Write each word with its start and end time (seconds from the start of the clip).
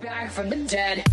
Back 0.00 0.30
from 0.30 0.48
the 0.50 0.56
dead. 0.56 1.04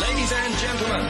Ladies 0.00 0.32
and 0.32 0.54
gentlemen, 0.58 1.04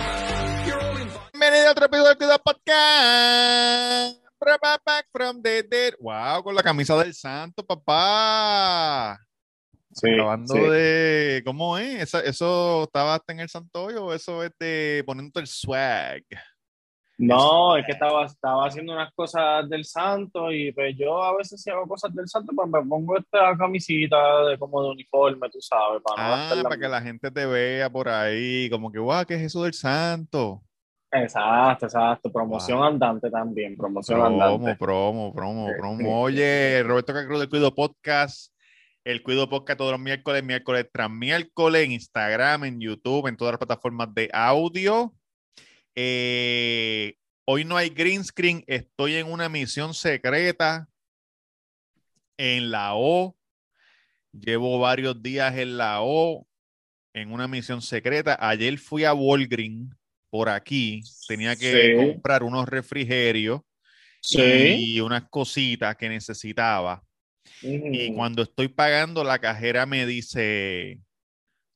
you're 0.67 0.81
all 0.81 0.97
invited. 0.97 1.67
A 1.67 1.71
otro 1.71 1.85
episodio 1.87 2.17
Cuidado 2.17 2.43
Podcast. 2.43 4.24
Back 4.45 5.07
from 5.11 5.41
the 5.41 5.63
dead. 5.63 5.95
Wow, 5.99 6.43
con 6.43 6.55
la 6.55 6.63
camisa 6.63 6.97
del 7.03 7.15
santo, 7.15 7.65
papá. 7.65 9.19
Sí, 9.91 10.13
Acabando 10.13 10.55
sí. 10.55 10.61
de. 10.61 11.43
¿Cómo 11.47 11.79
es? 11.79 12.03
¿Eso, 12.03 12.19
¿Eso 12.19 12.83
estaba 12.85 13.15
hasta 13.15 13.33
en 13.33 13.41
el 13.41 13.49
Santoyo 13.49 14.05
o 14.05 14.13
eso 14.13 14.43
es 14.43 14.53
de 14.59 15.03
poniendo 15.07 15.41
el 15.41 15.47
swag? 15.47 16.25
No, 17.17 17.77
es 17.77 17.87
que 17.87 17.93
estaba, 17.93 18.27
estaba 18.27 18.67
haciendo 18.67 18.93
unas 18.93 19.13
cosas 19.15 19.69
del 19.71 19.85
santo 19.85 20.51
y 20.51 20.73
pues 20.73 20.97
yo 20.99 21.23
a 21.23 21.37
veces 21.37 21.63
si 21.63 21.71
hago 21.71 21.87
cosas 21.87 22.13
del 22.13 22.29
santo, 22.29 22.53
pues 22.55 22.69
me 22.69 22.83
pongo 22.83 23.17
esta 23.17 23.57
camisita 23.57 24.49
de 24.49 24.59
como 24.59 24.83
de 24.83 24.91
uniforme, 24.91 25.49
tú 25.49 25.61
sabes, 25.61 26.03
para 26.03 26.29
no 26.29 26.35
Ah, 26.35 26.71
la 26.71 26.77
que 26.77 26.89
la 26.89 27.01
gente 27.01 27.31
te 27.31 27.47
vea 27.47 27.89
por 27.89 28.09
ahí, 28.09 28.69
como 28.69 28.91
que, 28.91 28.99
wow, 28.99 29.25
¿qué 29.25 29.35
es 29.35 29.43
eso 29.43 29.63
del 29.63 29.75
santo? 29.75 30.64
Exacto, 31.15 31.87
exacto. 31.87 32.33
Promoción 32.33 32.83
andante 32.83 33.31
también, 33.31 33.77
promoción 33.77 34.19
Promo, 34.19 34.43
andante. 34.43 34.77
promo, 34.77 35.33
promo, 35.33 35.71
promo. 35.79 35.99
sí, 35.99 36.05
Oye, 36.09 36.83
Roberto 36.83 37.13
Cacruz 37.13 37.39
del 37.39 37.49
Cuido 37.49 37.73
Podcast. 37.75 38.53
El 39.05 39.23
Cuido 39.23 39.49
Podcast 39.49 39.79
todos 39.79 39.93
los 39.93 40.01
miércoles, 40.01 40.43
miércoles 40.43 40.89
tras 40.93 41.09
miércoles, 41.11 41.85
en 41.85 41.93
Instagram, 41.93 42.65
en 42.65 42.81
YouTube, 42.81 43.29
en 43.29 43.37
todas 43.37 43.53
las 43.53 43.59
plataformas 43.59 44.13
de 44.13 44.29
audio. 44.33 45.15
Eh, 45.95 47.15
hoy 47.45 47.65
no 47.65 47.77
hay 47.77 47.91
green 47.91 48.25
screen, 48.25 48.65
estoy 48.67 49.15
en 49.15 49.31
una 49.31 49.49
misión 49.49 49.95
secreta 49.95 50.89
en 52.39 52.73
la 52.73 52.97
O. 52.97 53.37
Llevo 54.33 54.81
varios 54.81 55.23
días 55.23 55.55
en 55.59 55.77
la 55.77 55.99
O, 56.01 56.45
en 57.13 57.31
una 57.31 57.47
misión 57.47 57.83
secreta. 57.83 58.37
Ayer 58.41 58.79
fui 58.79 59.05
a 59.05 59.15
Walgreens 59.15 59.95
por 60.35 60.49
aquí, 60.49 61.01
tenía 61.29 61.55
que 61.55 61.71
Sí. 61.97 62.07
comprar 62.13 62.43
unos 62.43 62.69
refrigerios 62.69 63.61
Sí. 64.21 64.97
y 64.97 65.01
unas 65.01 65.29
cositas 65.31 65.95
que 65.95 66.09
necesitaba. 66.09 67.05
Y 67.63 68.13
cuando 68.17 68.43
estoy 68.43 68.67
pagando, 68.67 69.23
la 69.23 69.39
cajera 69.39 69.87
me 69.87 70.07
dice, 70.07 70.99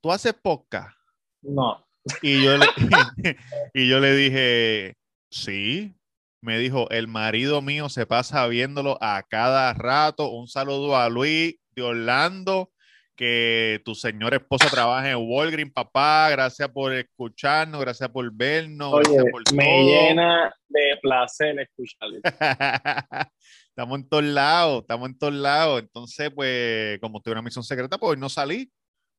¿tú 0.03 0.11
haces 0.11 0.35
podcast? 0.35 0.93
No. 1.41 1.87
Y 2.21 2.43
yo 2.43 2.57
le, 2.59 2.67
y 3.75 3.89
yo 3.89 4.01
le 4.01 4.17
dije, 4.17 4.97
sí. 5.31 5.95
Me 6.43 6.59
dijo, 6.59 6.91
el 6.91 7.07
marido 7.07 7.63
mío 7.63 7.89
se 7.89 8.07
pasa 8.07 8.45
viéndolo 8.49 8.99
a 9.01 9.23
cada 9.23 9.73
rato. 9.73 10.31
Un 10.31 10.49
saludo 10.49 10.97
a 10.97 11.09
Luis 11.09 11.55
de 11.77 11.83
Orlando, 11.83 12.73
que 13.19 13.83
tu 13.85 13.97
señora 13.97 14.37
esposa 14.37 14.71
trabaja 14.71 15.11
en 15.11 15.19
Walgreens, 15.19 15.73
papá. 15.73 16.31
Gracias 16.31 16.69
por 16.69 16.95
escucharnos, 16.95 17.81
gracias 17.81 18.09
por 18.11 18.33
vernos, 18.33 18.95
Oye, 18.95 19.13
gracias 19.13 19.33
por 19.33 19.55
me 19.55 19.65
todo. 19.65 19.87
llena 19.89 20.55
de 20.69 20.99
placer 21.03 21.59
escucharlo. 21.59 22.21
estamos 23.69 23.99
en 23.99 24.09
todos 24.09 24.25
lados, 24.25 24.83
estamos 24.83 25.09
en 25.09 25.19
todos 25.19 25.35
lados. 25.35 25.81
Entonces, 25.81 26.31
pues, 26.33 27.01
como 27.01 27.19
estoy 27.19 27.33
en 27.33 27.39
una 27.39 27.45
misión 27.45 27.65
secreta, 27.65 27.99
pues 27.99 28.13
hoy 28.13 28.17
no 28.19 28.29
salí. 28.29 28.71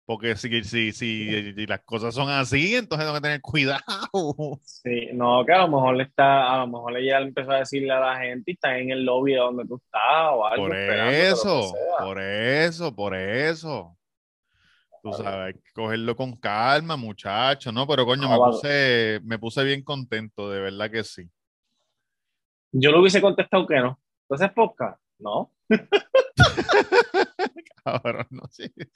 Porque 0.10 0.36
si, 0.36 0.50
si, 0.64 0.92
si, 0.92 1.54
si 1.54 1.68
las 1.68 1.82
cosas 1.82 2.16
son 2.16 2.30
así, 2.30 2.74
entonces 2.74 3.06
tengo 3.06 3.14
que 3.14 3.22
tener 3.22 3.42
cuidado. 3.42 3.84
Sí, 4.64 5.10
no, 5.14 5.46
que 5.46 5.54
a 5.54 5.60
lo 5.60 5.68
mejor 5.68 5.98
le 5.98 6.04
está, 6.06 6.52
a 6.52 6.58
lo 6.62 6.68
mejor 6.68 6.98
ella 6.98 7.20
empezó 7.20 7.52
a 7.52 7.60
decirle 7.60 7.94
a 7.94 8.00
la 8.00 8.18
gente 8.18 8.50
y 8.50 8.54
está 8.56 8.76
en 8.80 8.90
el 8.90 9.06
lobby 9.06 9.34
de 9.34 9.38
donde 9.38 9.68
tú 9.68 9.76
estás 9.76 10.32
o 10.32 10.48
algo. 10.48 10.66
Por 10.66 10.76
lo 10.76 11.10
eso, 11.12 11.74
por 12.00 12.20
eso, 12.20 12.96
por 12.96 13.16
eso. 13.16 13.96
Tú 15.04 15.14
sabes, 15.14 15.58
cogerlo 15.76 16.16
con 16.16 16.36
calma, 16.38 16.98
muchacho, 16.98 17.72
¿no? 17.72 17.86
Pero 17.86 18.04
coño, 18.04 18.24
No, 18.24 18.30
me 18.30 18.40
vale. 18.40 18.52
puse, 18.54 19.22
me 19.26 19.38
puse 19.38 19.64
bien 19.64 19.84
contento, 19.84 20.50
de 20.50 20.60
verdad 20.60 20.90
que 20.90 21.04
sí. 21.04 21.30
Yo 22.72 22.92
le 22.92 22.98
hubiese 22.98 23.22
contestado 23.22 23.68
que 23.68 23.76
no. 23.76 24.00
Entonces, 24.24 24.52
podcast, 24.56 25.00
no. 25.20 25.54
Cabrón, 27.86 28.26
no 28.32 28.48
sé. 28.50 28.74
Sí, 28.76 28.90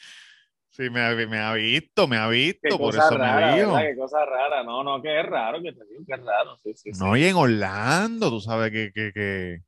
me 0.90 1.02
ha, 1.02 1.14
me 1.16 1.38
ha 1.40 1.54
visto, 1.54 2.08
me 2.08 2.18
ha 2.18 2.28
Qué 2.30 2.36
visto, 2.36 2.70
por 2.78 2.94
cosa 2.96 3.08
eso 3.08 3.18
rara, 3.18 3.56
me. 3.56 3.90
Qué 3.90 3.96
cosa 3.96 4.26
rara. 4.26 4.64
No, 4.64 4.84
no, 4.84 5.02
que 5.02 5.20
es 5.20 5.26
raro, 5.26 5.62
que 5.62 5.72
te 5.72 5.86
digo 5.86 6.04
es 6.08 6.24
raro. 6.26 6.60
Sí, 6.64 6.74
sí, 6.76 6.94
sí. 6.94 7.00
No, 7.00 7.16
y 7.16 7.26
en 7.26 7.36
Orlando, 7.36 8.30
tú 8.30 8.40
sabes 8.40 8.72
que, 8.72 8.92
que, 8.92 9.12
que... 9.14 9.60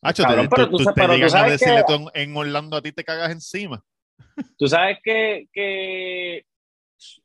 Hacho, 0.00 0.22
Cabrón, 0.22 0.48
te, 0.48 0.56
pero 0.56 0.70
tú, 0.70 0.76
tú 0.78 0.84
te 0.94 1.08
llegan 1.08 1.44
a 1.44 1.50
decirle 1.50 1.84
que- 1.86 1.94
tú 1.96 2.10
en, 2.14 2.36
Orlando 2.36 2.76
a 2.76 2.82
ti 2.82 2.92
te 2.92 3.04
cagas 3.04 3.30
encima. 3.30 3.82
Tú 4.56 4.66
sabes 4.68 4.98
que, 5.02 5.48
que 5.52 6.44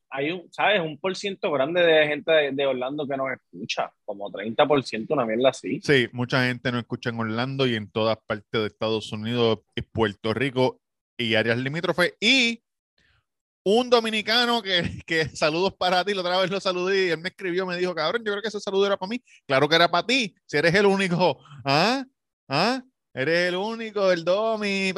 hay 0.10 0.32
un, 0.32 0.52
¿sabes? 0.52 0.82
Un 0.82 1.00
por 1.00 1.16
ciento 1.16 1.52
grande 1.52 1.82
de 1.82 2.08
gente 2.08 2.32
de, 2.32 2.52
de 2.52 2.66
Orlando 2.66 3.08
que 3.08 3.16
nos 3.16 3.28
escucha, 3.32 3.92
como 4.06 4.30
30%, 4.32 5.06
una 5.10 5.26
mierda 5.26 5.50
así. 5.50 5.80
Sí, 5.84 6.08
mucha 6.12 6.46
gente 6.48 6.72
no 6.72 6.80
escucha 6.80 7.12
en 7.12 7.20
Orlando 7.20 7.66
y 7.68 7.76
en 7.76 7.90
todas 7.92 8.18
partes 8.26 8.50
de 8.52 8.66
Estados 8.68 9.12
Unidos 9.12 9.60
y 9.76 9.82
Puerto 9.84 10.34
Rico 10.34 10.82
y 11.18 11.36
áreas 11.36 11.58
limítrofes. 11.60 12.16
Y 12.20 12.63
un 13.64 13.90
dominicano 13.90 14.62
que, 14.62 15.02
que, 15.06 15.26
saludos 15.30 15.74
para 15.74 16.04
ti, 16.04 16.14
la 16.14 16.22
otra 16.22 16.40
vez 16.40 16.52
lo 16.52 16.60
saludé 16.60 17.08
y 17.08 17.10
él 17.10 17.20
me 17.20 17.30
escribió, 17.30 17.66
me 17.66 17.78
dijo, 17.78 17.96
cabrón, 17.96 18.24
yo 18.26 18.32
creo 18.32 18.42
que 18.42 18.50
ese 18.50 18.60
saludo 18.60 18.86
era 18.86 18.98
para 18.98 19.10
mí. 19.10 19.22
Claro 19.48 19.68
que 19.70 19.76
era 19.76 19.90
para 19.90 20.06
ti, 20.06 20.36
si 20.46 20.58
eres 20.58 20.74
el 20.76 20.86
único. 20.86 21.40
¿Ah? 21.66 22.04
¿Ah? 22.48 22.82
Eres 23.14 23.50
el 23.50 23.56
único, 23.56 24.12
el 24.12 24.26
domi. 24.26 24.92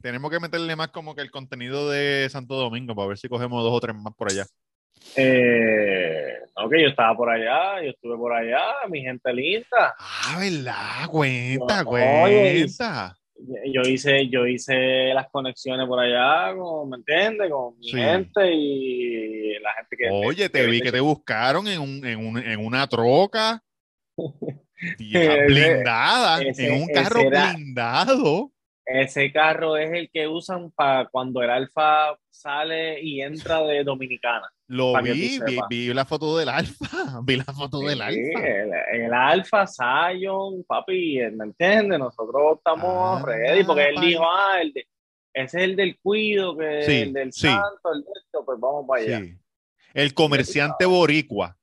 Tenemos 0.00 0.30
que 0.30 0.40
meterle 0.40 0.76
más 0.76 0.88
como 0.88 1.14
que 1.14 1.22
el 1.22 1.30
contenido 1.30 1.90
de 1.90 2.28
Santo 2.30 2.54
Domingo 2.54 2.94
para 2.94 3.08
ver 3.08 3.18
si 3.18 3.28
cogemos 3.28 3.62
dos 3.62 3.72
o 3.72 3.80
tres 3.80 3.94
más 3.94 4.14
por 4.14 4.30
allá. 4.30 4.46
Eh, 5.16 6.38
ok, 6.54 6.72
yo 6.80 6.88
estaba 6.88 7.16
por 7.16 7.30
allá, 7.30 7.82
yo 7.82 7.90
estuve 7.90 8.16
por 8.16 8.32
allá, 8.32 8.72
mi 8.88 9.02
gente 9.02 9.32
linda. 9.32 9.94
Ah, 9.98 10.38
¿verdad? 10.38 11.08
Cuenta, 11.10 11.82
no, 11.82 11.90
cuenta. 11.90 13.16
Yo 13.72 13.82
hice, 13.82 14.28
yo 14.28 14.46
hice 14.46 15.12
las 15.14 15.28
conexiones 15.30 15.86
por 15.86 16.00
allá, 16.00 16.54
con, 16.56 16.88
¿me 16.90 16.96
entiendes? 16.96 17.50
Con 17.50 17.78
mi 17.78 17.88
Sí. 17.90 17.96
gente 17.98 18.52
y 18.52 19.58
la 19.60 19.72
gente 19.74 19.96
que... 19.96 20.08
Oye, 20.10 20.48
te 20.48 20.66
vi 20.66 20.80
que 20.80 20.90
te 20.92 21.00
buscaron 21.00 21.66
en, 21.68 21.80
un, 21.80 22.06
en, 22.06 22.26
un- 22.26 22.38
en 22.38 22.64
una 22.64 22.86
troca 22.86 23.62
tía, 24.98 25.44
blindada, 25.46 26.42
ese- 26.42 26.66
en 26.68 26.82
un 26.82 26.88
carro 26.88 27.18
ese 27.20 27.28
era- 27.28 27.52
blindado. 27.52 28.50
Ese 28.86 29.32
carro 29.32 29.76
es 29.78 29.90
el 29.92 30.10
que 30.12 30.28
usan 30.28 30.70
para 30.72 31.06
cuando 31.08 31.42
el 31.42 31.48
Alfa 31.48 32.18
sale 32.30 33.00
y 33.02 33.22
entra 33.22 33.62
de 33.62 33.82
Dominicana. 33.82 34.46
Lo 34.68 34.94
vi, 35.02 35.38
vi, 35.44 35.58
vi 35.68 35.92
la 35.92 36.04
foto 36.06 36.38
del 36.38 36.48
Alfa, 36.48 36.86
vi 37.22 37.36
la 37.36 37.44
foto 37.44 37.80
del 37.80 38.00
Alfa. 38.00 38.18
el, 38.46 38.72
el 39.02 39.12
Alfa, 39.12 39.66
Zion, 39.66 40.64
papi, 40.66 41.18
¿me 41.32 41.44
entiendes? 41.44 41.98
Nosotros 41.98 42.56
estamos 42.58 43.20
Ah, 43.20 43.22
ready 43.26 43.62
porque 43.64 43.88
él 43.90 43.96
dijo, 44.00 44.24
ah, 44.24 44.60
el 44.62 44.72
de- 44.72 44.86
ese 45.34 45.58
es 45.58 45.64
el 45.64 45.76
del 45.76 45.98
cuido, 46.00 46.56
que 46.56 46.82
Sí, 46.84 46.92
el 47.02 47.12
del 47.12 47.32
sí. 47.32 47.46
santo, 47.48 47.92
el 47.92 48.04
de 48.04 48.10
esto, 48.24 48.44
pues 48.44 48.58
vamos 48.58 48.86
para 48.88 49.02
allá. 49.02 49.22
El 49.92 50.14
comerciante 50.14 50.86
boricua. 50.86 51.56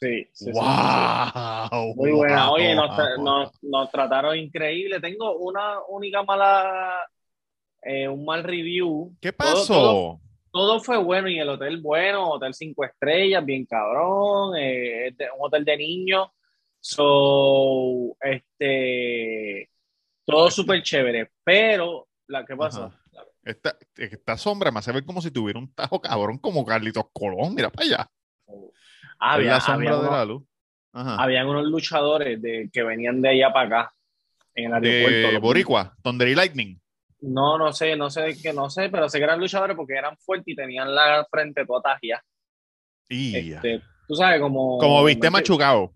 Sí, 0.00 0.26
sí. 0.32 0.50
¡Wow! 0.50 1.94
Muy 1.94 2.10
buena. 2.12 2.50
Oye, 2.50 2.74
nos, 2.74 2.90
tra- 2.90 3.16
wow. 3.16 3.24
nos, 3.24 3.62
nos 3.62 3.90
trataron 3.90 4.36
increíble. 4.36 5.00
Tengo 5.00 5.36
una 5.38 5.78
única 5.88 6.22
mala, 6.24 6.94
eh, 7.82 8.08
un 8.08 8.24
mal 8.24 8.42
review. 8.42 9.14
¿Qué 9.20 9.32
pasó? 9.32 9.66
todo- 9.72 9.92
todo 9.92 10.20
fue 10.82 10.96
bueno 10.98 11.28
y 11.28 11.38
el 11.38 11.48
hotel 11.48 11.80
bueno, 11.80 12.30
hotel 12.30 12.54
cinco 12.54 12.84
estrellas, 12.84 13.44
bien 13.44 13.66
cabrón, 13.66 14.54
eh, 14.56 15.14
un 15.38 15.46
hotel 15.46 15.64
de 15.64 15.76
niños. 15.76 16.28
So, 16.80 18.16
este, 18.20 19.70
todo 20.24 20.50
súper 20.50 20.82
chévere, 20.82 21.30
pero 21.42 22.08
la 22.26 22.44
que 22.44 22.56
pasó, 22.56 22.84
Ajá. 22.84 23.04
Esta, 23.44 23.76
esta 23.96 24.38
sombra 24.38 24.70
me 24.70 24.78
hace 24.78 24.90
ver 24.90 25.04
como 25.04 25.20
si 25.20 25.30
tuviera 25.30 25.58
un 25.58 25.72
tajo 25.74 26.00
cabrón 26.00 26.38
como 26.38 26.64
Carlitos 26.64 27.04
Colón. 27.12 27.54
Mira 27.54 27.70
para 27.70 27.86
allá. 27.86 28.10
Había, 29.18 29.52
la 29.52 29.60
sombra 29.60 29.90
había 29.90 29.90
de 29.90 29.98
unos, 29.98 30.12
la 30.12 30.24
luz. 30.24 30.42
Ajá. 30.92 31.22
habían 31.22 31.46
unos 31.46 31.66
luchadores 31.66 32.40
de, 32.40 32.70
que 32.72 32.82
venían 32.82 33.20
de 33.20 33.30
allá 33.30 33.52
para 33.52 33.66
acá, 33.66 33.94
en 34.54 34.66
el 34.66 34.84
aeropuerto. 34.84 35.30
de 35.32 35.38
Boricua, 35.38 35.96
Thunder 36.02 36.28
y 36.28 36.34
Lightning. 36.34 36.80
No, 37.20 37.56
no 37.58 37.72
sé, 37.72 37.96
no 37.96 38.10
sé 38.10 38.36
qué, 38.42 38.52
no 38.52 38.68
sé, 38.68 38.88
pero 38.90 39.08
sé 39.08 39.18
que 39.18 39.24
eran 39.24 39.40
luchadores 39.40 39.76
porque 39.76 39.94
eran 39.94 40.16
fuertes 40.18 40.48
y 40.48 40.56
tenían 40.56 40.94
la 40.94 41.26
frente 41.30 41.64
toda 41.64 41.80
tajia. 41.82 42.22
Y 43.08 43.52
Este, 43.52 43.80
tú 44.06 44.14
sabes, 44.14 44.40
como... 44.40 44.78
como 44.78 45.04
viste 45.04 45.30
machucado. 45.30 45.92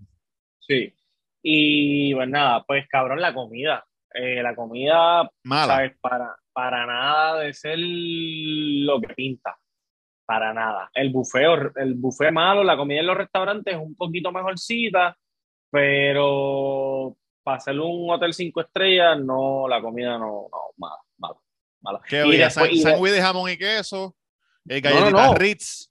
Sí. 0.60 0.94
Y 1.42 2.14
pues 2.14 2.28
nada, 2.28 2.64
pues 2.66 2.86
cabrón, 2.88 3.20
la 3.20 3.34
comida. 3.34 3.84
Eh, 4.14 4.42
la 4.42 4.54
comida, 4.54 5.30
Mala. 5.44 5.74
¿sabes? 5.74 5.98
Para, 6.00 6.34
para 6.52 6.86
nada 6.86 7.40
de 7.40 7.52
ser 7.52 7.78
lo 7.78 9.00
que 9.00 9.14
pinta. 9.14 9.56
Para 10.26 10.52
nada. 10.52 10.90
El 10.94 11.10
buffet, 11.10 11.72
el 11.76 11.94
buffet 11.94 12.32
malo, 12.32 12.64
la 12.64 12.76
comida 12.76 13.00
en 13.00 13.06
los 13.06 13.16
restaurantes 13.16 13.74
es 13.74 13.80
un 13.80 13.94
poquito 13.94 14.32
mejorcita, 14.32 15.16
pero 15.70 17.16
para 17.42 17.56
hacer 17.58 17.78
un 17.78 18.10
hotel 18.10 18.34
cinco 18.34 18.60
estrellas, 18.60 19.18
no, 19.20 19.68
la 19.68 19.80
comida 19.80 20.18
no, 20.18 20.48
no, 20.50 20.60
mala, 20.76 21.00
mala. 21.80 22.00
¿Qué 22.08 22.24
Y 22.26 22.36
después- 22.36 22.82
San- 22.82 22.98
y 22.98 23.04
de- 23.04 23.12
de 23.12 23.20
jamón 23.22 23.50
y 23.50 23.56
queso, 23.56 24.16
eh, 24.68 24.80
No, 24.82 24.90
no, 24.90 24.96
galletitas 24.96 25.26
no. 25.32 25.34
Ritz. 25.34 25.90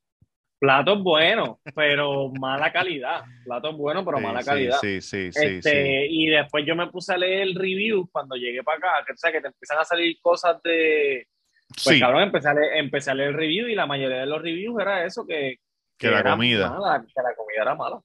Platos 0.59 1.03
buenos, 1.03 1.57
pero 1.75 2.29
mala 2.39 2.71
calidad. 2.73 3.23
Platos 3.45 3.77
buenos, 3.77 4.03
pero 4.03 4.17
Sí, 4.17 4.23
mala 4.23 4.43
calidad. 4.43 4.77
Sí, 4.81 5.01
sí, 5.01 5.31
sí, 5.31 5.39
Este, 5.43 5.61
sí. 5.61 6.07
Y 6.09 6.27
después 6.29 6.65
yo 6.65 6.75
me 6.75 6.87
puse 6.87 7.13
a 7.13 7.17
leer 7.17 7.49
reviews 7.55 8.07
cuando 8.11 8.35
llegué 8.35 8.63
para 8.63 8.77
acá, 8.79 8.87
que, 9.05 9.13
o 9.13 9.17
sea, 9.17 9.31
que 9.31 9.39
te 9.39 9.47
empiezan 9.47 9.77
a 9.77 9.85
salir 9.85 10.17
cosas 10.19 10.59
de... 10.63 11.27
Pues 11.67 11.81
Sí, 11.95 11.99
cabrón, 11.99 12.23
empecé 12.23 12.47
a, 12.47 12.53
leer, 12.55 12.77
empecé 12.77 13.11
a 13.11 13.13
leer 13.13 13.35
reviews 13.35 13.69
y 13.69 13.75
la 13.75 13.85
mayoría 13.85 14.17
de 14.19 14.25
los 14.25 14.41
reviews 14.41 14.81
era 14.81 15.05
eso, 15.05 15.27
que, 15.27 15.57
que 15.97 16.09
la 16.09 16.21
era 16.21 16.31
comida. 16.31 16.69
mala, 16.71 17.05
que 17.05 17.21
la 17.21 17.35
comida 17.35 17.61
era 17.61 17.75
mala. 17.75 17.99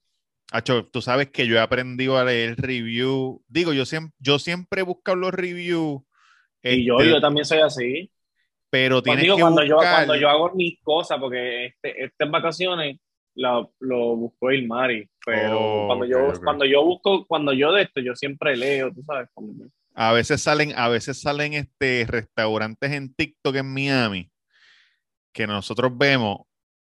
Acho, 0.50 0.84
tú 0.84 1.00
sabes 1.00 1.30
que 1.30 1.46
yo 1.46 1.56
he 1.56 1.60
aprendido 1.60 2.18
a 2.18 2.24
leer 2.24 2.56
review. 2.58 3.42
Digo, 3.48 3.72
yo 3.72 3.86
siempre, 3.86 4.14
yo 4.18 4.38
siempre 4.38 4.80
he 4.80 4.84
buscado 4.84 5.16
los 5.16 5.32
reviews. 5.32 6.02
Y 6.62 6.84
yo, 6.84 6.98
este, 6.98 7.10
yo 7.10 7.20
también 7.20 7.44
soy 7.44 7.58
así. 7.60 8.10
pero 8.70 9.02
Cuando, 9.02 9.02
tienes 9.02 9.22
digo, 9.24 9.36
que 9.36 9.42
cuando, 9.42 9.64
yo, 9.64 9.76
buscar. 9.76 9.94
cuando 9.94 10.16
yo 10.16 10.28
hago 10.28 10.52
mis 10.54 10.80
cosas, 10.82 11.18
porque 11.18 11.66
este, 11.66 12.04
estas 12.04 12.30
vacaciones 12.30 12.98
lo, 13.34 13.72
lo 13.80 14.16
buscó 14.16 14.50
el 14.50 14.66
Mari, 14.66 15.08
pero 15.24 15.58
Oh, 15.60 15.86
cuando, 15.86 16.04
yo, 16.06 16.28
ok. 16.28 16.44
cuando 16.44 16.64
yo 16.64 16.84
busco, 16.84 17.26
cuando 17.26 17.52
yo 17.52 17.72
de 17.72 17.82
esto, 17.82 18.00
yo 18.00 18.14
siempre 18.14 18.56
leo, 18.56 18.92
tú 18.92 19.02
sabes. 19.02 19.28
A 19.94 20.12
veces 20.12 20.42
salen, 20.42 20.72
a 20.76 20.88
veces 20.88 21.20
salen 21.20 21.52
este 21.54 22.06
restaurantes 22.08 22.90
en 22.92 23.14
TikTok 23.14 23.56
en 23.56 23.72
Miami 23.72 24.30
que 25.32 25.46
nosotros 25.46 25.90
vemos 25.96 26.40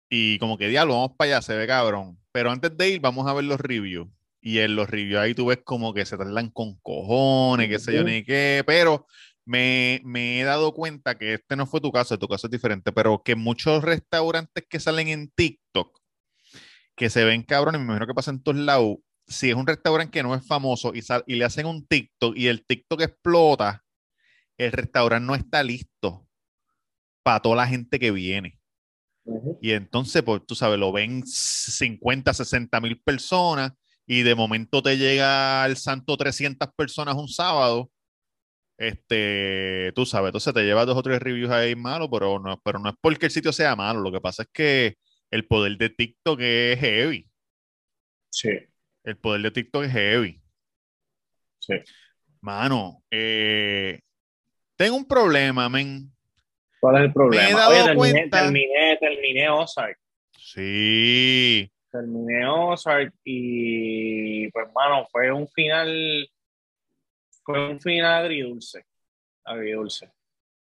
y 0.09 0.37
como 0.39 0.57
que 0.57 0.67
diablo, 0.67 0.93
vamos 0.93 1.11
para 1.17 1.31
allá, 1.37 1.41
se 1.41 1.55
ve 1.55 1.65
cabrón. 1.67 2.17
Pero 2.31 2.51
antes 2.51 2.75
de 2.77 2.89
ir, 2.89 2.99
vamos 3.01 3.27
a 3.27 3.33
ver 3.33 3.43
los 3.45 3.59
reviews. 3.59 4.07
Y 4.41 4.59
en 4.59 4.75
los 4.75 4.87
reviews 4.89 5.19
ahí 5.19 5.33
tú 5.33 5.47
ves 5.47 5.59
como 5.63 5.93
que 5.93 6.05
se 6.05 6.17
tardan 6.17 6.49
con 6.51 6.75
cojones, 6.81 7.67
qué 7.69 7.79
sé 7.79 7.93
yo 7.95 8.03
ni 8.03 8.23
qué, 8.23 8.63
pero 8.67 9.07
me, 9.45 10.01
me 10.05 10.41
he 10.41 10.43
dado 10.43 10.73
cuenta 10.73 11.17
que 11.17 11.35
este 11.35 11.55
no 11.55 11.67
fue 11.67 11.81
tu 11.81 11.91
caso, 11.91 12.17
tu 12.19 12.27
caso 12.27 12.47
es 12.47 12.51
diferente, 12.51 12.91
pero 12.91 13.21
que 13.23 13.35
muchos 13.35 13.83
restaurantes 13.83 14.65
que 14.69 14.79
salen 14.79 15.07
en 15.09 15.29
TikTok, 15.31 15.99
que 16.95 17.09
se 17.09 17.23
ven 17.25 17.43
cabrones, 17.43 17.79
me 17.81 17.85
imagino 17.85 18.07
que 18.07 18.13
pasa 18.13 18.31
en 18.31 18.41
todos 18.43 18.57
lados, 18.57 18.97
si 19.27 19.49
es 19.49 19.55
un 19.55 19.67
restaurante 19.67 20.11
que 20.11 20.23
no 20.23 20.35
es 20.35 20.45
famoso 20.45 20.93
y, 20.93 21.01
sal- 21.01 21.23
y 21.27 21.35
le 21.35 21.45
hacen 21.45 21.65
un 21.65 21.85
TikTok 21.87 22.35
y 22.37 22.47
el 22.47 22.65
TikTok 22.65 23.01
explota, 23.01 23.83
el 24.57 24.71
restaurante 24.73 25.27
no 25.27 25.35
está 25.35 25.63
listo 25.63 26.27
para 27.23 27.41
toda 27.41 27.57
la 27.57 27.67
gente 27.67 27.99
que 27.99 28.11
viene. 28.11 28.59
Y 29.61 29.71
entonces, 29.71 30.21
pues 30.23 30.41
tú 30.45 30.55
sabes, 30.55 30.79
lo 30.79 30.91
ven 30.91 31.25
50, 31.25 32.33
60 32.33 32.79
mil 32.81 32.99
personas 33.01 33.71
y 34.05 34.21
de 34.23 34.35
momento 34.35 34.83
te 34.83 34.97
llega 34.97 35.63
al 35.63 35.77
santo 35.77 36.15
300 36.17 36.69
personas 36.75 37.15
un 37.15 37.27
sábado. 37.27 37.89
Este, 38.77 39.91
tú 39.95 40.05
sabes, 40.05 40.29
entonces 40.29 40.53
te 40.53 40.63
llevas 40.63 40.85
dos 40.85 40.97
o 40.97 41.03
tres 41.03 41.19
reviews 41.21 41.49
ahí 41.51 41.75
malos, 41.75 42.09
pero 42.11 42.39
no, 42.39 42.59
pero 42.63 42.79
no 42.79 42.89
es 42.89 42.95
porque 42.99 43.27
el 43.27 43.31
sitio 43.31 43.53
sea 43.53 43.75
malo. 43.75 44.01
Lo 44.01 44.11
que 44.11 44.19
pasa 44.21 44.43
es 44.43 44.49
que 44.51 44.95
el 45.31 45.47
poder 45.47 45.77
de 45.77 45.89
TikTok 45.89 46.39
es 46.41 46.79
heavy. 46.79 47.27
Sí, 48.29 48.49
El 49.03 49.17
poder 49.17 49.41
de 49.43 49.51
TikTok 49.51 49.83
es 49.85 49.91
heavy. 49.91 50.41
sí. 51.59 51.73
Mano, 52.41 53.01
eh, 53.09 53.99
tengo 54.75 54.97
un 54.97 55.07
problema, 55.07 55.67
men. 55.69 56.11
¿Cuál 56.79 56.97
es 56.97 57.01
el 57.05 57.13
problema? 57.13 57.43
Me 57.43 57.49
he 57.49 57.53
dado 57.55 57.71
Oye, 57.71 57.83
terminé, 57.85 58.11
cuenta- 58.19 58.41
terminé, 58.43 58.97
terminé 58.99 59.49
Ozark. 59.49 59.97
Sí. 60.37 61.71
Terminé 61.91 62.45
Ozark 62.47 63.13
y 63.23 64.49
pues 64.51 64.67
mano, 64.75 65.07
fue 65.11 65.31
un 65.31 65.47
final, 65.47 66.29
fue 67.45 67.69
un 67.71 67.79
final 67.79 68.23
agridulce. 68.23 68.85
Agridulce. 69.43 70.11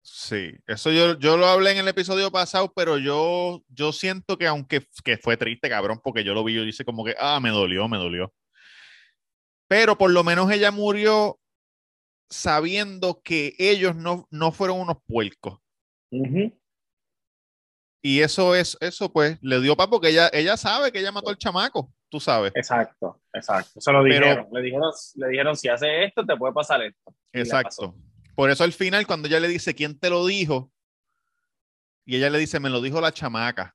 Sí, 0.03 0.53
eso 0.69 0.93
yo, 0.93 1.19
yo 1.19 1.37
lo 1.37 1.47
hablé 1.47 1.73
en 1.73 1.79
el 1.79 1.89
episodio 1.89 2.31
pasado, 2.31 2.73
pero 2.77 2.97
yo, 2.97 3.65
yo 3.69 3.93
siento 3.93 4.39
que 4.39 4.47
aunque 4.47 4.87
que 5.03 5.19
fue 5.19 5.37
triste, 5.37 5.69
cabrón, 5.69 6.01
porque 6.05 6.23
yo 6.23 6.33
lo 6.33 6.45
vi, 6.45 6.55
yo 6.55 6.63
dice 6.63 6.85
como 6.85 7.05
que, 7.05 7.17
ah, 7.19 7.41
me 7.41 7.51
dolió, 7.51 7.89
me 7.89 7.97
dolió. 7.97 8.33
Pero 9.67 9.99
por 9.99 10.13
lo 10.13 10.23
menos 10.23 10.49
ella 10.53 10.71
murió 10.71 11.41
sabiendo 12.31 13.21
que 13.23 13.55
ellos 13.59 13.97
no, 13.97 14.29
no 14.31 14.53
fueron 14.53 14.79
unos 14.81 14.99
puercos. 15.09 15.59
Y 18.01 18.21
eso 18.21 18.55
es, 18.55 18.77
eso 18.81 19.13
pues, 19.13 19.39
le 19.43 19.61
dio 19.61 19.77
paz 19.77 19.89
porque 19.89 20.11
ella, 20.11 20.31
ella 20.33 20.57
sabe 20.57 20.93
que 20.93 21.01
ella 21.01 21.11
mató 21.11 21.31
al 21.31 21.39
chamaco, 21.39 21.93
tú 22.09 22.21
sabes. 22.21 22.53
Exacto, 22.55 23.21
exacto. 23.33 23.81
Se 23.81 23.93
lo 23.93 24.03
Pero- 24.03 24.27
dijeron. 24.27 24.49
Le 24.53 24.63
dijeron, 24.63 24.93
le 25.17 25.29
dijeron, 25.29 25.57
si 25.57 25.69
haces 25.69 25.89
esto, 26.09 26.25
te 26.25 26.37
puede 26.37 26.53
pasar 26.53 26.83
esto. 26.83 27.15
Y 27.33 27.41
Exacto. 27.41 27.95
Por 28.35 28.51
eso 28.51 28.65
al 28.65 28.73
final, 28.73 29.07
cuando 29.07 29.29
ella 29.29 29.41
le 29.41 29.49
dice, 29.49 29.75
¿quién 29.75 29.99
te 29.99 30.11
lo 30.11 30.27
dijo? 30.27 30.71
Y 32.05 32.17
ella 32.17 32.31
le 32.31 32.39
dice, 32.39 32.61
me 32.61 32.71
lo 32.71 32.81
dijo 32.81 33.01
la 33.01 33.13
chamaca. 33.13 33.75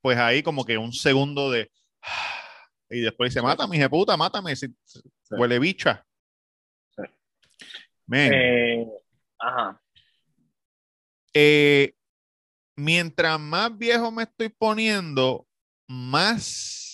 Pues 0.00 0.18
ahí 0.18 0.42
como 0.42 0.64
que 0.64 0.76
un 0.76 0.92
segundo 0.92 1.50
de 1.50 1.70
y 2.90 3.00
después 3.00 3.30
dice, 3.30 3.42
mátame, 3.42 3.76
hija 3.76 3.88
puta, 3.88 4.16
mátame, 4.16 4.54
si, 4.56 4.66
huele 5.30 5.58
bicha. 5.58 6.04
Sí. 6.90 7.02
Eh, 8.12 8.86
ajá. 9.38 9.80
eh, 11.34 11.94
mientras 12.76 13.40
más 13.40 13.76
viejo 13.76 14.12
me 14.12 14.22
estoy 14.24 14.48
poniendo, 14.48 15.46
más 15.88 16.85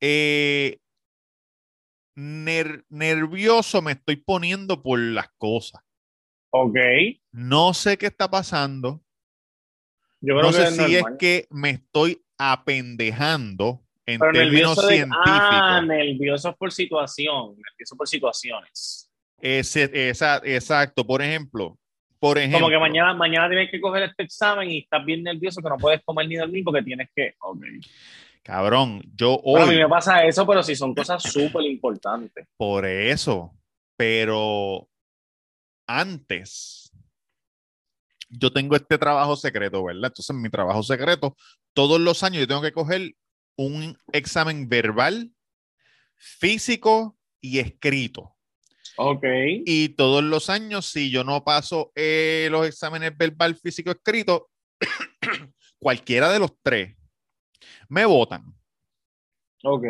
eh, 0.00 0.78
ner- 2.16 2.84
nervioso 2.88 3.82
me 3.82 3.92
estoy 3.92 4.16
poniendo 4.16 4.82
por 4.82 4.98
las 4.98 5.28
cosas. 5.38 5.82
Ok. 6.50 6.76
No 7.32 7.74
sé 7.74 7.98
qué 7.98 8.06
está 8.06 8.30
pasando. 8.30 9.02
Yo 10.20 10.34
creo 10.34 10.42
No 10.42 10.48
que 10.48 10.54
sé 10.54 10.62
es 10.68 10.76
si 10.76 10.96
es 10.96 11.04
que 11.18 11.46
me 11.50 11.70
estoy 11.70 12.22
apendejando 12.38 13.82
en 14.06 14.20
Pero 14.20 14.32
términos 14.32 14.76
de, 14.88 14.94
científicos. 14.94 15.24
ah, 15.26 15.82
nervioso 15.84 16.54
por 16.56 16.72
situación, 16.72 17.56
nervioso 17.56 17.96
por 17.96 18.08
situaciones. 18.08 19.10
Ese, 19.40 19.90
esa, 20.08 20.40
exacto. 20.44 21.06
Por 21.06 21.20
ejemplo, 21.20 21.78
por 22.18 22.38
ejemplo. 22.38 22.60
Como 22.60 22.70
que 22.70 22.78
mañana, 22.78 23.12
mañana 23.12 23.48
tienes 23.48 23.70
que 23.70 23.80
coger 23.80 24.04
este 24.04 24.22
examen 24.22 24.70
y 24.70 24.78
estás 24.78 25.04
bien 25.04 25.22
nervioso 25.22 25.60
que 25.60 25.68
no 25.68 25.76
puedes 25.76 26.02
comer 26.04 26.26
ni 26.28 26.36
dormir 26.36 26.64
porque 26.64 26.82
tienes 26.82 27.10
que. 27.14 27.34
Ok. 27.40 27.62
Cabrón, 28.46 29.02
yo 29.16 29.40
Bueno, 29.42 29.66
a 29.66 29.68
mí 29.70 29.74
hoy, 29.74 29.82
me 29.82 29.88
pasa 29.88 30.24
eso, 30.24 30.46
pero 30.46 30.62
si 30.62 30.76
son 30.76 30.94
cosas 30.94 31.20
súper 31.20 31.62
importantes. 31.62 32.46
por 32.56 32.86
eso, 32.86 33.52
pero 33.96 34.88
antes, 35.84 36.92
yo 38.28 38.52
tengo 38.52 38.76
este 38.76 38.98
trabajo 38.98 39.34
secreto, 39.34 39.82
¿verdad? 39.82 40.12
Entonces, 40.12 40.36
mi 40.36 40.48
trabajo 40.48 40.84
secreto, 40.84 41.36
todos 41.74 42.00
los 42.00 42.22
años 42.22 42.38
yo 42.38 42.46
tengo 42.46 42.62
que 42.62 42.70
coger 42.70 43.16
un 43.56 43.98
examen 44.12 44.68
verbal, 44.68 45.32
físico 46.14 47.18
y 47.40 47.58
escrito. 47.58 48.36
Ok. 48.96 49.24
Y 49.64 49.88
todos 49.88 50.22
los 50.22 50.50
años, 50.50 50.86
si 50.86 51.10
yo 51.10 51.24
no 51.24 51.42
paso 51.42 51.90
eh, 51.96 52.46
los 52.52 52.64
exámenes 52.64 53.18
verbal, 53.18 53.56
físico, 53.56 53.90
escrito, 53.90 54.50
cualquiera 55.80 56.30
de 56.30 56.38
los 56.38 56.52
tres, 56.62 56.95
me 57.88 58.04
votan. 58.04 58.54
Ok. 59.62 59.84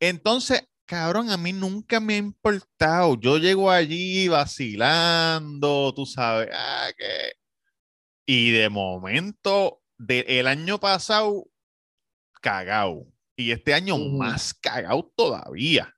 Entonces, 0.00 0.68
cabrón, 0.84 1.30
a 1.30 1.36
mí 1.36 1.52
nunca 1.52 2.00
me 2.00 2.14
ha 2.14 2.18
importado. 2.18 3.18
Yo 3.18 3.38
llego 3.38 3.70
allí 3.70 4.28
vacilando, 4.28 5.92
tú 5.94 6.06
sabes, 6.06 6.48
ah, 6.52 6.88
que... 6.96 7.32
Y 8.26 8.50
de 8.50 8.68
momento, 8.68 9.82
de, 9.98 10.24
el 10.28 10.46
año 10.48 10.78
pasado, 10.78 11.44
cagao. 12.40 13.06
Y 13.36 13.52
este 13.52 13.74
año 13.74 13.98
más 13.98 14.54
cagao 14.54 15.12
todavía. 15.14 15.92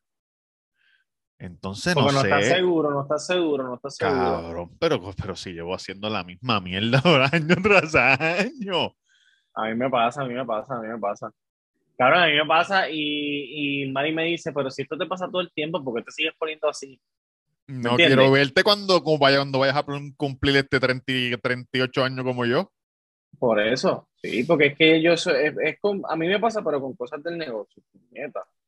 Entonces, 1.38 1.94
no 1.94 2.02
Porque 2.02 2.14
no, 2.14 2.20
sé. 2.22 2.28
estás 2.28 2.46
seguro, 2.48 2.90
no 2.90 3.02
estás 3.02 3.26
seguro, 3.26 3.64
no 3.64 3.74
estás 3.76 3.96
seguro. 3.96 4.20
Cabrón, 4.20 4.76
pero, 4.80 5.00
pero 5.16 5.36
si 5.36 5.52
llevo 5.52 5.74
haciendo 5.74 6.10
la 6.10 6.24
misma 6.24 6.60
mierda 6.60 7.00
año 7.32 7.56
tras 7.62 7.94
año. 7.94 8.94
A 9.58 9.64
mí 9.68 9.74
me 9.74 9.90
pasa, 9.90 10.22
a 10.22 10.24
mí 10.24 10.34
me 10.34 10.44
pasa, 10.44 10.76
a 10.76 10.80
mí 10.80 10.86
me 10.88 10.98
pasa. 10.98 11.32
Cabrón, 11.96 12.22
a 12.22 12.26
mí 12.28 12.34
me 12.34 12.46
pasa 12.46 12.88
y, 12.88 13.82
y 13.82 13.90
Mari 13.90 14.12
me 14.14 14.24
dice, 14.24 14.52
pero 14.52 14.70
si 14.70 14.82
esto 14.82 14.96
te 14.96 15.06
pasa 15.06 15.26
todo 15.26 15.40
el 15.40 15.50
tiempo, 15.52 15.82
¿por 15.82 15.96
qué 15.96 16.02
te 16.04 16.12
sigues 16.12 16.32
poniendo 16.38 16.68
así? 16.68 17.00
No 17.66 17.90
entiendes? 17.90 18.16
quiero 18.16 18.30
verte 18.30 18.62
cuando, 18.62 19.02
vaya, 19.18 19.38
cuando 19.38 19.58
vayas 19.58 19.76
a 19.76 19.84
cumplir 20.16 20.56
este 20.56 20.78
30, 20.78 21.12
y 21.12 21.36
38 21.36 22.04
años 22.04 22.24
como 22.24 22.46
yo. 22.46 22.70
Por 23.38 23.60
eso, 23.60 24.08
sí, 24.22 24.44
porque 24.44 24.66
es 24.66 24.76
que 24.76 25.02
yo 25.02 25.16
soy, 25.16 25.34
es, 25.46 25.54
es 25.62 25.80
con- 25.80 26.02
a 26.08 26.14
mí 26.14 26.28
me 26.28 26.38
pasa, 26.38 26.62
pero 26.62 26.80
con 26.80 26.94
cosas 26.94 27.20
del 27.22 27.36
negocio. 27.36 27.82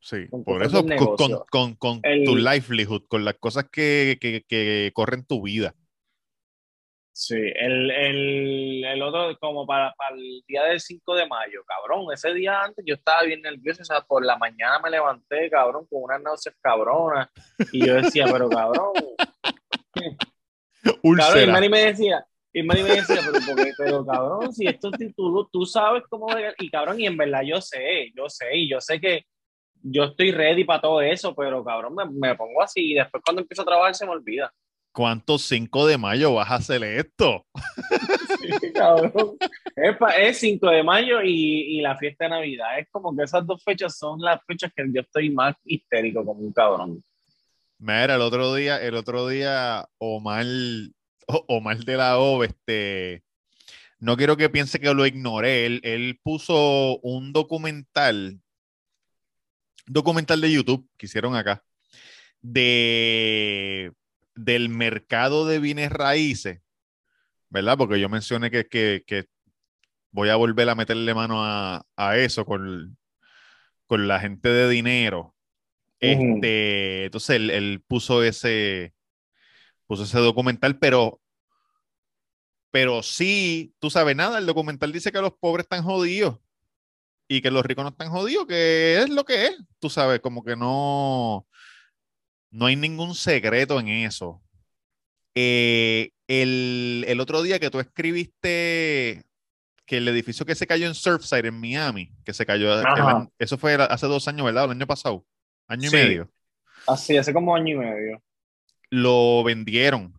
Sí, 0.01 0.29
con 0.29 0.45
por 0.45 0.63
eso, 0.63 0.85
con, 0.85 1.17
con, 1.17 1.45
con- 1.51 1.75
con 1.77 2.01
El- 2.03 2.25
tu 2.25 2.35
livelihood, 2.37 3.05
con 3.07 3.25
las 3.25 3.35
cosas 3.35 3.67
que, 3.71 4.19
que, 4.21 4.45
que 4.47 4.91
corren 4.93 5.25
tu 5.25 5.43
vida. 5.43 5.75
Sí, 7.13 7.35
el, 7.35 7.91
el, 7.91 8.85
el 8.85 9.03
otro, 9.03 9.37
como 9.41 9.67
para, 9.67 9.93
para 9.95 10.15
el 10.15 10.43
día 10.47 10.65
del 10.65 10.81
5 10.81 11.15
de 11.17 11.27
mayo, 11.27 11.63
cabrón, 11.67 12.07
ese 12.13 12.33
día 12.33 12.63
antes 12.63 12.85
yo 12.87 12.95
estaba 12.95 13.25
bien 13.25 13.43
nervioso, 13.43 13.83
o 13.83 13.85
sea, 13.85 14.01
por 14.03 14.25
la 14.25 14.39
mañana 14.39 14.79
me 14.79 14.91
levanté, 14.91 15.51
cabrón, 15.51 15.87
con 15.91 16.05
unas 16.05 16.23
náuseas 16.23 16.55
cabronas, 16.63 17.29
y 17.73 17.85
yo 17.85 17.95
decía, 17.97 18.27
pero 18.31 18.49
cabrón, 18.49 18.93
cabrón, 21.19 21.49
y. 21.49 21.53
Manny 21.53 21.69
me 21.69 21.87
decía, 21.87 22.25
y 22.53 22.63
Manny 22.63 22.85
me 22.85 22.91
decía, 22.91 23.21
pero, 23.27 23.45
¿por 23.45 23.65
qué? 23.65 23.73
pero 23.77 24.07
cabrón, 24.07 24.53
si 24.53 24.67
esto 24.69 24.91
es 24.97 25.15
tú, 25.15 25.49
tú 25.53 25.67
sabes 25.67 26.05
cómo, 26.09 26.27
bregar", 26.27 26.55
y 26.59 26.71
cabrón, 26.71 27.01
y 27.01 27.07
en 27.07 27.17
verdad 27.17 27.43
yo 27.43 27.61
sé, 27.61 28.13
yo 28.17 28.29
sé, 28.29 28.57
y 28.57 28.71
yo 28.71 28.81
sé 28.81 29.01
que 29.01 29.27
yo 29.83 30.05
estoy 30.05 30.31
ready 30.31 30.63
para 30.63 30.81
todo 30.81 31.01
eso, 31.01 31.35
pero 31.35 31.65
cabrón, 31.65 31.95
me, 31.97 32.05
me 32.07 32.37
pongo 32.37 32.63
así, 32.63 32.93
y 32.93 32.95
después 32.95 33.21
cuando 33.25 33.43
empiezo 33.43 33.63
a 33.63 33.67
trabajar 33.67 33.95
se 33.97 34.07
me 34.07 34.13
olvida. 34.13 34.53
¿Cuántos 34.93 35.43
5 35.43 35.87
de 35.87 35.99
mayo 35.99 36.35
vas 36.35 36.51
a 36.51 36.57
hacer 36.57 36.83
esto? 36.85 37.47
Sí, 38.41 38.73
cabrón. 38.73 39.37
Es, 39.77 39.97
pa- 39.99 40.17
es 40.17 40.39
5 40.39 40.71
de 40.71 40.83
mayo 40.83 41.21
y, 41.23 41.77
y 41.79 41.81
la 41.83 41.97
fiesta 41.99 42.25
de 42.25 42.31
Navidad. 42.31 42.79
Es 42.79 42.89
como 42.91 43.15
que 43.15 43.25
esas 43.25 43.47
dos 43.47 43.63
fechas 43.63 43.99
son 43.99 44.19
las 44.21 44.41
fechas 44.47 44.73
que 44.75 44.83
yo 44.91 45.03
estoy 45.03 45.29
más 45.31 45.55
histérico 45.65 46.25
como 46.25 46.41
un 46.41 46.53
cabrón. 46.53 47.05
Mira, 47.79 48.15
el 48.15 48.23
otro 48.23 48.55
día, 48.55 48.81
el 48.83 48.95
otro 48.95 49.29
día, 49.29 49.87
Omar, 49.99 50.47
O- 51.27 51.45
Omar 51.49 51.79
de 51.85 51.97
la 51.99 52.19
O, 52.19 52.43
este, 52.43 53.23
no 53.99 54.17
quiero 54.17 54.39
que 54.39 54.49
piense 54.49 54.81
que 54.81 54.93
lo 54.95 55.05
ignoré. 55.07 55.67
Él, 55.67 55.81
él 55.85 56.19
puso 56.23 56.99
un 57.01 57.33
documental, 57.35 58.41
documental 59.87 60.41
de 60.41 60.51
YouTube 60.53 60.89
que 60.97 61.07
hicieron 61.07 61.37
acá, 61.37 61.63
de 62.41 63.93
del 64.45 64.69
mercado 64.71 65.47
de 65.47 65.59
bienes 65.59 65.91
raíces, 65.91 66.61
¿verdad? 67.49 67.77
Porque 67.77 68.01
yo 68.01 68.09
mencioné 68.09 68.51
que, 68.51 68.67
que, 68.67 69.05
que 69.07 69.27
voy 70.11 70.31
a 70.31 70.37
volver 70.37 70.69
a 70.69 70.75
meterle 70.75 71.15
mano 71.15 71.45
a, 71.45 71.85
a 71.97 72.17
eso 72.17 72.45
con, 72.45 72.97
con 73.87 74.09
la 74.09 74.19
gente 74.21 74.49
de 74.49 74.69
dinero. 74.69 75.35
Este, 76.01 77.05
entonces 77.05 77.37
él, 77.37 77.51
él 77.51 77.85
puso 77.87 78.23
ese, 78.25 78.95
puso 79.87 80.05
ese 80.05 80.19
documental, 80.19 80.79
pero, 80.79 81.21
pero 82.71 83.03
sí, 83.03 83.75
tú 83.79 83.91
sabes 83.91 84.17
nada, 84.17 84.39
el 84.39 84.47
documental 84.47 84.93
dice 84.93 85.13
que 85.13 85.21
los 85.21 85.35
pobres 85.35 85.65
están 85.65 85.83
jodidos 85.83 86.39
y 87.29 87.43
que 87.43 87.51
los 87.51 87.67
ricos 87.67 87.85
no 87.85 87.91
están 87.91 88.09
jodidos, 88.09 88.47
que 88.47 89.03
es 89.03 89.11
lo 89.11 89.25
que 89.25 89.49
es, 89.49 89.59
tú 89.79 89.91
sabes, 89.91 90.21
como 90.21 90.43
que 90.43 90.57
no, 90.57 91.47
no 92.51 92.67
hay 92.67 92.77
ningún 92.77 93.15
secreto 93.15 93.79
en 93.81 93.89
eso. 93.89 94.43
Eh, 95.35 96.11
el, 96.27 97.05
el 97.07 97.21
otro 97.21 97.43
día 97.43 97.59
que 97.59 97.71
tú 97.71 97.81
escribiste 97.81 99.25
que 99.87 99.97
el 99.97 100.09
edificio 100.09 100.47
que 100.47 100.55
se 100.55 100.67
cayó 100.67 100.87
en 100.87 100.95
Surfside, 100.95 101.47
en 101.47 101.61
Miami, 101.61 102.13
que 102.25 102.33
se 102.33 102.47
cayó, 102.47 102.81
el 102.81 103.29
eso 103.39 103.59
fue 103.59 103.75
hace 103.75 104.07
dos 104.07 104.29
años, 104.29 104.47
¿verdad? 104.47 104.65
El 104.67 104.71
año 104.73 104.87
pasado, 104.87 105.27
año 105.67 105.89
y 105.89 105.93
medio 105.93 106.31
Así, 106.87 107.17
hace 107.17 107.33
como 107.33 107.55
año 107.55 107.75
y 107.75 107.79
medio. 107.79 108.23
lo 108.91 109.43
vendieron. 109.45 110.15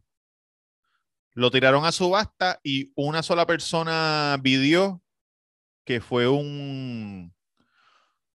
Lo 1.33 1.49
tiraron 1.51 1.85
a 1.85 1.91
subasta 1.91 2.59
y 2.63 2.91
una 2.95 3.23
sola 3.23 3.45
persona 3.45 4.37
pidió 4.43 5.01
que 5.85 6.01
fue 6.01 6.27
un 6.27 7.33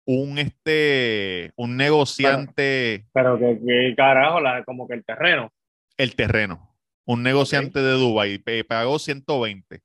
un 0.04 0.38
este 0.38 1.52
un 1.56 1.76
negociante 1.76 3.06
Pero 3.12 3.38
que, 3.38 3.58
que 3.64 3.94
carajo, 3.96 4.40
la, 4.40 4.64
como 4.64 4.86
que 4.88 4.94
el 4.94 5.04
terreno. 5.04 5.52
el 5.96 6.14
terreno, 6.16 6.76
un 7.06 7.22
negociante 7.22 7.80
de 7.80 7.92
Dubai 7.92 8.38
pe- 8.38 8.64
pagó 8.64 8.98
120, 8.98 9.80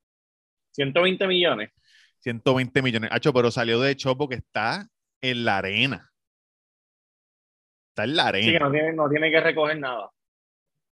120 0.72 1.28
millones. 1.28 1.72
120 2.20 2.82
millones. 2.82 3.10
Hacho, 3.14 3.34
pero 3.34 3.52
salió 3.52 3.80
de 3.80 3.92
hecho 3.92 4.18
porque 4.18 4.36
está 4.36 4.88
en 5.22 5.46
la 5.46 5.58
arena. 5.58 6.12
Está 7.90 8.04
en 8.06 8.16
la 8.16 8.28
Sí, 8.40 8.52
que 8.52 8.58
arena. 8.58 8.60
no 8.60 8.72
tiene, 8.72 8.94
no 8.94 9.10
tiene 9.10 9.32
que 9.32 9.42
recoger 9.42 9.80
nada. 9.80 10.10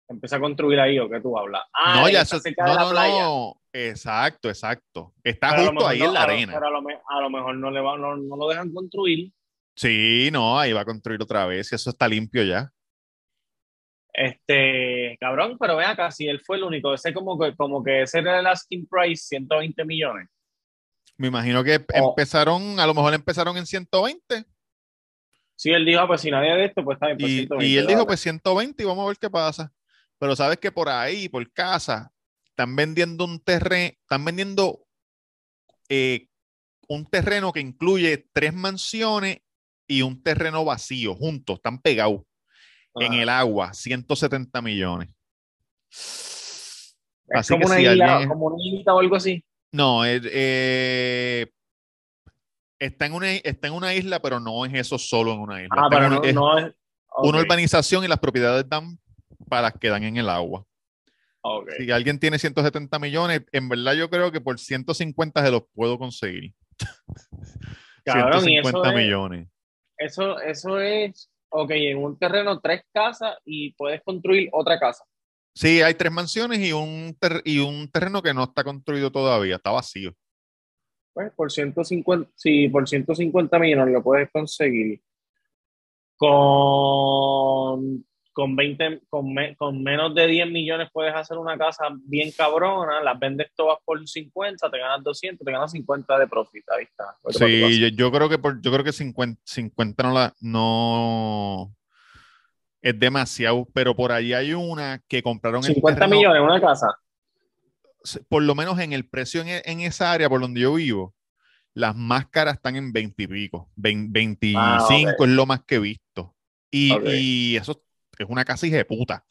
Empieza 0.09 0.37
a 0.37 0.41
construir 0.41 0.81
ahí, 0.81 0.99
¿o 0.99 1.09
qué 1.09 1.21
tú 1.21 1.37
hablas? 1.39 1.63
Ah, 1.73 2.01
no, 2.01 2.09
ya 2.09 2.23
eso, 2.23 2.39
no, 2.57 2.93
no, 2.93 3.21
no. 3.21 3.61
Exacto, 3.73 4.49
exacto. 4.49 5.13
Está 5.23 5.51
Pero 5.51 5.71
justo 5.71 5.87
ahí 5.87 5.99
no- 5.99 6.07
en 6.07 6.15
la 6.15 6.23
arena. 6.23 6.53
Pero 6.55 6.67
a 6.67 6.71
lo, 6.71 6.83
me- 6.83 6.99
a 7.07 7.21
lo 7.21 7.31
mejor 7.31 7.57
no, 7.57 7.71
le 7.71 7.81
va, 7.81 7.99
no, 7.99 8.17
no 8.17 8.37
lo 8.37 8.49
dejan 8.49 8.73
construir. 8.73 9.31
Sí, 9.77 10.31
no, 10.33 10.59
ahí 10.59 10.73
va 10.73 10.81
a 10.81 10.85
construir 10.87 11.23
otra 11.23 11.45
vez 11.47 11.71
y 11.71 11.75
eso 11.75 11.91
está 11.91 12.09
limpio 12.09 12.43
ya. 12.43 12.73
Este, 14.13 15.17
cabrón, 15.21 15.57
pero 15.61 15.77
ven 15.77 15.87
acá, 15.89 16.11
si 16.11 16.27
él 16.27 16.41
fue 16.41 16.57
el 16.57 16.65
único, 16.65 16.93
ese 16.95 17.13
como 17.15 17.39
que, 17.39 17.55
como 17.55 17.85
que 17.85 18.03
ese 18.03 18.19
era 18.19 18.41
el 18.41 18.47
asking 18.47 18.89
price, 18.89 19.25
120 19.29 19.85
millones. 19.85 20.29
Me 21.17 21.29
imagino 21.29 21.63
que 21.63 21.77
Oh. 22.01 22.11
empezaron, 22.11 22.81
a 22.81 22.87
lo 22.87 22.95
mejor 22.95 23.13
empezaron 23.15 23.57
en 23.57 23.67
120 23.67 24.45
Si 25.55 25.71
él 25.71 25.85
dijo, 25.85 26.01
"Ah, 26.01 26.07
pues 26.07 26.21
si 26.21 26.31
nadie 26.31 26.53
de 26.55 26.65
esto, 26.67 26.85
pues 26.85 26.97
está 26.97 27.07
bien, 27.09 27.19
pues 27.19 27.31
y, 27.33 27.37
120, 27.39 27.67
y 27.67 27.77
él 27.77 27.87
dijo 27.89 27.99
dale". 27.99 28.07
pues 28.07 28.21
120 28.21 28.83
y 28.83 28.87
vamos 28.87 29.05
a 29.05 29.09
ver 29.09 29.19
qué 29.19 29.29
pasa. 29.29 29.73
Pero 30.19 30.35
sabes 30.37 30.59
que 30.59 30.73
por 30.73 30.89
ahí, 30.89 31.29
por 31.29 31.51
casa, 31.53 32.11
están 32.47 32.75
vendiendo 32.75 33.25
un 33.25 33.41
terreno, 33.41 33.95
están 34.01 34.25
vendiendo 34.25 34.85
eh, 35.89 36.27
un 36.89 37.07
terreno 37.07 37.53
que 37.53 37.61
incluye 37.61 38.27
tres 38.33 38.53
mansiones 38.53 39.39
y 39.87 40.03
un 40.03 40.23
terreno 40.23 40.65
vacío, 40.65 41.15
juntos, 41.15 41.57
están 41.57 41.81
pegados 41.81 42.23
en 42.97 43.13
el 43.13 43.29
agua, 43.29 43.73
170 43.73 44.61
millones. 44.61 45.09
Es 45.91 46.95
Así 47.33 47.53
como 47.53 47.61
que 47.61 47.67
una 47.67 47.77
si 47.77 47.83
isla, 47.83 48.13
alguien- 48.15 48.29
como 48.29 48.47
una 48.47 48.57
islita 48.65 48.95
o 48.95 48.99
algo 49.01 49.17
así. 49.17 49.45
No, 49.71 50.05
eh, 50.05 50.21
eh, 50.25 51.47
está, 52.79 53.07
en 53.07 53.13
una, 53.13 53.31
está 53.33 53.69
en 53.69 53.75
una 53.75 53.95
isla, 53.95 54.21
pero 54.21 54.41
no 54.41 54.65
es 54.65 54.73
eso 54.75 54.99
solo 54.99 55.33
en 55.35 55.41
una 55.41 55.63
isla. 55.63 55.77
Ah, 55.79 55.87
pero 55.91 56.07
una, 56.07 56.17
no, 56.17 56.25
es 56.25 56.35
no 56.35 56.59
es. 56.59 56.75
una 57.19 57.39
urbanización 57.41 58.03
y 58.05 58.09
las 58.09 58.19
propiedades 58.19 58.69
dan 58.69 58.99
para 59.49 59.71
que 59.73 59.89
dan 59.89 60.05
en 60.05 60.17
el 60.17 60.29
agua. 60.29 60.65
ok. 61.43 61.71
Si 61.79 61.91
alguien 61.91 62.19
tiene 62.19 62.39
170 62.39 62.99
millones, 62.99 63.43
en 63.53 63.69
verdad 63.69 63.95
yo 63.95 64.09
creo 64.11 64.31
que 64.33 64.41
por 64.41 64.59
150 64.59 65.45
se 65.45 65.51
los 65.51 65.63
puedo 65.75 65.99
conseguir. 65.99 66.53
Cabrón, 68.05 68.49
y 68.49 68.59
eso 68.59 68.69
150 68.71 68.89
es- 68.91 68.95
millones. 68.95 69.49
Eso, 69.97 70.41
eso 70.41 70.79
es, 70.81 71.29
ok, 71.49 71.71
en 71.73 71.99
un 71.99 72.17
terreno 72.19 72.61
tres 72.61 72.83
casas 72.93 73.37
y 73.45 73.73
puedes 73.73 74.01
construir 74.03 74.49
otra 74.53 74.79
casa. 74.79 75.05
Sí, 75.55 75.83
hay 75.83 75.95
tres 75.95 76.13
mansiones 76.13 76.61
y 76.61 76.73
un, 76.73 77.17
ter- 77.21 77.43
y 77.45 77.59
un 77.59 77.91
terreno 77.91 78.23
que 78.23 78.33
no 78.33 78.45
está 78.45 78.63
construido 78.63 79.11
todavía, 79.11 79.57
está 79.57 79.73
vacío. 79.73 80.15
Pues 81.13 81.33
por 81.33 81.51
150, 81.51 82.31
sí, 82.37 82.69
por 82.69 82.89
150 82.89 83.59
millones 83.59 83.93
lo 83.93 84.03
puedes 84.05 84.31
conseguir. 84.31 85.03
Con, 86.17 88.07
con 88.39 88.55
20, 88.55 89.01
con, 89.11 89.35
me- 89.35 89.57
con 89.57 89.83
menos 89.83 90.15
de 90.15 90.29
10 90.29 90.49
millones 90.49 90.89
puedes 90.93 91.13
hacer 91.13 91.37
una 91.39 91.59
casa 91.59 91.89
bien 92.05 92.31
cabrona, 92.31 93.03
las 93.03 93.19
vendes 93.19 93.51
todas 93.57 93.79
por 93.85 94.07
50, 94.07 94.71
te 94.71 94.79
ganas 94.79 95.03
200, 95.03 95.45
te 95.45 95.51
ganas 95.51 95.73
50 95.73 96.17
de 96.21 96.29
profit, 96.29 96.63
ahí 96.71 96.85
está. 96.85 97.17
Sí, 97.31 97.81
yo, 97.81 97.89
yo 97.89 98.13
creo 98.13 98.29
que 98.29 98.39
por, 98.39 98.61
yo 98.63 98.71
creo 98.71 98.85
que 98.85 98.93
50, 98.93 99.41
50 99.45 100.05
no 100.05 100.13
la 100.15 100.35
no 100.41 101.75
es 102.81 102.97
demasiado, 102.97 103.67
pero 103.75 103.97
por 103.97 104.13
ahí 104.13 104.33
hay 104.33 104.53
una 104.55 105.03
que 105.09 105.21
compraron 105.21 105.65
el 105.65 105.75
50 105.75 105.99
terreno, 105.99 106.15
millones 106.17 106.41
una 106.43 106.61
casa. 106.61 106.97
por 108.29 108.45
lo 108.45 108.55
menos 108.55 108.79
en 108.79 108.93
el 108.93 109.05
precio 109.09 109.41
en, 109.41 109.49
en 109.65 109.81
esa 109.81 110.13
área 110.13 110.29
por 110.29 110.41
donde 110.41 110.61
yo 110.61 110.75
vivo, 110.75 111.13
las 111.75 111.97
más 111.97 112.29
caras 112.29 112.55
están 112.55 112.77
en 112.77 112.93
20 112.93 113.21
y 113.25 113.27
pico, 113.27 113.69
20 113.75 114.13
25 114.13 114.55
Ah, 114.57 115.15
ok. 115.17 115.23
es 115.23 115.29
lo 115.29 115.45
más 115.45 115.65
que 115.65 115.75
he 115.75 115.81
visto. 115.81 116.37
Y, 116.71 116.93
Ok. 116.93 117.03
y 117.05 117.57
eso 117.57 117.83
es 118.25 118.29
una 118.31 118.45
casa 118.45 118.67
hija 118.67 118.77
de 118.77 118.85
puta. 118.85 119.25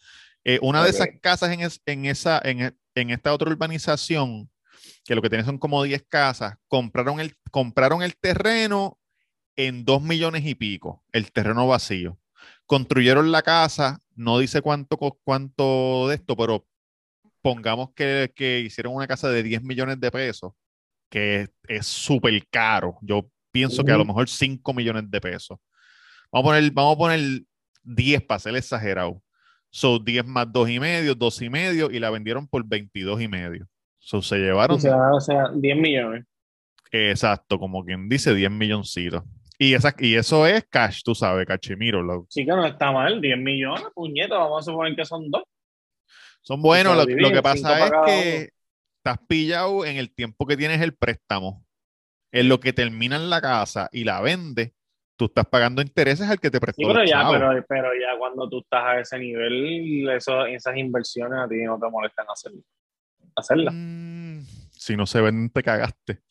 Eh, 0.43 0.59
una 0.61 0.83
de 0.83 0.89
esas 0.91 1.07
casas 1.21 1.51
en, 1.51 1.61
es- 1.61 1.81
en 1.85 2.05
esa, 2.05 2.39
en, 2.43 2.61
e- 2.61 2.73
en 2.95 3.09
esta 3.09 3.33
otra 3.33 3.49
urbanización, 3.49 4.49
que 5.03 5.15
lo 5.15 5.21
que 5.21 5.29
tiene 5.29 5.43
son 5.43 5.57
como 5.57 5.83
10 5.83 6.05
casas, 6.07 6.55
compraron 6.67 7.19
el, 7.19 7.35
compraron 7.51 8.01
el 8.03 8.15
terreno 8.17 8.99
en 9.55 9.83
2 9.85 10.01
millones 10.01 10.45
y 10.45 10.55
pico, 10.55 11.03
el 11.11 11.31
terreno 11.31 11.67
vacío. 11.67 12.19
Construyeron 12.65 13.31
la 13.31 13.41
casa, 13.41 13.99
no 14.15 14.39
dice 14.39 14.61
cuánto, 14.61 14.97
cuánto 15.23 16.07
de 16.09 16.15
esto, 16.15 16.35
pero 16.37 16.65
pongamos 17.41 17.89
que, 17.95 18.31
que 18.35 18.59
hicieron 18.59 18.93
una 18.93 19.07
casa 19.07 19.29
de 19.29 19.43
10 19.43 19.63
millones 19.63 19.99
de 19.99 20.11
pesos, 20.11 20.53
que 21.09 21.49
es- 21.67 21.87
súper 21.87 22.45
caro. 22.49 22.97
Yo 23.01 23.29
pienso 23.51 23.83
que 23.83 23.91
a 23.91 23.97
lo 23.97 24.05
mejor 24.05 24.29
5 24.29 24.73
millones 24.73 25.09
de 25.09 25.21
pesos. 25.21 25.57
Vamos 26.31 26.45
a 26.51 26.55
poner, 26.55 26.71
vamos 26.71 26.95
a 26.95 26.97
poner 26.97 27.41
10 27.87 28.21
para 28.23 28.39
ser 28.39 28.55
exagerado. 28.55 29.21
Son 29.69 30.03
10 30.03 30.25
más 30.25 30.51
2 30.51 30.69
y 30.69 30.79
medio, 30.79 31.15
2 31.15 31.41
y 31.41 31.49
medio, 31.49 31.91
y 31.91 31.99
la 31.99 32.09
vendieron 32.09 32.47
por 32.47 32.65
22 32.65 33.21
y 33.21 33.27
medio. 33.27 33.67
So, 33.99 34.21
se 34.21 34.37
llevaron, 34.37 34.77
O 34.77 34.79
sea, 34.79 34.97
o 35.13 35.19
sea, 35.19 35.49
10 35.53 35.77
millones. 35.77 36.25
exacto, 36.91 37.59
como 37.59 37.83
quien 37.83 38.07
dice, 38.09 38.33
10 38.33 38.49
milloncitos. 38.51 39.23
Y, 39.59 39.73
esa, 39.73 39.93
y 39.99 40.15
eso 40.15 40.45
es 40.45 40.65
cash, 40.69 41.01
tú 41.03 41.15
sabes, 41.15 41.45
cachimiro. 41.45 42.01
lo- 42.03 42.25
Sí 42.29 42.45
que 42.45 42.51
no 42.51 42.65
está 42.65 42.91
mal, 42.91 43.19
10 43.19 43.37
millones, 43.39 43.83
puñeta, 43.95 44.37
vamos 44.37 44.65
a 44.67 44.71
suponer 44.71 44.95
que 44.95 45.03
son 45.05 45.29
dos. 45.31 45.43
son 46.41 46.61
buenos. 46.61 46.95
Lo, 46.95 47.05
lo 47.05 47.31
que 47.31 47.41
pasa 47.41 47.85
es 47.85 47.91
que 48.05 48.49
estás 48.99 49.17
pillado 49.27 49.83
en 49.85 49.97
el 49.97 50.13
tiempo 50.13 50.45
que 50.45 50.55
tienes 50.55 50.79
el 50.81 50.95
préstamo. 50.95 51.65
En 52.31 52.47
lo 52.49 52.59
que 52.59 52.71
terminan 52.71 53.29
la 53.29 53.41
casa 53.41 53.89
y 53.91 54.03
la 54.03 54.21
vendes, 54.21 54.71
tú 55.17 55.25
estás 55.25 55.45
pagando 55.47 55.81
intereses 55.81 56.29
al 56.29 56.39
que 56.39 56.51
te 56.51 56.59
prestó 56.59 56.81
Sí, 56.81 56.87
pero 56.87 57.03
ya, 57.03 57.27
pero, 57.29 57.65
pero 57.67 57.89
ya 57.93 58.17
cuando 58.17 58.47
tú 58.47 58.59
estás 58.59 58.83
a 58.83 58.99
ese 58.99 59.19
nivel, 59.19 60.07
eso, 60.09 60.45
esas 60.45 60.77
inversiones 60.77 61.39
a 61.39 61.47
ti 61.47 61.63
no 61.63 61.79
te 61.79 61.89
molestan 61.89 62.25
hacer, 62.29 62.51
hacerlas. 63.35 63.73
Mm, 63.75 64.41
si 64.71 64.95
no 64.95 65.05
se 65.05 65.21
venden, 65.21 65.49
te 65.49 65.63
cagaste. 65.63 66.21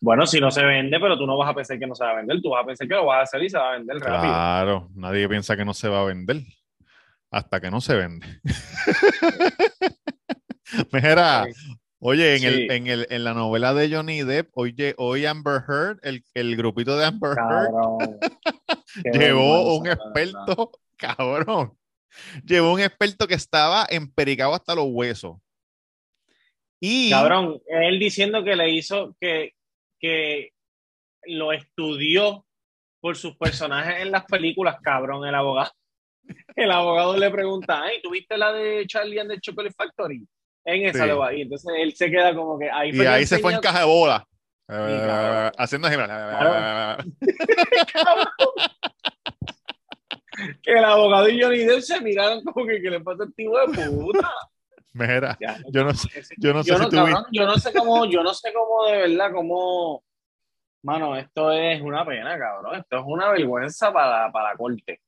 Bueno, 0.00 0.26
si 0.26 0.40
no 0.40 0.50
se 0.50 0.64
vende, 0.64 0.98
pero 0.98 1.16
tú 1.16 1.26
no 1.26 1.36
vas 1.36 1.50
a 1.50 1.54
pensar 1.54 1.78
que 1.78 1.86
no 1.86 1.94
se 1.94 2.04
va 2.04 2.10
a 2.10 2.16
vender, 2.16 2.40
tú 2.42 2.50
vas 2.50 2.62
a 2.62 2.66
pensar 2.66 2.88
que 2.88 2.94
lo 2.94 3.06
vas 3.06 3.20
a 3.20 3.22
hacer 3.22 3.42
y 3.42 3.50
se 3.50 3.58
va 3.58 3.70
a 3.70 3.76
vender 3.76 3.98
rápido. 3.98 4.32
Claro, 4.32 4.88
nadie 4.94 5.28
piensa 5.28 5.56
que 5.56 5.64
no 5.64 5.74
se 5.74 5.88
va 5.88 6.00
a 6.00 6.04
vender 6.04 6.40
hasta 7.30 7.60
que 7.60 7.70
no 7.70 7.80
se 7.80 7.96
vende. 7.96 8.26
Mira, 10.92 11.46
oye, 12.04 12.36
en, 12.36 12.44
el, 12.44 12.70
en, 12.70 12.86
el, 12.86 13.06
en 13.08 13.24
la 13.24 13.32
novela 13.32 13.72
de 13.72 13.90
Johnny 13.90 14.22
Depp, 14.22 14.50
oye, 14.52 14.94
hoy 14.98 15.24
Amber 15.24 15.62
Heard, 15.66 15.98
el, 16.02 16.22
el 16.34 16.54
grupito 16.56 16.98
de 16.98 17.06
Amber 17.06 17.30
Heard, 17.30 17.72
Cabrón. 17.72 18.18
Llevó 19.12 19.76
un 19.78 19.86
experto, 19.88 20.70
cabrón, 20.96 21.76
llevó 22.44 22.74
un 22.74 22.80
experto 22.80 23.26
que 23.26 23.34
estaba 23.34 23.86
empericado 23.88 24.54
hasta 24.54 24.74
los 24.74 24.86
huesos. 24.88 25.38
Y 26.78 27.10
Cabrón, 27.10 27.60
él 27.66 27.98
diciendo 27.98 28.44
que 28.44 28.54
le 28.54 28.70
hizo 28.70 29.16
que, 29.18 29.54
que 29.98 30.52
lo 31.24 31.52
estudió 31.52 32.44
por 33.00 33.16
sus 33.16 33.36
personajes 33.36 34.02
en 34.02 34.10
las 34.10 34.26
películas, 34.26 34.76
cabrón, 34.82 35.26
el 35.26 35.34
abogado. 35.34 35.72
El 36.56 36.70
abogado 36.70 37.16
le 37.18 37.30
pregunta, 37.30 37.82
ay, 37.82 38.00
¿tuviste 38.00 38.38
la 38.38 38.50
de 38.52 38.86
Charlie 38.86 39.18
and 39.20 39.30
the 39.30 39.40
Chocolate 39.40 39.74
Factory? 39.74 40.26
En 40.64 40.86
esa 40.86 41.04
Sí. 41.04 41.10
va. 41.10 41.34
Y 41.34 41.42
entonces 41.42 41.72
él 41.78 41.94
se 41.94 42.10
queda 42.10 42.34
como 42.34 42.58
que 42.58 42.70
ahí 42.70 42.90
y 42.90 42.98
que 42.98 43.08
ahí 43.08 43.26
se 43.26 43.38
fue 43.38 43.52
en 43.54 43.60
caja 43.60 43.80
de 43.80 43.84
bola. 43.86 44.26
haciendo 45.58 45.88
así, 45.88 45.96
que 50.62 50.72
el 50.72 50.84
abogado 50.84 51.28
y 51.28 51.40
Johnny 51.40 51.58
Depp 51.64 51.80
se 51.80 52.00
miraron 52.00 52.42
como 52.42 52.66
que, 52.66 52.80
¿qué 52.80 52.90
le 52.90 53.00
pasa 53.00 53.24
a 53.24 53.26
este 53.26 53.42
hijo 53.42 53.58
de 53.58 53.90
puta? 53.90 54.30
Mira, 54.92 55.36
Ya, 55.40 55.58
yo 55.70 55.84
no 55.84 55.92
sé, 55.92 56.08
yo 56.38 56.54
no 56.54 56.62
sé 56.62 56.70
yo 56.70 56.78
no, 56.78 56.88
cabrón, 56.88 57.24
yo 57.32 57.44
no 57.46 57.58
sé 57.58 57.72
cómo, 57.72 58.04
yo 58.06 58.22
no 58.22 58.32
sé 58.32 58.52
cómo 58.52 58.86
de 58.86 58.96
verdad, 58.98 59.32
cómo, 59.32 60.04
mano, 60.82 61.16
esto 61.16 61.50
es 61.52 61.82
una 61.82 62.06
pena, 62.06 62.38
cabrón, 62.38 62.76
esto 62.76 62.98
es 62.98 63.02
una 63.04 63.30
vergüenza 63.30 63.92
para, 63.92 64.30
para 64.30 64.52
la 64.52 64.56
corte. 64.56 65.00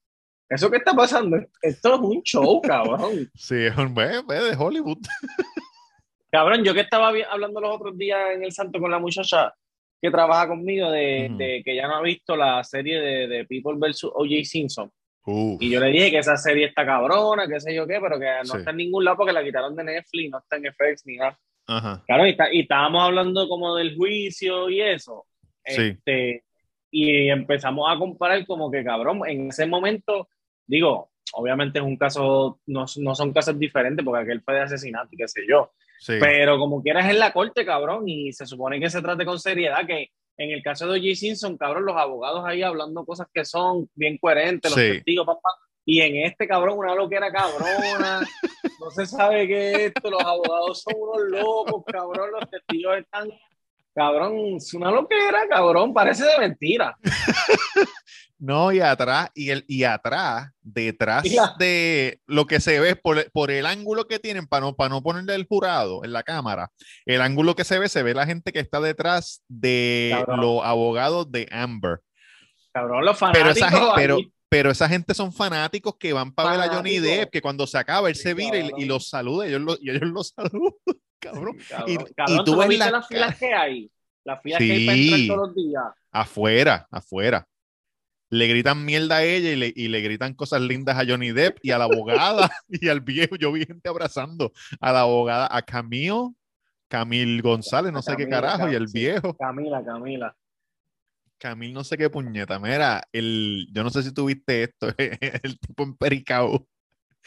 Eso 0.48 0.70
que 0.70 0.76
está 0.76 0.94
pasando, 0.94 1.38
esto 1.60 1.94
es 1.94 2.00
un 2.00 2.22
show, 2.22 2.60
cabrón. 2.62 3.30
Sí, 3.34 3.56
es 3.56 3.76
un 3.76 3.94
bebé 3.94 4.22
de 4.42 4.56
Hollywood. 4.56 4.98
Cabrón, 6.30 6.64
yo 6.64 6.74
que 6.74 6.80
estaba 6.80 7.12
hablando 7.30 7.60
los 7.60 7.74
otros 7.74 7.96
días 7.96 8.18
en 8.34 8.44
el 8.44 8.52
Santo 8.52 8.78
con 8.78 8.90
la 8.90 8.98
muchacha 8.98 9.54
que 10.00 10.10
trabaja 10.10 10.48
conmigo 10.48 10.90
de, 10.90 11.62
que 11.64 11.74
ya 11.74 11.88
no 11.88 11.96
ha 11.96 12.02
visto 12.02 12.36
la 12.36 12.62
serie 12.62 13.00
de, 13.00 13.26
de 13.28 13.44
People 13.46 13.74
vs. 13.78 14.04
O.J. 14.04 14.44
Simpson. 14.44 14.90
Uf, 15.24 15.60
Y 15.60 15.70
yo 15.70 15.80
le 15.80 15.88
dije 15.90 16.10
que 16.10 16.18
esa 16.18 16.36
serie 16.36 16.66
está 16.66 16.84
cabrona, 16.84 17.48
que 17.48 17.58
sé 17.58 17.74
yo 17.74 17.86
qué, 17.86 17.98
pero 18.00 18.18
que 18.20 18.26
no 18.44 18.52
Sí. 18.52 18.58
está 18.58 18.70
en 18.70 18.76
ningún 18.76 19.04
lado 19.04 19.16
porque 19.16 19.32
la 19.32 19.42
quitaron 19.42 19.74
de 19.74 19.84
Netflix, 19.84 20.30
no 20.30 20.38
está 20.38 20.56
en 20.56 20.64
FX 20.72 21.06
ni 21.06 21.16
nada. 21.16 21.38
ajá. 21.66 22.02
Claro, 22.06 22.26
y, 22.26 22.30
está- 22.30 22.52
y 22.52 22.60
estábamos 22.60 23.02
hablando 23.02 23.48
como 23.48 23.74
del 23.74 23.96
juicio 23.96 24.68
y 24.70 24.82
eso. 24.82 25.26
Sí. 25.64 25.82
Este, 25.82 26.44
y 26.90 27.28
empezamos 27.28 27.88
a 27.90 27.98
comparar 27.98 28.46
como 28.46 28.70
que, 28.70 28.84
cabrón, 28.84 29.22
en 29.26 29.48
ese 29.48 29.66
momento, 29.66 30.28
digo, 30.66 31.10
obviamente 31.32 31.78
es 31.78 31.84
un 31.84 31.96
caso, 31.96 32.60
no, 32.66 32.86
no 32.96 33.14
son 33.14 33.32
casos 33.32 33.58
diferentes 33.58 34.04
porque 34.04 34.22
aquel 34.22 34.42
fue 34.42 34.54
de 34.54 34.60
asesinato 34.62 35.08
y 35.12 35.16
qué 35.16 35.28
sé 35.28 35.42
yo. 35.48 35.72
Sí. 35.98 36.14
Pero 36.20 36.58
como 36.58 36.82
quieras 36.82 37.08
en 37.08 37.18
la 37.18 37.32
corte, 37.32 37.64
cabrón, 37.64 38.08
y 38.08 38.32
se 38.32 38.46
supone 38.46 38.78
que 38.78 38.90
se 38.90 39.00
trate 39.02 39.24
con 39.24 39.38
seriedad, 39.38 39.86
que 39.86 40.10
en 40.38 40.50
el 40.50 40.62
caso 40.62 40.86
de 40.86 40.98
O.J. 40.98 41.14
Simpson, 41.14 41.56
cabrón, 41.56 41.86
los 41.86 41.96
abogados 41.96 42.44
ahí 42.44 42.62
hablando 42.62 43.04
cosas 43.06 43.26
que 43.32 43.44
son 43.44 43.88
bien 43.94 44.18
coherentes, 44.18 44.70
los 44.70 44.78
Sí. 44.80 44.92
testigos, 44.92 45.26
papá. 45.26 45.48
Y 45.86 46.00
en 46.00 46.16
este 46.26 46.46
cabrón, 46.46 46.78
una 46.78 46.94
loquera 46.94 47.30
cabrona, 47.32 48.20
no 48.80 48.90
se 48.90 49.06
sabe 49.06 49.46
qué 49.46 49.70
es 49.72 49.78
esto, 49.94 50.10
los 50.10 50.22
abogados 50.22 50.82
son 50.82 50.94
unos 50.98 51.22
locos, 51.40 51.84
cabrón, 51.86 52.30
los 52.32 52.50
testigos 52.50 52.98
están, 52.98 53.28
cabrón, 53.94 54.56
es 54.56 54.74
una 54.74 54.90
loquera, 54.90 55.46
cabrón, 55.48 55.94
parece 55.94 56.24
de 56.24 56.38
mentira. 56.40 56.94
No, 58.38 58.70
y 58.70 58.80
atrás, 58.80 59.30
y 59.34 59.48
el, 59.50 59.64
y 59.66 59.84
atrás, 59.84 60.50
detrás 60.60 61.24
de 61.58 62.20
lo 62.26 62.46
que 62.46 62.60
se 62.60 62.78
ve 62.80 62.94
por, 62.94 63.30
por 63.32 63.50
el 63.50 63.64
ángulo 63.64 64.06
que 64.06 64.18
tienen 64.18 64.46
para 64.46 64.60
no, 64.66 64.76
para 64.76 64.90
no 64.90 65.02
ponerle 65.02 65.34
el 65.34 65.46
jurado 65.46 66.04
en 66.04 66.12
la 66.12 66.22
cámara, 66.22 66.70
el 67.06 67.22
ángulo 67.22 67.54
que 67.56 67.64
se 67.64 67.78
ve, 67.78 67.88
se 67.88 68.02
ve 68.02 68.12
la 68.12 68.26
gente 68.26 68.52
que 68.52 68.60
está 68.60 68.78
detrás 68.80 69.42
de 69.48 70.10
Cabrón. 70.18 70.40
los 70.40 70.64
abogados 70.64 71.32
de 71.32 71.48
Amber. 71.50 72.00
Cabrón, 72.74 73.06
los 73.06 73.18
Pero 73.18 73.32
fanáticos. 73.32 73.56
esa, 73.56 73.70
gente, 73.70 73.92
pero, 73.96 74.18
pero 74.50 74.70
esa 74.70 74.86
gente 74.88 75.14
son 75.14 75.32
fanáticos 75.32 75.96
que 75.98 76.12
van 76.12 76.30
para 76.30 76.50
ver 76.50 76.60
a 76.60 76.74
Johnny. 76.74 76.98
Depp, 76.98 77.30
que 77.30 77.40
cuando 77.40 77.66
se 77.66 77.78
acaba, 77.78 78.10
él 78.10 78.16
se 78.16 78.30
Sí, 78.30 78.34
vira 78.34 78.58
y, 78.58 78.70
y 78.76 78.84
los 78.84 79.08
saluda, 79.08 79.46
ellos, 79.46 79.62
lo- 79.62 79.78
y 79.80 79.88
ellos 79.88 80.02
los 80.10 80.28
saludan, 80.36 80.74
cabrón. 81.20 81.56
cabrón, 81.70 81.88
y- 81.90 81.96
cabrón, 82.14 82.34
y 82.36 82.44
tú 82.44 82.44
¿tú 82.44 82.56
ves 82.58 82.78
la 82.78 82.90
las 82.90 83.08
filas 83.08 83.36
que 83.38 83.54
hay? 83.54 83.90
Las 84.24 84.42
filas 84.42 84.58
que 84.58 84.72
hay 84.72 84.84
para 84.86 84.96
Sí. 84.98 85.08
entrar 85.22 85.36
todos 85.38 85.48
los 85.48 85.56
días. 85.56 85.84
afuera, 86.12 86.86
afuera. 86.90 87.46
Le 88.28 88.48
gritan 88.48 88.84
mierda 88.84 89.16
a 89.18 89.24
ella 89.24 89.50
y 89.52 89.56
le, 89.56 89.72
y 89.74 89.88
le 89.88 90.00
gritan 90.00 90.34
cosas 90.34 90.60
lindas 90.60 90.98
a 90.98 91.04
Johnny 91.06 91.30
Depp 91.32 91.58
y 91.62 91.70
a 91.70 91.78
la 91.78 91.84
abogada 91.84 92.50
y 92.68 92.88
al 92.88 93.00
viejo. 93.00 93.36
Yo 93.36 93.52
vi 93.52 93.64
gente 93.64 93.88
abrazando 93.88 94.52
a 94.80 94.92
la 94.92 95.00
abogada, 95.02 95.48
a 95.50 95.62
Camille, 95.62 96.30
Camil 96.88 97.40
González, 97.42 97.92
no 97.92 98.02
sé 98.02 98.16
qué 98.16 98.28
Camila, 98.28 98.40
carajo, 98.40 98.68
y 98.68 98.86
sí. 98.88 98.98
viejo, 98.98 99.36
Camila, 99.36 99.84
Camila. 99.84 100.36
Camil 101.38 101.72
no 101.74 101.84
sé 101.84 101.96
qué 101.98 102.08
puñeta. 102.10 102.58
Mira, 102.58 103.06
el, 103.12 103.68
yo 103.72 103.84
no 103.84 103.90
sé 103.90 104.02
si 104.02 104.12
tuviste 104.12 104.62
esto, 104.64 104.88
el 104.98 105.58
tipo 105.60 105.82
empericado, 105.82 106.66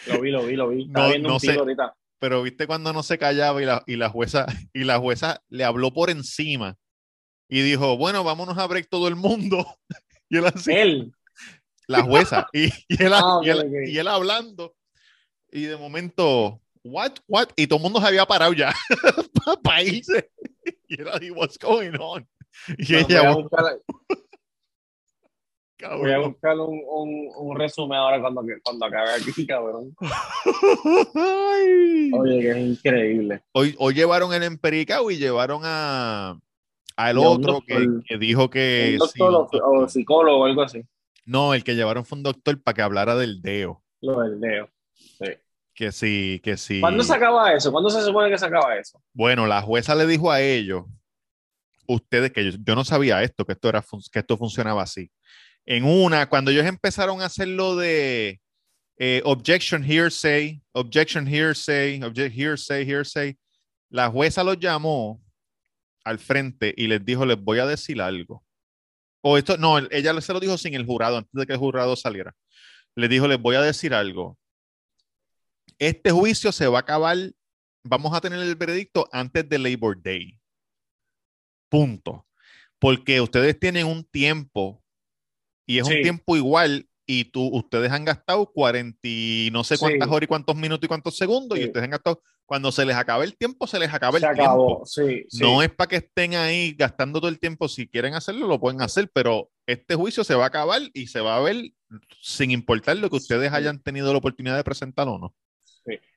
Lo 0.07 0.19
vi, 0.21 0.31
lo 0.31 0.45
vi, 0.45 0.55
lo 0.55 0.69
vi. 0.69 0.83
Estaba 0.87 1.05
No- 1.05 1.11
viendo 1.11 1.29
no 1.29 1.33
un 1.35 1.39
sé. 1.39 1.53
ahorita. 1.53 1.95
pero 2.19 2.41
viste 2.43 2.67
cuando 2.67 2.91
no 2.91 3.03
se 3.03 3.17
callaba 3.17 3.61
y 3.61 3.65
la, 3.65 3.83
y 3.87 3.95
la 3.95 4.09
jueza 4.09 4.45
y 4.73 4.83
la 4.83 4.97
jueza 4.99 5.41
le 5.49 5.63
habló 5.63 5.93
por 5.93 6.09
encima 6.09 6.75
y 7.47 7.61
dijo, 7.61 7.95
bueno, 7.97 8.23
vámonos 8.23 8.57
a 8.57 8.67
break 8.67 8.89
todo 8.89 9.07
el 9.07 9.15
mundo. 9.15 9.65
Y 10.29 10.37
él 10.37 10.45
así, 10.45 10.71
Él. 10.71 11.11
la 11.87 12.03
jueza, 12.03 12.47
y, 12.53 12.65
y 12.87 13.03
él, 13.03 13.11
Ah, 13.13 13.39
y, 13.43 13.49
él, 13.49 13.71
y 13.87 13.97
él 13.97 14.07
hablando, 14.07 14.75
y 15.51 15.63
de 15.63 15.75
momento, 15.77 16.61
what, 16.83 17.13
what, 17.27 17.47
y 17.55 17.65
todo 17.67 17.77
el 17.77 17.83
mundo 17.83 17.99
se 17.99 18.07
había 18.07 18.25
parado 18.25 18.53
ya 18.53 18.73
para 19.63 19.81
irse, 19.83 20.29
y 20.87 21.01
era 21.01 21.13
así, 21.15 21.31
what's 21.31 21.57
going 21.57 21.93
on, 21.99 22.27
y 22.77 22.93
Bueno, 22.93 23.07
ella, 23.09 23.21
voy, 23.21 23.27
a 23.27 23.31
"Oh, 23.31 23.41
buscar, 23.43 23.65
cabrón". 25.77 26.01
voy 26.01 26.11
a 26.11 26.17
buscar 26.19 26.57
un, 26.59 26.81
un, 26.87 27.29
un 27.37 27.57
resumen 27.57 27.97
ahora 27.97 28.21
cuando, 28.21 28.43
cuando 28.63 28.85
acabe 28.85 29.09
aquí, 29.13 29.47
cabrón. 29.47 29.95
Ay. 31.15 32.11
Oye, 32.13 32.39
que 32.41 32.51
es 32.51 32.57
increíble. 32.57 33.41
hoy, 33.53 33.75
hoy 33.79 33.93
llevaron 33.93 34.33
el 34.33 34.43
empericao 34.43 35.09
y 35.11 35.17
llevaron 35.17 35.61
a 35.63 36.37
al 37.07 37.17
otro 37.17 37.61
que, 37.65 37.73
doctor. 37.79 38.03
que 38.05 38.17
dijo 38.17 38.49
que 38.49 38.97
Un 39.01 39.07
sí, 39.09 39.19
doctor 39.19 39.29
un 39.29 39.35
o- 39.35 39.39
doctor. 39.39 39.61
o 39.65 39.87
psicólogo 39.89 40.39
o 40.41 40.45
algo 40.45 40.61
así. 40.61 40.83
no, 41.25 41.53
el 41.53 41.63
que 41.63 41.75
llevaron 41.75 42.05
fue 42.05 42.17
un 42.17 42.23
doctor 42.23 42.61
para 42.61 42.75
que 42.75 42.81
hablara 42.81 43.15
del 43.15 43.41
deo, 43.41 43.83
Lo 44.01 44.19
del 44.21 44.39
Leo. 44.39 44.69
que 45.73 45.91
sí, 45.93 46.41
que 46.43 46.57
sí. 46.57 46.81
¿Cuándo 46.81 47.03
se 47.03 47.13
acaba 47.13 47.53
eso? 47.53 47.71
¿Cuándo 47.71 47.89
se 47.89 48.01
supone 48.01 48.29
que 48.29 48.37
se 48.37 48.45
acaba 48.45 48.75
eso? 48.77 49.01
Bueno, 49.13 49.47
la 49.47 49.61
jueza 49.61 49.95
le 49.95 50.05
dijo 50.05 50.29
a 50.31 50.41
ellos, 50.41 50.83
ustedes 51.87 52.31
que 52.31 52.51
yo, 52.51 52.57
yo 52.63 52.75
no 52.75 52.83
sabía 52.83 53.23
esto, 53.23 53.45
que 53.45 53.53
esto 53.53 53.69
era 53.69 53.83
que 54.11 54.19
esto 54.19 54.37
funcionaba 54.37 54.83
así. 54.83 55.09
En 55.65 55.85
una, 55.85 56.27
cuando 56.27 56.51
ellos 56.51 56.65
empezaron 56.65 57.21
a 57.21 57.25
hacer 57.25 57.47
lo 57.47 57.75
de 57.75 58.39
eh, 58.97 59.21
objection 59.23 59.83
hearsay, 59.83 60.61
objection 60.73 61.27
hearsay, 61.27 62.01
object 62.03 62.35
hearsay, 62.37 62.89
hearsay, 62.89 63.37
la 63.89 64.09
jueza 64.09 64.43
los 64.43 64.59
llamó 64.59 65.21
al 66.03 66.19
frente 66.19 66.73
y 66.75 66.87
les 66.87 67.03
dijo, 67.03 67.25
les 67.25 67.41
voy 67.41 67.59
a 67.59 67.65
decir 67.65 68.01
algo. 68.01 68.43
O 69.21 69.37
esto, 69.37 69.57
no, 69.57 69.77
ella 69.77 70.19
se 70.21 70.33
lo 70.33 70.39
dijo 70.39 70.57
sin 70.57 70.73
el 70.73 70.85
jurado, 70.85 71.17
antes 71.17 71.31
de 71.33 71.45
que 71.45 71.53
el 71.53 71.59
jurado 71.59 71.95
saliera. 71.95 72.35
Les 72.95 73.09
dijo, 73.09 73.27
les 73.27 73.39
voy 73.39 73.55
a 73.55 73.61
decir 73.61 73.93
algo. 73.93 74.37
Este 75.77 76.11
juicio 76.11 76.51
se 76.51 76.67
va 76.67 76.79
a 76.79 76.81
acabar 76.81 77.17
vamos 77.83 78.13
a 78.13 78.21
tener 78.21 78.39
el 78.39 78.55
veredicto 78.55 79.07
antes 79.11 79.47
de 79.47 79.57
Labor 79.59 80.01
Day. 80.01 80.37
Punto. 81.69 82.25
Porque 82.77 83.21
ustedes 83.21 83.59
tienen 83.59 83.85
un 83.87 84.03
tiempo 84.03 84.83
y 85.65 85.79
es 85.79 85.87
Sí. 85.87 85.95
un 85.95 86.01
tiempo 86.01 86.35
igual 86.37 86.88
y 87.11 87.25
tú, 87.25 87.47
ustedes 87.51 87.91
han 87.91 88.05
gastado 88.05 88.45
40 88.51 88.99
y 89.01 89.49
no 89.51 89.63
sé 89.63 89.79
cuántas 89.79 90.07
Sí. 90.07 90.13
horas 90.13 90.25
y 90.25 90.27
cuántos 90.27 90.55
minutos 90.55 90.85
y 90.85 90.87
cuántos 90.87 91.17
segundos 91.17 91.57
y 91.57 91.61
Sí. 91.61 91.67
ustedes 91.67 91.83
han 91.85 91.89
gastado, 91.89 92.21
cuando 92.45 92.71
se 92.71 92.85
les 92.85 92.95
acabe 92.95 93.25
el 93.25 93.35
tiempo, 93.35 93.65
se 93.65 93.79
les 93.79 93.91
acaba 93.91 94.19
Se 94.19 94.25
el 94.27 94.31
acabó, 94.31 94.67
tiempo. 94.67 94.85
sí, 94.85 95.25
sí. 95.27 95.41
No 95.41 95.63
es 95.63 95.71
para 95.71 95.87
que 95.87 95.95
estén 95.95 96.35
ahí 96.35 96.73
gastando 96.77 97.19
todo 97.19 97.29
el 97.31 97.39
tiempo. 97.39 97.67
Si 97.67 97.87
quieren 97.87 98.13
hacerlo, 98.13 98.45
lo 98.47 98.59
pueden 98.59 98.81
hacer, 98.83 99.09
pero 99.11 99.49
este 99.65 99.95
juicio 99.95 100.23
se 100.23 100.35
va 100.35 100.43
a 100.43 100.47
acabar 100.47 100.81
y 100.93 101.07
se 101.07 101.19
va 101.21 101.37
a 101.37 101.41
ver 101.41 101.71
sin 102.21 102.51
importar 102.51 102.97
lo 102.97 103.09
que 103.09 103.15
ustedes 103.15 103.51
hayan 103.53 103.81
tenido 103.81 104.11
la 104.11 104.19
oportunidad 104.19 104.55
de 104.57 104.63
presentar 104.63 105.07
o 105.07 105.17
no. 105.17 105.33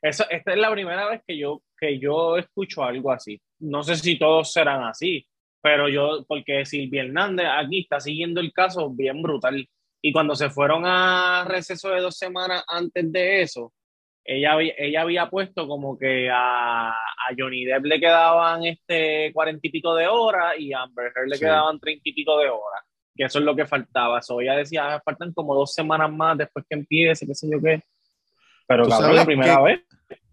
Eso, 0.03 0.25
esta 0.29 0.53
es 0.53 0.59
la 0.59 0.71
primera 0.71 1.09
vez 1.09 1.23
que 1.27 1.39
yo, 1.39 1.63
que 1.79 1.99
yo 1.99 2.37
escucho 2.37 2.83
algo 2.85 3.11
así. 3.13 3.41
No 3.61 3.83
sé 3.83 3.97
si 3.97 4.19
todos 4.19 4.53
serán 4.53 4.85
así, 4.85 5.27
pero 5.63 5.89
yo, 5.89 6.27
porque 6.29 6.67
Silvia 6.67 7.03
Hernández 7.05 7.47
aquí 7.51 7.81
está 7.81 7.99
siguiendo 7.99 8.41
el 8.43 8.53
caso 8.53 8.91
bien 8.91 9.23
brutal. 9.23 9.67
Y 10.03 10.13
cuando 10.13 10.35
se 10.35 10.51
fueron 10.51 10.83
a 10.85 11.45
receso 11.49 11.89
de 11.91 12.01
dos 12.01 12.17
semanas 12.19 12.65
antes 12.69 13.11
de 13.13 13.43
eso, 13.43 13.73
ella, 14.25 14.53
había- 14.53 14.75
ella 14.77 15.03
había 15.03 15.31
puesto 15.31 15.67
como 15.69 15.97
que 15.99 16.29
a, 16.31 16.91
a 16.91 16.95
Johnny 17.39 17.65
Depp 17.65 17.85
le 17.85 18.01
quedaban 18.01 18.65
este 18.65 19.31
cuarenta 19.33 19.67
y 19.67 19.71
pico 19.71 19.95
de 19.95 20.07
horas 20.09 20.55
y 20.59 20.73
a 20.73 20.83
Amber 20.83 21.13
Heard 21.15 21.29
le 21.29 21.37
Sí. 21.37 21.41
quedaban 21.45 21.79
treinta 21.81 22.03
y 22.09 22.13
pico 22.13 22.37
de 22.39 22.49
horas. 22.49 22.83
Que 23.15 23.25
eso 23.25 23.39
es 23.41 23.45
lo 23.45 23.55
que 23.55 23.67
faltaba. 23.67 24.23
So, 24.23 24.41
ella 24.41 24.57
decía, 24.57 24.95
"Ah, 24.95 25.03
faltan 25.05 25.33
como 25.33 25.55
dos 25.55 25.73
semanas 25.75 26.11
más 26.11 26.39
después 26.39 26.65
que 26.69 26.77
empiece, 26.77 27.27
qué 27.27 27.35
sé 27.35 27.49
yo 27.51 27.61
qué. 27.61 27.83
Pero 28.67 28.85
¿Tú 28.85 28.91
cabrón, 28.91 29.17
la 29.17 29.25
primera 29.25 29.57
que- 29.57 29.63
vez. 29.63 29.81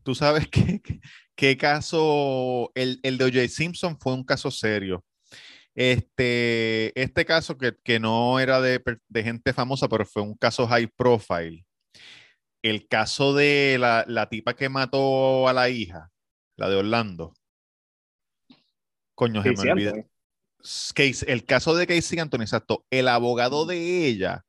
Tú 0.03 0.15
sabes 0.15 0.47
que, 0.47 0.81
que- 0.81 0.99
qué 1.35 1.57
caso, 1.57 2.71
el, 2.75 2.99
el 3.03 3.17
de 3.17 3.25
O.J. 3.25 3.47
Simpson 3.49 3.99
fue 3.99 4.13
un 4.13 4.23
caso 4.23 4.49
serio. 4.49 5.03
Este, 5.79 7.01
este 7.01 7.23
caso 7.23 7.57
que, 7.57 7.73
que 7.81 8.01
no 8.01 8.37
era 8.41 8.59
de, 8.59 8.83
de 9.07 9.23
gente 9.23 9.53
famosa, 9.53 9.87
pero 9.87 10.05
fue 10.05 10.21
un 10.21 10.35
caso 10.35 10.67
high 10.67 10.87
profile. 10.87 11.65
El 12.61 12.85
caso 12.89 13.33
de 13.33 13.77
la, 13.79 14.03
la 14.05 14.27
tipa 14.27 14.57
que 14.57 14.67
mató 14.67 15.47
a 15.47 15.53
la 15.53 15.69
hija, 15.69 16.11
la 16.57 16.67
de 16.67 16.75
Orlando. 16.75 17.33
Coño, 19.15 19.41
se 19.41 19.51
me 19.51 19.71
olvida. 19.71 19.93
Casey- 20.61 21.23
el 21.29 21.45
caso 21.45 21.73
de 21.73 21.87
Casey 21.87 22.19
Anthony, 22.19 22.41
exacto. 22.41 22.85
El 22.89 23.07
abogado 23.07 23.65
de 23.65 24.05
ella 24.05 24.43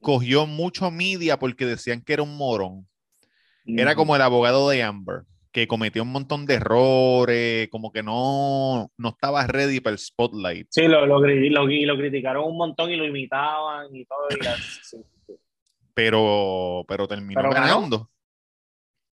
cogió 0.00 0.46
mucho 0.46 0.90
media 0.90 1.38
porque 1.38 1.66
decían 1.66 2.00
que 2.00 2.14
era 2.14 2.22
un 2.22 2.38
morón. 2.38 2.88
Era 3.66 3.94
como 3.94 4.16
el 4.16 4.22
abogado 4.22 4.66
de 4.70 4.82
Amber, 4.82 5.24
que 5.54 5.68
cometió 5.68 6.02
un 6.02 6.10
montón 6.10 6.46
de 6.46 6.54
errores, 6.54 7.68
como 7.70 7.92
que 7.92 8.02
no, 8.02 8.90
no 8.98 9.08
estaba 9.10 9.46
ready 9.46 9.78
para 9.78 9.92
el 9.92 9.98
spotlight. 10.00 10.66
Sí, 10.68 10.88
lo, 10.88 11.06
lo, 11.06 11.20
lo- 11.20 11.70
y 11.70 11.84
lo 11.86 11.96
criticaron 11.96 12.44
un 12.44 12.56
montón 12.58 12.90
y 12.90 12.96
lo 12.96 13.06
imitaban 13.06 13.94
y 13.94 14.04
todo. 14.04 14.26
y 14.42 14.46
así, 14.46 14.80
sí, 14.82 14.96
sí. 15.28 15.34
Pero, 15.94 16.84
pero 16.88 17.06
terminó 17.06 17.40
Pero 17.40 17.52
ganó. 17.54 17.66
ganando. 17.66 18.10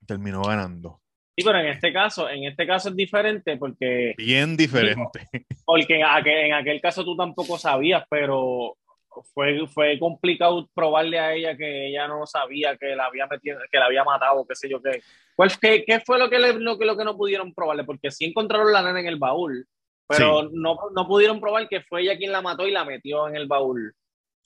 Terminó 0.07 0.43
ganando. 0.43 1.01
Sí, 1.39 1.43
pero 1.45 1.59
en 1.59 1.67
este 1.69 1.91
caso, 1.93 2.29
en 2.29 2.45
este 2.45 2.67
caso 2.67 2.91
es 2.91 2.97
diferente 2.97 3.57
porque, 3.57 4.15
Bien 4.19 4.57
diferente. 4.59 5.27
porque 5.65 5.97
en, 5.97 6.05
aquel, 6.05 6.47
en 6.47 6.53
aquel 6.53 6.81
caso 6.83 7.03
tú 7.03 7.17
tampoco 7.17 7.57
sabías, 7.59 8.05
pero 8.11 8.77
fue, 9.23 9.67
fue 9.69 9.99
complicado 9.99 10.69
probarle 10.75 11.19
a 11.19 11.35
ella 11.35 11.57
que 11.57 11.89
ella 11.89 12.09
no 12.09 12.27
sabía 12.27 12.77
que 12.77 12.95
la 12.97 13.07
había 13.07 13.27
metido, 13.27 13.59
que 13.71 13.79
la 13.79 13.87
había 13.87 14.05
matado, 14.05 14.47
qué 14.47 14.55
sé 14.55 14.69
yo 14.69 14.81
qué. 14.83 15.03
¿Cuál, 15.35 15.51
qué, 15.61 15.85
qué 15.87 16.01
fue 16.01 16.19
lo 16.19 16.31
que, 16.31 16.39
le- 16.39 16.55
lo, 16.55 16.79
que, 16.79 16.85
lo 16.85 16.97
que 16.97 17.05
no 17.05 17.17
pudieron 17.17 17.53
probarle? 17.55 17.85
Porque 17.85 18.11
sí 18.11 18.25
encontraron 18.27 18.73
la 18.73 18.83
nena 18.83 19.01
en 19.01 19.07
el 19.07 19.17
baúl, 19.17 19.67
pero 20.09 20.49
no, 20.53 20.77
no 20.95 21.07
pudieron 21.07 21.41
probar 21.41 21.69
que 21.69 21.81
fue 21.83 22.03
ella 22.03 22.17
quien 22.17 22.33
la 22.33 22.43
mató 22.43 22.67
y 22.67 22.71
la 22.71 22.85
metió 22.85 23.29
en 23.29 23.37
el 23.37 23.47
baúl. 23.47 23.95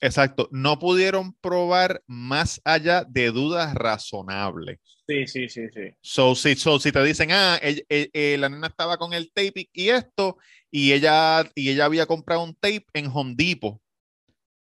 Exacto. 0.02 0.48
No 0.50 0.78
pudieron 0.78 1.34
probar 1.34 2.02
más 2.06 2.60
allá 2.64 3.04
de 3.04 3.30
dudas 3.30 3.74
razonables. 3.74 4.78
Sí, 5.06 5.26
sí, 5.26 5.48
sí, 5.48 5.68
sí. 5.74 5.90
So, 6.00 6.34
si, 6.34 6.54
so, 6.54 6.78
si 6.78 6.90
te 6.90 7.02
dicen, 7.04 7.30
ah, 7.32 7.58
eh, 7.62 8.36
la 8.38 8.48
nena 8.48 8.68
estaba 8.68 8.96
con 8.96 9.12
el 9.12 9.30
tape 9.32 9.52
y, 9.56 9.70
y 9.72 9.88
esto, 9.90 10.38
y 10.70 10.92
ella, 10.92 11.44
y 11.54 11.70
ella 11.70 11.84
había 11.84 12.06
comprado 12.06 12.44
un 12.44 12.54
tape 12.54 12.86
en 12.94 13.10
Home 13.12 13.34
Depot. 13.36 13.78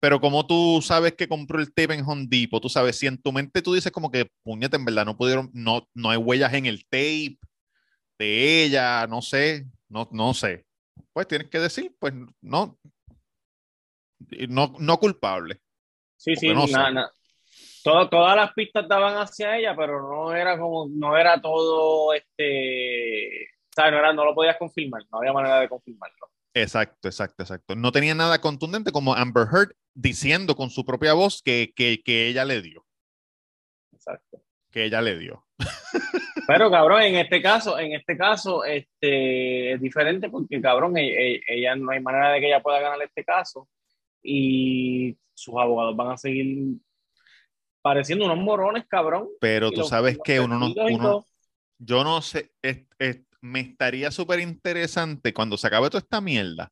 Pero 0.04 0.20
como 0.20 0.46
tú 0.46 0.82
sabes 0.82 1.14
que 1.14 1.30
compró 1.30 1.62
el 1.62 1.74
tape 1.74 1.94
en 1.94 2.04
Home 2.06 2.26
Depot, 2.28 2.62
tú 2.62 2.68
sabes, 2.68 3.00
si 3.00 3.08
en 3.08 3.22
tu 3.22 3.32
mente 3.32 3.62
tú 3.62 3.74
dices 3.74 3.90
como 3.90 4.12
que, 4.12 4.30
puñete, 4.44 4.76
en 4.76 4.84
verdad 4.84 5.06
no 5.06 5.16
pudieron, 5.16 5.50
no, 5.54 5.88
no 5.94 6.10
hay 6.10 6.18
huellas 6.18 6.54
en 6.56 6.66
el 6.66 6.84
tape 6.90 7.38
de 8.20 8.64
ella, 8.66 9.08
no 9.08 9.22
sé, 9.22 9.66
no, 9.88 10.10
no 10.12 10.34
sé. 10.34 10.66
Pues 11.14 11.26
tienes 11.30 11.50
que 11.50 11.58
decir, 11.58 11.96
pues 12.00 12.14
no, 12.42 12.78
no, 14.50 14.76
no 14.78 14.98
culpable. 14.98 15.62
Sí, 16.18 16.36
sí, 16.36 16.50
no 16.54 16.68
sé. 16.68 16.74
na- 16.74 16.92
na- 16.92 17.12
Todo- 17.82 18.10
todas 18.10 18.36
las 18.36 18.52
pistas 18.52 18.86
daban 18.90 19.16
hacia 19.16 19.58
ella, 19.58 19.74
pero 19.74 20.02
no 20.02 20.36
era 20.36 20.60
como, 20.60 20.86
no 20.90 21.18
era 21.18 21.40
todo, 21.42 22.14
este, 22.14 23.48
¿sabes? 23.74 23.94
No, 23.94 24.00
era, 24.00 24.12
no 24.12 24.26
lo 24.26 24.36
podías 24.36 24.58
confirmar, 24.58 25.04
no 25.10 25.20
había 25.20 25.32
manera 25.32 25.62
de 25.62 25.70
confirmarlo. 25.70 26.33
Exacto, 26.54 27.08
exacto, 27.08 27.44
exacto. 27.44 27.76
No 27.76 27.92
tenía 27.92 28.14
nada 28.16 28.40
contundente 28.42 28.92
como 28.92 29.14
Amber 29.16 29.48
Heard 29.52 29.76
diciendo 29.96 30.56
con 30.56 30.70
su 30.70 30.86
propia 30.86 31.14
voz 31.14 31.42
que, 31.42 31.74
que, 31.76 32.02
que 32.04 32.28
ella 32.28 32.46
le 32.46 32.62
dio, 32.62 32.86
Exacto. 33.92 34.42
que 34.72 34.86
ella 34.86 35.02
le 35.02 35.18
dio. 35.18 35.46
Pero 36.48 36.70
cabrón, 36.70 37.02
en 37.04 37.16
este 37.16 37.42
caso, 37.42 37.80
en 37.80 37.94
este 37.94 38.18
caso, 38.18 38.66
este, 38.66 39.74
es 39.74 39.82
diferente 39.82 40.30
porque 40.30 40.60
cabrón, 40.62 40.98
e- 40.98 41.36
e- 41.36 41.42
ella, 41.48 41.76
no 41.76 41.92
hay 41.92 42.02
manera 42.02 42.32
de 42.34 42.40
que 42.42 42.48
ella 42.48 42.62
pueda 42.62 42.80
ganar 42.82 43.02
este 43.02 43.24
caso 43.24 43.68
y 44.22 45.18
sus 45.34 45.56
abogados 45.58 45.96
van 45.96 46.12
a 46.12 46.18
seguir 46.18 46.76
pareciendo 47.82 48.26
unos 48.26 48.38
morones, 48.38 48.86
cabrón. 48.88 49.30
Pero 49.40 49.72
tú 49.72 49.80
los- 49.82 49.90
sabes 49.90 50.16
los 50.18 50.24
que 50.24 50.40
uno 50.40 50.60
no, 50.60 50.74
uno, 50.92 51.26
yo 51.80 52.04
no 52.04 52.22
sé, 52.22 52.52
es- 52.62 52.86
es- 53.00 53.22
me 53.44 53.60
estaría 53.60 54.10
súper 54.10 54.40
interesante 54.40 55.34
cuando 55.34 55.58
se 55.58 55.68
acabe 55.68 55.90
toda 55.90 56.00
esta 56.00 56.22
mierda 56.22 56.72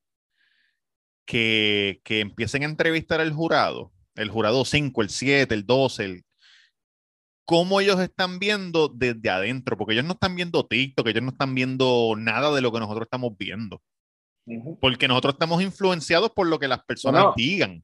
que, 1.25 1.99
que 2.05 2.21
empiecen 2.21 2.63
a 2.63 2.67
entrevistar 2.67 3.19
al 3.19 3.33
jurado, 3.33 3.91
el 4.15 4.29
jurado 4.29 4.63
5, 4.63 5.01
el 5.01 5.09
7, 5.09 5.53
el 5.53 5.65
12, 5.65 6.05
el, 6.05 6.25
cómo 7.43 7.81
ellos 7.81 7.99
están 7.99 8.39
viendo 8.39 8.87
desde 8.87 9.29
adentro, 9.29 9.77
porque 9.77 9.93
ellos 9.93 10.05
no 10.05 10.13
están 10.13 10.37
viendo 10.37 10.65
TikTok, 10.65 11.05
ellos 11.07 11.23
no 11.23 11.31
están 11.31 11.53
viendo 11.53 12.15
nada 12.17 12.53
de 12.53 12.61
lo 12.61 12.71
que 12.71 12.79
nosotros 12.79 13.05
estamos 13.05 13.37
viendo, 13.37 13.81
porque 14.79 15.09
nosotros 15.09 15.33
estamos 15.33 15.61
influenciados 15.61 16.31
por 16.31 16.47
lo 16.47 16.57
que 16.57 16.69
las 16.69 16.85
personas 16.85 17.35
digan. 17.35 17.83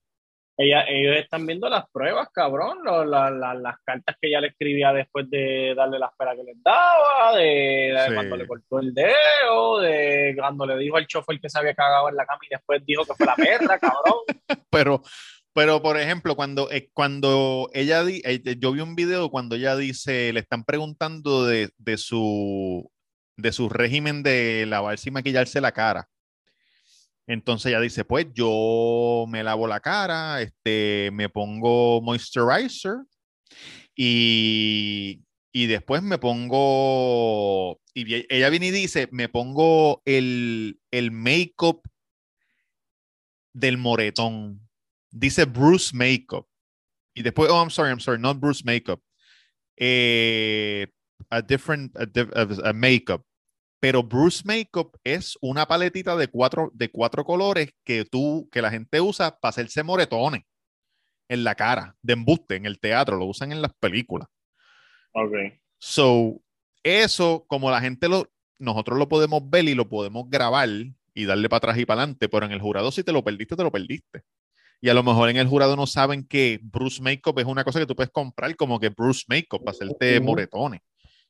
Ella, 0.60 0.86
ellos 0.90 1.16
están 1.18 1.46
viendo 1.46 1.70
las 1.70 1.86
pruebas, 1.92 2.30
cabrón, 2.34 2.80
lo- 2.84 3.06
la- 3.06 3.30
la- 3.30 3.54
las 3.54 3.76
cartas 3.86 4.16
que 4.20 4.28
ella 4.30 4.42
le 4.42 4.48
escribía 4.48 4.92
después 4.92 5.30
de 5.30 5.74
darle 5.76 6.00
la 6.00 6.08
espera 6.08 6.36
que 6.36 6.44
les 6.44 6.56
daba, 6.64 7.36
de, 7.38 7.94
de 7.94 8.06
Sí. 8.08 8.14
cuando 8.16 8.38
le 8.38 8.48
cortó 8.48 8.80
el 8.80 8.92
dedo, 8.94 9.80
de 9.82 10.34
cuando 10.36 10.66
le 10.66 10.78
dijo 10.78 10.98
al 10.98 11.06
chofer 11.06 11.40
que 11.40 11.50
se 11.50 11.60
había 11.60 11.76
cagado 11.76 12.10
en 12.10 12.16
la 12.16 12.26
cama 12.26 12.40
y 12.44 12.50
después 12.56 12.84
dijo 12.86 13.06
que 13.06 13.14
fue 13.14 13.26
la 13.28 13.36
perra, 13.36 13.78
cabrón. 13.80 14.16
Pero, 14.72 15.04
pero 15.54 15.82
por 15.84 15.96
ejemplo, 15.98 16.36
cuando, 16.36 16.72
eh, 16.72 16.90
cuando 16.92 17.70
ella, 17.74 18.04
di- 18.04 18.22
eh, 18.26 18.42
yo 18.58 18.72
vi 18.72 18.82
un 18.82 18.96
video 18.96 19.30
cuando 19.30 19.56
ella 19.56 19.76
dice, 19.76 20.34
le 20.34 20.40
están 20.40 20.64
preguntando 20.64 21.46
de, 21.46 21.70
de 21.78 21.98
su, 21.98 22.90
de 23.38 23.52
su 23.52 23.70
régimen 23.70 24.24
de 24.24 24.66
lavarse 24.68 25.10
y 25.10 25.12
maquillarse 25.12 25.62
la 25.62 25.72
cara. 25.72 26.08
Entonces 27.28 27.68
ella 27.72 27.82
dice, 27.82 28.06
pues 28.06 28.28
yo 28.34 29.26
me 29.28 29.44
lavo 29.44 29.68
la 29.68 29.80
cara, 29.82 30.42
este, 30.42 31.10
me 31.14 31.28
pongo 31.30 32.02
moisturizer 32.02 32.96
y, 33.96 35.22
y 35.52 35.66
después 35.68 36.02
me 36.04 36.18
pongo, 36.18 37.80
y 37.94 38.26
ella 38.34 38.50
viene 38.50 38.68
y 38.68 38.72
dice, 38.72 39.10
me 39.12 39.28
pongo 39.30 40.02
el, 40.06 40.80
el 40.92 41.12
make-up 41.12 41.82
del 43.54 43.78
moretón. 43.78 44.62
Dice 45.12 45.46
Bruce 45.46 45.92
Makeup. 45.96 46.48
Y 47.16 47.24
después, 47.24 47.50
oh, 47.50 47.60
I'm 47.60 47.72
sorry, 47.72 47.90
I'm 47.90 48.00
sorry, 48.00 48.20
not 48.22 48.40
Bruce 48.40 48.64
Makeup. 48.64 49.02
Eh, 49.78 50.88
a 51.30 51.42
different, 51.42 51.96
a, 51.98 52.06
diff- 52.06 52.32
a- 52.36 52.70
a 52.70 52.74
makeup. 52.74 53.24
Pero 53.80 54.04
Bruce 54.04 54.44
Makeup 54.46 54.98
es 55.04 55.38
una 55.42 55.68
paletita 55.68 56.16
de 56.16 56.28
cuatro, 56.28 56.72
de 56.74 56.90
cuatro 56.90 57.24
colores 57.24 57.74
que 57.84 58.06
tú, 58.06 58.50
que 58.52 58.62
la 58.62 58.72
gente 58.72 59.00
usa 59.02 59.40
para 59.40 59.50
hacerse 59.50 59.84
moretones 59.84 60.44
en 61.30 61.44
la 61.44 61.56
cara, 61.56 61.96
de 62.02 62.14
embuste, 62.14 62.56
en 62.56 62.66
el 62.66 62.80
teatro, 62.80 63.18
lo 63.18 63.26
usan 63.26 63.52
en 63.52 63.62
las 63.62 63.74
películas. 63.80 64.28
Ok. 65.12 65.34
So, 65.78 66.42
eso, 66.84 67.46
como 67.48 67.70
la 67.70 67.82
gente 67.82 68.08
lo, 68.08 68.32
nosotros 68.60 68.98
lo 68.98 69.10
podemos 69.10 69.48
ver 69.50 69.66
y 69.66 69.76
lo 69.76 69.90
podemos 69.90 70.30
grabar 70.30 70.70
y 71.14 71.26
darle 71.26 71.50
para 71.50 71.58
atrás 71.58 71.78
y 71.78 71.86
para 71.86 72.02
adelante, 72.02 72.30
pero 72.30 72.46
en 72.46 72.52
el 72.52 72.62
jurado, 72.62 72.92
si 72.92 73.04
te 73.04 73.12
lo 73.12 73.24
perdiste, 73.24 73.56
te 73.56 73.64
lo 73.64 73.72
perdiste. 73.72 74.24
Y 74.80 74.90
a 74.90 74.94
lo 74.94 75.04
mejor 75.04 75.30
en 75.30 75.38
el 75.38 75.48
jurado 75.48 75.76
no 75.76 75.88
saben 75.88 76.26
que 76.28 76.60
Bruce 76.62 77.02
Makeup 77.02 77.40
es 77.40 77.46
una 77.46 77.64
cosa 77.64 77.80
que 77.80 77.88
tú 77.88 77.96
puedes 77.96 78.12
comprar 78.12 78.56
como 78.56 78.80
que 78.80 78.90
Bruce 78.90 79.24
Makeup 79.28 79.64
para 79.64 79.72
hacerte 79.72 80.20
moretones. 80.20 80.82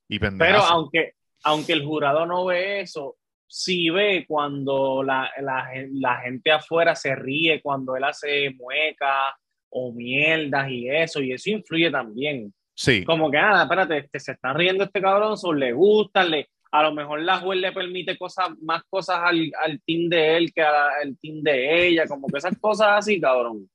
Y 0.10 0.20
Pero 0.20 0.32
pendejas. 0.32 0.66
aunque, 0.70 1.14
aunque 1.44 1.74
el 1.74 1.84
jurado 1.86 2.26
no 2.26 2.46
ve 2.46 2.82
eso, 2.82 3.18
sí 3.48 3.90
ve 3.90 4.26
cuando 4.28 5.04
la, 5.04 5.30
la, 5.42 5.66
gen- 5.68 6.02
la 6.02 6.18
gente 6.22 6.52
afuera 6.52 6.96
se 6.96 7.16
ríe, 7.16 7.62
cuando 7.62 7.96
él 7.96 8.04
hace 8.04 8.50
mueca 8.52 9.38
o 9.70 9.92
mierdas 9.94 10.70
y 10.70 10.90
eso, 10.90 11.22
y 11.22 11.32
eso 11.34 11.50
influye 11.50 11.90
también. 11.92 12.54
Sí. 12.76 13.04
Como 13.04 13.32
que, 13.32 13.38
ah, 13.38 13.64
espérate, 13.64 13.98
este, 14.00 14.20
se 14.20 14.32
está 14.34 14.54
riendo 14.54 14.84
este 14.84 15.02
cabrón, 15.02 15.36
le 15.58 15.72
gusta, 15.72 16.24
le, 16.24 16.50
a 16.72 16.84
lo 16.84 16.94
mejor 16.94 17.22
la 17.22 17.38
juez 17.40 17.60
le 17.60 17.72
permite 17.72 18.18
cosas, 18.18 18.50
más 18.62 18.84
cosas 18.90 19.20
al, 19.24 19.52
al 19.64 19.82
team 19.86 20.10
de 20.10 20.38
él 20.38 20.54
que 20.54 20.62
al 20.62 21.18
team 21.20 21.42
de 21.42 21.88
ella, 21.88 22.06
como 22.08 22.28
que 22.28 22.38
esas 22.38 22.58
cosas 22.60 22.90
así, 22.92 23.20
cabrón. 23.20 23.70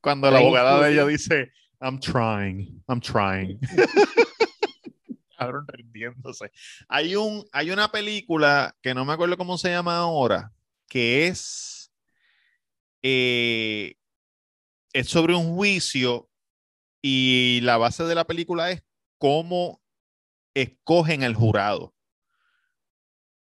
Cuando 0.00 0.30
la 0.30 0.38
abogada 0.38 0.82
de 0.82 0.92
ella 0.92 1.06
dice, 1.06 1.50
I'm 1.80 1.98
trying, 1.98 2.82
I'm 2.88 3.00
trying. 3.00 3.58
Rindiéndose. 5.66 6.52
Hay, 6.88 7.16
un, 7.16 7.44
hay 7.52 7.70
una 7.70 7.90
película 7.90 8.76
que 8.82 8.94
no 8.94 9.04
me 9.04 9.12
acuerdo 9.12 9.36
cómo 9.36 9.58
se 9.58 9.70
llama 9.70 9.98
ahora, 9.98 10.52
que 10.88 11.26
es, 11.26 11.92
eh, 13.02 13.94
es 14.92 15.08
sobre 15.08 15.34
un 15.34 15.54
juicio 15.54 16.28
y 17.02 17.60
la 17.62 17.78
base 17.78 18.04
de 18.04 18.14
la 18.14 18.26
película 18.26 18.70
es 18.70 18.82
cómo 19.18 19.80
escogen 20.54 21.24
al 21.24 21.34
jurado. 21.34 21.94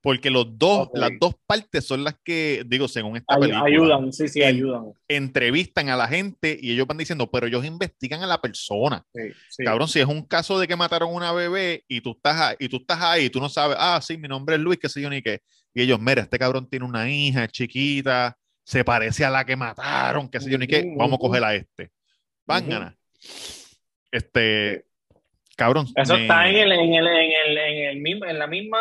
Porque 0.05 0.29
los 0.31 0.59
dos, 0.59 0.91
las 0.93 1.11
dos 1.19 1.35
partes 1.47 1.85
son 1.87 2.05
las 2.05 2.15
que, 2.23 2.63
digo, 2.67 2.87
según 2.89 3.17
esta 3.17 3.35
Ay- 3.37 3.41
película 3.41 3.65
ayudan, 3.65 4.13
sí, 4.13 4.29
sí, 4.29 4.43
ayudan. 4.43 4.93
entrevistan 5.09 5.89
a 5.89 5.97
la 5.97 6.07
gente 6.07 6.59
y 6.61 6.73
ellos 6.73 6.87
van 6.87 6.99
diciendo, 6.99 7.31
pero 7.31 7.47
ellos 7.47 7.65
investigan 7.65 8.23
a 8.23 8.27
la 8.27 8.39
persona. 8.41 9.03
Sí, 9.15 9.23
sí. 9.49 9.65
Cabrón, 9.65 9.89
si 9.89 10.01
es 10.01 10.07
un 10.07 10.23
caso 10.27 10.59
de 10.61 10.69
que 10.69 10.77
mataron 10.77 11.13
una 11.15 11.33
bebé 11.33 11.85
y 11.89 12.03
tú 12.03 12.11
estás 12.11 12.39
ahí, 12.39 12.57
y 12.61 12.69
tú 12.69 12.77
estás 12.77 13.01
ahí, 13.01 13.31
tú 13.31 13.41
no 13.41 13.49
sabes, 13.49 13.79
ah, 13.81 13.99
sí, 14.03 14.19
mi 14.19 14.29
nombre 14.29 14.57
es 14.57 14.61
Luis, 14.61 14.79
qué 14.79 14.91
sé 14.91 15.01
yo 15.01 15.09
ni 15.09 15.23
qué. 15.23 15.41
Y 15.73 15.81
ellos, 15.83 15.99
mira, 15.99 16.21
este 16.23 16.39
cabrón 16.39 16.69
tiene 16.69 16.85
una 16.85 17.11
hija 17.11 17.45
es 17.45 17.51
chiquita, 17.53 18.37
se 18.63 18.85
parece 18.85 19.25
a 19.25 19.31
la 19.31 19.45
que 19.47 19.57
mataron, 19.57 20.29
qué 20.29 20.39
sé 20.39 20.51
yo 20.51 20.59
ni 20.59 20.67
qué, 20.67 20.85
vamos 20.99 21.15
a 21.15 21.19
coger 21.19 21.43
a 21.45 21.55
este. 21.55 21.91
Van 22.47 22.69
ganas. 22.69 22.95
Este, 24.13 24.85
cabrón. 25.57 25.87
Eso 25.97 26.15
me- 26.15 26.23
está 26.23 26.49
en 26.49 26.57
el, 26.57 26.73
en 26.73 26.95
el, 26.95 27.07
en 27.07 27.07
el, 27.07 27.34
en 28.03 28.39
la 28.39 28.47
misma, 28.47 28.81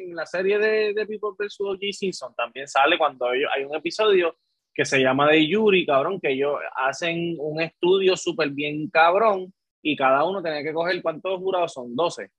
en 0.00 0.14
la 0.14 0.26
serie 0.26 0.58
de, 0.58 0.94
de 0.94 1.06
People 1.06 1.30
vs. 1.38 1.56
O.J. 1.60 1.78
Simpson 1.92 2.34
también 2.34 2.66
sale 2.68 2.96
cuando 2.98 3.32
ellos, 3.32 3.50
hay 3.54 3.64
un 3.64 3.74
episodio 3.74 4.36
que 4.72 4.84
se 4.84 5.00
llama 5.00 5.28
de 5.30 5.46
Yuri, 5.46 5.86
cabrón, 5.86 6.20
que 6.20 6.32
ellos 6.32 6.56
hacen 6.76 7.36
un 7.38 7.60
estudio 7.60 8.16
súper 8.16 8.50
bien 8.50 8.88
cabrón 8.90 9.52
y 9.82 9.94
cada 9.96 10.24
uno 10.24 10.42
tiene 10.42 10.62
que 10.64 10.72
coger 10.72 11.00
cuántos 11.02 11.38
jurados 11.38 11.72
son, 11.72 11.94
12. 11.94 12.30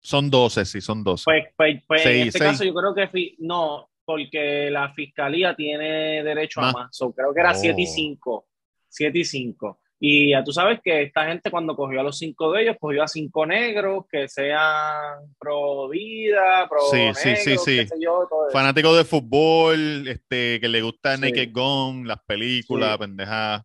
Son 0.00 0.30
12, 0.30 0.64
sí, 0.64 0.80
son 0.80 1.02
12. 1.04 1.24
Pues, 1.24 1.44
pues, 1.56 1.82
pues 1.86 2.02
Seis, 2.02 2.16
en 2.22 2.26
este 2.28 2.38
seis. 2.38 2.50
caso 2.52 2.64
yo 2.64 2.74
creo 2.74 2.94
que 2.94 3.34
no, 3.38 3.88
porque 4.04 4.70
la 4.70 4.92
fiscalía 4.94 5.54
tiene 5.54 6.22
derecho 6.22 6.60
Más. 6.60 6.74
a 6.74 6.78
más. 6.78 6.96
So, 6.96 7.12
creo 7.12 7.34
que 7.34 7.40
era 7.40 7.50
Oh. 7.52 7.54
7 7.54 7.80
y 7.80 7.86
5. 7.86 8.46
7 8.88 9.18
y 9.18 9.24
5. 9.24 9.80
Y 9.98 10.30
ya 10.32 10.44
tú 10.44 10.52
sabes 10.52 10.80
que 10.84 11.04
esta 11.04 11.24
gente 11.26 11.50
cuando 11.50 11.74
cogió 11.74 12.00
a 12.00 12.02
los 12.02 12.18
cinco 12.18 12.52
de 12.52 12.62
ellos, 12.62 12.76
cogió 12.78 13.02
a 13.02 13.08
cinco 13.08 13.46
negros 13.46 14.04
que 14.10 14.28
sean 14.28 15.34
pro 15.38 15.88
vida, 15.88 16.68
pro 16.68 16.80
Sí, 16.90 16.96
negros, 16.98 17.18
sí, 17.18 17.36
sí, 17.36 17.56
sí. 17.56 17.76
qué 17.78 17.86
sé 17.88 17.94
yo, 17.98 18.26
todo 18.28 18.48
eso. 18.48 18.52
Fanático 18.52 18.94
de 18.94 19.04
fútbol, 19.04 20.06
este, 20.06 20.60
que 20.60 20.68
le 20.68 20.82
gusta 20.82 21.16
Sí. 21.16 21.22
Naked 21.22 21.50
Gun, 21.52 22.06
las 22.06 22.18
películas, 22.26 22.92
Sí. 22.92 22.98
pendejadas. 22.98 23.62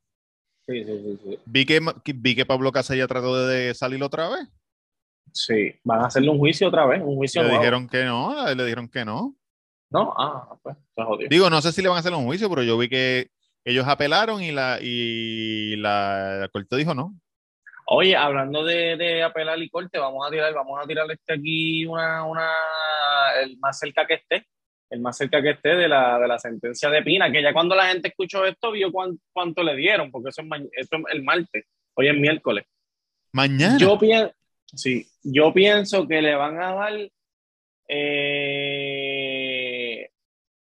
Sí, 0.68 0.86
sí, 0.86 1.00
sí, 1.04 1.20
sí. 1.24 1.40
Vi 1.46 1.66
que, 1.66 1.80
vi 2.16 2.36
que 2.36 2.46
Pablo 2.46 2.72
Casella 2.72 3.08
trató 3.08 3.46
de, 3.48 3.74
salir 3.74 4.02
otra 4.02 4.30
vez. 4.30 4.48
Sí, 5.34 5.74
van 5.84 6.02
a 6.02 6.06
hacerle 6.08 6.30
un 6.30 6.38
juicio 6.38 6.68
otra 6.70 6.86
vez, 6.86 7.02
un 7.04 7.16
juicio 7.16 7.42
Le 7.42 7.48
nuevo. 7.50 7.62
dijeron 7.62 7.88
que 7.90 8.04
no, 8.06 8.54
le 8.54 8.64
dijeron 8.64 8.88
que 8.88 9.04
no. 9.04 9.36
No, 9.90 10.14
ah, 10.18 10.56
pues, 10.64 10.78
se 10.96 11.04
jodió. 11.04 11.28
Digo, 11.30 11.50
no 11.50 11.62
sé 11.62 11.74
si 11.74 11.82
le 11.82 11.90
van 11.90 11.98
a 11.98 12.00
hacer 12.00 12.14
un 12.14 12.24
juicio, 12.26 12.50
pero 12.50 12.64
yo 12.64 12.78
vi 12.78 12.88
que 12.88 13.28
ellos 13.66 13.86
apelaron 13.88 14.42
y 14.42 14.52
la, 14.52 14.80
y 14.82 15.76
la, 15.78 16.38
la 16.42 16.48
corte 16.50 16.76
dijo 16.78 16.94
no. 16.94 17.14
Oye, 17.88 18.16
hablando 18.16 18.64
de, 18.64 18.96
de 18.96 19.22
apelar 19.24 19.62
y 19.62 19.70
corte, 19.70 19.98
vamos 20.00 20.26
a 20.26 20.32
tirar, 20.32 20.54
vamos 20.54 20.80
a 20.82 20.88
tirar 20.88 21.10
este 21.12 21.34
aquí 21.34 21.86
una, 21.86 22.24
una, 22.26 22.50
el 23.44 23.58
más 23.58 23.78
cerca 23.80 24.06
que 24.08 24.14
esté, 24.16 24.46
el 24.90 25.02
más 25.02 25.18
cerca 25.18 25.42
que 25.42 25.50
esté 25.52 25.76
de 25.76 25.88
la, 25.90 26.18
de 26.18 26.28
la 26.28 26.40
sentencia 26.40 26.90
de 26.90 27.02
Pina, 27.04 27.30
que 27.32 27.42
ya 27.44 27.52
cuando 27.52 27.76
la 27.76 27.88
gente 27.88 28.08
escuchó 28.08 28.46
esto 28.46 28.72
vio 28.72 28.92
cuán- 28.92 29.20
cuánto 29.34 29.62
le 29.64 29.76
dieron, 29.76 30.10
porque 30.10 30.30
eso 30.30 30.42
es, 30.42 30.48
eso 30.74 30.96
es 30.96 31.04
el 31.14 31.24
martes, 31.24 31.66
hoy 31.96 32.08
es 32.08 32.16
miércoles. 32.16 32.64
Mañana. 33.34 33.78
Yo 33.78 33.98
pienso, 34.00 34.34
sí, 34.74 35.06
yo 35.24 35.54
pienso 35.54 36.08
que 36.08 36.22
le 36.22 36.34
van 36.36 36.62
a 36.62 36.74
dar 36.74 36.94
eh, 39.12 40.10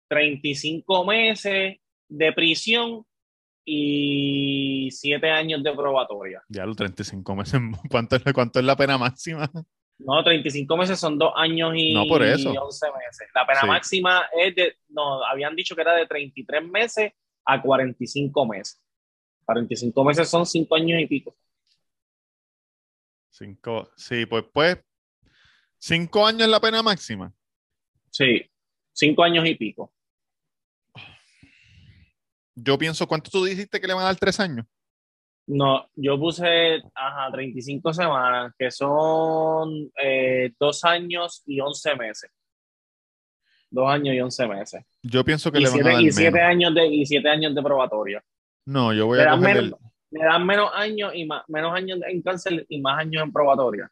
35 0.10 1.06
meses 1.06 1.78
de 2.08 2.34
prisión 2.34 3.06
y 3.66 4.90
7 4.92 5.30
años 5.32 5.64
de 5.64 5.74
probatoria. 5.74 6.44
Ya 6.50 6.66
los 6.66 6.76
35 6.78 7.36
meses. 7.36 7.60
¿Cuánto 7.90 8.16
es, 8.16 8.24
cuánto 8.34 8.60
es 8.60 8.66
la 8.66 8.76
pena 8.76 8.98
máxima? 8.98 9.50
No, 9.98 10.24
35 10.24 10.76
meses 10.78 11.00
son 11.00 11.18
dos 11.18 11.32
años 11.36 11.74
y 11.76 11.94
No, 11.94 12.06
por 12.08 12.22
eso. 12.22 12.50
11 12.52 12.86
meses. 12.92 13.28
La 13.34 13.48
pena 13.48 13.62
Sí. 13.62 13.68
máxima 13.68 14.24
es 14.38 14.54
de, 14.56 14.78
no, 14.90 15.24
habían 15.26 15.56
dicho 15.56 15.74
que 15.76 15.82
era 15.82 15.94
de 15.96 16.06
33 16.06 16.64
meses 16.68 17.14
a 17.46 17.62
45 17.62 18.46
meses. 18.46 18.82
45 19.46 20.04
meses 20.04 20.28
son 20.30 20.46
5 20.46 20.76
años 20.76 21.00
y 21.02 21.06
pico. 21.08 21.36
Cinco. 23.30 23.90
Sí, 23.96 24.26
pues, 24.26 24.46
pues. 24.54 24.78
Cinco 25.78 26.26
años 26.26 26.44
es 26.44 26.50
la 26.50 26.60
pena 26.60 26.82
máxima. 26.82 27.34
Sí, 28.10 28.42
5 28.94 29.24
años 29.24 29.46
y 29.48 29.56
pico. 29.56 29.94
Yo 32.56 32.78
pienso, 32.78 33.08
¿cuánto 33.08 33.30
tú 33.30 33.44
dijiste 33.44 33.80
que 33.80 33.88
le 33.88 33.94
van 33.94 34.04
a 34.04 34.08
dar 34.08 34.16
tres 34.16 34.40
años? 34.40 34.66
No, 35.48 35.88
yo 35.96 36.18
puse, 36.20 36.82
ajá, 36.96 37.32
35 37.32 37.94
semanas, 37.94 38.54
que 38.58 38.72
son 38.72 39.92
eh, 40.02 40.52
dos 40.60 40.84
años 40.84 41.44
y 41.46 41.60
11 41.60 41.96
meses. 41.96 42.32
Dos 43.70 43.88
años 43.90 44.16
y 44.16 44.22
11 44.22 44.48
meses. 44.48 44.86
Yo 45.04 45.24
pienso 45.24 45.52
que 45.52 45.60
Y 45.60 45.64
le 45.64 45.70
van 45.70 45.82
a 45.88 45.92
dar 45.92 46.02
y 46.02 46.12
siete 46.12 46.42
años 46.42 46.74
de, 46.74 46.88
y 46.88 47.06
siete 47.06 47.30
años 47.30 47.54
de 47.54 47.62
probatoria. 47.62 48.24
No, 48.66 48.92
yo 48.94 49.06
voy 49.06 49.20
Le 49.20 49.26
a 49.26 49.32
coger 49.32 49.56
menos, 49.56 49.80
el. 50.12 50.18
le 50.20 50.26
dan 50.26 50.46
menos 50.46 50.72
años 50.74 51.12
y 51.14 51.26
más, 51.26 51.44
menos 51.48 51.74
años 51.74 52.00
en 52.08 52.22
cárcel 52.24 52.66
y 52.70 52.82
más 52.82 53.00
años 53.00 53.24
en 53.24 53.32
probatoria. 53.32 53.92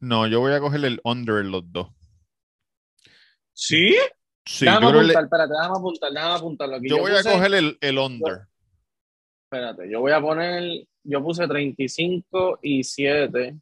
No, 0.00 0.26
yo 0.26 0.40
voy 0.40 0.52
a 0.52 0.60
coger 0.60 0.84
el 0.84 1.00
under 1.04 1.36
en 1.36 1.50
los 1.52 1.70
dos. 1.70 1.88
¿Sí? 3.52 3.94
Sí, 4.52 4.64
déjame 4.64 4.86
yo, 4.86 4.88
apuntar, 4.98 5.06
le- 5.22 5.24
espérate, 5.26 5.52
déjame 5.54 5.78
apuntar, 5.78 6.12
déjame 6.12 6.34
apuntarlo 6.34 6.76
aquí. 6.76 6.88
yo 6.88 6.98
voy 6.98 7.12
a 7.12 7.14
puse- 7.16 7.32
coger 7.32 7.54
el, 7.54 7.78
el 7.80 7.98
under. 7.98 8.40
Espérate, 9.44 9.90
yo 9.90 10.00
voy 10.00 10.12
a 10.12 10.20
poner, 10.20 10.84
yo 11.04 11.22
puse 11.22 11.46
35 11.46 12.58
y 12.62 12.82
7 12.84 13.54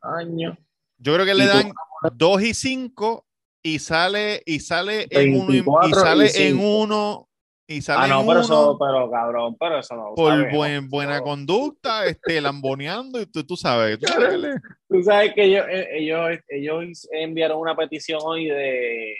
años. 0.00 0.56
Yo 0.98 1.14
creo 1.14 1.26
que 1.26 1.34
le 1.34 1.46
dan 1.46 1.72
2 2.14 2.42
y 2.42 2.54
5 2.54 3.24
y 3.62 3.78
sale 3.78 4.42
y 4.46 4.60
sale 4.60 5.06
en 5.10 5.34
uno 5.34 5.44
y- 5.52 5.60
24 5.60 5.88
y 5.88 5.92
sale 5.94 6.48
en 6.48 6.58
uno 6.58 7.28
y 7.66 7.82
sale 7.82 8.04
Ah, 8.04 8.08
no, 8.08 8.20
pero 8.20 8.30
uno 8.30 8.40
eso, 8.40 8.78
pero 8.80 9.10
cabrón, 9.10 9.56
pero 9.58 9.78
eso 9.78 9.94
no. 9.94 10.14
por 10.14 10.50
buen- 10.50 10.88
buena 10.88 11.16
Eso- 11.16 11.24
conducta, 11.24 12.06
este 12.06 12.40
lamboneando 12.40 13.20
y 13.20 13.26
tú, 13.26 13.44
tú 13.44 13.56
sabes. 13.56 13.98
tú 13.98 14.06
sabes 14.06 14.40
Tú 14.88 15.02
sabes 15.02 15.34
que 15.34 15.44
ellos, 15.44 15.66
eh, 15.68 15.88
ellos, 15.92 16.38
ellos 16.48 17.08
enviaron 17.12 17.58
una 17.60 17.76
petición 17.76 18.20
hoy 18.24 18.46
de, 18.46 19.14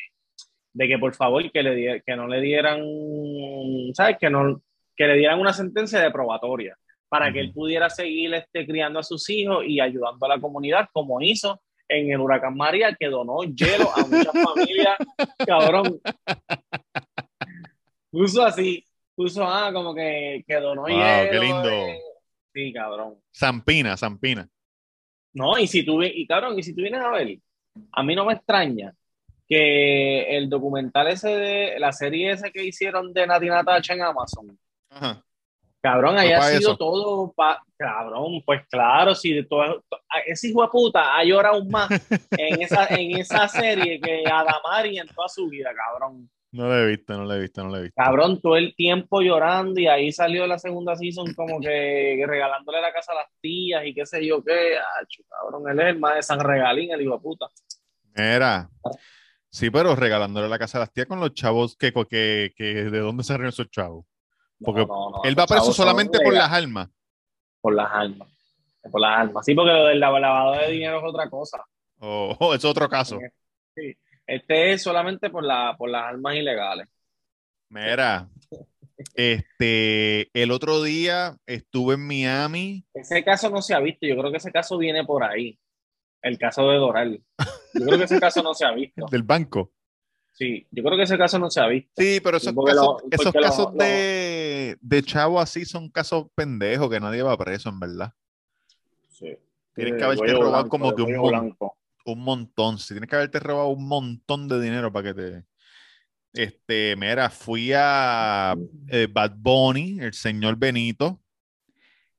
de 0.79 0.87
que 0.87 0.97
por 0.97 1.13
favor 1.13 1.51
que, 1.51 1.61
le 1.61 2.03
que 2.07 2.15
no 2.15 2.29
le 2.29 2.41
dieran, 2.41 2.81
¿sabes? 3.95 4.17
Que, 4.21 4.31
no, 4.31 4.63
que 4.97 5.09
le 5.09 5.17
dieran 5.17 5.41
una 5.41 5.53
sentencia 5.53 5.99
de 6.01 6.13
probatoria 6.13 6.77
para 7.09 7.33
que 7.33 7.41
él 7.41 7.53
pudiera 7.53 7.91
seguir 7.91 8.33
este, 8.35 8.65
criando 8.65 9.01
a 9.01 9.03
sus 9.03 9.29
hijos 9.29 9.65
y 9.67 9.81
ayudando 9.81 10.25
a 10.25 10.29
la 10.29 10.41
comunidad 10.41 10.89
como 10.93 11.21
hizo 11.21 11.61
en 11.89 12.13
el 12.13 12.21
huracán 12.21 12.55
María 12.57 12.95
que 12.95 13.09
donó 13.09 13.43
hielo 13.43 13.89
a 13.93 14.07
muchas 14.07 14.33
familias, 14.55 14.97
cabrón. 15.45 16.01
Puso 18.11 18.45
así, 18.45 18.85
puso 19.17 19.43
ah, 19.45 19.71
como 19.73 19.93
que, 19.97 20.45
que 20.47 20.55
donó 20.61 20.83
Wow, 20.83 20.91
hielo. 20.91 21.31
qué 21.33 21.39
lindo. 21.41 21.69
eh. 21.71 21.99
Sí, 22.55 22.73
cabrón. 22.73 23.17
Zampina, 23.37 23.97
Zampina. 23.97 24.49
No, 25.33 25.59
y 25.59 25.67
si 25.67 25.85
tú, 25.85 26.03
y 26.05 26.25
cabrón, 26.27 26.57
y 26.57 26.63
si 26.63 26.73
tú 26.73 26.83
vienes 26.83 27.01
a 27.01 27.11
ver, 27.11 27.37
a 27.93 28.03
mí 28.05 28.15
no 28.15 28.25
me 28.25 28.35
extraña 28.35 28.95
que 29.49 30.37
el 30.37 30.49
documental 30.49 31.09
ese 31.09 31.29
de 31.29 31.79
la 31.79 31.93
serie 31.93 32.33
esa 32.33 32.51
que 32.51 32.65
hicieron 32.65 33.13
de 33.13 33.27
Nati 33.27 33.47
Natacha 33.47 33.95
en 33.95 34.03
Amazon, 34.03 34.59
Ajá. 34.91 35.23
cabrón, 35.81 36.19
haya 36.19 36.43
sido 36.43 36.59
eso. 36.73 36.77
todo 36.77 37.33
pa- 37.33 37.63
cabrón, 37.77 38.43
pues 38.45 38.63
claro, 38.69 39.15
si 39.15 39.33
de 39.33 39.45
todo, 39.45 39.83
to- 39.89 40.01
ese 40.27 40.49
hijo 40.49 40.63
de 40.63 40.69
puta 40.69 41.17
ha 41.17 41.25
llorado 41.25 41.65
más 41.65 41.89
en 42.33 42.63
esa, 42.63 42.87
en 42.89 43.19
esa 43.19 43.49
serie 43.49 44.01
que 44.01 44.25
Adamari 44.27 44.99
en 44.99 45.09
toda 45.09 45.29
su 45.29 45.49
vida, 45.49 45.71
cabrón. 45.75 46.29
No 46.51 46.67
lo 46.67 46.79
he 46.79 46.87
visto, 46.87 47.15
no 47.15 47.25
lo 47.27 47.35
he 47.35 47.41
visto, 47.41 47.63
no 47.63 47.69
lo 47.71 47.77
he 47.77 47.83
visto. 47.83 47.95
Cabrón, 48.03 48.41
todo 48.41 48.57
el 48.57 48.75
tiempo 48.75 49.21
llorando 49.21 49.79
y 49.81 49.87
ahí 49.87 50.11
salió 50.13 50.47
la 50.47 50.59
segunda 50.59 50.97
season 50.97 51.35
como 51.35 51.61
que, 51.61 52.17
que 52.19 52.25
regalándole 52.27 52.81
la 52.81 52.91
casa 52.91 53.13
a 53.13 53.17
las 53.17 53.27
tías 53.43 53.85
y 53.85 53.93
qué 53.93 54.07
sé 54.07 54.25
yo 54.27 54.43
qué. 54.43 54.77
Acho, 54.79 55.23
cabrón, 55.29 55.71
él 55.71 55.79
es 55.81 55.87
el 55.89 55.99
más 55.99 56.15
de 56.15 56.23
San 56.23 56.41
Regalín, 56.41 56.91
el 56.91 57.03
hijo 57.03 57.13
de 57.17 57.21
puta. 57.21 57.47
Mira. 58.17 58.67
Sí, 59.51 59.71
pero 59.71 59.97
regalándole 59.97 60.49
la 60.49 60.59
casa 60.59 60.79
a 60.79 60.81
las 60.83 60.93
tías 60.93 61.07
con 61.07 61.21
los 61.21 61.33
chavos 61.35 61.77
que, 61.77 61.93
que, 61.93 62.53
que 62.57 62.65
de 62.65 62.99
dónde 62.99 63.25
se 63.25 63.35
esos 63.47 63.71
chavos. 63.71 64.05
Porque 64.61 64.81
No, 64.83 64.87
no, 64.87 65.11
no, 65.11 65.25
Él 65.25 65.39
va 65.39 65.47
preso 65.47 65.73
solamente 65.73 66.19
por 66.21 66.35
las 66.35 66.51
armas. 66.53 66.89
por 67.61 67.75
las 67.75 67.91
armas. 67.91 68.29
Por 68.91 69.01
las 69.01 69.19
armas. 69.19 69.45
Sí, 69.45 69.55
porque 69.55 69.73
lo 69.73 69.87
del 69.87 70.01
lav- 70.01 70.21
lavado 70.21 70.53
de 70.53 70.71
dinero 70.73 70.99
es 70.99 71.05
otra 71.05 71.29
cosa. 71.31 71.65
O 71.99 72.37
o 72.39 72.55
es 72.55 72.65
otro 72.65 72.89
caso. 72.89 73.19
Sí. 73.75 73.97
Este 74.27 74.73
es 74.73 74.83
solamente 74.83 75.31
por, 75.31 75.43
la, 75.45 75.75
por 75.79 75.89
las 75.89 76.05
armas 76.05 76.35
ilegales. 76.37 76.87
Mira, 77.71 78.29
este, 79.15 80.29
el 80.41 80.51
otro 80.51 80.83
día 80.83 81.37
estuve 81.47 81.95
en 81.95 82.07
Miami. 82.07 82.85
Ese 82.95 83.25
caso 83.25 83.51
no 83.51 83.63
se 83.63 83.75
ha 83.75 83.81
visto. 83.81 84.07
Yo 84.07 84.17
creo 84.19 84.31
que 84.31 84.37
ese 84.39 84.53
caso 84.53 84.77
viene 84.79 85.05
por 85.05 85.25
ahí. 85.25 85.59
El 86.23 86.39
caso 86.39 86.69
de 86.69 86.77
Doral. 86.79 87.23
Yo 87.75 87.85
creo 87.87 87.99
que 87.99 88.05
ese 88.05 88.19
caso 88.21 88.43
no 88.43 88.55
se 88.55 88.65
ha 88.65 88.73
visto. 88.73 89.07
del 89.11 89.23
banco. 89.23 89.73
Sí, 90.33 90.67
yo 90.71 90.85
creo 90.85 90.97
que 90.97 91.03
ese 91.03 91.19
caso 91.19 91.39
no 91.39 91.51
se 91.51 91.61
ha 91.61 91.67
visto. 91.67 91.91
Sí, 91.97 92.21
pero 92.23 92.37
esos 92.37 92.53
porque 92.53 92.73
casos, 92.73 92.87
lo- 92.87 93.09
esos 93.11 93.25
porque 93.25 93.39
lo- 93.39 93.45
casos 93.45 93.67
lo- 93.73 93.85
de, 93.85 94.79
de 94.81 95.03
chavo 95.03 95.41
así 95.41 95.65
son 95.65 95.89
casos 95.91 96.27
pendejos 96.35 96.89
que 96.89 97.01
nadie 97.01 97.23
va 97.23 97.37
preso, 97.37 97.69
en 97.69 97.81
verdad. 97.81 98.13
Sí. 99.09 99.37
Tienes 99.75 99.95
que 99.95 99.99
De 99.99 100.05
haberte 100.05 100.33
robado 100.33 100.51
blanco, 100.53 100.69
como 100.69 100.95
que 100.95 101.03
un 101.03 101.23
blanco. 101.29 101.77
Un 102.05 102.21
montón. 102.21 102.79
Si 102.79 102.95
tienes 102.95 103.09
que 103.11 103.17
haberte 103.17 103.41
robado 103.41 103.69
un 103.69 103.87
montón 103.87 104.47
de 104.49 104.61
dinero 104.61 104.93
para 104.93 105.13
que 105.13 105.15
te. 105.21 105.45
Este, 106.33 106.95
mira, 106.97 107.31
fui 107.31 107.73
a 107.75 108.55
eh, 108.89 109.09
Bad 109.11 109.33
Bunny, 109.37 109.99
el 110.01 110.13
señor 110.15 110.57
Benito. 110.57 111.21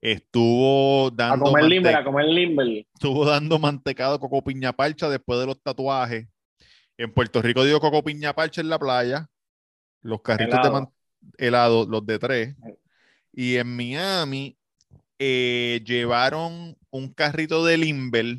Estuvo 0.01 1.07
A 1.07 1.11
dando, 1.13 1.45
comer 1.45 1.63
mante- 1.63 1.75
limber, 1.75 1.95
a 1.95 2.03
comer 2.03 2.25
limber. 2.27 2.67
estuvo 2.93 3.25
dando 3.25 3.59
mantecado 3.59 4.19
coco 4.19 4.41
piña 4.43 4.71
parcha 4.73 5.09
después 5.09 5.39
de 5.39 5.45
los 5.47 5.61
tatuajes. 5.61 6.27
En 6.97 7.13
Puerto 7.13 7.41
Rico 7.41 7.63
dio 7.65 7.79
coco 7.79 8.03
piña 8.03 8.33
parcha 8.33 8.61
en 8.61 8.69
la 8.69 8.79
playa. 8.79 9.27
Los 10.01 10.21
carritos 10.21 10.53
de 10.61 10.67
Helado. 10.67 10.73
man- 10.73 10.89
helado, 11.37 11.85
los 11.85 12.05
de 12.05 12.19
tres. 12.19 12.55
Y 13.33 13.57
en 13.57 13.75
Miami 13.75 14.57
eh, 15.19 15.81
llevaron 15.85 16.77
un 16.91 17.13
carrito 17.13 17.65
de 17.65 17.77
Limber 17.77 18.37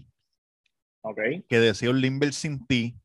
que 1.48 1.58
decía 1.60 1.90
un 1.90 2.00
Limber 2.00 2.32
sin 2.32 2.66
ti 2.66 2.96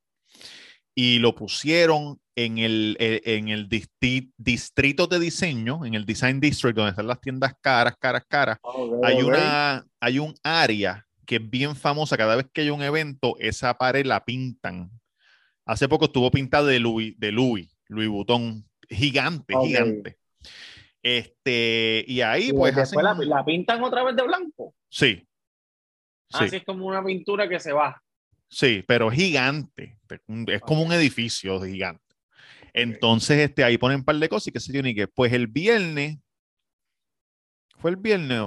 y 0.96 1.20
lo 1.20 1.36
pusieron 1.36 2.20
en 2.38 2.58
el, 2.58 2.96
eh, 3.00 3.22
en 3.26 3.50
el 3.50 3.68
disti- 3.70 4.32
distrito 4.38 5.08
de 5.08 5.20
diseño, 5.20 5.86
en 5.86 5.94
el 5.94 6.06
Design 6.06 6.40
District, 6.40 6.76
donde 6.76 6.92
están 6.92 7.08
las 7.08 7.20
tiendas 7.22 7.54
caras, 7.62 7.96
caras, 8.00 8.24
caras. 8.28 8.58
Ok, 8.62 9.04
Hay, 9.06 9.22
una, 9.22 9.86
hay 10.00 10.20
un 10.20 10.34
área 10.44 11.06
que 11.26 11.36
es 11.38 11.50
bien 11.50 11.76
famosa. 11.76 12.18
Cada 12.18 12.36
vez 12.36 12.48
que 12.54 12.62
hay 12.62 12.70
un 12.70 12.82
evento, 12.82 13.36
esa 13.40 13.74
pared 13.78 14.06
la 14.06 14.24
pintan. 14.24 14.90
Hace 15.66 15.88
poco 15.90 16.06
estuvo 16.06 16.30
pintada 16.32 16.68
de 16.68 16.80
Louis, 16.80 17.18
de 17.20 17.32
Louis, 17.32 17.70
Louis 17.88 18.08
Vuitton, 18.10 18.66
gigante, 18.90 19.54
Ok. 19.56 19.66
gigante. 19.66 20.18
Este, 21.02 22.04
y 22.08 22.22
ahí 22.22 22.50
Y 22.50 22.54
pues 22.54 22.76
hacen- 22.78 23.02
la, 23.04 23.14
la 23.14 23.46
pintan 23.46 23.84
otra 23.84 24.04
vez 24.04 24.16
de 24.16 24.24
blanco. 24.24 24.74
Sí. 24.90 25.28
Sí. 26.30 26.44
Así 26.46 26.56
es 26.58 26.64
como 26.66 26.86
una 26.88 27.04
pintura 27.04 27.48
que 27.48 27.60
se 27.60 27.72
va. 27.72 28.02
Sí, 28.56 28.86
pero 28.88 29.12
gigante. 29.12 30.00
Es 30.48 30.62
como 30.62 30.82
un 30.82 30.94
edificio 30.94 31.62
gigante. 31.62 32.16
Entonces, 32.72 33.38
este, 33.40 33.66
ahí 33.66 33.78
ponen 33.78 33.98
un 33.98 34.06
par 34.06 34.16
de 34.16 34.30
cosas 34.30 34.48
y 34.48 34.52
qué 34.54 34.62
sé 34.62 34.72
yo, 34.72 34.82
ni 34.82 34.96
qué. 34.96 35.10
Pues 35.10 35.34
el 35.34 35.48
viernes, 35.48 36.20
¿fue 37.80 37.92
el 37.92 37.98
viernes? 37.98 38.44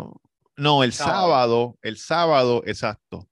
No, 0.56 0.82
el 0.82 0.94
Sábado. 0.94 1.18
sábado, 1.18 1.78
el 1.82 1.98
sábado, 1.98 2.62
exacto. 2.64 3.28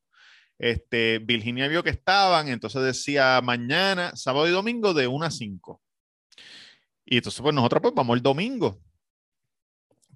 Este, 0.59 1.19
Virginia 1.19 1.67
vio 1.67 1.83
que 1.83 1.89
estaban, 1.89 2.49
entonces 2.49 2.83
decía 2.83 3.41
mañana, 3.43 4.15
sábado 4.15 4.47
y 4.47 4.51
domingo 4.51 4.93
de 4.93 5.07
1 5.07 5.25
a 5.25 5.31
5. 5.31 5.83
Y 7.07 7.17
entonces, 7.17 7.41
pues 7.41 7.55
nosotros 7.55 7.81
pues 7.81 7.95
vamos 7.95 8.19
el 8.19 8.23
domingo. 8.23 8.79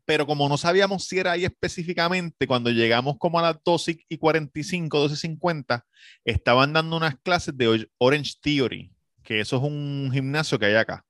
Pero 0.04 0.26
como 0.26 0.48
no 0.48 0.56
sabíamos 0.56 1.04
si 1.04 1.18
era 1.18 1.32
ahí 1.32 1.44
específicamente, 1.44 2.46
cuando 2.46 2.70
llegamos 2.70 3.16
como 3.18 3.38
a 3.38 3.42
las 3.42 3.56
12 3.64 3.98
y 4.08 4.18
45, 4.18 4.98
12 4.98 5.14
y 5.14 5.18
50, 5.18 5.84
estaban 6.24 6.72
dando 6.72 6.96
unas 6.96 7.16
clases 7.22 7.56
de 7.56 7.68
Or- 7.68 7.90
Orange 7.98 8.34
Theory, 8.42 8.92
que 9.22 9.40
eso 9.40 9.56
es 9.56 9.62
un 9.62 10.10
gimnasio 10.12 10.58
que 10.58 10.66
hay 10.66 10.74
acá, 10.74 11.04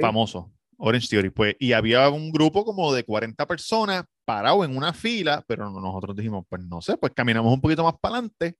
famoso, 0.00 0.52
Orange 0.78 1.08
Theory. 1.08 1.30
Pues, 1.30 1.56
y 1.58 1.72
había 1.72 2.08
un 2.10 2.30
grupo 2.30 2.64
como 2.64 2.92
de 2.92 3.04
40 3.04 3.46
personas 3.46 4.04
parado 4.24 4.64
en 4.64 4.76
una 4.76 4.92
fila, 4.92 5.44
pero 5.46 5.70
no- 5.70 5.80
nosotros 5.80 6.16
dijimos, 6.16 6.44
pues 6.48 6.62
no 6.64 6.80
sé, 6.82 6.96
pues 6.96 7.12
caminamos 7.14 7.52
un 7.52 7.60
poquito 7.60 7.84
más 7.84 7.94
para 8.00 8.16
adelante, 8.16 8.56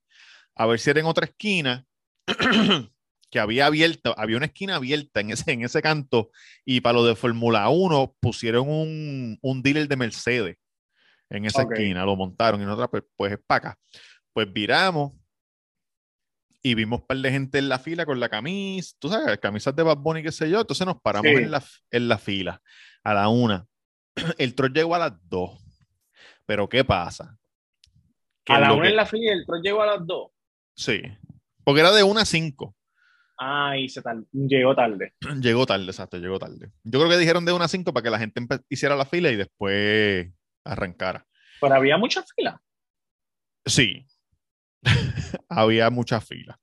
a 0.54 0.66
ver 0.66 0.78
si 0.78 0.90
era 0.90 1.00
en 1.00 1.06
otra 1.06 1.26
esquina, 1.26 1.84
había 3.38 3.66
abierta, 3.66 4.14
había 4.16 4.36
una 4.36 4.46
esquina 4.46 4.76
abierta 4.76 5.20
en 5.20 5.30
ese, 5.30 5.52
en 5.52 5.62
ese 5.62 5.82
canto, 5.82 6.30
y 6.64 6.80
para 6.80 6.94
lo 6.94 7.04
de 7.04 7.16
Fórmula 7.16 7.68
1 7.68 8.16
pusieron 8.20 8.68
un, 8.68 9.38
un, 9.40 9.62
dealer 9.62 9.88
de 9.88 9.96
Mercedes 9.96 10.56
en 11.30 11.44
esa 11.44 11.62
esquina, 11.62 12.04
lo 12.04 12.16
montaron, 12.16 12.60
y 12.60 12.64
en 12.64 12.70
otra, 12.70 12.88
pues, 12.88 13.02
pues 13.16 13.32
es 13.32 13.38
para. 13.46 13.78
Pues 14.32 14.52
viramos 14.52 15.12
y 16.62 16.74
vimos 16.74 17.00
un 17.00 17.06
par 17.06 17.18
de 17.18 17.30
gente 17.30 17.58
en 17.58 17.68
la 17.68 17.78
fila 17.78 18.04
con 18.04 18.20
la 18.20 18.28
camisa, 18.28 18.94
tú 18.98 19.08
sabes, 19.08 19.38
camisas 19.38 19.74
de 19.74 19.82
Bad 19.82 19.98
Bunny, 19.98 20.22
qué 20.22 20.32
sé 20.32 20.50
yo, 20.50 20.60
entonces 20.60 20.86
nos 20.86 21.00
paramos 21.00 21.30
sí. 21.30 21.42
en, 21.42 21.50
la, 21.50 21.62
en 21.90 22.08
la 22.08 22.18
fila 22.18 22.62
a 23.06 23.14
la 23.14 23.28
una. 23.28 23.66
El 24.38 24.54
tron 24.54 24.72
llegó 24.74 24.94
a 24.94 24.98
las 24.98 25.12
dos. 25.28 25.62
Pero 26.44 26.68
¿qué 26.68 26.84
pasa? 26.84 27.36
A 28.48 28.60
la 28.60 28.72
una 28.72 28.88
en 28.88 28.96
la 28.96 29.06
fila 29.06 29.32
el 29.32 29.44
tron 29.44 29.62
llegó 29.62 29.82
a 29.82 29.86
las 29.86 30.06
dos. 30.06 30.30
Sí, 30.76 31.02
porque 31.64 31.80
era 31.80 31.92
de 31.92 32.04
1 32.04 32.20
a 32.20 32.24
5. 32.24 32.76
Ah, 33.38 33.70
Ay, 33.70 33.88
se 33.88 34.02
tal 34.02 34.26
llegó 34.32 34.74
tarde. 34.74 35.14
Llegó 35.40 35.66
tarde, 35.66 35.86
exacto, 35.86 36.16
llegó 36.18 36.38
tarde. 36.38 36.70
Yo 36.84 36.98
creo 36.98 37.10
que 37.10 37.18
dijeron 37.18 37.44
de 37.44 37.52
una 37.52 37.66
a 37.66 37.68
5 37.68 37.92
para 37.92 38.02
que 38.04 38.10
la 38.10 38.18
gente 38.18 38.40
hiciera 38.68 38.96
la 38.96 39.04
fila 39.04 39.30
y 39.30 39.36
después 39.36 40.32
arrancara. 40.64 41.26
Pero 41.60 41.74
había 41.74 41.96
mucha 41.98 42.24
fila. 42.34 42.60
Sí, 43.64 44.06
había 45.48 45.90
mucha 45.90 46.20
fila. 46.20 46.58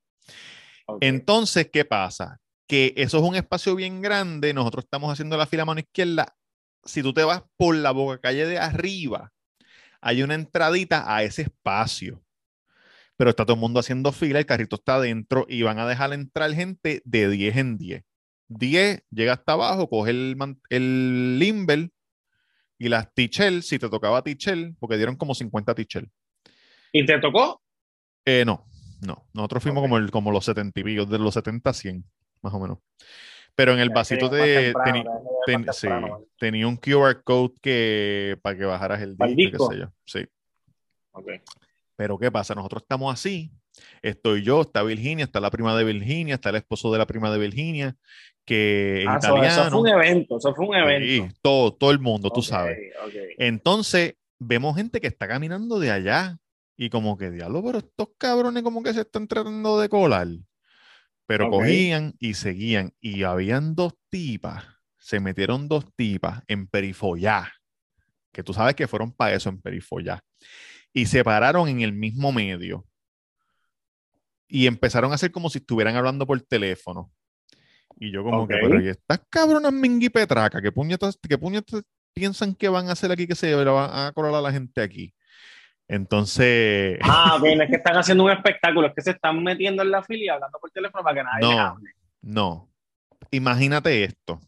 Entonces, 1.00 1.70
¿qué 1.72 1.86
pasa? 1.86 2.40
Que 2.68 2.94
eso 2.98 3.18
es 3.18 3.24
un 3.24 3.36
espacio 3.36 3.76
bien 3.76 4.02
grande, 4.02 4.54
nosotros 4.54 4.86
estamos 4.86 5.12
haciendo 5.12 5.38
la 5.38 5.46
fila 5.46 5.64
a 5.64 5.66
mano 5.66 5.80
izquierda. 5.80 6.36
Si 6.84 7.02
tú 7.02 7.14
te 7.14 7.24
vas 7.24 7.44
por 7.58 7.76
la 7.76 7.92
boca 7.92 8.20
calle 8.20 8.46
de 8.46 8.58
arriba, 8.58 9.32
hay 10.02 10.22
una 10.24 10.36
entradita 10.36 11.14
a 11.14 11.24
ese 11.24 11.44
espacio. 11.44 12.22
Pero 13.18 13.30
está 13.30 13.46
todo 13.46 13.56
el 13.56 13.62
mundo 13.62 13.80
haciendo 13.80 14.12
fila, 14.12 14.40
el 14.40 14.46
carrito 14.46 14.76
está 14.76 14.96
adentro 14.96 15.46
y 15.48 15.62
van 15.62 15.80
a 15.80 15.88
dejar 15.88 16.14
entrar 16.14 16.52
gente 16.54 17.02
de 17.06 17.30
10 17.30 17.58
en 17.58 17.78
10. 17.78 18.04
10 18.48 19.04
llega 19.12 19.34
hasta 19.34 19.54
abajo, 19.54 19.88
coge 19.90 20.12
el, 20.12 20.36
el 20.70 21.40
limber 21.40 21.90
y 22.80 22.90
las 22.90 23.14
tichel, 23.14 23.64
si 23.64 23.80
te 23.80 23.90
tocaba 23.90 24.24
tichel, 24.24 24.76
porque 24.80 24.98
dieron 24.98 25.16
como 25.16 25.36
50 25.36 25.76
tichel. 25.76 26.10
¿Y 26.92 27.06
te 27.06 27.20
tocó? 27.20 27.62
Eh, 28.26 28.44
no, 28.46 28.66
no. 29.02 29.28
Nosotros 29.34 29.64
fuimos 29.64 29.82
Ok. 29.82 29.86
como, 29.86 29.98
el, 29.98 30.12
como 30.12 30.32
los 30.32 30.46
70 30.46 30.80
y 30.80 30.84
pico, 30.84 31.06
de 31.06 31.20
los 31.20 31.34
70 31.34 31.70
a 31.70 31.74
100, 31.74 32.04
más 32.42 32.54
o 32.54 32.60
menos. 32.60 32.80
Pero 33.56 33.74
en 33.74 33.80
el 33.80 33.90
vasito 33.92 34.30
de. 34.30 34.74
temprano, 34.74 35.04
ten- 35.46 35.66
más 35.66 35.78
sí, 35.78 35.88
temprano. 35.88 36.26
tenía 36.40 36.68
un 36.68 36.76
QR 36.78 37.22
code 37.24 37.54
que 37.62 38.38
para 38.42 38.58
que 38.58 38.66
bajaras 38.66 39.02
el 39.02 39.16
¿Para 39.16 39.30
el 39.30 39.38
disco, 39.38 39.70
qué 39.70 39.76
sé 39.76 39.82
yo. 39.82 39.92
Sí. 40.06 40.26
Ok. 41.12 41.30
Pero 41.96 42.18
¿qué 42.18 42.32
pasa? 42.32 42.56
Nosotros 42.56 42.84
estamos 42.84 43.14
así. 43.14 43.52
Estoy 44.02 44.44
yo, 44.44 44.62
está 44.62 44.84
Virginia, 44.84 45.26
está 45.26 45.40
la 45.40 45.50
prima 45.50 45.76
de 45.76 45.84
Virginia, 45.84 46.36
está 46.36 46.50
el 46.50 46.58
esposo 46.58 46.92
de 46.92 47.00
la 47.00 47.08
prima 47.08 47.32
de 47.32 47.40
Virginia, 47.40 47.96
que 48.46 49.02
es 49.04 49.08
Ah, 49.08 49.18
eso, 49.22 49.28
italiano. 49.38 49.62
eso 49.62 49.72
fue 49.72 49.80
un 49.82 49.88
evento, 49.88 50.38
eso 50.38 50.56
fue 50.56 50.68
un 50.68 50.76
evento. 50.76 51.06
Sí, 51.28 51.40
todo, 51.42 51.74
todo 51.74 51.92
el 51.92 52.00
mundo, 52.00 52.30
tú 52.30 52.42
sabes. 52.42 52.78
Entonces, 53.38 54.16
vemos 54.40 54.76
gente 54.76 55.02
que 55.02 55.08
está 55.08 55.28
caminando 55.28 55.80
de 55.80 55.92
allá 55.92 56.38
y 56.78 56.90
como 56.90 57.18
que, 57.18 57.32
diablo, 57.32 57.64
pero 57.64 57.80
estos 57.80 58.10
cabrones 58.18 58.62
como 58.64 58.84
que 58.84 58.94
se 58.94 59.02
están 59.02 59.28
tratando 59.28 59.80
de 59.80 59.90
colar. 59.90 60.28
Pero 61.26 61.50
cogían 61.50 62.14
y 62.20 62.34
seguían 62.34 62.94
y 63.00 63.24
habían 63.24 63.76
dos 63.76 63.94
tipas, 64.10 64.66
se 64.98 65.20
metieron 65.20 65.68
dos 65.70 65.86
tipas 65.96 66.42
en 66.48 66.68
perifollá, 66.68 67.52
que 68.32 68.44
tú 68.44 68.54
sabes 68.54 68.76
que 68.76 68.88
fueron 68.88 69.12
para 69.14 69.34
eso 69.34 69.50
en 69.50 69.62
perifollá, 69.62 70.22
y 70.94 71.06
se 71.08 71.24
pararon 71.24 71.68
en 71.70 71.82
el 71.82 71.92
mismo 71.94 72.32
medio 72.32 72.86
y 74.48 74.68
empezaron 74.68 75.12
a 75.12 75.16
hacer 75.16 75.32
como 75.32 75.50
si 75.50 75.58
estuvieran 75.60 75.96
hablando 75.96 76.28
por 76.28 76.40
teléfono. 76.42 77.12
Y 78.00 78.12
yo 78.12 78.24
como 78.24 78.48
que, 78.48 78.56
Ok. 78.56 78.60
pero 78.64 78.82
¿y 78.82 78.90
estas 78.90 79.22
cabronas 79.30 79.72
mingui 79.74 80.10
petraca? 80.10 80.62
¿Qué 80.62 80.72
puñetas, 80.72 81.18
qué 81.28 81.38
puñetas 81.38 81.84
piensan 82.14 82.54
que 82.56 82.70
van 82.70 82.90
a 82.90 82.92
hacer 82.94 83.12
aquí 83.12 83.26
que 83.28 83.36
se 83.36 83.54
van 83.56 83.90
a 83.92 84.12
colar 84.14 84.34
a 84.36 84.42
la 84.42 84.52
gente 84.52 84.82
aquí? 84.82 85.14
Entonces, 85.88 86.98
Ah, 87.04 87.38
no 87.42 87.46
es 87.64 87.70
que 87.70 87.76
están 87.76 87.98
haciendo 87.98 88.24
un 88.26 88.32
espectáculo, 88.32 88.88
es 88.88 88.94
que 88.96 89.02
se 89.02 89.12
están 89.12 89.44
metiendo 89.44 89.84
en 89.84 89.92
la 89.92 90.04
fila 90.04 90.24
y 90.24 90.30
hablando 90.30 90.58
por 90.60 90.72
teléfono 90.72 91.04
para 91.04 91.16
que 91.16 91.24
nadie 91.24 91.48
les 91.48 91.56
no, 91.58 91.62
hable. 91.62 91.92
no. 92.22 92.70
Imagínate 93.32 94.04
esto. 94.04 94.40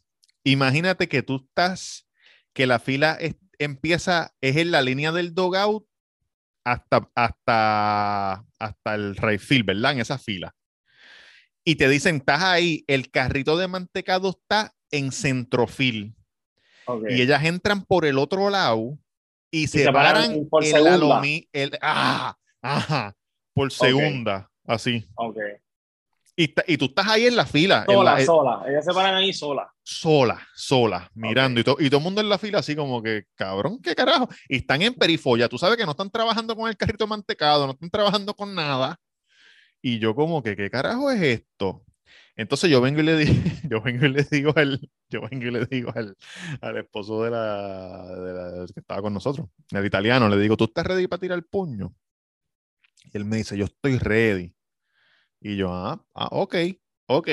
Imagínate 0.44 1.08
que 1.08 1.24
tú 1.24 1.38
estás, 1.48 2.08
que 2.54 2.68
la 2.68 2.78
fila 2.80 3.14
es- 3.20 3.36
empieza, 3.58 4.34
es 4.42 4.58
en 4.58 4.70
la 4.72 4.82
línea 4.82 5.12
del 5.12 5.34
dogout 5.34 5.86
hasta, 6.66 7.10
hasta, 7.16 8.44
hasta 8.60 8.96
el 8.96 9.16
Rayfield, 9.16 9.66
¿verdad? 9.66 9.94
En 9.94 10.00
esa 10.00 10.18
fila. 10.18 10.54
Y 11.64 11.76
te 11.76 11.88
dicen, 11.88 12.18
estás 12.18 12.44
ahí, 12.44 12.84
el 12.88 13.10
carrito 13.10 13.58
de 13.58 13.68
mantecado 13.68 14.30
está 14.32 14.74
en 14.92 15.12
centrofil. 15.12 16.16
Ok. 16.88 17.06
y 17.10 17.22
ellas 17.22 17.44
entran 17.44 17.84
por 17.84 18.06
el 18.06 18.20
otro 18.20 18.52
lado 18.52 19.00
y 19.50 19.66
se 19.68 19.86
se 19.86 19.92
paran 19.92 20.46
por 20.48 20.64
en 20.64 20.72
segunda. 20.72 21.22
el, 21.52 21.80
ah, 21.82 22.38
ajá, 22.62 23.16
por 23.54 23.72
segunda, 23.72 24.52
así. 24.66 25.04
Y, 26.38 26.54
y 26.68 26.78
tú 26.78 26.86
estás 26.86 27.08
ahí 27.08 27.28
en 27.28 27.36
la 27.38 27.46
fila, 27.46 27.86
Sola, 27.86 28.12
la- 28.16 28.22
eh, 28.22 28.26
sola. 28.26 28.64
Ellas 28.68 28.84
se 28.84 28.94
paran 28.94 29.16
ahí 29.16 29.32
sola. 29.34 29.72
sola, 29.84 30.46
sola, 30.54 31.10
mirando, 31.14 31.62
y, 31.62 31.64
to- 31.64 31.78
y 31.80 31.90
todo 31.90 32.00
el 32.00 32.04
mundo 32.04 32.20
en 32.22 32.28
la 32.28 32.38
fila 32.38 32.60
así 32.60 32.76
como 32.76 33.02
que, 33.02 33.26
cabrón, 33.36 33.80
qué 33.82 33.96
carajo. 33.96 34.28
Y 34.50 34.58
están 34.58 34.82
en 34.82 34.94
perifolla, 34.96 35.48
tú 35.48 35.58
sabes 35.58 35.78
que 35.78 35.86
no 35.86 35.92
están 35.92 36.10
trabajando 36.10 36.56
con 36.56 36.68
el 36.70 36.76
carrito 36.76 37.08
mantecado, 37.08 37.66
no 37.68 37.72
están 37.74 37.90
trabajando 37.90 38.34
con 38.36 38.54
nada. 38.54 39.00
Y 39.82 40.00
yo 40.00 40.14
como 40.16 40.42
que, 40.44 40.56
¿qué 40.56 40.70
carajo 40.70 41.10
es 41.12 41.22
esto? 41.22 41.86
Entonces 42.36 42.70
yo 42.70 42.82
vengo 42.82 43.00
y 43.00 43.04
le 43.04 43.16
digo, 43.16 43.34
yo 43.70 43.82
vengo 43.82 44.06
y 44.06 44.10
le 44.10 44.24
digo 44.24 44.52
al, 44.58 44.90
yo 45.10 45.22
vengo 45.30 45.46
y 45.46 45.52
le 45.52 45.66
digo 45.68 45.92
al, 45.96 46.18
al 46.60 46.78
esposo 46.78 47.24
de 47.24 47.32
la, 47.32 48.06
de 48.08 48.34
la- 48.34 48.66
que 48.74 48.80
estaba 48.82 49.02
con 49.02 49.14
nosotros, 49.14 49.48
el 49.72 49.86
italiano, 49.86 50.28
le 50.28 50.38
digo, 50.38 50.58
¿tú 50.58 50.66
estás 50.66 50.86
ready 50.86 51.08
para 51.08 51.22
tirar 51.22 51.38
el 51.38 51.46
puño? 51.46 51.94
Y 53.14 53.16
él 53.18 53.24
me 53.24 53.38
dice, 53.38 53.58
yo 53.58 53.66
estoy 53.66 53.98
ready. 54.00 54.54
Y 55.48 55.58
yo, 55.58 55.72
ah, 55.72 56.04
ah, 56.16 56.30
ok, 56.32 56.56
ok. 57.08 57.30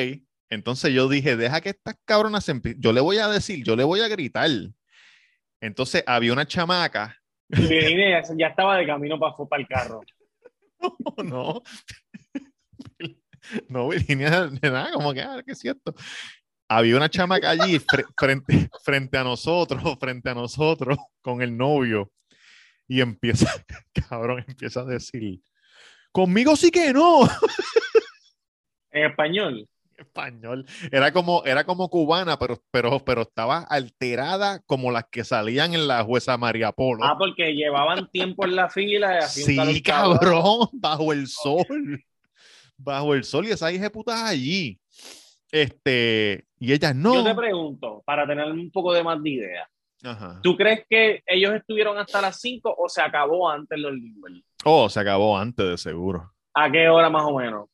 Entonces 0.51 0.93
yo 0.93 1.09
dije, 1.09 1.35
deja 1.35 1.63
que 1.63 1.71
estas 1.71 1.97
cabronas 2.05 2.45
se 2.45 2.61
Yo 2.77 2.93
le 2.93 3.01
voy 3.01 3.17
a 3.17 3.29
decir, 3.29 3.65
yo 3.65 3.75
le 3.75 3.85
voy 3.85 4.01
a 4.01 4.09
gritar. 4.09 4.51
Entonces 5.63 6.05
había 6.07 6.35
una 6.35 6.47
chamaca. 6.47 7.17
Y 7.49 7.69
ya, 7.97 8.23
ya 8.37 8.49
estaba 8.49 8.77
de 8.77 8.87
camino 8.87 9.19
para, 9.19 9.35
para 9.49 9.63
el 9.63 9.67
carro. 9.67 10.03
no. 11.25 11.63
No, 13.71 13.89
Virginia, 13.89 14.47
de 14.49 14.71
nada, 14.71 14.93
como 14.93 15.15
que, 15.15 15.23
ah, 15.23 15.43
que 15.43 15.53
es 15.53 15.59
cierto. 15.59 15.95
Había 16.69 16.99
una 16.99 17.09
chamaca 17.09 17.49
allí 17.49 17.79
fre- 17.79 18.13
frente, 18.15 18.69
frente 18.85 19.17
a 19.17 19.25
nosotros, 19.25 19.83
frente 19.99 20.29
a 20.29 20.35
nosotros, 20.35 20.99
con 21.23 21.41
el 21.41 21.57
novio. 21.57 22.13
Y 22.87 23.01
empieza, 23.01 23.51
cabrón, 24.07 24.45
empieza 24.47 24.81
a 24.81 24.85
decir, 24.85 25.41
conmigo 26.13 26.57
sí 26.57 26.71
que 26.71 26.93
no. 26.93 27.27
En 28.93 29.05
español. 29.11 29.69
español. 29.97 30.67
Era 30.91 31.13
como, 31.13 31.43
era 31.45 31.65
como 31.65 31.89
cubana, 31.89 32.39
pero, 32.39 32.59
pero, 32.71 32.99
pero 33.01 33.23
estaba 33.23 33.59
alterada 33.59 34.61
como 34.67 34.91
las 34.91 35.05
que 35.11 35.25
salían 35.25 35.75
en 35.75 35.87
la 35.87 36.03
jueza 36.05 36.37
María 36.37 36.73
Polo. 36.73 37.05
Ah, 37.05 37.17
porque 37.19 37.53
llevaban 37.55 38.09
tiempo 38.11 38.45
en 38.45 38.57
la 38.57 38.69
fila. 38.69 39.19
y 39.19 39.23
sí, 39.29 39.83
cabrón, 39.83 40.69
bajo 40.73 41.13
el 41.13 41.27
sol. 41.29 42.03
Bajo 42.77 43.15
el 43.15 43.23
sol 43.25 43.47
y 43.47 43.51
esa 43.51 43.71
hija 43.71 43.85
de 43.85 43.91
puta 43.91 44.27
allí. 44.27 44.79
Este, 45.53 46.47
y 46.59 46.73
ella 46.73 46.93
no. 46.95 47.15
Yo 47.15 47.25
te 47.25 47.35
pregunto, 47.35 48.03
para 48.05 48.27
tener 48.27 48.51
un 48.51 48.71
poco 48.71 48.93
de 48.93 49.05
más 49.05 49.23
de 49.23 49.31
idea, 49.31 49.69
Ajá. 50.03 50.41
¿tú 50.43 50.57
crees 50.57 50.85
que 50.89 51.23
ellos 51.27 51.55
estuvieron 51.55 51.97
hasta 51.99 52.21
las 52.21 52.41
5 52.41 52.75
o 52.77 52.89
se 52.89 53.03
acabó 53.03 53.49
antes 53.49 53.79
los 53.79 53.93
Limber? 53.93 54.33
Oh, 54.65 54.89
se 54.89 54.99
acabó 54.99 55.37
antes 55.39 55.65
de 55.65 55.79
seguro. 55.79 56.33
¿A 56.55 56.71
qué 56.73 56.89
hora 56.89 57.09
más 57.11 57.25
o 57.25 57.37
menos? 57.39 57.69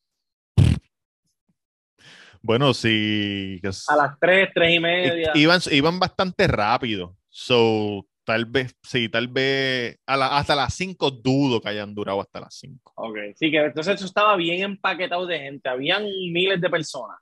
Bueno, 2.49 2.73
sí. 2.73 3.61
A 3.89 3.95
las 3.95 4.19
3, 4.19 4.49
3 4.55 4.73
y 4.75 4.79
media. 4.79 5.31
iban, 5.35 5.59
iban 5.69 5.99
bastante 5.99 6.47
rápido. 6.47 7.15
So, 7.29 8.07
tal 8.23 8.45
vez, 8.45 8.75
sí, 8.81 9.07
tal 9.07 9.27
vez 9.27 9.99
a 10.07 10.17
la- 10.17 10.35
hasta 10.35 10.55
las 10.55 10.73
5 10.73 11.11
dudo 11.11 11.61
que 11.61 11.69
hayan 11.69 11.93
durado 11.93 12.19
hasta 12.21 12.39
las 12.39 12.55
5. 12.55 12.91
Ok, 12.95 13.17
sí, 13.35 13.51
que 13.51 13.57
entonces 13.65 13.93
eso 13.97 14.05
estaba 14.07 14.35
bien 14.35 14.63
empaquetado 14.63 15.27
de 15.27 15.37
gente. 15.37 15.69
Habían 15.69 16.05
miles 16.05 16.59
de 16.59 16.71
personas. 16.71 17.19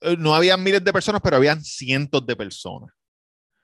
Eh, 0.00 0.16
No 0.18 0.34
habían 0.34 0.62
miles 0.62 0.82
de 0.82 0.94
personas, 0.94 1.20
pero 1.22 1.36
habían 1.36 1.62
cientos 1.62 2.24
de 2.26 2.34
personas. 2.34 2.88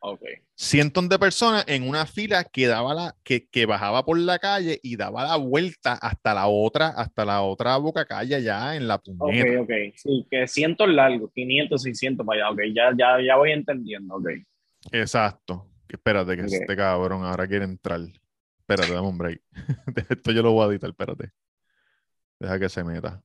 Ok. 0.07 0.21
Cientos 0.55 1.09
de 1.09 1.19
personas 1.19 1.65
en 1.67 1.89
una 1.89 2.05
fila 2.05 2.45
que 2.45 2.67
daba 2.67 2.93
la, 2.93 3.17
que, 3.25 3.49
que 3.49 3.65
bajaba 3.65 4.05
por 4.05 4.19
la 4.19 4.39
calle 4.39 4.79
y 4.83 4.97
daba 4.97 5.25
la 5.25 5.37
vuelta 5.37 5.95
hasta 5.95 6.35
la 6.35 6.47
otra, 6.47 6.89
hasta 6.89 7.25
la 7.25 7.41
otra 7.43 7.77
boca 7.79 8.05
calle 8.05 8.43
ya 8.43 8.77
en 8.77 8.87
la 8.87 8.97
Ok, 8.97 9.05
puñeta. 9.19 9.61
ok. 9.63 9.71
Sí, 9.97 10.27
que 10.31 10.47
cientos 10.47 10.89
largos, 10.89 11.31
500, 11.35 11.83
600 11.83 12.27
para 12.27 12.47
allá. 12.49 12.53
Ok, 12.53 12.61
ya, 12.75 12.91
ya, 12.97 13.17
ya 13.27 13.37
voy 13.37 13.53
entendiendo. 13.53 14.17
Ok. 14.17 14.29
Exacto. 14.93 15.67
Espérate, 15.89 16.37
que 16.37 16.43
Ok. 16.43 16.49
este 16.53 16.77
cabrón 16.77 17.25
ahora 17.25 17.47
quiere 17.49 17.65
entrar. 17.65 18.01
Espérate, 18.59 18.93
dame 18.93 19.09
un 19.09 19.17
break. 19.19 19.41
Esto 20.11 20.33
yo 20.33 20.43
lo 20.43 20.53
voy 20.53 20.67
a 20.67 20.71
editar, 20.71 20.91
espérate. 20.91 21.31
Deja 22.39 22.59
que 22.59 22.69
se 22.69 22.85
meta. 22.85 23.23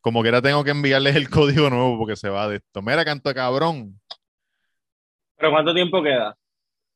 Como 0.00 0.20
que 0.22 0.30
ahora 0.30 0.42
tengo 0.42 0.64
que 0.64 0.70
enviarles 0.72 1.14
el 1.14 1.30
código 1.30 1.70
nuevo 1.70 1.96
porque 1.98 2.16
se 2.16 2.28
va 2.28 2.48
de 2.48 2.56
esto. 2.56 2.82
Mira, 2.82 3.04
canto 3.04 3.28
de 3.28 3.34
cabrón. 3.36 4.00
¿Pero 5.42 5.50
cuánto 5.54 5.74
tiempo 5.74 6.00
queda? 6.00 6.38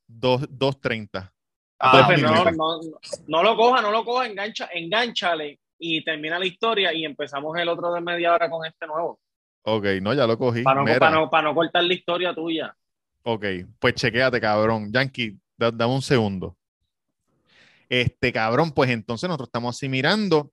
Dos- 0.07 0.43
2.30. 0.49 1.33
Ah, 1.81 1.97
Dos 1.97 2.07
pues 2.07 2.23
no, 2.23 2.45
no, 2.45 2.51
no, 2.53 2.81
no 3.27 3.43
lo 3.43 3.57
coja, 3.57 3.83
no 3.83 3.91
lo 3.91 4.05
coja, 4.05 4.27
engancha, 4.29 4.69
enganchale 4.73 5.59
y 5.81 6.05
termina 6.05 6.39
la 6.39 6.47
historia 6.47 6.95
y 6.95 7.05
empezamos 7.05 7.59
el 7.59 7.69
otro 7.69 7.93
de 7.93 8.01
media 8.01 8.33
hora 8.33 8.49
con 8.49 8.65
este 8.65 8.87
nuevo. 8.87 9.19
Ok, 9.63 9.85
no, 10.01 10.15
ya 10.15 10.29
lo 10.29 10.39
cogí. 10.39 10.63
Para 10.63 10.85
no, 10.85 10.97
para 10.97 11.11
no, 11.17 11.29
para 11.29 11.49
no 11.49 11.55
cortar 11.57 11.83
la 11.83 11.93
historia 11.93 12.33
tuya. 12.33 12.73
Ok, 13.25 13.45
pues 13.81 13.95
chequéate, 13.97 14.41
cabrón. 14.41 14.93
Yankee, 14.93 15.37
da- 15.57 15.73
dame 15.73 15.93
un 15.95 16.03
segundo. 16.03 16.57
Este 17.89 18.33
cabrón, 18.33 18.71
pues 18.71 18.91
entonces 18.91 19.29
nosotros 19.29 19.49
estamos 19.49 19.75
así 19.77 19.89
mirando. 19.89 20.53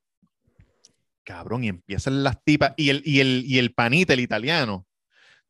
Cabrón, 1.23 1.63
y 1.63 1.67
empiezan 1.67 2.23
las 2.23 2.43
tipas. 2.43 2.73
Y 2.75 2.89
el, 2.89 3.03
y 3.05 3.19
el, 3.19 3.43
y 3.45 3.59
el 3.59 3.71
panita, 3.71 4.13
el 4.13 4.19
italiano, 4.19 4.87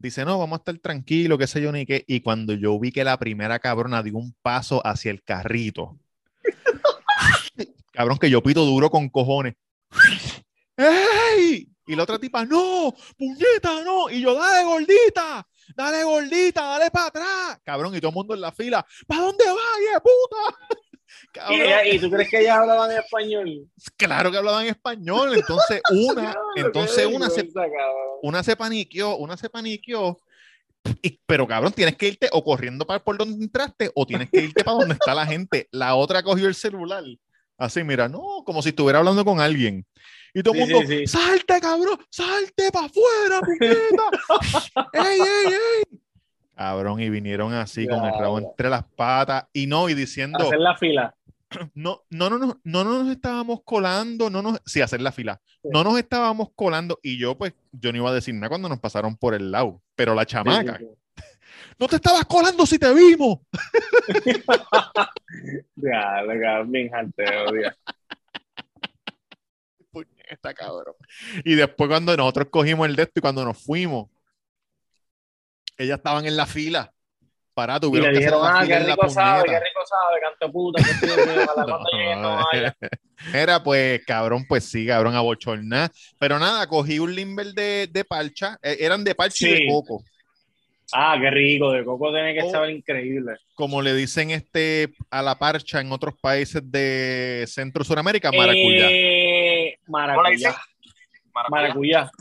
dice: 0.08 0.26
No, 0.26 0.40
vamos 0.40 0.58
a 0.58 0.62
estar 0.62 0.78
tranquilos, 0.78 1.38
qué 1.38 1.48
sé 1.48 1.62
yo 1.62 1.72
ni 1.72 1.86
qué. 1.86 2.04
Y 2.08 2.22
cuando 2.22 2.54
yo 2.54 2.80
vi 2.80 2.92
que 2.92 3.04
la 3.04 3.18
primera 3.18 3.60
cabrona 3.60 4.04
dio 4.04 4.18
un 4.18 4.36
paso 4.42 4.86
hacia 4.86 5.12
el 5.12 5.24
carrito, 5.24 5.98
cabrón, 7.92 8.18
que 8.18 8.30
yo 8.30 8.42
pito 8.44 8.66
duro 8.66 8.90
con 8.90 9.10
cojones. 9.10 9.56
¡Ey! 10.78 11.68
Y 11.86 11.96
la 11.96 12.04
otra 12.04 12.18
tipa, 12.18 12.46
no, 12.46 12.94
puñeta, 13.18 13.84
no. 13.84 14.10
Y 14.10 14.22
yo, 14.22 14.36
dale, 14.36 14.64
gordita, 14.64 15.46
dale, 15.76 16.04
gordita, 16.04 16.62
dale 16.62 16.92
para 16.92 17.08
atrás. 17.08 17.60
Cabrón, 17.64 17.96
y 17.96 18.00
todo 18.00 18.10
el 18.10 18.16
mundo 18.16 18.34
en 18.34 18.42
la 18.42 18.52
fila, 18.52 18.86
¿para 19.06 19.22
dónde 19.22 19.46
vas, 19.46 20.02
puta? 20.02 20.78
¿Y, 21.50 21.96
¿Y 21.96 22.00
tú 22.00 22.10
crees 22.10 22.30
que 22.30 22.40
ellas 22.42 22.58
hablaban 22.58 22.92
español? 22.92 23.68
claro 23.98 24.32
que 24.32 24.38
hablaban 24.38 24.66
español. 24.68 25.34
Entonces, 25.36 25.82
una, 25.92 26.36
entonces 26.56 27.06
una 27.06 27.30
se, 27.30 27.50
una 28.22 28.44
se 28.44 28.56
paniqueó, 28.56 29.18
una 29.18 29.38
se 29.38 29.50
paniqueó. 29.50 30.20
Y- 31.02 31.20
pero 31.26 31.48
cabrón, 31.48 31.72
tienes 31.74 31.96
que 31.96 32.08
irte 32.10 32.30
o 32.32 32.44
corriendo 32.44 32.86
para 32.86 33.04
por 33.04 33.18
donde 33.18 33.44
entraste 33.44 33.92
o 33.96 34.06
tienes 34.06 34.30
que 34.30 34.42
irte 34.42 34.64
para 34.64 34.78
donde 34.78 34.94
está 34.96 35.16
la 35.16 35.26
gente. 35.26 35.68
La 35.72 35.96
otra 35.96 36.22
cogió 36.24 36.48
el 36.48 36.56
celular. 36.56 37.04
Así, 37.58 37.84
mira, 37.84 38.10
no, 38.10 38.44
como 38.46 38.62
si 38.62 38.70
estuviera 38.70 39.00
hablando 39.00 39.24
con 39.24 39.40
alguien. 39.40 39.86
Y 40.34 40.42
todo 40.44 40.56
el 40.56 40.66
Sí, 40.66 40.74
mundo, 40.74 40.88
sí, 40.88 40.98
sí. 41.00 41.08
salte, 41.08 41.62
cabrón, 41.62 41.98
salte 42.10 42.72
para 42.72 42.88
afuera, 42.88 43.42
puñeta. 43.42 44.90
¡Ey, 44.94 45.22
ey, 45.22 45.54
ey! 45.54 46.00
Cabrón, 46.56 47.00
y 47.00 47.10
vinieron 47.10 47.54
así 47.54 47.88
con 47.88 48.06
el 48.06 48.12
rabo 48.14 48.38
Ya, 48.40 48.44
ya. 48.44 48.50
entre 48.50 48.70
las 48.70 48.84
patas 48.96 49.48
y 49.54 49.66
no, 49.68 49.90
y 49.90 49.94
diciendo, 49.96 50.40
Hacer 50.46 50.60
la 50.60 50.76
fila. 50.78 51.16
no, 51.74 52.04
no, 52.10 52.30
no, 52.30 52.38
no, 52.38 52.60
no 52.64 52.84
nos 52.84 53.10
estábamos 53.10 53.62
colando, 53.64 54.30
no 54.30 54.42
nos, 54.42 54.62
sí, 54.66 54.82
hacer 54.82 55.02
la 55.02 55.12
fila, 55.12 55.42
no 55.64 55.84
nos 55.84 55.98
estábamos 55.98 56.50
colando 56.56 57.00
y 57.02 57.18
yo 57.18 57.38
pues, 57.38 57.54
yo 57.72 57.92
no 57.92 57.98
iba 57.98 58.10
a 58.10 58.14
decir 58.14 58.34
nada 58.36 58.50
cuando 58.50 58.70
nos 58.70 58.80
pasaron 58.80 59.16
por 59.16 59.34
el 59.34 59.52
lado, 59.52 59.82
pero 59.96 60.14
la 60.16 60.26
chamaca, 60.26 60.78
Sí, 60.78 60.86
sí, 60.86 60.92
no 61.80 61.88
te 61.88 61.96
estabas 61.98 62.26
colando 62.26 62.66
si 62.66 62.78
te 62.80 62.94
vimos. 62.94 63.40
Ya, 65.76 66.22
cabrón, 66.42 66.72
bien 66.72 66.90
jalteo, 66.92 67.56
ya. 67.62 67.76
Puñeta, 69.92 70.54
cabrón. 70.54 70.96
Y 71.44 71.56
después 71.56 71.90
cuando 71.90 72.16
nosotros 72.16 72.48
cogimos 72.52 72.88
el 72.88 72.96
de 72.96 73.04
esto 73.04 73.14
y 73.20 73.22
cuando 73.22 73.44
nos 73.44 73.58
fuimos, 73.58 74.10
ellas 75.84 75.98
estaban 75.98 76.26
en 76.26 76.36
la 76.38 76.46
fila. 76.46 76.92
Para, 77.56 77.76
Y 77.76 77.80
tuvieron 77.82 78.12
le 78.12 78.20
que 78.20 78.26
hacer 78.26 78.34
dijeron, 78.40 78.52
ah, 78.52 78.66
qué 78.66 78.80
rico 78.80 79.10
sabe, 79.10 79.44
qué 79.46 79.60
rico 79.60 79.82
sabe, 79.86 80.22
canto 80.22 80.52
puta, 80.52 80.82
que 80.84 81.46
cuando 81.54 81.86
llegue 81.94 82.16
no 82.16 82.44
vaya. 82.52 82.76
Era 83.32 83.62
pues, 83.64 84.04
cabrón, 84.08 84.44
pues 84.50 84.66
sí, 84.66 84.88
cabrón, 84.88 85.14
abochorná. 85.16 85.92
Pero 86.18 86.40
nada, 86.40 86.66
cogí 86.66 86.98
un 86.98 87.14
limber 87.14 87.54
de, 87.54 87.88
de 87.92 88.04
parcha. 88.04 88.58
eh, 88.64 88.78
eran 88.80 89.04
de 89.04 89.14
parcha 89.14 89.48
y 89.48 89.52
de 89.52 89.58
Sí. 89.58 89.68
coco. 89.70 90.04
Ah, 90.96 91.16
qué 91.22 91.30
rico, 91.30 91.72
de 91.72 91.86
coco 91.86 92.12
tiene 92.12 92.34
que 92.34 92.42
Oh. 92.42 92.50
saber 92.50 92.72
increíble. 92.72 93.34
Como 93.54 93.84
le 93.84 93.94
dicen 93.94 94.32
este 94.32 94.92
a 95.12 95.22
la 95.22 95.38
parcha 95.38 95.80
en 95.80 95.92
otros 95.92 96.16
países 96.20 96.62
de 96.72 97.46
Centro 97.48 97.84
Suramérica, 97.84 98.32
maracuyá. 98.32 98.88
Eh, 98.90 99.78
maracuyá. 99.88 100.56
Maracuyá. 101.34 101.50
Maracuyá. 101.52 102.12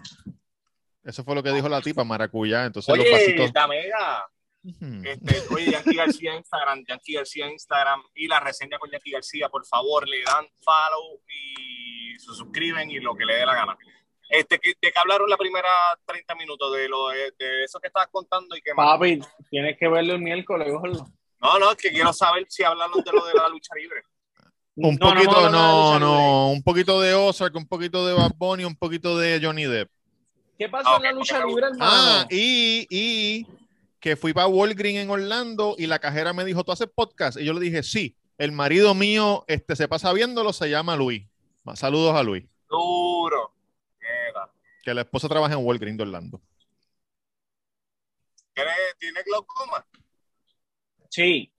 Eso 1.04 1.24
fue 1.24 1.34
lo 1.34 1.42
que 1.42 1.50
dijo 1.50 1.68
la 1.68 1.80
tipa, 1.80 2.04
maracuyá. 2.04 2.64
Entonces 2.66 2.94
los 2.96 3.04
Oye, 3.04 3.12
vasitos. 3.12 3.52
Damega, 3.52 4.26
Ujú. 4.64 5.02
este, 5.04 5.42
oye, 5.54 5.70
Yankee 5.72 5.96
García 5.96 6.30
en 6.32 6.38
Instagram, 6.38 6.84
Yankee 6.88 7.14
García 7.14 7.50
Instagram 7.50 8.02
y 8.14 8.28
la 8.28 8.38
reseña 8.40 8.78
con 8.78 8.90
Yankee 8.90 9.10
García, 9.10 9.48
por 9.48 9.66
favor, 9.66 10.08
le 10.08 10.22
dan 10.22 10.46
follow 10.60 11.20
y 11.28 12.16
se 12.18 12.32
suscriben 12.34 12.90
y 12.90 13.00
lo 13.00 13.14
que 13.16 13.24
le 13.24 13.34
dé 13.34 13.46
la 13.46 13.54
gana. 13.54 13.76
Este, 14.28 14.58
¿qué- 14.60 14.74
¿De 14.80 14.92
qué 14.92 14.98
hablaron 14.98 15.28
la 15.28 15.36
primera 15.36 15.68
30 16.06 16.34
minutos? 16.36 16.72
De 16.72 16.88
lo 16.88 17.08
de, 17.08 17.32
de 17.38 17.64
eso 17.64 17.78
que 17.80 17.88
estabas 17.88 18.08
contando 18.10 18.56
y 18.56 18.62
que 18.62 18.72
más? 18.72 18.86
Papi, 18.92 19.20
tienes 19.50 19.76
que 19.78 19.88
verlo 19.88 20.14
el 20.14 20.20
miércoles, 20.22 20.72
gordo. 20.72 21.06
No, 21.40 21.58
no, 21.58 21.72
es 21.72 21.76
que 21.76 21.90
quiero 21.90 22.12
saber 22.12 22.46
si 22.48 22.62
hablaron 22.62 23.02
de 23.02 23.12
lo 23.12 23.26
de 23.26 23.34
la 23.34 23.48
lucha 23.48 23.74
libre. 23.74 24.02
Un 24.76 24.94
No, 24.94 25.08
no 25.08 25.14
poquito, 25.14 25.50
no, 25.50 25.92
libre. 25.94 26.00
no, 26.06 26.50
un 26.52 26.62
poquito 26.62 27.00
de 27.00 27.12
Ozark, 27.14 27.54
un 27.56 27.66
poquito 27.66 28.06
de 28.06 28.14
Bad 28.14 28.30
Bunny, 28.36 28.64
un 28.64 28.76
poquito 28.76 29.18
de 29.18 29.38
Johnny 29.42 29.64
Depp. 29.64 29.90
¿Qué 30.58 30.68
pasó 30.68 30.90
Ah, 30.90 30.96
en 30.98 31.02
la 31.02 31.12
lucha 31.12 31.44
libre, 31.44 31.66
hermano? 31.66 31.84
Ah, 31.84 32.26
y, 32.30 32.86
y 32.90 33.46
que 34.00 34.16
fui 34.16 34.32
para 34.32 34.46
Walgreens 34.46 35.00
en 35.04 35.10
Orlando 35.10 35.74
y 35.78 35.86
la 35.86 35.98
cajera 35.98 36.32
me 36.32 36.44
dijo, 36.44 36.62
¿tú 36.64 36.72
haces 36.72 36.88
podcast? 36.94 37.38
Y 37.38 37.44
yo 37.44 37.52
le 37.52 37.60
dije, 37.60 37.82
sí. 37.82 38.16
El 38.38 38.52
marido 38.52 38.94
mío 38.94 39.44
este, 39.46 39.76
se 39.76 39.86
pasa 39.88 40.12
viéndolo, 40.12 40.52
se 40.52 40.68
llama 40.68 40.96
Luis. 40.96 41.24
Saludos 41.74 42.14
a 42.16 42.22
Luis, 42.22 42.44
Duro. 42.68 43.54
Que 44.82 44.92
la 44.94 45.02
esposa 45.02 45.28
trabaja 45.28 45.54
en 45.54 45.64
Walgreens 45.64 45.96
de 45.96 46.02
Orlando. 46.02 46.40
¿Tiene, 48.52 48.70
¿Tiene 48.98 49.22
glaucoma? 49.22 49.86
Sí. 51.08 51.52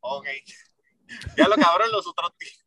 Ok. 0.00 0.26
Ya 1.36 1.46
lo 1.46 1.56
cabrón, 1.56 1.92
los 1.92 2.06
otros 2.06 2.32
días. 2.38 2.64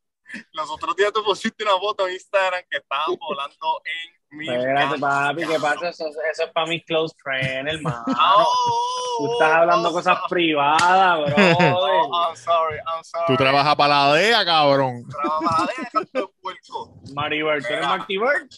Los 0.51 0.69
otros 0.69 0.95
días 0.95 1.11
tú 1.11 1.23
pusiste 1.23 1.63
una 1.63 1.79
foto 1.79 2.07
en 2.07 2.13
Instagram 2.13 2.61
que 2.69 2.77
estaban 2.77 3.15
volando 3.19 3.81
en 3.83 4.13
Espérate, 4.41 4.99
papi, 4.99 5.45
¿qué 5.45 5.59
pasa? 5.59 5.89
Eso, 5.89 6.05
eso 6.07 6.43
es 6.43 6.51
para 6.53 6.67
mis 6.67 6.83
close 6.85 7.15
friends, 7.21 7.73
hermano. 7.73 8.03
Oh, 8.07 9.17
Tú 9.19 9.33
estás 9.33 9.51
hablando 9.51 9.89
oh, 9.89 9.93
cosas 9.93 10.17
privadas, 10.29 11.33
bro. 11.33 11.35
Oh, 11.59 12.27
I'm 12.27 12.35
sorry, 12.35 12.77
I'm 12.79 13.03
sorry. 13.03 13.25
Tú 13.27 13.37
trabajas 13.37 13.75
para 13.75 14.07
la 14.07 14.13
DEA, 14.15 14.45
cabrón. 14.45 15.03
Trabaja, 15.09 15.67
déjate 15.77 16.19
el 16.19 16.27
puerco. 16.41 17.01
Marty 17.13 17.41
Bird, 17.41 17.63
¿tú 17.65 17.73
eres 17.73 17.87
Marty 17.87 18.17
Bird? 18.17 18.49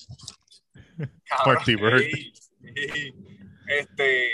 Marty 1.45 1.75
Bird. 1.75 2.03
Este, 3.67 4.29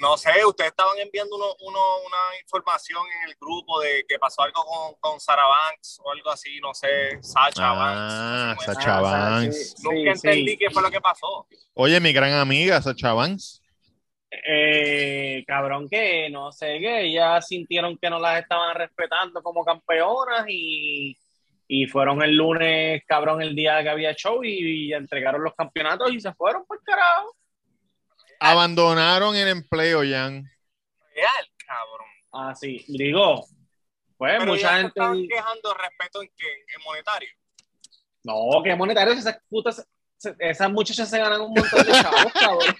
no 0.00 0.16
sé, 0.16 0.30
ustedes 0.46 0.70
estaban 0.70 0.98
enviando 0.98 1.36
uno, 1.36 1.46
uno- 1.60 1.98
una 2.06 2.40
información 2.42 3.02
en 3.22 3.28
el 3.30 3.36
grupo 3.40 3.80
de 3.80 4.04
que 4.08 4.18
pasó 4.18 4.42
algo 4.42 4.62
con, 4.64 4.94
con 4.98 5.20
Sarah 5.20 5.44
Banks 5.46 6.00
o 6.02 6.10
algo 6.10 6.30
así, 6.30 6.58
no 6.60 6.72
sé, 6.74 7.22
Sacha 7.22 7.70
Ah, 7.70 7.74
Banks. 7.74 8.56
no 8.56 8.60
sé. 8.60 8.74
Sacha 8.80 8.96
Ah, 8.98 9.00
Banks. 9.02 9.74
sí, 9.76 9.82
Nunca 9.82 10.14
sí, 10.16 10.28
entendí 10.28 10.50
sí. 10.52 10.56
qué 10.58 10.70
fue 10.70 10.82
lo 10.82 10.90
que 10.90 11.00
pasó. 11.00 11.46
Oye, 11.74 12.00
mi 12.00 12.12
gran 12.12 12.32
amiga, 12.32 12.80
Sacha 12.82 13.12
Banks. 13.12 13.62
Eh, 14.32 15.44
cabrón, 15.46 15.88
que 15.88 16.30
no 16.30 16.52
sé, 16.52 16.78
que 16.78 17.02
ellas 17.06 17.46
sintieron 17.46 17.98
que 17.98 18.08
no 18.08 18.18
las 18.20 18.40
estaban 18.40 18.74
respetando 18.76 19.42
como 19.42 19.64
campeonas 19.64 20.44
y, 20.48 21.16
y 21.66 21.86
fueron 21.86 22.22
el 22.22 22.36
lunes, 22.36 23.02
cabrón, 23.06 23.42
el 23.42 23.54
día 23.56 23.82
que 23.82 23.88
había 23.88 24.14
show 24.14 24.42
y, 24.44 24.86
y 24.88 24.92
entregaron 24.92 25.42
los 25.42 25.54
campeonatos 25.54 26.12
y 26.12 26.20
se 26.20 26.32
fueron 26.34 26.64
por 26.64 26.80
carajo. 26.84 27.34
Abandonaron 28.40 29.36
el 29.36 29.48
empleo, 29.48 30.00
Jan. 30.00 30.50
Real, 31.14 31.50
cabrón. 31.66 32.06
Así, 32.50 32.84
digo, 32.88 33.44
pues 34.16 34.32
Pero 34.38 34.46
mucha 34.52 34.70
gente. 34.76 34.88
estaban 34.88 35.26
quejando 35.28 35.74
respeto 35.74 36.22
en 36.22 36.28
qué, 36.36 36.46
en 36.76 36.82
monetario. 36.84 37.28
No, 38.24 38.62
que 38.62 38.74
monetarios, 38.74 39.18
esas 39.18 39.38
putas, 39.48 39.86
esas 40.38 40.70
muchachas 40.70 41.08
se 41.08 41.18
ganan 41.18 41.40
un 41.40 41.52
montón 41.54 41.84
de 41.86 41.92
chavos, 41.92 42.32
cabrón. 42.34 42.76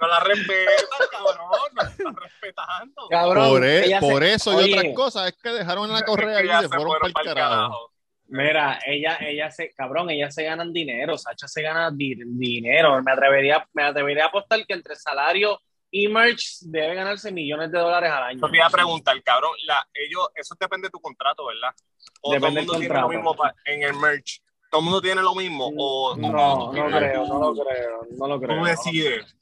No 0.00 0.08
la 0.08 0.20
respetan, 0.20 1.08
cabrón, 1.10 1.36
no 1.38 1.82
la 1.82 1.88
están 1.88 2.16
respetando. 2.16 3.08
Cabrón, 3.08 3.48
Por, 3.48 3.64
e- 3.64 3.88
se- 3.88 4.00
por 4.00 4.24
eso 4.24 4.52
y 4.52 4.56
oye, 4.56 4.78
otras 4.78 4.94
cosas 4.94 5.26
es 5.28 5.36
que 5.42 5.48
dejaron 5.50 5.90
la 5.92 6.04
correa 6.04 6.38
Que 6.42 6.46
y 6.46 6.60
se 6.60 6.68
fueron 6.68 6.92
para 6.98 7.06
el 7.06 7.12
pa'l 7.12 7.24
carajo. 7.26 7.90
Mira, 8.36 8.80
ella, 8.84 9.16
ella 9.20 9.48
se, 9.48 9.70
cabrón, 9.74 10.10
ellas 10.10 10.34
se 10.34 10.42
ganan 10.42 10.72
dinero, 10.72 11.16
Sacha 11.16 11.46
se 11.46 11.62
gana 11.62 11.92
di- 11.92 12.16
dinero. 12.16 13.00
Me 13.00 13.12
atrevería, 13.12 13.64
me 13.74 13.84
atrevería 13.84 14.24
a 14.24 14.26
apostar 14.26 14.66
que 14.66 14.74
entre 14.74 14.96
salario 14.96 15.60
y 15.88 16.08
merch 16.08 16.58
debe 16.62 16.96
ganarse 16.96 17.30
millones 17.30 17.70
de 17.70 17.78
dólares 17.78 18.10
al 18.10 18.24
año. 18.24 18.40
Yo 18.40 18.50
te 18.50 18.56
iba 18.56 18.66
a 18.66 18.70
preguntar, 18.70 19.22
cabrón, 19.22 19.52
la, 19.66 19.86
ellos, 19.94 20.26
eso 20.34 20.56
depende 20.58 20.88
de 20.88 20.90
tu 20.90 20.98
contrato, 20.98 21.46
¿verdad? 21.46 21.70
O 22.22 22.32
Depende 22.32 22.64
todo 22.64 22.74
el 22.74 22.80
mundo 22.80 22.80
tiene 22.80 23.00
lo 23.00 23.08
mismo 23.08 23.36
pa- 23.36 23.54
en 23.66 23.82
el 23.84 23.94
merch. 23.94 24.42
Todo 24.68 24.80
el 24.80 24.84
mundo 24.84 25.00
tiene 25.00 25.22
lo 25.22 25.34
mismo. 25.36 25.72
O, 25.78 26.16
No, 26.16 26.54
o- 26.70 26.72
no 26.72 26.86
creo, 26.88 27.26
no 27.26 27.38
lo 27.38 27.54
creo, 27.54 28.06
no 28.18 28.26
lo 28.26 28.40
creo. 28.40 28.58
Tú 28.58 28.64
decides. 28.64 29.36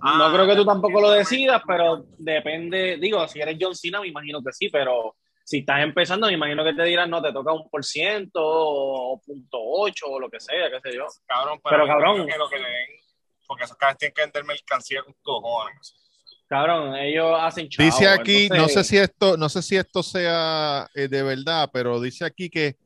No 0.00 0.26
Ah, 0.26 0.30
creo 0.32 0.46
que 0.46 0.54
tú 0.54 0.64
tampoco 0.64 1.00
lo 1.00 1.10
decidas, 1.10 1.60
pero 1.66 2.04
depende, 2.18 2.98
digo, 2.98 3.26
si 3.26 3.40
eres 3.40 3.56
John 3.60 3.74
Cena, 3.74 4.00
me 4.00 4.06
imagino 4.06 4.40
que 4.42 4.52
sí, 4.52 4.68
pero 4.68 5.16
si 5.52 5.58
estás 5.58 5.82
empezando, 5.82 6.28
me 6.28 6.32
imagino 6.32 6.64
que 6.64 6.72
te 6.72 6.82
dirán, 6.84 7.10
no, 7.10 7.20
te 7.20 7.30
toca 7.30 7.52
un 7.52 7.68
por 7.68 7.84
ciento 7.84 8.40
o 8.42 9.20
punto 9.20 9.58
ocho 9.60 10.06
o 10.06 10.18
lo 10.18 10.30
que 10.30 10.40
sea, 10.40 10.70
qué 10.70 10.80
sé 10.90 10.96
yo. 10.96 11.04
Cabrón, 11.26 11.60
pero, 11.62 11.76
Pero, 11.84 11.86
cabrón. 11.86 12.26
que 12.26 12.58
le 12.58 12.64
den, 12.64 12.88
porque 13.46 13.64
esos 13.64 13.76
cabros 13.76 13.98
tienen 13.98 14.14
que 14.14 14.22
vender 14.22 14.44
mercancía 14.44 15.02
con 15.02 15.14
cojones. 15.20 15.94
Cabrón, 16.48 16.96
ellos 16.96 17.36
hacen 17.38 17.68
chavos. 17.68 17.92
Dice 17.98 18.08
aquí, 18.08 18.48
no 18.48 18.66
sé 18.66 18.82
si 18.82 18.96
esto, 18.96 19.36
no 19.36 19.50
sé 19.50 19.60
si 19.60 19.76
esto 19.76 20.02
sea 20.02 20.88
eh, 20.94 21.08
de 21.08 21.22
verdad, 21.22 21.68
pero 21.70 22.00
dice 22.00 22.24
aquí 22.24 22.48
que 22.48 22.76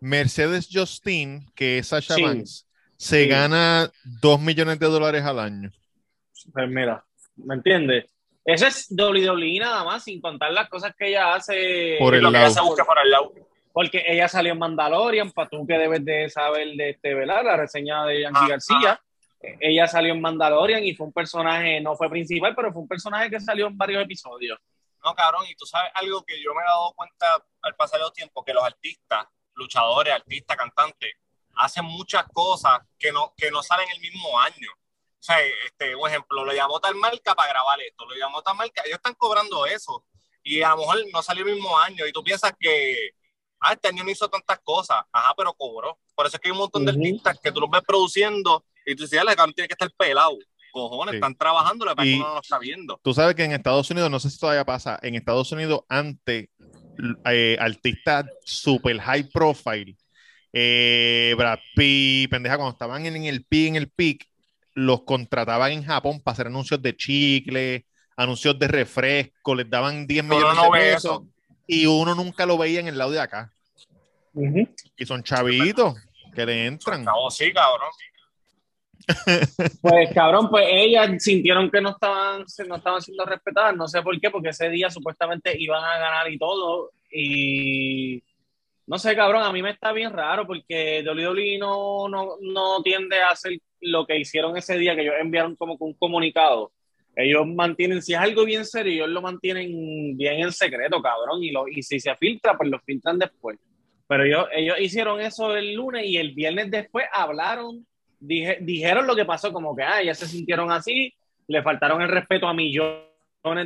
Mercedes 0.00 0.70
Justin, 0.72 1.46
que 1.54 1.76
es 1.78 1.88
Sasha 1.88 2.14
Sí. 2.14 2.22
Banks, 2.22 2.66
se 2.96 3.24
Sí. 3.24 3.28
gana 3.28 3.90
dos 4.22 4.40
millones 4.40 4.78
de 4.78 4.86
dólares 4.86 5.24
al 5.24 5.40
año. 5.40 5.70
Pues 6.54 6.68
mira, 6.70 7.04
¿me 7.36 7.54
entiendes? 7.56 8.06
Eso 8.44 8.66
es 8.66 8.88
WWE 8.90 9.58
nada 9.60 9.84
más, 9.84 10.04
sin 10.04 10.20
contar 10.20 10.52
las 10.52 10.68
cosas 10.68 10.94
que 10.96 11.08
ella 11.08 11.34
hace. 11.34 11.96
Por 11.98 12.14
Y 12.14 12.18
el 12.18 12.22
lo 12.22 12.28
que 12.30 12.34
lado. 12.34 12.46
ella 12.46 12.54
se 12.54 12.60
busca 12.60 12.84
para 12.84 13.02
el 13.02 13.10
lado. 13.10 13.32
Porque 13.72 14.04
ella 14.06 14.28
salió 14.28 14.52
en 14.52 14.58
Mandalorian, 14.58 15.32
para 15.32 15.48
tú 15.48 15.66
que 15.66 15.78
debes 15.78 16.04
de 16.04 16.28
saber 16.30 16.68
de 16.76 16.90
este, 16.90 17.14
¿verdad? 17.14 17.42
La 17.44 17.56
reseña 17.56 18.04
de 18.04 18.20
Yankee 18.22 18.40
Ah, 18.42 18.48
García. 18.48 19.00
Ella 19.60 19.86
salió 19.88 20.12
en 20.14 20.20
Mandalorian 20.20 20.84
y 20.84 20.94
fue 20.94 21.06
un 21.06 21.12
personaje, 21.12 21.80
no 21.80 21.96
fue 21.96 22.08
principal, 22.08 22.54
pero 22.54 22.72
fue 22.72 22.82
un 22.82 22.88
personaje 22.88 23.28
que 23.30 23.40
salió 23.40 23.66
en 23.66 23.76
varios 23.76 24.02
episodios. 24.02 24.58
No, 25.04 25.14
cabrón, 25.14 25.44
y 25.50 25.54
tú 25.54 25.66
sabes 25.66 25.90
algo 25.94 26.22
que 26.24 26.40
yo 26.42 26.54
me 26.54 26.62
he 26.62 26.64
dado 26.64 26.92
cuenta 26.94 27.26
al 27.62 27.74
pasar 27.74 28.00
los 28.00 28.12
tiempos, 28.12 28.42
que 28.44 28.54
los 28.54 28.64
artistas, 28.64 29.26
luchadores, 29.54 30.14
artistas, 30.14 30.56
cantantes, 30.56 31.12
hacen 31.56 31.84
muchas 31.84 32.24
cosas 32.32 32.80
que 32.98 33.12
no, 33.12 33.34
que 33.36 33.50
no 33.50 33.62
salen 33.62 33.86
el 33.94 34.00
mismo 34.00 34.38
año. 34.40 34.70
O 35.24 35.26
sea, 35.26 35.38
este, 35.64 35.96
un 35.96 36.06
ejemplo, 36.06 36.44
lo 36.44 36.52
llamó 36.52 36.78
tal 36.80 36.94
marca 36.96 37.34
para 37.34 37.48
grabar 37.48 37.80
esto, 37.80 38.04
lo 38.04 38.14
llamó 38.14 38.42
tal 38.42 38.56
marca, 38.56 38.82
ellos 38.84 38.96
están 38.96 39.14
cobrando 39.14 39.64
eso. 39.64 40.04
Y 40.42 40.60
a 40.60 40.68
lo 40.70 40.76
mejor 40.76 40.98
no 41.10 41.22
salió 41.22 41.46
el 41.46 41.54
mismo 41.54 41.78
año, 41.78 42.06
y 42.06 42.12
tú 42.12 42.22
piensas 42.22 42.52
que, 42.60 43.12
ah, 43.60 43.72
este 43.72 43.88
año 43.88 44.04
no 44.04 44.10
hizo 44.10 44.28
tantas 44.28 44.58
cosas, 44.62 45.02
ajá, 45.10 45.32
pero 45.34 45.54
cobró. 45.54 45.98
Por 46.14 46.26
eso 46.26 46.36
es 46.36 46.42
que 46.42 46.48
hay 46.48 46.52
un 46.52 46.58
montón 46.58 46.84
de 46.84 46.90
artistas 46.90 47.40
que 47.42 47.50
tú 47.50 47.60
los 47.60 47.70
ves 47.70 47.80
produciendo 47.86 48.66
y 48.84 48.94
tú 48.94 49.04
dices, 49.04 49.16
"Dale, 49.16 49.34
cabrón, 49.34 49.54
tiene 49.54 49.66
que 49.66 49.72
estar 49.72 49.90
pelado. 49.96 50.36
Cojones, 50.72 51.12
Sí. 51.12 51.16
están 51.16 51.34
trabajando, 51.36 51.86
Y- 52.04 52.16
uno 52.16 52.28
no 52.28 52.34
lo 52.34 52.40
está 52.42 52.58
viendo. 52.58 53.00
Tú 53.02 53.14
sabes 53.14 53.34
que 53.34 53.44
en 53.44 53.52
Estados 53.52 53.90
Unidos, 53.90 54.10
no 54.10 54.20
sé 54.20 54.28
si 54.28 54.38
todavía 54.38 54.66
pasa, 54.66 54.98
en 55.00 55.14
Estados 55.14 55.50
Unidos 55.52 55.80
antes, 55.88 56.50
eh, 57.24 57.56
artistas 57.58 58.26
super 58.44 59.00
high 59.00 59.30
profile, 59.30 59.96
eh, 60.52 61.34
Brad 61.38 61.60
Pitt, 61.74 62.28
pendeja, 62.30 62.56
cuando 62.56 62.72
estaban 62.72 63.06
en, 63.06 63.16
en 63.16 63.24
el 63.24 63.42
peak, 63.46 63.68
en 63.68 63.76
el 63.76 63.90
peak, 63.90 64.28
los 64.74 65.02
contrataban 65.04 65.72
en 65.72 65.84
Japón 65.84 66.20
para 66.20 66.32
hacer 66.34 66.46
anuncios 66.48 66.82
de 66.82 66.96
chicle, 66.96 67.86
anuncios 68.16 68.58
de 68.58 68.68
refresco, 68.68 69.54
les 69.54 69.68
daban 69.68 70.06
10 70.06 70.24
Uno 70.24 70.36
millones 70.36 70.56
no 70.56 70.62
de 70.64 70.80
pesos 70.80 71.04
eso. 71.04 71.26
y 71.66 71.86
uno 71.86 72.14
nunca 72.14 72.46
lo 72.46 72.58
veía 72.58 72.80
en 72.80 72.88
el 72.88 72.98
lado 72.98 73.10
de 73.12 73.20
acá. 73.20 73.52
Y 74.96 75.06
son 75.06 75.22
chavitos 75.22 75.94
que 76.34 76.44
le 76.44 76.66
entran. 76.66 77.04
No, 77.04 77.30
sí, 77.30 77.52
cabrón. 77.52 77.88
Pues 79.82 80.14
cabrón, 80.14 80.48
pues 80.48 80.64
ellas 80.68 81.22
sintieron 81.22 81.70
que 81.70 81.80
no 81.80 81.90
estaban, 81.90 82.44
no 82.66 82.76
estaban 82.76 83.02
siendo 83.02 83.24
respetadas, 83.26 83.76
no 83.76 83.86
sé 83.86 84.00
por 84.02 84.18
qué, 84.18 84.30
porque 84.30 84.48
ese 84.48 84.70
día 84.70 84.88
supuestamente 84.88 85.54
iban 85.58 85.84
a 85.84 85.98
ganar 85.98 86.30
y 86.30 86.38
todo, 86.38 86.90
y 87.12 88.22
no 88.86 88.98
sé, 88.98 89.14
cabrón, 89.14 89.42
a 89.42 89.52
mí 89.52 89.62
me 89.62 89.70
está 89.70 89.92
bien 89.92 90.10
raro 90.12 90.46
porque 90.46 91.02
WWE 91.06 91.58
no, 91.58 92.08
no, 92.08 92.36
no 92.40 92.82
tiende 92.82 93.20
a 93.20 93.30
hacer 93.30 93.58
lo 93.84 94.06
que 94.06 94.18
hicieron 94.18 94.56
ese 94.56 94.76
día, 94.78 94.94
que 94.94 95.02
ellos 95.02 95.14
enviaron 95.20 95.56
como 95.56 95.78
que 95.78 95.84
un 95.84 95.94
comunicado. 95.94 96.72
Ellos 97.16 97.46
mantienen, 97.46 98.02
si 98.02 98.12
es 98.12 98.18
algo 98.18 98.44
bien 98.44 98.64
serio, 98.64 98.92
ellos 98.92 99.08
lo 99.08 99.22
mantienen 99.22 100.16
bien 100.16 100.40
en 100.40 100.52
secreto, 100.52 101.00
cabrón, 101.00 101.42
y, 101.44 101.50
lo, 101.52 101.68
y 101.68 101.82
si 101.82 102.00
se 102.00 102.14
filtra, 102.16 102.56
pues 102.56 102.68
lo 102.70 102.80
filtran 102.80 103.18
después. 103.18 103.58
Pero 104.08 104.24
ellos, 104.24 104.46
ellos 104.52 104.80
hicieron 104.80 105.20
eso 105.20 105.54
el 105.56 105.74
lunes 105.74 106.04
y 106.06 106.16
el 106.16 106.32
viernes 106.34 106.70
después 106.70 107.06
hablaron 107.12 107.86
dije- 108.20 108.58
dijeron 108.60 109.06
lo 109.06 109.14
que 109.14 109.24
pasó, 109.24 109.52
como 109.52 109.74
que 109.76 109.82
ah, 109.82 110.02
ya 110.02 110.14
se 110.14 110.26
sintieron 110.26 110.70
así, 110.70 111.12
le 111.46 111.62
faltaron 111.62 112.02
el 112.02 112.08
respeto 112.08 112.46
a 112.46 112.54
millones 112.54 113.04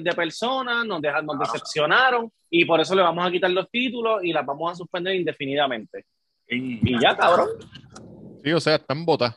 de 0.02 0.12
personas, 0.14 0.84
nos, 0.84 1.00
dejaron, 1.00 1.26
nos 1.26 1.38
decepcionaron 1.38 2.30
y 2.50 2.64
por 2.64 2.80
eso 2.80 2.94
le 2.94 3.02
vamos 3.02 3.26
a 3.26 3.30
quitar 3.30 3.50
los 3.50 3.70
títulos 3.70 4.22
y 4.24 4.32
las 4.32 4.44
vamos 4.44 4.72
a 4.72 4.74
suspender 4.74 5.14
indefinidamente. 5.14 6.04
Y 6.48 7.00
ya, 7.00 7.16
cabrón. 7.16 7.48
Sí, 8.42 8.52
o 8.52 8.60
sea, 8.60 8.76
están 8.76 9.04
botados. 9.04 9.36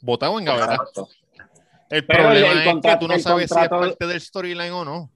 Botados 0.00 0.38
en 0.40 0.44
gaveta. 0.46 0.74
Exacto. 0.74 1.08
El 1.90 2.06
Pero 2.06 2.18
el- 2.20 2.26
problema 2.28 2.52
el 2.52 2.58
es 2.58 2.64
que 2.64 2.70
contrato- 2.70 2.98
tú 3.00 3.08
no 3.08 3.14
el 3.14 3.20
sabes 3.20 3.48
si 3.48 3.54
contrato- 3.54 3.84
es 3.84 3.90
parte 3.90 4.06
del 4.06 4.20
storyline 4.20 4.72
o 4.72 4.84
no. 4.84 5.10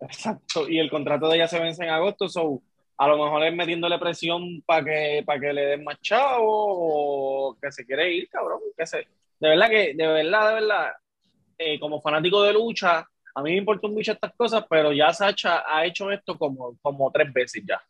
Exacto. 0.00 0.68
Y 0.68 0.78
el 0.78 0.90
contrato 0.90 1.28
de 1.28 1.36
ella 1.36 1.48
se 1.48 1.60
vence 1.60 1.84
en 1.84 1.90
agosto, 1.90 2.28
so 2.28 2.62
a 2.96 3.08
lo 3.08 3.22
mejor 3.22 3.42
es 3.44 3.54
metiéndole 3.54 3.98
presión 3.98 4.62
para 4.64 4.84
que, 4.84 5.22
para 5.26 5.40
que 5.40 5.52
le 5.52 5.66
den 5.66 5.84
más 5.84 6.00
chavo 6.00 6.44
o 7.50 7.56
que 7.60 7.70
se 7.72 7.84
quiere 7.84 8.12
ir, 8.12 8.28
cabrón. 8.28 8.60
Que 8.76 8.86
se, 8.86 8.98
de 8.98 9.48
verdad 9.48 9.68
que, 9.68 9.94
de 9.94 10.06
verdad, 10.06 10.48
de 10.48 10.54
verdad, 10.54 10.92
eh, 11.58 11.78
como 11.80 12.00
fanático 12.00 12.42
de 12.42 12.52
lucha, 12.52 13.06
a 13.34 13.42
mí 13.42 13.50
me 13.50 13.56
importan 13.58 13.92
mucho 13.92 14.12
estas 14.12 14.32
cosas, 14.36 14.64
pero 14.70 14.92
ya 14.92 15.12
Sacha 15.12 15.64
ha 15.66 15.84
hecho 15.84 16.10
esto 16.10 16.38
como, 16.38 16.76
como 16.80 17.10
tres 17.10 17.32
veces 17.32 17.62
ya. 17.66 17.80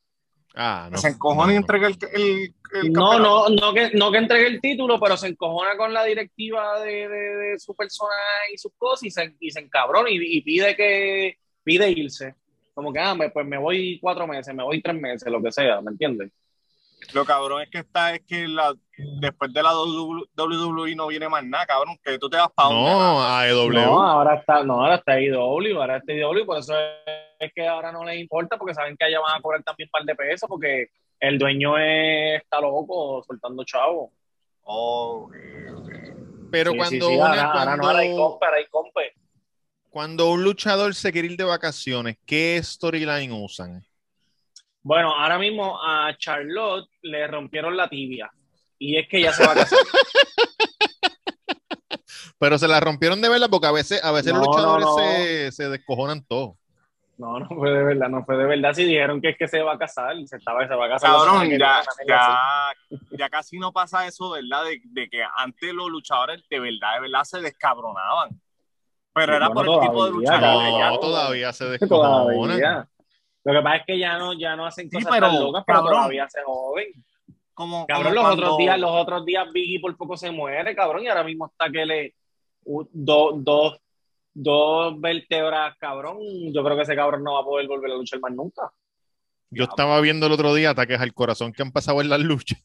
Ah, 0.55 0.89
no. 0.91 0.99
se 0.99 1.09
encojona 1.09 1.53
y 1.53 1.57
no, 1.57 1.61
entrega 1.63 1.89
el, 1.89 1.97
el, 2.13 2.55
el 2.83 2.93
No, 2.93 3.19
no, 3.19 3.49
no 3.49 3.75
que, 3.75 3.91
no 3.95 4.13
que 4.13 4.19
entregue 4.19 4.47
el 4.47 4.61
título, 4.61 5.01
pero 5.01 5.17
se 5.17 5.27
encojona 5.29 5.77
con 5.77 5.93
la 5.93 6.05
directiva 6.05 6.81
de, 6.81 7.09
de- 7.09 7.37
de 7.37 7.59
su 7.59 7.75
persona 7.75 8.15
y 8.53 8.59
sus 8.59 8.73
cosas 8.77 9.03
y 9.05 9.11
se, 9.11 9.35
y 9.41 9.51
se 9.51 9.61
encabrona 9.61 10.09
y, 10.11 10.17
y 10.21 10.41
pide 10.43 10.77
que 10.77 11.39
pide 11.65 11.91
irse. 11.91 12.35
Como 12.73 12.93
que, 12.93 13.01
ah, 13.01 13.15
me- 13.15 13.31
pues 13.31 13.47
me 13.47 13.59
voy 13.59 13.99
cuatro 14.01 14.27
meses, 14.27 14.55
me 14.55 14.63
voy 14.63 14.81
tres 14.81 14.95
meses, 15.01 15.31
lo 15.31 15.43
que 15.43 15.51
sea, 15.53 15.81
¿me 15.81 15.91
entiendes? 15.91 16.31
Lo 17.13 17.25
cabrón 17.25 17.63
es 17.63 17.71
que 17.71 17.79
está, 17.79 18.15
es 18.15 18.23
que 18.23 18.49
la, 18.49 18.75
después 19.21 19.53
de 19.53 19.63
la 19.63 19.73
WWE 19.75 20.95
no 20.95 21.07
viene 21.09 21.29
más 21.29 21.45
nada, 21.45 21.67
cabrón, 21.67 21.99
que 22.03 22.19
tú 22.19 22.29
te 22.31 22.37
vas 22.37 22.51
para 22.55 22.71
No, 22.71 23.23
AEW. 23.23 23.73
No, 23.73 24.03
ahora 24.03 24.37
está, 24.37 24.63
no, 24.65 24.75
ahora 24.83 24.97
está 24.97 25.21
IW, 25.21 25.81
ahora 25.81 25.97
está 25.99 26.13
IW, 26.13 26.45
por 26.47 26.59
eso 26.59 26.75
es 27.39 27.53
que 27.55 27.67
ahora 27.67 27.93
no 27.93 28.05
les 28.05 28.21
importa, 28.21 28.57
porque 28.57 28.75
saben 28.75 28.97
que 28.97 29.05
allá 29.05 29.21
van 29.21 29.39
a 29.39 29.43
cobrar 29.43 29.63
también 29.63 29.89
un 29.89 29.91
par 29.91 30.05
de 30.05 30.15
pesos, 30.15 30.49
porque 30.49 30.87
el 31.21 31.39
dueño 31.39 31.77
es- 31.79 32.43
está 32.43 32.61
loco 32.61 33.23
soltando 33.27 33.65
chavo. 33.65 34.13
Oh. 34.63 35.31
Pero 36.51 36.71
Sí, 36.73 36.77
cuando, 36.79 37.09
sí, 37.09 37.17
una- 37.17 37.27
ahora, 37.29 37.43
ahora 37.53 37.77
no, 37.77 37.87
ahora 37.87 37.99
hay 37.99 38.09
cuando, 38.09 38.31
compa, 38.31 38.47
ahora 38.47 38.59
hay 38.59 38.67
compa. 38.67 39.01
cuando 39.91 40.31
un 40.31 40.45
luchador 40.45 40.95
se 40.95 41.13
quiere 41.13 41.29
ir 41.29 41.37
de 41.37 41.45
vacaciones, 41.45 42.17
¿qué 42.27 42.61
storyline 42.63 43.33
usan? 43.33 43.83
Bueno, 44.85 45.13
ahora 45.15 45.39
mismo 45.39 45.79
a 45.83 46.15
Charlotte 46.17 46.89
le 47.03 47.27
rompieron 47.27 47.77
la 47.77 47.89
tibia. 47.89 48.31
Y 48.79 48.97
es 48.99 49.09
que 49.09 49.21
ya 49.23 49.33
se 49.33 49.45
va 49.45 49.53
a 49.53 49.57
casar. 49.57 49.79
Pero 52.39 52.59
se 52.59 52.69
la 52.69 52.81
rompieron 52.81 53.21
de 53.23 53.29
verdad 53.29 53.49
porque 53.51 53.67
a 53.67 53.73
veces, 53.73 54.03
a 54.05 54.13
veces 54.13 54.33
los 54.35 54.43
No, 54.43 54.47
luchadores 54.47 54.87
no. 54.87 54.97
Se, 54.99 55.53
se 55.53 55.69
descojonan 55.71 56.25
todo. 56.27 56.57
No, 57.17 57.39
no 57.39 57.47
fue 57.49 57.71
de 57.71 57.85
verdad, 57.85 58.09
no 58.09 58.25
fue 58.25 58.37
de 58.37 58.45
verdad. 58.45 58.75
Si 58.75 58.85
dijeron 58.85 59.21
que 59.21 59.31
es 59.31 59.39
que 59.39 59.47
se 59.49 59.63
va 59.63 59.75
a 59.75 59.79
casar, 59.79 60.15
se, 60.27 60.37
estaba, 60.37 60.67
se 60.67 60.75
va 60.75 60.87
a 60.87 60.89
casar. 60.91 61.11
Cabrón, 61.13 61.49
ya, 61.51 61.83
ya, 62.07 62.39
ya 63.13 63.29
casi 63.31 63.59
no 63.59 63.73
pasa 63.73 64.07
eso, 64.07 64.31
¿verdad? 64.31 64.65
De, 64.65 64.81
de 64.85 65.09
que 65.09 65.23
antes 65.37 65.73
los 65.73 65.89
luchadores 65.89 66.43
de 66.51 66.59
verdad, 66.59 66.95
de 66.97 67.01
verdad 67.03 67.23
se 67.23 67.41
descabronaban. 67.41 68.31
Pero 69.15 69.37
era 69.37 69.49
Bueno, 69.49 69.73
por 69.75 69.83
el 69.85 69.89
tipo 69.89 70.05
de 70.07 70.11
todavía, 70.11 70.33
luchador. 70.33 70.65
cabrón. 70.65 70.79
ya 70.81 70.89
No, 70.89 70.95
no. 70.95 71.01
todavía 71.01 71.53
se 71.53 71.65
descojonan. 71.67 72.59
Todavía. 72.59 72.89
Lo 73.45 73.53
que 73.53 73.61
pasa 73.63 73.77
es 73.77 73.83
que 73.87 73.99
ya 73.99 74.19
no, 74.19 74.33
ya 74.39 74.57
no 74.57 74.67
hacen 74.67 74.89
Sí, 74.91 74.97
cosas 74.97 75.11
pero, 75.13 75.27
tan 75.29 75.41
locas, 75.41 75.65
pero 75.67 75.79
cabrón. 75.79 75.95
todavía 75.95 76.29
se 76.29 76.43
joden. 76.45 76.87
Como, 77.53 77.87
Cabrón, 77.87 78.05
como 78.05 78.15
los 78.15 78.25
cuando- 78.25 78.43
otros 78.43 78.59
días, 78.59 78.79
los 78.81 78.91
otros 78.91 79.25
días 79.27 79.53
Biggie 79.53 79.81
por 79.81 79.97
poco 79.97 80.17
se 80.17 80.31
muere, 80.31 80.75
cabrón, 80.75 81.03
y 81.05 81.09
ahora 81.09 81.23
mismo 81.25 81.47
está 81.47 81.71
que 81.71 81.87
le 81.87 82.15
u- 82.65 82.89
do- 82.93 83.33
dos 83.37 83.79
dos 84.37 85.01
vértebras, 85.01 85.77
cabrón. 85.79 86.19
Yo 86.53 86.65
creo 86.65 86.75
que 86.77 86.83
ese 86.83 86.97
cabrón 86.97 87.23
no 87.23 87.35
va 87.35 87.41
a 87.43 87.45
poder 87.45 87.69
volver 87.69 87.93
a 87.93 87.95
luchar 87.95 88.19
más 88.19 88.33
nunca. 88.33 88.73
Yo 89.51 89.63
estaba 89.63 90.01
viendo 90.01 90.27
el 90.27 90.33
otro 90.33 90.53
día 90.55 90.71
ataques 90.71 91.01
al 91.01 91.15
corazón 91.15 91.53
que 91.53 91.63
han 91.63 91.71
pasado 91.71 92.01
en 92.01 92.09
las 92.09 92.19
luchas. 92.19 92.61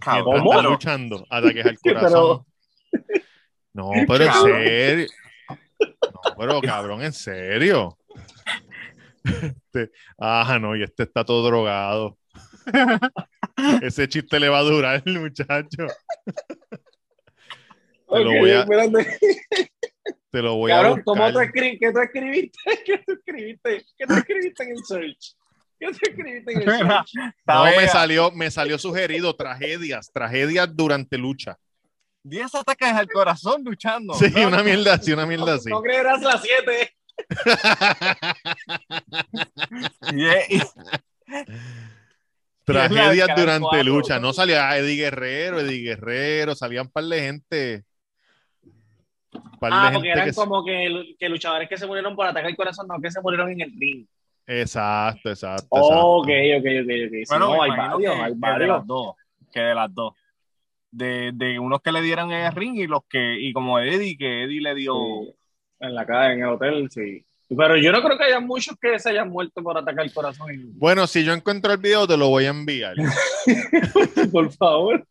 Cabrón, 0.00 0.38
¿Cómo? 0.38 0.52
están 0.52 0.64
luchando, 0.72 1.26
ataques 1.28 1.66
al 1.66 1.78
Pero- 1.82 2.00
corazón. 2.00 2.46
No, 3.74 3.90
pero 4.08 4.24
en 4.24 4.32
serio. 4.32 5.06
No, 5.80 6.36
pero 6.38 6.60
cabrón, 6.62 7.02
en 7.02 7.12
serio. 7.12 7.98
Este, 9.24 9.90
ah, 10.18 10.58
no, 10.60 10.76
y 10.76 10.82
este 10.82 11.02
está 11.04 11.24
todo 11.24 11.46
drogado. 11.46 12.18
Ese 13.82 14.08
chiste 14.08 14.38
le 14.38 14.48
va 14.48 14.58
a 14.58 14.62
durar, 14.62 15.02
el 15.04 15.20
muchacho. 15.20 15.86
Te 18.06 18.20
lo 18.20 18.30
Ok, 18.30 18.36
voy 18.38 18.50
a, 18.50 18.60
espérate. 18.60 19.18
te 20.30 20.42
lo 20.42 20.56
voy 20.56 20.70
Cabrón, 20.70 21.00
a 21.00 21.02
¿cómo 21.04 21.26
tú 21.32 21.32
buscar. 21.32 21.44
escribiste? 21.46 21.78
¿Qué 21.80 21.92
tú 21.92 22.00
escribiste? 22.00 22.58
¿Qué 22.86 22.98
tú 23.06 23.12
escribiste? 23.14 23.84
¿Qué 23.98 24.06
tú 24.06 24.14
escribiste 24.14 24.62
en 24.62 24.70
el 24.70 24.84
search? 24.84 25.34
¿Qué 25.80 25.86
tú 25.86 25.98
escribiste 26.02 26.52
en 26.52 26.62
el 26.62 26.64
search? 26.78 27.10
No, 27.46 27.64
me 27.64 27.88
salió, 27.88 28.30
me 28.30 28.50
salió 28.50 28.78
sugerido 28.78 29.34
tragedias, 29.34 30.10
tragedias 30.12 30.68
durante 30.74 31.16
lucha. 31.18 31.56
10 32.24 32.54
ataques 32.54 32.88
al 32.92 33.08
corazón 33.08 33.62
luchando. 33.64 34.14
Sí, 34.14 34.30
¿no? 34.34 34.48
una 34.48 34.62
mierda 34.62 34.94
así, 34.94 35.12
una 35.12 35.26
mierda 35.26 35.54
así. 35.54 35.70
No 35.70 35.82
creerás 35.82 36.22
las 36.22 36.42
7. 36.42 36.94
Tragedias 42.64 43.28
durante 43.36 43.60
cuatro. 43.68 43.82
lucha. 43.84 44.18
No 44.18 44.32
salía 44.32 44.74
Eddie 44.76 44.96
Guerrero, 44.96 45.60
Eddie 45.60 45.82
Guerrero, 45.82 46.54
salían 46.54 46.86
un 46.86 46.92
par 46.92 47.04
de 47.04 47.20
gente. 47.20 47.84
Un 49.34 49.58
par 49.58 49.70
Ah, 49.74 49.88
de 49.90 49.94
porque 49.94 50.08
gente 50.08 50.20
eran 50.20 50.28
que- 50.30 50.34
como 50.34 50.64
que, 50.64 51.14
que 51.18 51.28
luchadores 51.28 51.68
que 51.68 51.76
se 51.76 51.86
murieron 51.86 52.16
por 52.16 52.26
atacar 52.26 52.48
el 52.48 52.56
corazón, 52.56 52.86
no 52.88 52.98
que 53.00 53.10
se 53.10 53.20
murieron 53.20 53.50
en 53.52 53.60
el 53.60 53.72
ring. 53.78 54.06
Exacto, 54.46 55.30
exacto. 55.30 55.66
Ok, 55.70 55.80
exacto. 55.80 56.16
ok, 56.16 56.28
ok, 56.58 56.66
ok. 56.84 57.12
Sí, 57.12 57.22
Bueno, 57.28 57.46
no, 57.54 57.62
hay 57.62 57.70
varios, 57.70 57.98
que, 58.00 58.08
hay 58.08 58.16
que 58.30 58.34
de 58.34 58.40
varios. 58.40 58.68
las 58.68 58.86
dos. 58.86 59.14
Que 59.52 59.60
de 59.60 59.74
las 59.74 59.94
dos. 59.94 60.14
De, 60.90 61.32
de 61.34 61.58
unos 61.58 61.80
que 61.82 61.92
le 61.92 62.00
dieron 62.02 62.30
en 62.32 62.44
el 62.46 62.52
ring 62.52 62.76
y 62.76 62.86
los 62.86 63.02
que, 63.08 63.38
y 63.40 63.52
como 63.52 63.78
Eddie, 63.80 64.16
que 64.16 64.44
Eddie 64.44 64.60
le 64.60 64.74
dio. 64.74 64.94
Sí, 64.94 65.34
En 65.86 65.94
la 65.94 66.06
calle, 66.06 66.34
en 66.34 66.40
el 66.42 66.48
hotel, 66.48 66.88
sí. 66.90 67.24
Pero 67.56 67.76
yo 67.76 67.92
no 67.92 68.02
creo 68.02 68.16
que 68.16 68.24
haya 68.24 68.40
muchos 68.40 68.74
que 68.80 68.98
se 68.98 69.10
hayan 69.10 69.28
muerto 69.28 69.62
por 69.62 69.76
atacar 69.76 70.04
el 70.04 70.12
corazón. 70.12 70.48
Bueno, 70.76 71.06
si 71.06 71.24
yo 71.24 71.32
encuentro 71.32 71.72
el 71.72 71.78
video, 71.78 72.06
te 72.06 72.16
lo 72.16 72.28
voy 72.28 72.46
a 72.46 72.50
enviar. 72.50 72.94
por 74.32 74.50
favor. 74.52 75.06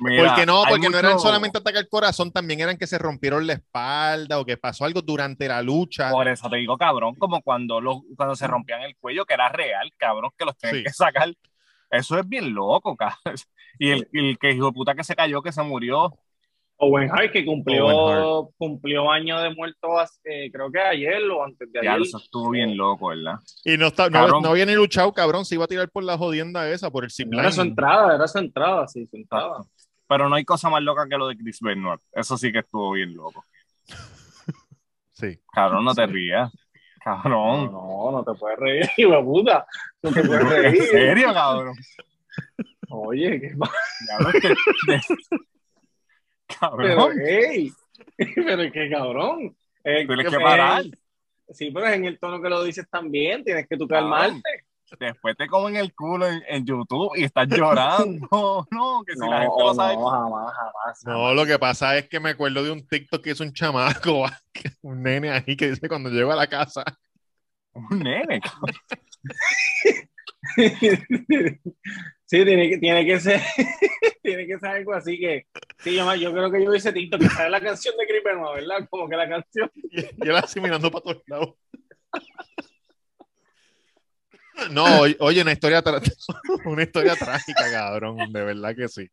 Mira, 0.00 0.26
Porque 0.26 0.46
no, 0.46 0.62
porque 0.68 0.88
no 0.90 0.98
eran 0.98 1.18
solamente 1.18 1.58
atacar 1.58 1.82
el 1.82 1.88
corazón, 1.88 2.30
también 2.30 2.60
eran 2.60 2.76
que 2.76 2.86
se 2.86 2.98
rompieron 2.98 3.46
la 3.46 3.54
espalda 3.54 4.38
o 4.38 4.44
que 4.44 4.56
pasó 4.56 4.84
algo 4.84 5.02
durante 5.02 5.48
la 5.48 5.62
lucha. 5.62 6.10
Por 6.10 6.28
eso 6.28 6.48
te 6.48 6.56
digo, 6.56 6.76
cabrón, 6.76 7.14
como 7.16 7.42
cuando, 7.42 7.80
los, 7.80 7.98
cuando 8.16 8.36
se 8.36 8.46
rompían 8.46 8.82
el 8.82 8.96
cuello, 8.96 9.24
que 9.24 9.34
era 9.34 9.48
real, 9.48 9.90
cabrón, 9.96 10.30
que 10.36 10.44
los 10.44 10.56
tenían 10.56 10.78
Sí. 10.78 10.84
que 10.84 10.92
sacar. 10.92 11.32
Eso 11.90 12.18
es 12.18 12.28
bien 12.28 12.54
loco, 12.54 12.96
cabrón. 12.96 13.16
Y 13.80 13.90
el, 13.90 14.08
y 14.12 14.30
el 14.30 14.38
que 14.38 14.50
hijo 14.50 14.66
de 14.66 14.72
puta 14.72 14.94
que 14.96 15.04
se 15.04 15.14
cayó, 15.14 15.40
que 15.40 15.52
se 15.52 15.62
murió. 15.62 16.12
Owen 16.80 17.10
Hart, 17.10 17.32
que 17.32 17.44
cumplió, 17.44 17.86
Owen 17.86 18.48
cumplió 18.56 19.10
año 19.10 19.40
de 19.40 19.52
muerto, 19.54 19.98
hace- 19.98 20.48
creo 20.52 20.70
que 20.70 20.78
ayer 20.80 21.22
o 21.30 21.42
antes 21.44 21.70
de 21.72 21.80
Ya 21.82 21.92
ayer. 21.94 22.06
eso 22.06 22.18
estuvo 22.18 22.50
bien 22.50 22.76
loco, 22.76 23.08
¿verdad? 23.08 23.34
Y 23.64 23.76
no, 23.76 23.88
está, 23.88 24.08
no, 24.08 24.40
no 24.40 24.48
había 24.50 24.64
ni 24.64 24.74
luchado, 24.74 25.12
cabrón. 25.12 25.44
Se 25.44 25.56
iba 25.56 25.64
a 25.64 25.68
tirar 25.68 25.88
por 25.90 26.04
la 26.04 26.16
jodienda 26.16 26.70
esa, 26.70 26.90
por 26.90 27.02
el 27.04 27.10
zipline. 27.10 27.40
Era 27.40 27.50
su 27.52 27.62
entrada, 27.62 28.14
era 28.14 28.28
su 28.28 28.38
entrada, 28.38 28.86
sí, 28.86 29.06
su 29.06 29.16
entrada. 29.16 29.58
Pero 30.06 30.28
no 30.28 30.36
hay 30.36 30.44
cosa 30.44 30.70
más 30.70 30.80
loca 30.82 31.06
que 31.08 31.18
lo 31.18 31.26
de 31.28 31.36
Chris 31.36 31.58
Benoit. 31.60 32.00
Eso 32.12 32.36
sí 32.38 32.52
que 32.52 32.60
estuvo 32.60 32.92
bien 32.92 33.14
loco. 33.14 33.44
Sí. 35.12 35.36
Cabrón, 35.52 35.84
no 35.84 35.92
te 35.96 36.06
rías. 36.06 36.52
Cabrón. 37.02 37.72
no, 37.72 38.10
no 38.12 38.22
te 38.24 38.38
puedes 38.38 38.56
reír, 38.56 38.84
hijo 38.98 39.24
puta. 39.24 39.66
No 40.00 40.12
te 40.12 40.22
puedes 40.22 40.42
¿En 40.44 40.48
reír. 40.62 40.82
serio, 40.84 41.32
cabrón? 41.34 41.74
Oye, 42.90 43.40
qué 43.40 43.56
pa- 43.58 43.68
Pero, 46.76 47.10
hey, 47.24 47.72
pero 48.34 48.62
es 48.62 48.72
que 48.72 48.90
cabrón. 48.90 49.56
Eh, 49.84 50.06
tienes 50.06 50.24
que 50.26 50.30
que 50.30 50.36
es- 50.36 50.42
parar. 50.42 50.84
Sí, 51.50 51.70
pero 51.70 51.86
es 51.86 51.94
en 51.94 52.04
el 52.04 52.18
tono 52.18 52.42
que 52.42 52.48
lo 52.50 52.62
dices 52.62 52.86
también, 52.90 53.42
tienes 53.42 53.66
que 53.66 53.76
tú 53.76 53.88
Cabrón. 53.88 54.10
calmarte. 54.10 54.64
Después 54.98 55.36
te 55.36 55.46
comen 55.46 55.76
el 55.76 55.94
culo 55.94 56.26
en, 56.26 56.42
en 56.48 56.64
YouTube 56.64 57.12
y 57.16 57.24
estás 57.24 57.46
llorando. 57.48 58.26
No, 58.70 59.02
que 59.06 59.12
si 59.14 59.18
No, 59.20 59.30
la 59.30 59.40
gente 59.42 59.54
lo 59.58 59.74
sabe. 59.74 59.94
no, 59.96 60.08
jamás, 60.10 60.54
jamás. 60.54 61.04
No, 61.04 61.34
lo 61.34 61.44
que 61.46 61.58
pasa 61.58 61.96
es 61.98 62.08
que 62.08 62.20
me 62.20 62.30
acuerdo 62.30 62.62
de 62.64 62.70
un 62.70 62.86
TikTok 62.86 63.22
que 63.22 63.30
hizo 63.30 63.44
un 63.44 63.52
chamaco, 63.52 64.24
un 64.82 65.02
nene 65.02 65.30
ahí 65.30 65.56
que 65.56 65.70
dice 65.70 65.88
cuando 65.88 66.08
llego 66.10 66.32
a 66.32 66.36
la 66.36 66.46
casa. 66.46 66.84
Un 67.74 67.98
nene, 68.00 68.40
cabrón. 68.40 68.74
Sí, 72.28 72.44
tiene 72.44 72.68
que, 72.68 72.76
tiene 72.76 73.06
que 73.06 73.18
ser, 73.20 73.40
tiene 74.22 74.46
que 74.46 74.58
ser 74.58 74.68
algo 74.68 74.92
así 74.92 75.18
que, 75.18 75.46
sí, 75.78 75.94
yo, 75.94 76.14
yo 76.14 76.30
creo 76.30 76.52
que 76.52 76.62
yo 76.62 76.74
hice 76.74 76.92
TikTok, 76.92 77.22
que 77.22 77.28
sale 77.30 77.48
la 77.48 77.58
canción 77.58 77.96
de 77.96 78.06
Creeper, 78.06 78.36
¿no? 78.36 78.52
¿verdad? 78.52 78.86
Como 78.90 79.08
que 79.08 79.16
la 79.16 79.26
canción. 79.26 79.70
Y 79.90 80.00
y 80.00 80.28
él 80.28 80.36
así 80.36 80.60
mirando 80.60 80.90
para 80.90 81.02
todos 81.02 81.22
lados. 81.26 81.54
No, 84.72 84.84
oye, 85.20 85.40
una 85.40 85.52
historia, 85.52 85.84
una 86.64 86.82
historia 86.82 87.14
trágica, 87.14 87.70
cabrón, 87.70 88.16
de 88.32 88.42
verdad 88.42 88.74
que 88.74 88.88
sí. 88.88 89.08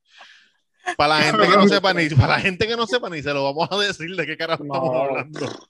Para 0.98 1.20
la 1.20 1.22
gente 1.22 1.48
que 1.48 1.56
no 1.56 1.68
sepa 1.68 1.94
ni, 1.94 2.10
para 2.10 2.28
la 2.30 2.40
gente 2.40 2.68
que 2.68 2.76
no 2.76 2.88
sepa 2.88 3.12
ni 3.12 3.22
se 3.22 3.32
lo 3.32 3.44
vamos 3.44 3.72
a 3.72 3.78
decir 3.78 4.16
de 4.16 4.26
qué 4.26 4.38
carajo 4.38 4.64
No. 4.64 4.74
estamos 4.74 4.96
hablando. 4.96 5.70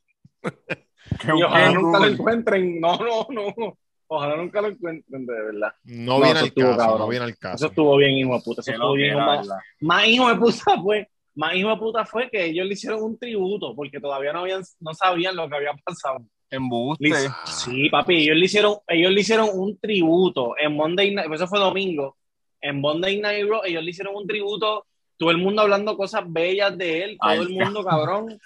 Que 1.20 1.32
ojalá 1.34 1.72
nunca 1.72 2.00
lo 2.00 2.08
encuentren. 2.08 2.80
No, 2.80 2.98
no, 2.98 3.28
no. 3.30 3.78
Ojalá 4.08 4.38
nunca 4.38 4.62
lo 4.62 4.68
encuentren, 4.70 5.26
de 5.26 5.34
verdad. 5.34 5.74
No, 5.84 6.20
No, 6.20 6.26
viene 6.26 6.32
eso 6.32 6.40
al 6.40 6.46
estuvo 6.48 6.66
caso, 6.66 6.78
no 6.84 6.88
cabrón. 6.92 7.10
viene 7.10 7.24
al 7.26 7.30
Eso 7.32 7.40
caso. 7.40 7.66
estuvo 7.68 7.98
bien, 7.98 8.12
hijo 8.12 8.36
de 8.36 8.42
puta. 8.44 8.62
Eso 8.62 8.72
estuvo 8.72 8.94
bien. 8.94 9.16
más, 9.18 9.48
más 9.82 10.08
hijo 10.08 10.30
de 10.30 10.36
puta 10.36 10.82
fue, 10.82 11.10
más 11.36 11.56
hijo 11.56 11.70
de 11.70 11.78
puta 11.78 12.06
fue 12.06 12.30
que 12.30 12.46
ellos 12.46 12.68
le 12.68 12.74
hicieron 12.74 13.02
un 13.04 13.18
tributo 13.18 13.76
porque 13.76 14.00
todavía 14.00 14.32
no 14.34 14.40
habían, 14.42 14.62
no 14.80 14.94
sabían 14.94 15.36
lo 15.36 15.50
que 15.50 15.56
había 15.56 15.74
pasado. 15.84 16.24
Embuste. 16.52 17.10
Le- 17.10 17.30
Sí, 17.46 17.90
papi, 17.90 18.16
ellos 18.24 18.38
le 18.38 18.46
hicieron, 18.46 18.76
ellos 18.88 19.12
le 19.12 19.22
hicieron 19.22 19.50
un 19.54 19.78
tributo 19.80 20.54
en 20.60 20.76
Monday 20.76 21.14
Night, 21.16 21.32
eso 21.34 21.48
fue 21.48 21.60
domingo, 21.60 22.16
en 22.62 22.80
Monday 22.80 23.20
Night 23.20 23.46
Raw, 23.50 23.62
ellos 23.66 23.84
le 23.84 23.90
hicieron 23.90 24.16
un 24.16 24.28
tributo, 24.28 24.86
todo 25.18 25.32
el 25.32 25.38
mundo 25.40 25.64
hablando 25.64 25.98
cosas 25.98 26.22
bellas 26.28 26.78
de 26.78 27.04
él, 27.04 27.18
todo 27.20 27.32
Ay, 27.32 27.40
el 27.40 27.50
mundo 27.50 27.84
cabrón, 27.84 28.40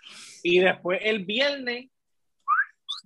y 0.43 0.59
después 0.59 0.99
el 1.03 1.25
viernes 1.25 1.89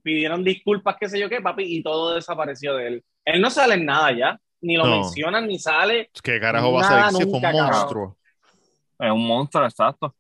pidieron 0.04 0.44
disculpas, 0.44 0.98
qué 1.00 1.10
sé 1.10 1.20
yo 1.20 1.30
qué, 1.30 1.42
papi, 1.42 1.64
y 1.64 1.82
todo 1.82 2.14
desapareció 2.16 2.76
de 2.76 2.88
él. 2.88 3.04
Él 3.26 3.42
no 3.42 3.50
sale 3.50 3.76
en 3.76 3.86
nada 3.86 4.12
ya, 4.16 4.40
ni 4.62 4.76
lo 4.78 4.86
No. 4.86 4.92
mencionan, 4.92 5.48
ni 5.48 5.58
sale. 5.58 6.12
¿Qué 6.22 6.40
carajo 6.40 6.74
va 6.74 6.82
a 6.82 7.10
ser? 7.12 7.18
Si 7.24 7.30
fue 7.30 7.40
un 7.40 7.52
monstruo. 7.52 8.18
Es 9.00 9.12
un 9.12 9.26
monstruo, 9.26 9.64
exacto. 9.66 10.14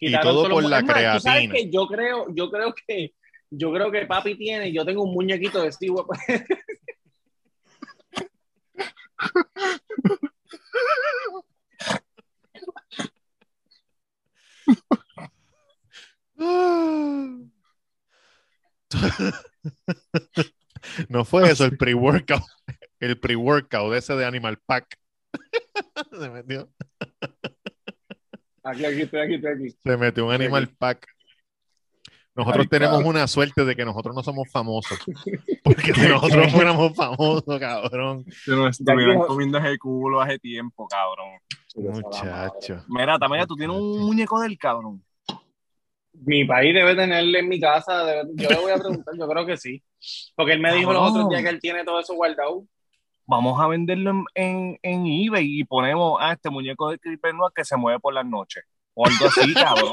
Y 0.00 0.18
todo 0.18 0.48
por 0.48 0.62
la 0.64 0.78
Es 0.78 0.84
más, 0.84 0.96
tú 1.14 1.20
sabes 1.20 1.48
creatina. 1.48 1.54
que 1.54 1.70
yo 1.70 1.86
creo, 1.86 2.26
yo 2.34 2.50
creo 2.50 2.74
que, 2.86 3.12
yo 3.50 3.72
creo 3.72 3.90
que 3.90 4.06
papi 4.06 4.36
tiene, 4.36 4.72
yo 4.72 4.84
tengo 4.84 5.02
un 5.02 5.12
muñequito 5.12 5.62
de 5.62 5.72
Steve 5.72 5.94
No 21.08 21.24
fue 21.24 21.50
eso, 21.50 21.64
el 21.64 21.76
pre-workout. 21.76 22.44
El 23.00 23.18
pre-workout 23.18 23.94
ese 23.94 24.14
de 24.14 24.24
Animal 24.24 24.58
Pack. 24.64 24.98
Se 26.18 26.30
metió, 26.30 26.70
Aquí, 28.62 28.84
aquí, 28.84 29.02
estoy 29.02 29.20
aquí, 29.20 29.34
estoy 29.34 29.52
aquí. 29.52 29.76
se 29.82 29.96
metió 29.96 30.26
un 30.26 30.32
Animal 30.32 30.64
aquí. 30.64 30.74
Pack. 30.78 31.06
Nosotros 32.34 32.66
Ay, 32.66 32.68
tenemos 32.68 33.02
una 33.04 33.26
suerte 33.26 33.64
de 33.64 33.74
que 33.74 33.84
nosotros 33.84 34.14
no 34.14 34.22
somos 34.22 34.48
famosos. 34.50 34.98
Porque 35.64 35.92
si 35.92 36.06
nosotros 36.06 36.52
fuéramos 36.52 36.94
famosos, 36.94 37.58
cabrón. 37.58 38.24
Si 38.44 38.50
no 38.50 38.68
estuvieran 38.68 39.18
comiendo 39.20 39.58
ese 39.58 39.76
culo 39.78 40.20
hace 40.20 40.38
tiempo, 40.38 40.86
cabrón. 40.86 41.40
Muchacho. 41.74 42.84
Mira, 42.88 43.18
también 43.18 43.46
tú 43.46 43.56
tienes 43.56 43.76
un 43.76 44.06
muñeco 44.06 44.40
del 44.40 44.56
cabrón. 44.56 45.02
Mi 46.24 46.44
país 46.44 46.74
debe 46.74 46.94
tenerle 46.94 47.38
en 47.40 47.48
mi 47.48 47.60
casa. 47.60 48.04
debe- 48.04 48.30
yo 48.34 48.48
le 48.48 48.56
voy 48.56 48.72
a 48.72 48.76
preguntar, 48.78 49.14
yo 49.16 49.28
creo 49.28 49.46
que 49.46 49.56
sí. 49.56 49.82
Porque 50.34 50.52
él 50.52 50.60
me 50.60 50.72
dijo 50.74 50.92
los 50.92 51.10
otros 51.10 51.28
días 51.30 51.42
que 51.42 51.48
él 51.48 51.60
tiene 51.60 51.84
todo 51.84 52.00
eso 52.00 52.14
guardado. 52.14 52.64
Vamos 53.26 53.60
a 53.60 53.66
venderlo 53.68 54.10
en, 54.10 54.24
en, 54.34 54.78
en 54.82 55.06
eBay 55.06 55.60
y 55.60 55.64
ponemos 55.64 56.18
a 56.20 56.32
este 56.32 56.48
muñeco 56.50 56.90
de 56.90 56.98
Creeper 56.98 57.34
Noir 57.34 57.52
que 57.54 57.64
se 57.64 57.76
mueve 57.76 58.00
por 58.00 58.14
las 58.14 58.24
noches. 58.24 58.64
O 58.94 59.06
algo 59.06 59.26
así, 59.26 59.52
cabrón. 59.54 59.92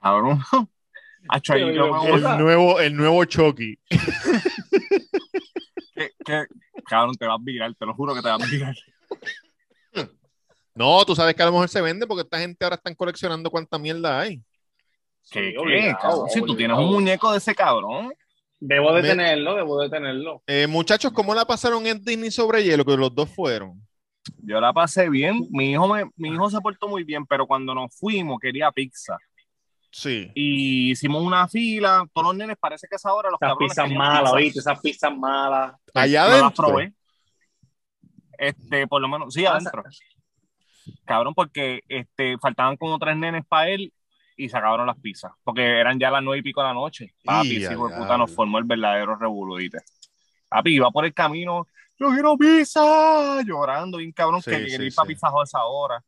cabrón. 0.00 0.40
Yo 1.74 1.92
me 1.92 2.08
El 2.14 2.38
nuevo, 2.38 2.80
el 2.80 2.96
nuevo 2.96 3.24
Chucky. 3.26 3.78
que- 5.94 6.10
que- 6.24 6.46
cabrón, 6.86 7.14
te 7.16 7.26
vas 7.26 7.38
a 7.38 7.42
virar, 7.44 7.74
te 7.74 7.84
lo 7.86 7.94
juro 7.94 8.14
que 8.14 8.22
te 8.22 8.28
vas 8.28 8.42
a 8.42 8.46
virar. 8.46 8.74
No, 10.78 11.04
tú 11.04 11.14
sabes 11.16 11.34
que 11.34 11.42
a 11.42 11.46
lo 11.46 11.52
mejor 11.52 11.68
se 11.68 11.80
vende 11.80 12.06
porque 12.06 12.22
esta 12.22 12.38
gente 12.38 12.64
ahora 12.64 12.76
están 12.76 12.94
coleccionando 12.94 13.50
cuánta 13.50 13.78
mierda 13.78 14.20
hay. 14.20 14.40
¿Qué, 15.30 15.50
Sí, 15.50 15.56
qué, 15.66 15.94
cabrón? 16.00 16.28
Si 16.30 16.40
tú 16.42 16.56
tienes 16.56 16.78
un 16.78 16.86
muñeco 16.86 17.32
de 17.32 17.38
ese 17.38 17.54
cabrón. 17.54 18.12
Debo 18.60 18.92
de 18.94 19.02
Me- 19.02 19.08
tenerlo, 19.08 19.54
debo 19.54 19.80
de 19.80 19.88
tenerlo. 19.88 20.42
Eh, 20.46 20.66
muchachos, 20.66 21.12
¿cómo 21.12 21.34
la 21.34 21.44
pasaron 21.44 21.86
en 21.86 22.02
Disney 22.04 22.30
sobre 22.30 22.64
hielo? 22.64 22.84
Que 22.84 22.96
los 22.96 23.14
dos 23.14 23.28
fueron. 23.30 23.80
Yo 24.38 24.60
la 24.60 24.72
pasé 24.72 25.08
bien. 25.08 25.46
Mi 25.50 25.72
hijo, 25.72 25.86
me, 25.86 26.10
mi 26.16 26.30
hijo 26.30 26.50
se 26.50 26.60
portó 26.60 26.88
muy 26.88 27.04
bien, 27.04 27.24
pero 27.26 27.46
cuando 27.46 27.74
nos 27.74 27.94
fuimos 27.96 28.38
quería 28.40 28.70
pizza. 28.72 29.16
Sí. 29.90 30.30
Y 30.34 30.90
hicimos 30.90 31.22
una 31.22 31.46
fila. 31.48 32.04
Todos 32.12 32.28
los 32.28 32.36
nenes, 32.36 32.56
parece 32.58 32.86
que 32.88 32.96
es 32.96 33.06
ahora 33.06 33.30
los 33.30 33.38
Esas 33.40 33.48
cabrones 33.50 33.70
pizzas 33.74 33.90
malas. 33.92 34.32
¿oíste? 34.32 34.58
Esas 34.60 34.80
pizzas 34.80 35.16
malas. 35.16 35.72
Allá 35.94 36.22
No 36.24 36.28
las 36.30 36.40
adentro. 36.42 36.66
probé. 36.66 36.92
Este, 38.38 38.86
por 38.86 39.00
lo 39.00 39.08
menos, 39.08 39.32
sí, 39.34 39.46
adentro. 39.46 39.82
Cabrón, 41.04 41.34
porque 41.34 41.82
este, 41.88 42.38
faltaban 42.38 42.76
como 42.76 42.98
tres 42.98 43.16
nenes 43.16 43.44
para 43.46 43.68
él 43.68 43.92
y 44.36 44.48
se 44.48 44.56
acabaron 44.56 44.86
las 44.86 44.98
pizzas. 44.98 45.32
Porque 45.42 45.62
eran 45.62 45.98
ya 45.98 46.10
las 46.10 46.22
nueve 46.22 46.38
y 46.38 46.42
pico 46.42 46.60
de 46.60 46.68
la 46.68 46.74
noche. 46.74 47.14
Papi, 47.24 47.48
Y 47.48 47.64
ese 47.64 47.74
hijo 47.74 47.88
de 47.88 47.96
puta 47.96 48.16
nos 48.16 48.32
formó 48.32 48.58
el 48.58 48.64
verdadero 48.64 49.16
revoludite. 49.16 49.78
Papi, 50.48 50.74
iba 50.74 50.90
por 50.90 51.04
el 51.04 51.12
camino. 51.12 51.66
Yo 51.98 52.10
quiero 52.10 52.36
pizza, 52.36 53.42
llorando, 53.42 53.98
bien 53.98 54.12
cabrón, 54.12 54.40
Sí, 54.40 54.50
que 54.50 54.58
sí, 54.58 54.66
quería 54.66 54.86
ir 54.86 54.94
para 54.94 55.08
pizza 55.08 55.28
a 55.28 55.42
esa 55.42 55.64
hora. 55.64 56.02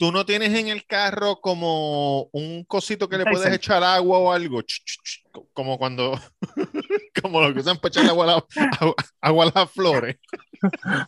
¿Tú 0.00 0.10
no 0.12 0.24
tienes 0.24 0.58
en 0.58 0.68
el 0.68 0.86
carro 0.86 1.36
como 1.42 2.22
un 2.32 2.64
cosito 2.64 3.06
que 3.06 3.18
le 3.18 3.26
puedes 3.26 3.52
echar 3.52 3.84
agua 3.84 4.16
o 4.18 4.32
algo? 4.32 4.62
Ch, 4.62 4.80
ch, 4.82 4.98
ch, 5.04 5.22
como 5.52 5.76
cuando, 5.76 6.18
como 7.22 7.42
lo 7.42 7.52
que 7.52 7.60
usan 7.60 7.76
para 7.76 7.90
echar 7.90 8.06
agua 8.08 8.24
a, 8.24 8.26
la- 8.28 8.44
agua- 8.80 8.94
agua 9.20 9.44
a 9.44 9.52
las 9.60 9.70
flores. 9.70 10.16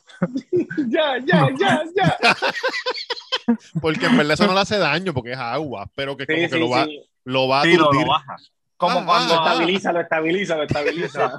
Ya, 0.88 1.18
ya, 1.24 1.48
ya, 1.58 1.82
ya. 1.96 2.18
Porque 3.80 4.06
en 4.06 4.16
verdad 4.16 4.34
eso 4.34 4.46
no 4.46 4.52
le 4.54 4.60
hace 4.60 4.76
daño 4.78 5.12
porque 5.14 5.32
es 5.32 5.38
agua, 5.38 5.90
pero 5.94 6.16
que 6.16 6.26
como 6.26 6.38
Sí, 6.44 6.48
que 6.50 6.58
lo 6.58 6.68
va, 6.68 6.84
sí. 6.84 7.02
lo 7.24 7.48
va 7.48 7.60
a 7.60 7.64
Sí, 7.64 7.76
lo, 7.76 7.90
baja. 8.06 8.36
Como 8.76 9.00
Ah, 9.00 9.04
cuando. 9.06 9.34
ah, 9.34 9.38
Lo 9.38 9.50
estabiliza, 9.52 9.92
lo 9.92 10.00
estabiliza, 10.00 10.56
lo 10.56 10.62
estabiliza. 10.64 11.32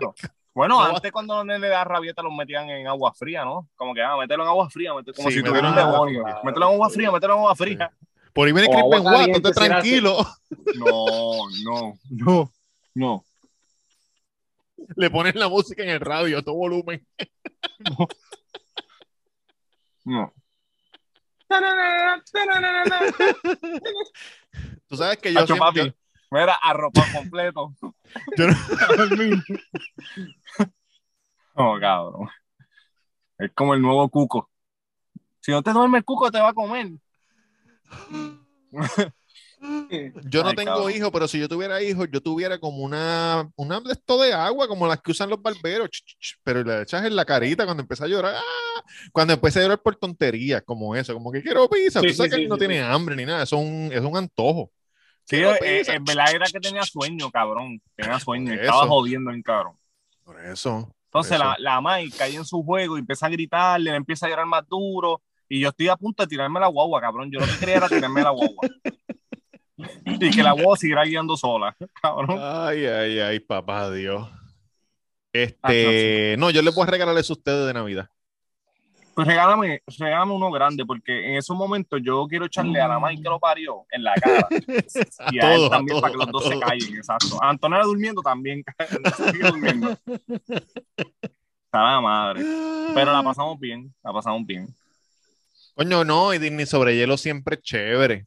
Bueno, 0.55 0.79
No 0.79 0.85
antes 0.95 1.11
cuando 1.11 1.35
los 1.37 1.45
nenes 1.45 1.71
rabieta 1.83 2.21
los 2.21 2.31
metían 2.33 2.69
en 2.69 2.87
agua 2.87 3.11
fría, 3.13 3.43
¿no? 3.43 3.67
Como 3.75 3.93
que, 3.93 4.01
ah, 4.03 4.15
mételo 4.17 4.43
en 4.43 4.49
agua 4.49 4.69
fría, 4.69 4.93
mételo- 4.93 5.15
como 5.15 5.29
Sí, 5.29 5.37
si 5.37 5.43
tuviera 5.43 5.67
un 5.69 5.73
en 5.73 5.79
agua 5.79 5.91
demonio. 5.93 6.23
fría. 6.23 6.39
Mételo 6.43 6.67
en 6.67 6.73
agua 6.73 6.89
fría, 6.91 7.11
mételo 7.11 7.33
en 7.33 7.39
agua 7.39 7.55
fría. 7.55 7.91
Por 8.33 8.47
ahí 8.47 8.53
viene 8.53 8.77
agua 8.77 9.01
Watt, 9.01 9.29
será 9.33 9.51
tranquilo. 9.53 10.17
No, 10.75 11.05
no, 11.63 11.97
no, 12.09 12.51
no. 12.93 13.25
Le 14.95 15.09
pones 15.09 15.33
la 15.35 15.47
música 15.49 15.81
en 15.83 15.89
el 15.89 15.99
radio 15.99 16.37
a 16.39 16.43
todo 16.43 16.55
volumen. 16.55 17.05
No. 20.05 20.31
Tú 24.87 24.97
sabes 24.97 25.17
que 25.17 25.33
yo, 25.33 25.45
siempre-. 25.45 25.93
Mira, 26.33 26.55
arropado 26.55 27.05
completo. 27.13 27.73
yo 28.37 28.47
no- 28.47 28.55
Oh, 31.55 31.77
cabrón. 31.79 32.27
Es 33.37 33.51
como 33.53 33.75
el 33.75 33.81
nuevo 33.83 34.09
cuco. 34.09 34.49
Si 35.41 35.51
no 35.51 35.61
te 35.61 35.71
duerme 35.71 35.99
el 35.99 36.03
cuco, 36.03 36.31
te 36.31 36.39
va 36.39 36.49
a 36.49 36.53
comer. 36.53 36.89
Yo 40.25 40.43
no 40.43 40.49
Ay, 40.49 40.55
tengo 40.55 40.71
cabrón. 40.71 40.91
hijos, 40.91 41.09
pero 41.11 41.27
si 41.27 41.39
yo 41.39 41.47
tuviera 41.47 41.81
hijos, 41.81 42.07
yo 42.11 42.21
tuviera 42.21 42.59
como 42.59 42.83
una, 42.83 43.49
una 43.55 43.79
de 43.79 43.93
esto 43.93 44.21
de 44.21 44.33
agua, 44.33 44.67
como 44.67 44.87
las 44.87 45.01
que 45.01 45.11
usan 45.11 45.29
los 45.29 45.41
barberos, 45.41 45.89
ch, 45.89 46.03
ch, 46.03 46.17
ch, 46.19 46.39
pero 46.43 46.63
le 46.63 46.81
echas 46.81 47.05
en 47.05 47.15
la 47.15 47.25
carita 47.25 47.65
cuando 47.65 47.81
empieza 47.81 48.05
a 48.05 48.07
llorar, 48.07 48.35
¡ah! 48.35 48.83
cuando 49.11 49.33
empieza 49.33 49.59
a 49.59 49.63
llorar 49.63 49.81
por 49.81 49.95
tonterías, 49.95 50.61
como 50.63 50.95
eso, 50.95 51.13
como 51.13 51.31
que 51.31 51.41
quiero 51.41 51.69
pizza, 51.69 52.01
Sí, 52.01 52.07
tú 52.07 52.13
sabes 52.15 52.31
sí, 52.31 52.35
que 52.37 52.41
sí, 52.41 52.43
él 52.43 52.49
no 52.49 52.55
sí, 52.55 52.59
tiene 52.59 52.81
hambre 52.81 53.15
ni 53.15 53.25
nada, 53.25 53.43
es 53.43 53.51
un, 53.53 53.89
es 53.91 54.01
un 54.01 54.17
antojo. 54.17 54.71
Sí, 55.25 55.37
Quiero 55.37 55.55
eh, 55.55 55.83
en 55.87 56.03
verdad 56.03 56.33
era 56.33 56.45
que 56.47 56.59
tenía 56.59 56.83
sueño, 56.83 57.31
cabrón. 57.31 57.81
Tenía 57.95 58.19
sueño. 58.19 58.53
Estaba 58.53 58.87
jodiendo 58.87 59.31
en 59.31 59.41
cabrón. 59.41 59.75
Por 60.23 60.39
eso. 60.43 60.93
Entonces 61.05 61.37
la, 61.37 61.55
la 61.59 61.79
Mai 61.79 62.09
cae 62.09 62.35
en 62.35 62.45
su 62.45 62.63
juego 62.63 62.97
y 62.97 63.01
empieza 63.01 63.27
a 63.27 63.29
gritarle, 63.29 63.91
le 63.91 63.97
empieza 63.97 64.25
a 64.25 64.29
llorar 64.29 64.45
más 64.45 64.67
duro. 64.67 65.21
Y 65.47 65.59
yo 65.59 65.69
estoy 65.69 65.87
a 65.87 65.95
punto 65.95 66.23
de 66.23 66.27
tirarme 66.27 66.59
la 66.59 66.67
guagua, 66.67 66.99
cabrón. 66.99 67.29
Yo 67.31 67.39
lo 67.39 67.45
que 67.45 67.57
quería 67.59 67.75
era 67.75 67.87
tirarme 67.87 68.23
la 68.23 68.31
guagua. 68.31 68.67
y 70.05 70.31
que 70.31 70.43
la 70.43 70.53
guagua 70.53 70.77
siguiera 70.77 71.03
guiando 71.03 71.37
sola, 71.37 71.75
cabrón. 72.01 72.39
Ay, 72.41 72.85
ay, 72.85 73.19
ay, 73.19 73.39
papá 73.39 73.91
Dios. 73.91 74.27
Ah, 74.31 74.39
Este, 75.31 76.35
no, 76.37 76.49
yo 76.49 76.61
les 76.61 76.73
voy 76.73 76.83
a 76.83 76.91
regalar 76.91 77.17
eso 77.17 77.33
a 77.33 77.37
ustedes 77.37 77.67
de 77.67 77.73
Navidad. 77.73 78.09
Pues 79.15 79.27
regálame, 79.27 79.83
regálame 79.99 80.33
uno 80.33 80.49
grande, 80.49 80.85
porque 80.85 81.29
en 81.29 81.35
esos 81.37 81.55
momentos 81.55 81.99
yo 82.03 82.25
quiero 82.27 82.45
echarle 82.45 82.81
a 82.81 82.87
la 82.87 82.99
Mai 82.99 83.15
que 83.15 83.29
lo 83.29 83.39
parió 83.39 83.85
en 83.91 84.03
la 84.03 84.13
cara. 84.15 84.47
y 85.31 85.39
a, 85.39 85.55
él 85.55 85.69
también 85.69 86.01
para 86.01 86.11
que 86.11 86.17
los 86.17 86.31
dos 86.31 86.45
se 86.45 86.59
callen, 86.59 86.95
exacto. 86.95 87.41
A 87.41 87.49
Antonella 87.49 87.83
durmiendo 87.83 88.21
también. 88.21 88.63
sigue 89.31 89.47
durmiendo. 89.47 89.95
Está 91.65 91.83
la 91.83 92.01
madre. 92.01 92.43
Pero 92.95 93.13
la 93.13 93.21
pasamos 93.23 93.59
bien, 93.59 93.93
la 94.03 94.13
pasamos 94.13 94.45
bien. 94.45 94.67
Coño, 95.75 96.03
no, 96.03 96.33
y 96.33 96.39
Disney 96.39 96.65
sobre 96.65 96.95
hielo 96.95 97.17
siempre 97.17 97.55
es 97.55 97.61
chévere. 97.61 98.25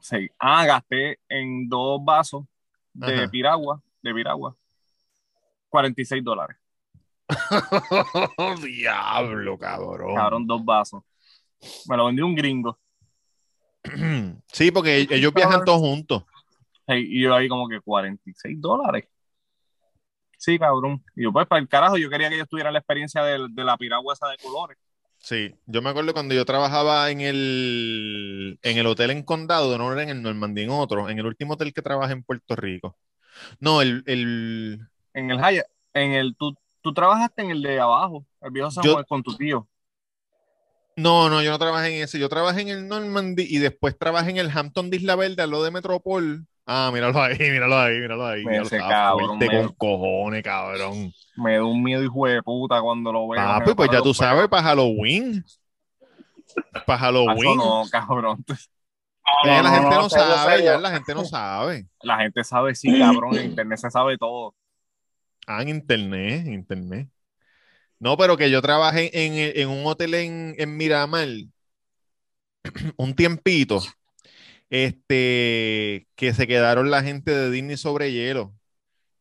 Sí. 0.00 0.30
Ah, 0.38 0.64
gasté 0.64 1.18
en 1.28 1.68
dos 1.68 2.02
vasos 2.02 2.44
de 2.94 3.14
Ajá. 3.14 3.28
piragua, 3.30 3.82
de 4.02 4.14
piragua. 4.14 4.56
46 5.68 6.22
dólares. 6.22 6.56
Diablo, 8.62 9.58
cabrón. 9.58 10.14
Cabrón, 10.14 10.46
dos 10.46 10.64
vasos. 10.64 11.02
Me 11.88 11.96
lo 11.96 12.06
vendió 12.06 12.26
un 12.26 12.34
gringo. 12.34 12.78
Sí, 14.52 14.70
porque 14.70 15.08
ellos 15.10 15.32
viajan 15.32 15.64
todos 15.64 15.80
juntos. 15.80 16.24
Hey, 16.86 17.06
y 17.08 17.22
yo 17.22 17.34
ahí 17.34 17.48
como 17.48 17.68
que 17.68 17.80
46 17.80 18.60
dólares. 18.60 19.06
Sí, 20.36 20.58
cabrón. 20.58 21.02
Y 21.16 21.22
yo, 21.22 21.32
pues, 21.32 21.46
para 21.46 21.62
el 21.62 21.68
carajo, 21.68 21.96
yo 21.96 22.10
quería 22.10 22.28
que 22.28 22.34
ellos 22.34 22.48
tuvieran 22.48 22.72
la 22.72 22.80
experiencia 22.80 23.22
de, 23.22 23.46
de 23.50 23.64
la 23.64 23.76
piragua 23.76 24.12
esa 24.12 24.28
de 24.28 24.36
colores. 24.38 24.76
Sí, 25.22 25.54
yo 25.66 25.80
me 25.82 25.90
acuerdo 25.90 26.12
cuando 26.12 26.34
yo 26.34 26.44
trabajaba 26.44 27.08
en 27.10 27.20
el, 27.20 28.58
en 28.60 28.76
el 28.76 28.86
hotel 28.86 29.12
en 29.12 29.22
Condado, 29.22 29.78
no 29.78 29.92
era 29.92 30.02
en 30.02 30.08
el 30.08 30.20
Normandía, 30.20 30.64
en 30.64 30.70
otro, 30.70 31.08
en 31.08 31.18
el 31.18 31.26
último 31.26 31.54
hotel 31.54 31.72
que 31.72 31.80
trabajé 31.80 32.14
en 32.14 32.24
Puerto 32.24 32.56
Rico. 32.56 32.98
No, 33.60 33.82
el, 33.82 34.02
el 34.06 34.80
En 35.14 35.30
el 35.30 35.38
Hyatt, 35.38 35.66
en 35.94 36.12
el, 36.12 36.34
tú, 36.36 36.56
tú 36.82 36.92
trabajaste 36.92 37.42
en 37.42 37.50
el 37.50 37.62
de 37.62 37.80
abajo, 37.80 38.24
el 38.40 38.50
viejo 38.50 38.70
San 38.70 38.84
Yo- 38.84 38.92
Juan 38.94 39.04
con 39.08 39.22
tu 39.22 39.34
tío. 39.36 39.66
no, 40.96 41.30
no, 41.30 41.42
yo 41.42 41.50
no 41.50 41.58
trabajé 41.58 41.96
en 41.96 42.02
ese, 42.04 42.18
yo 42.18 42.28
trabajé 42.28 42.60
en 42.62 42.68
el 42.68 42.86
Normandy 42.88 43.46
y 43.48 43.58
después 43.58 43.98
trabajé 43.98 44.30
en 44.30 44.36
el 44.36 44.50
Hampton 44.56 44.90
de 44.90 44.98
Isla 44.98 45.16
Verde, 45.16 45.42
a 45.42 45.46
lo 45.46 45.62
de 45.62 45.70
Metropol. 45.70 46.46
Ah, 46.66 46.90
míralo 46.92 47.20
ahí, 47.20 47.36
míralo 47.50 47.78
ahí, 47.78 47.98
míralo 47.98 48.26
ahí. 48.26 48.44
míralo, 48.44 48.66
Ese 48.66 48.78
cabrón, 48.78 49.38
me- 49.38 49.48
con 49.48 49.68
cojones, 49.74 50.42
cabrón. 50.42 51.12
Me 51.36 51.56
da 51.56 51.64
un 51.64 51.82
miedo 51.82 52.02
hijo 52.02 52.26
de 52.26 52.42
puta 52.42 52.80
cuando 52.82 53.12
lo 53.12 53.28
veo. 53.28 53.60
Me 53.66 53.74
pues 53.74 53.90
ya 53.90 54.02
tú 54.02 54.12
sabes, 54.12 54.48
para 54.48 54.62
Halloween. 54.62 55.44
Para. 56.86 56.98
Halloween. 56.98 57.56
No, 57.56 57.84
cabrón. 57.90 58.44
Ya 59.44 59.62
la 59.62 59.70
no, 59.70 59.74
gente 59.76 59.90
no, 59.96 60.02
no, 60.02 60.10
sabe, 60.10 60.62
ya 60.62 60.78
la 60.78 60.90
gente 60.90 61.14
no 61.14 61.24
sabe. 61.24 61.86
La 62.02 62.18
gente 62.18 62.44
sabe, 62.44 62.74
sí, 62.74 62.98
cabrón. 62.98 63.36
En 63.36 63.46
internet 63.46 63.78
se 63.78 63.90
sabe 63.90 64.18
todo. 64.18 64.54
Ah, 65.46 65.62
en 65.62 65.68
internet, 65.68 66.46
en 66.46 66.52
internet. 66.54 67.08
No, 67.98 68.16
pero 68.16 68.36
que 68.36 68.50
yo 68.50 68.62
trabajé 68.62 69.10
en, 69.26 69.34
en 69.56 69.68
un 69.68 69.86
hotel 69.86 70.14
en, 70.14 70.54
en 70.58 70.76
Miramar 70.76 71.28
un 72.96 73.14
tiempito, 73.14 73.80
este, 74.70 76.08
que 76.16 76.34
se 76.34 76.46
quedaron 76.46 76.90
la 76.90 77.02
gente 77.02 77.32
de 77.32 77.50
Disney 77.50 77.76
sobre 77.76 78.12
hielo 78.12 78.54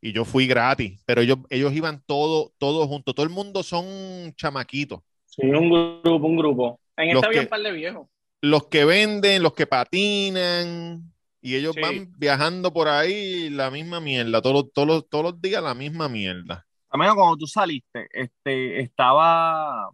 y 0.02 0.14
yo 0.14 0.26
fui 0.26 0.48
gratis, 0.48 1.02
pero 1.06 1.22
ellos, 1.22 1.40
ellos 1.50 1.74
iban 1.74 2.04
todos 2.06 2.52
todo 2.58 2.88
juntos, 2.88 3.14
todo 3.16 3.26
el 3.26 3.32
mundo 3.32 3.64
son 3.64 4.34
chamaquitos. 4.36 5.02
Sí, 5.26 5.44
un 5.46 5.70
grupo, 5.70 6.28
un 6.28 6.38
grupo. 6.38 6.80
En 6.98 7.10
Los 7.10 7.16
esta 7.16 7.28
había 7.28 7.42
un 7.42 7.48
par 7.48 7.62
de 7.62 7.72
viejos. 7.72 8.08
Los 8.42 8.68
que 8.68 8.86
venden, 8.86 9.44
los 9.44 9.54
que 9.54 9.68
patinan, 9.68 11.11
y 11.42 11.56
ellos 11.56 11.74
Sí. 11.76 11.82
van 11.82 12.14
viajando 12.18 12.72
por 12.72 12.88
ahí 12.88 13.50
la 13.50 13.70
misma 13.72 14.00
mierda, 14.00 14.42
todos, 14.42 14.56
los- 14.66 14.74
todos, 14.74 14.88
los- 14.88 15.10
todos 15.10 15.24
los 15.26 15.42
días 15.42 15.62
la 15.64 15.74
misma 15.74 16.08
mierda. 16.08 16.66
También 16.90 17.16
cuando 17.16 17.38
tú 17.38 17.48
saliste, 17.48 18.08
este, 18.12 18.82
estaba. 18.82 19.90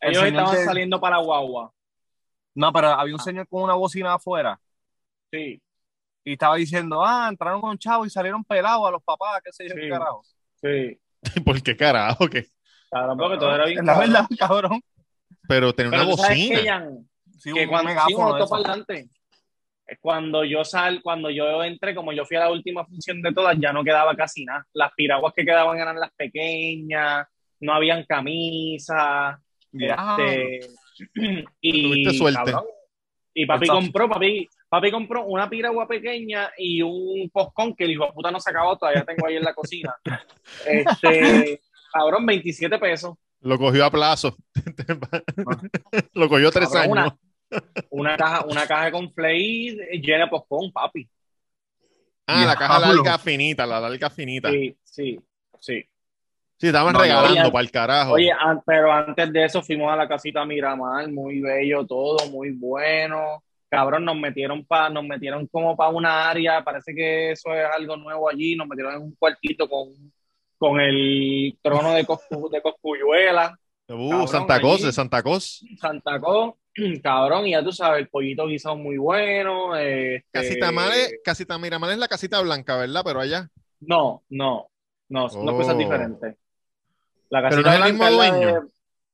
el 0.00 0.10
Ellos 0.12 0.24
estaban 0.24 0.54
de- 0.54 0.64
saliendo 0.64 1.00
para 1.00 1.16
guagua. 1.18 1.72
No, 2.54 2.72
pero 2.72 2.88
había 2.88 3.14
un 3.14 3.20
señor 3.20 3.46
con 3.48 3.62
una 3.62 3.74
bocina 3.74 4.14
afuera 4.14 4.58
Sí, 5.32 5.60
y 6.24 6.32
estaba 6.32 6.56
diciendo, 6.56 7.04
ah, 7.04 7.28
entraron 7.30 7.60
con 7.60 7.76
chavo 7.78 8.06
y 8.06 8.10
salieron 8.10 8.44
pelados 8.44 8.86
a 8.86 8.90
los 8.92 9.02
papás, 9.02 9.40
qué 9.44 9.52
sé 9.52 9.68
yo, 9.68 9.74
Sí. 9.74 9.80
qué 9.80 9.88
carajo. 9.90 10.22
sí. 10.62 11.00
¿Por 11.44 11.62
qué 11.62 11.76
carajo? 11.76 12.28
¿Qué? 12.28 12.46
Claro, 12.90 13.16
porque 13.16 13.36
todo 13.38 13.54
era 13.54 13.64
bien. 13.66 13.78
Es 13.80 13.84
la 13.84 13.98
verdad, 13.98 14.26
cabrón. 14.38 14.80
Pero 15.48 15.74
tener 15.74 15.90
Pero 15.90 16.02
una 16.04 16.10
bocina. 16.12 16.60
que, 16.60 16.68
Jan, 16.68 17.08
Sí, 17.38 17.52
que 17.52 17.64
un 17.64 17.68
cuando 17.68 17.90
sí, 18.06 18.14
un 18.14 18.20
cuando 20.00 20.44
yo 20.44 20.64
sal, 20.64 21.00
cuando 21.02 21.30
yo 21.30 21.62
entré, 21.62 21.94
como 21.94 22.12
yo 22.12 22.24
fui 22.24 22.36
a 22.36 22.40
la 22.40 22.50
última 22.50 22.84
función 22.84 23.22
de 23.22 23.32
todas, 23.32 23.56
ya 23.58 23.72
no 23.72 23.84
quedaba 23.84 24.14
casi 24.16 24.44
nada. 24.44 24.66
Las 24.72 24.92
piraguas 24.96 25.32
que 25.34 25.44
quedaban 25.44 25.78
eran 25.78 25.98
las 26.00 26.12
pequeñas, 26.14 27.26
no 27.60 27.72
habían 27.72 28.04
camisas, 28.04 29.38
Ya. 29.72 30.16
este, 30.18 30.60
y 31.60 31.82
Tuviste 31.82 32.12
suerte. 32.14 32.36
cabrón, 32.52 32.64
y 33.34 33.46
papi 33.46 33.66
Exacto. 33.66 33.82
compró, 33.82 34.08
papi, 34.08 34.48
papi 34.68 34.90
compró 34.90 35.24
una 35.26 35.48
piragua 35.48 35.86
pequeña 35.86 36.50
y 36.56 36.80
un 36.82 37.28
poscón 37.30 37.74
que 37.76 37.84
el 37.84 37.90
hijo 37.92 38.06
de 38.06 38.12
puta 38.12 38.30
no 38.30 38.40
se 38.40 38.50
acabó, 38.50 38.76
todavía 38.78 39.04
tengo 39.04 39.26
ahí 39.26 39.36
en 39.36 39.42
la 39.44 39.54
cocina. 39.54 39.94
Este, 40.66 41.60
cabrón, 41.92 42.24
27 42.26 42.78
pesos. 42.78 43.14
Lo 43.40 43.58
cogió 43.58 43.84
a 43.84 43.90
plazo. 43.90 44.36
Lo 46.14 46.28
cogió 46.28 46.50
tres 46.50 46.70
Cabrón, 46.70 46.98
años. 46.98 47.12
Una, 47.12 47.18
una 47.90 48.16
caja, 48.16 48.44
una 48.46 48.66
caja 48.66 48.90
con 48.90 49.12
flay 49.12 49.76
llena 50.00 50.24
de 50.24 50.30
poscón, 50.30 50.72
papi. 50.72 51.08
Ah, 52.26 52.44
la 52.46 52.56
caja 52.56 52.78
Diablo. 52.78 53.02
larga 53.04 53.18
finita, 53.18 53.66
la 53.66 53.80
larga 53.80 54.10
finita. 54.10 54.50
Sí, 54.50 54.76
Sí, 54.82 55.20
sí, 55.60 55.86
sí. 56.58 56.66
estaban 56.66 56.92
No, 56.94 57.00
regalando 57.00 57.52
para 57.52 57.62
el 57.64 57.70
carajo. 57.70 58.12
Oye, 58.14 58.32
an- 58.32 58.62
pero 58.66 58.90
antes 58.92 59.32
de 59.32 59.44
eso 59.44 59.62
fuimos 59.62 59.92
a 59.92 59.96
la 59.96 60.08
casita 60.08 60.44
Miramar, 60.44 61.08
muy 61.10 61.40
bello 61.40 61.86
todo, 61.86 62.28
muy 62.30 62.50
bueno. 62.50 63.42
Cabrón, 63.68 64.04
nos 64.04 64.16
metieron 64.16 64.64
pa, 64.64 64.88
nos 64.88 65.04
metieron 65.04 65.46
como 65.48 65.76
para 65.76 65.90
una 65.90 66.28
área, 66.30 66.64
parece 66.64 66.94
que 66.94 67.32
eso 67.32 67.52
es 67.52 67.64
algo 67.76 67.96
nuevo 67.96 68.28
allí, 68.28 68.56
nos 68.56 68.66
metieron 68.66 68.94
en 68.94 69.02
un 69.02 69.14
cuartito 69.16 69.68
con, 69.68 69.88
con 70.56 70.80
el 70.80 71.58
trono 71.62 71.92
de, 71.92 72.04
Coscu- 72.06 72.48
de 72.50 72.62
Coscuyuela, 72.62 73.56
uh, 73.88 74.08
cabrón, 74.10 74.28
Santa 74.28 74.60
Cosa, 74.60 74.74
allí. 74.76 74.84
de 74.86 74.92
Santa 74.92 75.22
Cosa. 75.22 75.66
Santa 75.80 76.20
Co, 76.20 76.58
cabrón, 77.02 77.46
y 77.46 77.52
ya 77.52 77.62
tú 77.64 77.72
sabes, 77.72 78.00
el 78.00 78.08
pollito 78.08 78.46
guisado 78.46 78.76
muy 78.76 78.96
bueno. 78.98 79.74
este- 79.76 80.26
Casita 80.32 80.72
Mare, 80.72 81.20
Casita 81.24 81.58
Miramar 81.58 81.90
es 81.92 81.98
la 81.98 82.08
casita 82.08 82.40
blanca, 82.40 82.76
¿verdad? 82.76 83.02
Pero 83.04 83.20
allá. 83.20 83.48
No, 83.80 84.22
no, 84.30 84.68
no, 85.08 85.28
son 85.28 85.44
dos 85.46 85.54
Oh. 85.54 85.58
cosas 85.58 85.78
diferentes. 85.78 86.36
La 87.30 87.40
Pero 87.48 87.62
casita 87.62 87.62
no 87.62 87.68
es 87.84 87.90
el 87.90 87.96
blanca 87.96 88.10
mismo 88.10 88.22
de- 88.22 88.30
dueño. 88.30 88.68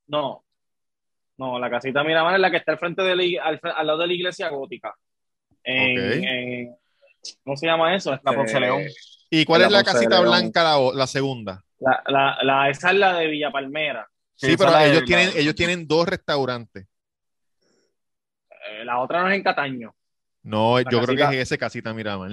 No, 0.08 0.44
no, 1.38 1.58
la 1.58 1.70
casita 1.70 2.04
Miramar 2.04 2.34
es 2.34 2.40
la 2.40 2.50
que 2.50 2.56
está 2.58 2.72
al 2.72 2.78
frente 2.78 3.02
de 3.02 3.16
la, 3.16 3.42
al, 3.44 3.60
al 3.62 3.86
lado 3.86 3.98
de 4.00 4.06
la 4.08 4.12
iglesia 4.12 4.48
gótica. 4.48 4.94
En, 5.64 5.98
Ok. 5.98 6.24
en- 6.24 6.76
¿Cómo 7.44 7.56
se 7.56 7.66
llama 7.66 7.94
eso? 7.94 8.10
La 8.10 8.32
Ponce 8.32 8.58
León. 8.58 8.82
¿Y 9.30 9.44
cuál 9.44 9.60
La 9.60 9.66
es 9.68 9.72
la 9.72 9.78
Ponce 9.78 9.92
casita 9.92 10.20
blanca, 10.20 10.76
la, 10.94 11.06
segunda? 11.06 11.62
La, 11.78 12.68
esa 12.68 12.90
es 12.90 12.96
la 12.96 13.16
de 13.16 13.28
Villa 13.28 13.50
Palmera. 13.52 14.06
Sí, 14.34 14.56
pero 14.56 14.76
ellos 14.78 15.00
de- 15.00 15.06
tienen, 15.06 15.30
ellos 15.36 15.54
tienen 15.54 15.86
dos 15.86 16.06
restaurantes. 16.08 16.86
Eh, 18.68 18.84
la 18.84 18.98
otra 19.00 19.22
no 19.22 19.28
es 19.28 19.36
en 19.36 19.42
Cataño. 19.42 19.94
No, 20.42 20.80
yo 20.80 21.00
creo 21.02 21.16
que 21.16 21.22
es 21.36 21.42
ese 21.42 21.58
Casita 21.58 21.92
Miramar. 21.94 22.32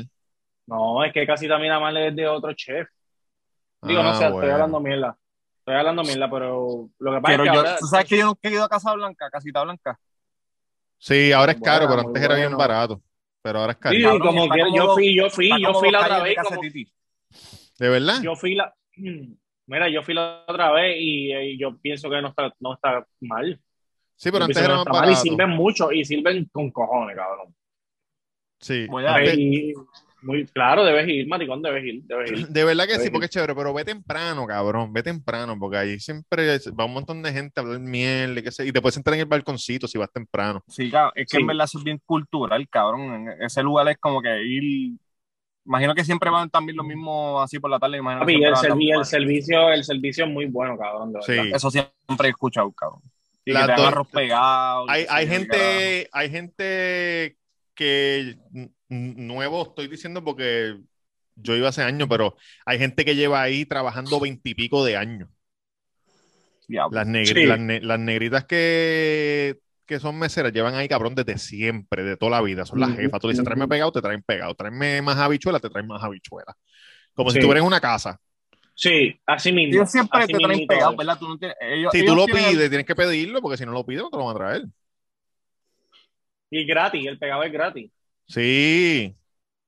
No, 0.65 1.03
es 1.03 1.11
que 1.13 1.25
casita 1.25 1.57
Miramar 1.57 1.95
es 1.97 2.15
de 2.15 2.27
otro 2.27 2.53
chef. 2.53 2.88
Digo, 3.82 4.03
no 4.03 4.09
Ah, 4.09 4.13
sé, 4.15 4.23
estoy 4.25 4.39
bueno. 4.39 4.53
hablando 4.53 4.80
mierda. 4.80 5.17
Estoy 5.59 5.75
hablando 5.75 6.03
mierda, 6.03 6.30
pero 6.30 6.89
lo 6.99 7.11
que 7.13 7.21
pasa 7.21 7.34
Pero 7.38 7.43
es 7.43 7.49
que 7.49 7.55
yo, 7.55 7.59
ahora- 7.59 7.77
¿tú 7.80 7.86
sabes 7.88 8.07
que 8.09 8.17
yo 8.17 8.25
nunca 8.25 8.49
he 8.49 8.51
ido 8.51 8.63
a 8.63 8.69
Casa 8.69 8.93
Blanca, 8.93 9.30
Casita 9.32 9.63
Blanca? 9.63 9.99
Sí, 10.97 11.32
ahora 11.32 11.53
es 11.53 11.61
caro, 11.61 11.88
Bueno, 11.88 11.95
pero 12.03 12.07
antes 12.09 12.23
era 12.23 12.36
bien 12.36 12.47
bueno. 12.49 12.57
barato. 12.57 13.01
Pero 13.41 13.59
ahora 13.59 13.71
es 13.71 13.77
Sí, 13.77 13.82
caro. 13.82 14.19
Cabrón, 14.19 14.19
como 14.19 14.49
que 14.53 14.59
yo 14.75 14.93
fui, 14.93 15.15
yo 15.15 15.30
fui, 15.30 15.49
yo 15.61 15.73
fui 15.73 15.91
la 15.91 16.01
otra 16.01 16.17
de 16.17 16.23
vez. 16.23 16.38
Como- 16.43 16.61
Titi. 16.61 16.91
¿De 17.80 17.89
verdad? 17.89 18.21
yo 18.21 18.36
fui 18.36 18.55
la 18.55 18.73
mira 19.67 19.88
yo 19.89 20.03
fui 20.03 20.13
la 20.13 20.43
otra 20.47 20.71
vez 20.71 20.97
y, 20.99 21.57
yo 21.57 21.77
pienso 21.77 22.09
que 22.09 22.21
no 22.21 22.30
está 22.30 22.53
no 22.59 22.73
está 22.73 23.05
mal 23.21 23.59
Sí, 24.20 24.32
pero 24.32 24.43
antes 24.43 24.57
pienso 24.57 24.67
que 24.67 24.74
era 24.74 24.84
no 24.84 24.86
más 24.91 25.01
mal 25.01 25.11
y 25.11 25.15
sirven 25.15 25.49
mucho 25.51 25.91
y 25.93 26.03
sirven 26.03 26.45
con 26.51 26.70
cojones 26.72 27.15
cabrón 27.15 27.55
Sí. 28.59 28.86
Voy 28.88 29.05
a 29.05 29.15
Antes- 29.15 29.38
muy 30.22 30.45
claro 30.47 30.84
debes 30.84 31.07
ir 31.07 31.26
maricón 31.30 31.61
debes 31.61 31.82
ir 31.86 32.03
debes 32.03 32.32
ir 32.32 32.47
De 32.49 32.65
verdad 32.65 32.86
que 32.88 32.95
sí, 32.97 33.03
Sí. 33.05 33.09
porque 33.09 33.26
es 33.28 33.32
chévere, 33.32 33.55
pero 33.55 33.74
ve 33.74 33.86
temprano, 33.86 34.45
cabrón, 34.45 34.91
ve 34.91 35.01
temprano, 35.01 35.57
porque 35.57 35.78
ahí 35.78 35.97
siempre 36.01 36.59
va 36.78 36.84
un 36.84 36.93
montón 36.93 37.22
de 37.24 37.32
gente 37.32 37.57
a 37.57 37.63
hablar 37.63 37.80
miel 37.80 38.38
y, 38.38 38.43
qué 38.43 38.51
sé, 38.51 38.67
y 38.67 38.74
te 38.74 38.82
puedes 38.82 38.95
sentar 38.95 39.13
en 39.13 39.22
el 39.22 39.26
balconcito 39.28 39.88
si 39.88 39.97
vas 39.97 40.11
temprano. 40.11 40.61
Sí, 40.67 40.91
cabrón, 40.91 41.13
es 41.15 41.28
que 41.32 41.38
Sí. 41.38 41.41
en 41.41 41.47
verdad 41.47 41.63
eso 41.63 41.78
es 41.78 41.86
bien 41.86 42.01
cultural, 42.05 42.67
cabrón. 42.67 43.30
En 43.30 43.43
ese 43.43 43.63
lugar 43.63 43.88
es 43.88 43.97
como 43.97 44.22
que 44.22 44.43
ir. 44.43 44.97
Imagino 45.65 45.95
que 45.95 46.03
siempre 46.03 46.30
van 46.30 46.49
también 46.49 46.76
los 46.76 46.86
mismos 46.86 47.41
así 47.41 47.57
por 47.59 47.70
la 47.70 47.80
tarde. 47.80 47.97
Imagino 47.99 48.26
que 48.26 48.34
Papi, 48.34 48.43
el, 48.43 48.55
servi- 48.55 48.97
el 48.99 49.05
servicio 49.05 49.70
el 49.72 49.84
servicio 49.86 50.26
es 50.26 50.32
muy 50.32 50.47
bueno 50.47 50.78
cabrón 50.78 51.13
de 51.13 51.22
Sí. 51.22 51.38
Eso 51.53 51.72
siempre 51.72 52.28
he 52.28 52.30
escuchado, 52.32 52.70
cabrón. 52.74 53.01
Y 53.49 53.53
Las 53.53 53.63
que 53.63 53.65
te 53.67 53.71
dan 53.71 53.77
dos- 53.81 53.87
arroz 53.87 54.07
pegado. 54.09 54.85
y 54.87 55.05
Hay, 55.09 55.27
gente, 55.27 56.09
hay 56.11 56.29
gente 56.29 57.37
que 57.73 58.37
nuevo 58.89 59.63
estoy 59.63 59.87
diciendo 59.87 60.23
porque 60.23 60.77
yo 61.35 61.55
iba 61.55 61.69
hace 61.69 61.81
años, 61.83 62.07
pero 62.09 62.35
hay 62.65 62.77
gente 62.79 63.05
que 63.05 63.15
lleva 63.15 63.41
ahí 63.41 63.65
trabajando 63.65 64.19
veintipico 64.19 64.83
de 64.85 64.97
años. 64.97 65.29
Las, 66.67 67.07
negri- 67.07 67.33
Sí. 67.33 67.45
las, 67.45 67.59
ne- 67.59 67.81
las 67.81 67.99
negritas 67.99 68.45
que, 68.45 69.57
que 69.87 69.99
son 69.99 70.19
meseras 70.19 70.53
llevan 70.53 70.75
ahí 70.75 70.87
cabrón 70.87 71.15
desde 71.15 71.39
siempre, 71.39 72.03
de 72.03 72.15
toda 72.15 72.31
la 72.31 72.41
vida. 72.41 72.65
Son 72.65 72.79
las 72.79 72.95
jefas. 72.95 73.19
Tú 73.19 73.27
le 73.27 73.31
dices, 73.33 73.43
tráeme 73.45 73.67
pegado, 73.67 73.91
te 73.91 74.01
traen 74.01 74.21
pegado. 74.21 74.53
Tráeme 74.53 75.01
más 75.01 75.17
habichuelas, 75.17 75.61
te 75.63 75.69
traen 75.71 75.87
más 75.87 76.03
habichuelas. 76.03 76.55
Como 77.15 77.31
si 77.31 77.35
Sí. 77.35 77.39
estuvieras 77.39 77.61
en 77.61 77.67
una 77.67 77.79
casa. 77.81 78.19
Sí 78.82 79.19
así 79.25 79.51
mismo 79.51 79.73
Ellos 79.75 79.91
siempre 79.91 80.23
así 80.23 80.32
te 80.34 80.39
traen 80.39 80.67
pegado. 80.67 80.95
¿verdad? 80.95 81.19
Tú 81.19 81.27
no 81.27 81.38
tienes, 81.38 81.57
ellos, 81.61 81.91
Si 81.91 81.99
tú 81.99 82.05
ellos 82.05 82.15
lo 82.15 82.25
tienen- 82.25 82.51
pides, 82.51 82.69
tienes 82.69 82.88
que 82.88 82.95
pedirlo, 82.95 83.41
porque 83.41 83.57
si 83.57 83.65
no 83.65 83.71
lo 83.73 83.86
pides, 83.86 84.03
no 84.03 84.09
te 84.09 84.17
lo 84.17 84.25
van 84.25 84.36
a 84.36 84.39
traer. 84.39 84.63
y 86.51 86.65
gratis 86.65 87.05
el 87.05 87.19
pegado 87.19 87.43
es 87.43 87.51
gratis 87.51 87.91
Sí. 88.27 89.15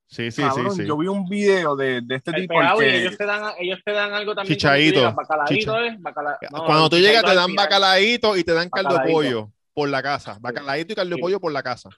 Sí, 0.07 0.29
sí, 0.29 0.41
cabrón, 0.41 0.71
sí, 0.75 0.81
sí. 0.81 0.87
Yo 0.87 0.97
vi 0.97 1.07
un 1.07 1.25
video 1.25 1.73
de, 1.75 2.01
de 2.01 2.15
este 2.15 2.31
el 2.31 2.41
tipo. 2.41 2.53
pegado 2.59 2.79
que- 2.79 2.97
ellos 3.01 3.17
te 3.17 3.25
dan 3.25 3.53
ellos 3.59 3.79
te 3.85 3.91
dan 3.91 4.11
algo 4.13 4.35
también 4.35 4.57
Chichaíto. 4.57 4.99
cuando 4.99 5.15
tú 5.15 5.15
llegas, 5.15 5.15
bacalaíto 5.15 5.55
Chicha- 5.55 5.85
es 5.87 6.01
bacala- 6.01 6.37
no, 6.51 6.65
Cuando 6.65 6.83
el 6.85 6.89
tú 6.89 6.95
llegas, 6.97 7.11
chichaíto 7.21 7.29
te 7.29 7.35
dan 7.35 7.55
bacalaíto 7.55 8.37
y 8.37 8.43
te 8.43 8.53
dan 8.53 8.69
caldo 8.69 8.89
de 8.89 8.95
Bacalaíto. 8.95 9.17
pollo 9.17 9.51
por 9.73 9.89
la 9.89 10.03
casa. 10.03 10.37
Bacalaíto 10.41 10.91
y 10.91 10.95
caldo 10.97 11.09
de 11.11 11.15
Sí. 11.15 11.21
pollo 11.21 11.39
por 11.39 11.51
la 11.53 11.63
casa. 11.63 11.89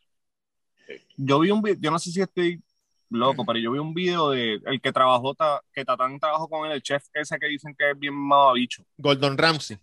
yo 1.18 1.40
vi 1.40 1.50
un 1.50 1.62
video, 1.62 1.80
yo 1.82 1.92
no 1.92 1.98
sé 1.98 2.12
si 2.12 2.22
estoy 2.22 2.62
loco, 3.10 3.46
pero 3.46 3.60
yo 3.60 3.72
vi 3.72 3.80
un 3.80 3.94
video 3.94 4.30
de 4.32 4.60
el 4.66 4.82
que 4.82 4.92
trabajó, 4.92 5.36
ta- 5.36 5.62
que 5.74 5.86
Tatán 5.86 6.20
trabajó 6.20 6.48
con 6.50 6.66
él, 6.66 6.72
el 6.74 6.82
chef 6.82 7.04
ese 7.14 7.38
que 7.40 7.48
dicen 7.48 7.76
que 7.78 7.92
es 7.92 8.00
bien 8.00 8.14
mamabicho. 8.14 8.84
Gordon 8.98 9.38
Ramsay. 9.38 9.78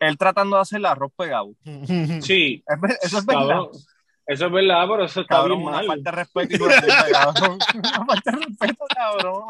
Él 0.00 0.18
tratando 0.18 0.56
de 0.56 0.62
hacer 0.62 0.78
el 0.78 0.86
arroz 0.86 1.12
pegado. 1.16 1.52
sí 2.20 2.62
Es 2.66 3.04
Eso 3.04 3.18
es 3.18 3.26
verdad. 3.26 3.40
cabrón. 3.48 3.68
Eso 4.26 4.46
es 4.46 4.52
verdad, 4.52 4.86
pero 4.88 5.04
eso 5.04 5.20
está 5.20 5.34
Cabrón, 5.34 5.58
bien 5.58 5.68
una 5.68 5.76
mal. 5.76 5.86
falta 5.86 6.10
de 6.10 6.16
respeto 6.16 6.54
y 6.56 7.12
cabrón. 7.12 7.58
Una 7.74 8.06
falta 8.06 8.30
de 8.30 8.36
respeto, 8.38 8.84
cabrón. 8.94 9.42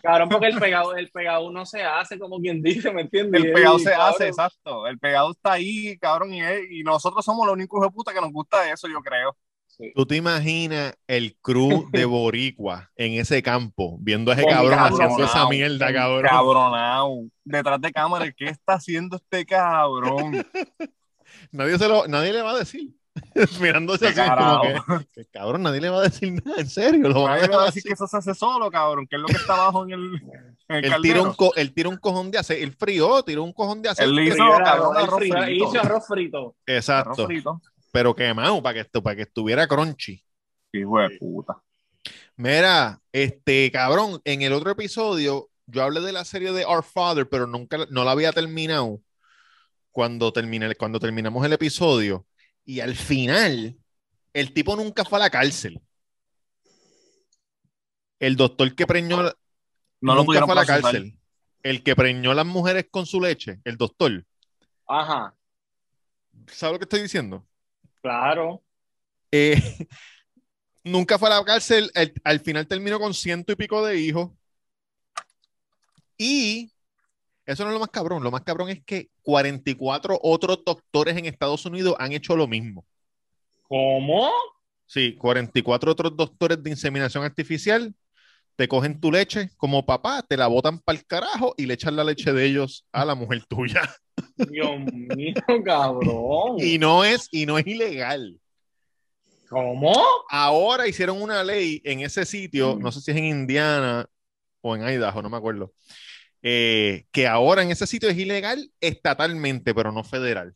Cabrón, 0.00 0.28
porque 0.28 0.46
el 0.46 0.58
pegado, 0.60 0.94
el 0.94 1.10
pegado 1.10 1.50
no 1.50 1.66
se 1.66 1.82
hace, 1.82 2.16
como 2.16 2.38
quien 2.38 2.62
dice, 2.62 2.92
¿me 2.92 3.00
entiendes? 3.00 3.42
El 3.44 3.52
pegado 3.52 3.78
y, 3.78 3.80
se 3.80 3.90
cabrón, 3.90 4.08
hace, 4.10 4.28
exacto. 4.28 4.86
El 4.86 5.00
pegado 5.00 5.32
está 5.32 5.54
ahí, 5.54 5.98
cabrón, 5.98 6.32
y, 6.32 6.40
es- 6.40 6.70
y 6.70 6.84
nosotros 6.84 7.24
somos 7.24 7.46
los 7.46 7.54
únicos 7.54 7.82
de 7.82 7.90
puta 7.90 8.14
que 8.14 8.20
nos 8.20 8.30
gusta 8.30 8.70
eso, 8.72 8.86
yo 8.86 9.00
creo. 9.00 9.36
Sí. 9.76 9.92
¿Tú 9.94 10.06
te 10.06 10.16
imaginas 10.16 10.96
el 11.06 11.36
crew 11.42 11.88
de 11.90 12.04
Boricua 12.06 12.90
en 12.96 13.12
ese 13.14 13.42
campo 13.42 13.96
viendo 14.00 14.30
a 14.30 14.34
ese 14.34 14.44
cabrón 14.46 14.74
cabrón, 14.78 15.00
haciendo 15.02 15.24
esa 15.24 15.48
mierda, 15.48 15.92
cabrón? 15.92 16.22
Cabronao. 16.22 17.24
Detrás 17.44 17.80
de 17.80 17.92
cámara, 17.92 18.32
¿qué 18.32 18.46
está 18.46 18.74
haciendo 18.74 19.16
este 19.16 19.44
cabrón? 19.46 20.44
Nadie, 21.52 21.78
se 21.78 21.88
lo, 21.88 22.06
nadie 22.06 22.32
le 22.32 22.42
va 22.42 22.52
a 22.52 22.58
decir. 22.58 22.90
Mirándose 23.62 24.12
Qué 24.12 24.20
así 24.20 24.30
como 24.30 24.60
que, 24.60 25.06
que, 25.12 25.24
cabrón, 25.30 25.62
nadie 25.62 25.80
le 25.80 25.88
va 25.88 26.00
a 26.00 26.02
decir 26.02 26.34
nada, 26.44 26.60
en 26.60 26.68
serio. 26.68 27.08
Lo 27.08 27.26
Nadie 27.26 27.48
le 27.48 27.56
va 27.56 27.62
a 27.62 27.66
decir 27.66 27.80
así. 27.80 27.88
que 27.88 27.94
eso 27.94 28.06
se 28.06 28.16
hace 28.18 28.34
solo, 28.34 28.70
cabrón, 28.70 29.06
que 29.06 29.16
es 29.16 29.22
lo 29.22 29.26
que 29.28 29.36
está 29.36 29.54
abajo 29.54 29.84
en 29.84 29.92
el, 29.92 30.14
en 30.68 30.84
el 30.84 30.92
Él 30.92 30.94
tira, 31.02 31.22
un 31.22 31.32
co- 31.32 31.54
él 31.56 31.72
tira 31.72 31.88
un 31.88 31.96
cojón 31.96 32.30
de 32.30 32.38
aceite, 32.38 32.62
él 32.62 32.72
frió, 32.72 33.22
tiró 33.22 33.42
un 33.42 33.52
cojón 33.54 33.80
de 33.80 33.88
aceite. 33.88 34.10
Él 34.12 34.20
hizo, 34.20 34.34
Frío, 34.36 34.58
cabrón, 34.62 34.96
el 34.98 35.02
arroz 35.04 35.18
frío, 35.18 35.34
frito. 35.42 35.64
hizo 35.64 35.80
arroz 35.80 36.06
frito. 36.06 36.56
Exacto, 36.66 37.10
Arroz 37.12 37.26
frito. 37.26 37.60
Pero 37.96 38.14
quemado 38.14 38.62
para 38.62 38.84
que, 38.84 39.00
para 39.00 39.16
que 39.16 39.22
estuviera 39.22 39.66
crunchy. 39.66 40.22
Hijo 40.70 41.00
de 41.00 41.16
puta. 41.18 41.62
Mira, 42.36 43.00
este 43.10 43.70
cabrón, 43.72 44.20
en 44.24 44.42
el 44.42 44.52
otro 44.52 44.70
episodio 44.72 45.48
yo 45.64 45.82
hablé 45.82 46.02
de 46.02 46.12
la 46.12 46.26
serie 46.26 46.52
de 46.52 46.66
Our 46.66 46.84
Father, 46.84 47.26
pero 47.26 47.46
nunca 47.46 47.78
no 47.88 48.04
la 48.04 48.10
había 48.10 48.34
terminado 48.34 49.00
cuando 49.92 50.30
terminé, 50.30 50.74
cuando 50.74 51.00
terminamos 51.00 51.42
el 51.46 51.54
episodio 51.54 52.26
y 52.66 52.80
al 52.80 52.96
final 52.96 53.78
el 54.34 54.52
tipo 54.52 54.76
nunca 54.76 55.06
fue 55.06 55.18
a 55.18 55.22
la 55.22 55.30
cárcel. 55.30 55.80
El 58.18 58.36
doctor 58.36 58.74
que 58.74 58.86
preñó 58.86 59.22
No 60.02 60.16
nunca 60.16 60.44
fue 60.44 60.52
a 60.52 60.56
la 60.56 60.66
cárcel. 60.66 61.18
El 61.62 61.82
que 61.82 61.96
preñó 61.96 62.32
a 62.32 62.34
las 62.34 62.46
mujeres 62.46 62.88
con 62.90 63.06
su 63.06 63.22
leche, 63.22 63.58
el 63.64 63.78
doctor. 63.78 64.22
Ajá, 64.86 65.34
¿Sabes 66.48 66.74
lo 66.74 66.78
que 66.78 66.84
estoy 66.84 67.02
diciendo? 67.02 67.46
Claro. 68.06 68.62
Eh, 69.32 69.56
nunca 70.84 71.18
fue 71.18 71.28
a 71.28 71.38
la 71.38 71.44
cárcel. 71.44 71.90
el- 71.94 72.14
al 72.24 72.40
final 72.40 72.66
terminó 72.66 72.98
con 72.98 73.14
ciento 73.14 73.52
y 73.52 73.56
pico 73.56 73.84
de 73.84 73.98
hijos. 74.00 74.30
Y 76.18 76.72
eso 77.46 77.64
no 77.64 77.70
es 77.70 77.74
lo 77.74 77.80
más 77.80 77.90
cabrón. 77.90 78.22
Lo 78.24 78.30
más 78.30 78.42
cabrón 78.42 78.70
es 78.70 78.84
que 78.84 79.10
44 79.22 80.18
otros 80.22 80.60
doctores 80.64 81.16
en 81.16 81.26
Estados 81.26 81.66
Unidos 81.66 81.96
han 81.98 82.12
hecho 82.12 82.36
lo 82.36 82.46
mismo. 82.48 82.86
¿Cómo? 83.68 84.30
Sí, 84.86 85.16
44 85.16 85.92
otros 85.92 86.16
doctores 86.16 86.62
de 86.62 86.70
inseminación 86.70 87.24
artificial 87.24 87.94
te 88.56 88.68
cogen 88.68 89.00
tu 89.00 89.12
leche 89.12 89.50
como 89.56 89.86
papá, 89.86 90.22
te 90.22 90.36
la 90.36 90.46
botan 90.48 90.80
para 90.80 90.98
el 90.98 91.06
carajo 91.06 91.54
y 91.58 91.66
le 91.66 91.74
echan 91.74 91.96
la 91.96 92.04
leche 92.04 92.32
de 92.32 92.46
ellos 92.46 92.86
a 92.92 93.04
la 93.04 93.14
mujer 93.14 93.44
tuya. 93.46 93.82
Dios 94.36 94.80
mío, 94.92 95.34
cabrón. 95.64 96.56
Y 96.58 96.78
no 96.78 97.04
es, 97.04 97.28
y 97.30 97.46
no 97.46 97.58
es 97.58 97.66
ilegal. 97.66 98.38
¿Cómo? 99.48 99.94
Ahora 100.28 100.88
hicieron 100.88 101.22
una 101.22 101.44
ley 101.44 101.80
en 101.84 102.00
ese 102.00 102.24
sitio, 102.24 102.76
no 102.80 102.90
sé 102.90 103.00
si 103.00 103.10
es 103.12 103.16
en 103.16 103.24
Indiana 103.24 104.06
o 104.60 104.74
en 104.74 104.82
Idaho, 104.82 105.22
no 105.22 105.30
me 105.30 105.36
acuerdo, 105.36 105.72
eh, 106.42 107.04
que 107.12 107.26
ahora 107.26 107.62
en 107.62 107.70
ese 107.70 107.86
sitio 107.86 108.08
es 108.08 108.18
ilegal 108.18 108.70
estatalmente, 108.80 109.74
pero 109.74 109.92
no 109.92 110.02
federal. 110.02 110.54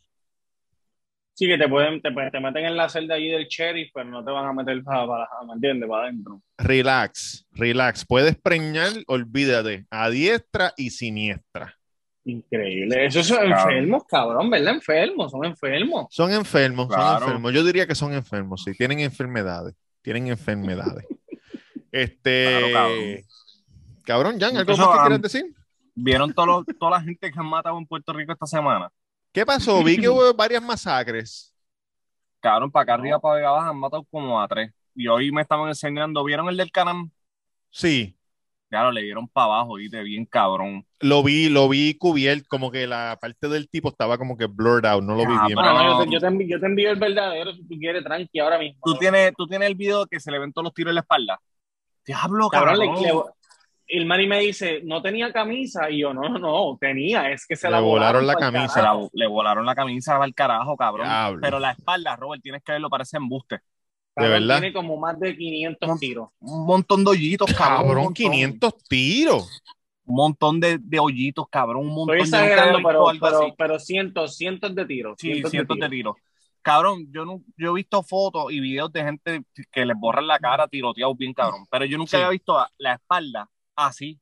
Sí, 1.35 1.47
que 1.47 1.57
te 1.57 1.69
pueden, 1.69 2.03
te, 2.03 2.11
te 2.11 2.41
meten 2.41 2.67
en 2.67 2.77
la 2.77 2.89
celda 2.89 3.15
allí 3.15 3.31
del 3.31 3.47
sheriff, 3.47 3.91
pero 3.95 4.11
no 4.11 4.23
te 4.23 4.31
van 4.31 4.45
a 4.45 4.53
meter 4.53 4.83
para, 4.85 5.07
para 5.07 5.29
¿me 5.47 5.55
entiendes? 5.55 5.89
Para 5.89 6.05
adentro. 6.05 6.43
Relax, 6.59 7.47
relax. 7.53 8.05
Puedes 8.05 8.37
preñar, 8.37 8.93
olvídate, 9.07 9.87
a 9.89 10.11
diestra 10.11 10.75
y 10.77 10.91
siniestra. 10.91 11.80
Increíble. 12.25 13.07
Esos 13.07 13.27
son 13.27 13.51
enfermos, 13.51 14.05
cabrón, 14.07 14.51
¿verdad? 14.51 14.75
Enfermos, 14.75 15.31
son 15.31 15.45
enfermos. 15.45 16.07
Son 16.11 16.31
enfermos, 16.33 16.89
son 16.93 17.23
enfermos. 17.23 17.53
Yo 17.53 17.65
diría 17.65 17.87
que 17.87 17.95
son 17.95 18.13
enfermos, 18.13 18.63
sí, 18.65 18.73
tienen 18.75 19.01
enfermedades, 19.01 19.75
tienen 20.03 20.29
enfermedades. 20.29 21.07
Este, 21.93 22.47
Claro, 22.71 22.73
cabrón. 22.73 23.25
cabrón, 24.05 24.33
Jan, 24.41 24.57
¿algo 24.57 24.61
Incluso, 24.73 24.83
más 24.83 24.91
que 24.91 24.97
um, 24.97 25.03
quieras 25.07 25.23
decir? 25.23 25.45
¿Vieron 25.97 26.33
todo 26.33 26.47
lo- 26.47 26.65
toda 26.79 26.93
la 26.93 27.01
gente 27.03 27.33
que 27.33 27.39
han 27.39 27.47
matado 27.47 27.77
en 27.79 27.85
Puerto 27.87 28.13
Rico 28.13 28.33
esta 28.33 28.47
semana? 28.47 28.89
¿Qué 29.33 29.45
pasó? 29.45 29.83
Vi 29.83 29.97
que 29.99 30.09
hubo 30.09 30.33
varias 30.33 30.63
masacres. 30.63 31.53
Cabrón, 32.39 32.71
para 32.71 32.85
acá 32.85 32.95
arriba, 32.95 33.19
para 33.21 33.35
Vega 33.35 33.51
Baja, 33.51 33.69
han 33.71 33.79
matado 33.79 34.05
como 34.05 34.41
a 34.41 34.47
tres. 34.47 34.73
Y 34.95 35.09
hoy 35.09 35.33
me 35.33 35.43
estaban 35.43 35.67
enseñando, 35.69 36.23
¿vieron 36.23 36.49
el 36.49 36.57
del 36.57 36.71
Canam? 36.71 37.11
Sí, 37.71 38.17
Lo 38.71 38.93
le 38.93 39.03
dieron 39.03 39.27
para 39.29 39.47
abajo, 39.47 39.75
¿viste? 39.75 40.01
Bien 40.03 40.25
cabrón. 40.27 40.87
lo 41.01 41.23
vi, 41.25 41.49
lo 41.49 41.69
vi 41.69 41.95
cubierto, 41.95 42.45
como 42.49 42.71
que 42.71 42.87
la 42.87 43.19
parte 43.21 43.49
del 43.49 43.69
tipo 43.69 43.89
estaba 43.89 44.17
como 44.17 44.37
que 44.37 44.47
blurred 44.47 44.85
out, 44.87 45.03
no 45.03 45.15
lo 45.17 45.27
vi 45.27 45.35
Ah, 45.37 45.47
bien. 45.47 45.59
pero- 45.59 45.73
Bueno, 45.75 45.89
no, 45.91 45.99
yo, 45.99 46.05
te, 46.05 46.13
yo, 46.13 46.21
te 46.21 46.27
envío, 46.27 46.47
yo 46.49 46.61
te 46.61 46.67
envío 46.67 46.91
el 46.91 46.99
verdadero 46.99 47.53
si 47.53 47.67
tú 47.67 47.75
quieres, 47.79 48.05
tranqui, 48.05 48.39
ahora 48.39 48.59
mismo. 48.59 48.79
¿Tú 48.85 48.95
tienes, 48.95 49.33
tú 49.37 49.47
tienes 49.49 49.69
el 49.69 49.75
video 49.75 50.07
que 50.07 50.21
se 50.21 50.31
le 50.31 50.39
ven 50.39 50.53
todos 50.53 50.65
los 50.65 50.75
tiros 50.75 50.91
en 50.93 50.95
la 50.97 51.01
espalda. 51.01 51.41
Diablo, 52.07 52.49
Cabrón, 52.49 52.77
cabrón. 52.79 53.03
le- 53.03 53.09
le- 53.09 53.23
el 53.93 54.07
Manny 54.07 54.29
me 54.29 54.39
dice, 54.39 54.83
no 54.85 55.03
tenía 55.03 55.33
camisa, 55.33 55.91
y 55.91 55.99
yo, 56.03 56.15
no, 56.15 56.29
no, 56.29 56.39
no, 56.39 56.79
tenía, 56.81 57.29
es 57.33 57.45
que 57.47 57.57
se 57.57 57.67
Le 57.67 57.73
la 57.73 57.81
volaron 57.81 58.25
la 58.25 58.35
pa'l 58.35 58.53
camisa. 58.53 58.83
La- 58.83 59.09
le 59.13 59.27
volaron 59.27 59.67
la 59.67 59.75
camisa 59.75 60.23
al 60.23 60.33
carajo, 60.33 60.77
cabrón. 60.77 61.09
Diablo. 61.09 61.41
Pero 61.43 61.59
la 61.59 61.73
espalda, 61.73 62.15
Robert, 62.15 62.41
tienes 62.41 62.63
que 62.63 62.71
verlo, 62.73 62.89
parece 62.89 63.17
embuste. 63.17 63.59
Cabrón, 64.15 64.33
verdad. 64.33 64.61
Tiene 64.61 64.73
como 64.75 64.97
más 64.97 65.19
de 65.21 65.37
500 65.37 66.01
tiros. 66.01 66.29
Un 66.41 66.67
montón 66.67 67.05
de 67.05 67.11
hoyitos, 67.11 67.53
cabrón. 67.53 67.77
Cabrón, 67.79 67.97
montón. 68.05 68.15
500 68.15 68.75
tiros. 68.89 69.63
Un 70.05 70.17
montón 70.17 70.61
de, 70.61 70.79
de 70.79 70.99
hoyitos, 70.99 71.47
cabrón. 71.49 71.87
Un 71.87 71.95
montón 71.95 72.19
Estoy 72.19 72.41
de 72.41 72.49
pero, 72.57 72.83
pero, 72.83 73.09
así. 73.09 73.53
pero 73.57 73.79
cientos, 73.79 74.37
cientos 74.37 74.75
de 74.75 74.85
tiros. 74.85 75.15
Sí, 75.19 75.29
cientos, 75.29 75.51
cientos 75.53 75.77
de 75.79 75.85
de 75.85 75.89
tiros. 75.91 76.17
Cabrón, 76.63 77.07
yo, 77.11 77.25
no, 77.25 77.41
yo 77.57 77.71
he 77.71 77.75
visto 77.75 78.03
fotos 78.03 78.53
y 78.53 78.61
videos 78.61 78.93
de 78.93 79.03
gente 79.03 79.43
que 79.71 79.87
les 79.87 79.97
borran 79.97 80.27
la 80.27 80.39
cara 80.39 80.69
tiroteados 80.69 81.17
bien 81.17 81.33
cabrón, 81.33 81.65
pero 81.71 81.87
yo 81.87 81.97
nunca 81.97 82.11
Sí. 82.11 82.17
había 82.17 82.29
visto 82.31 82.59
la 82.77 82.95
espalda 82.95 83.49
así. 83.77 84.19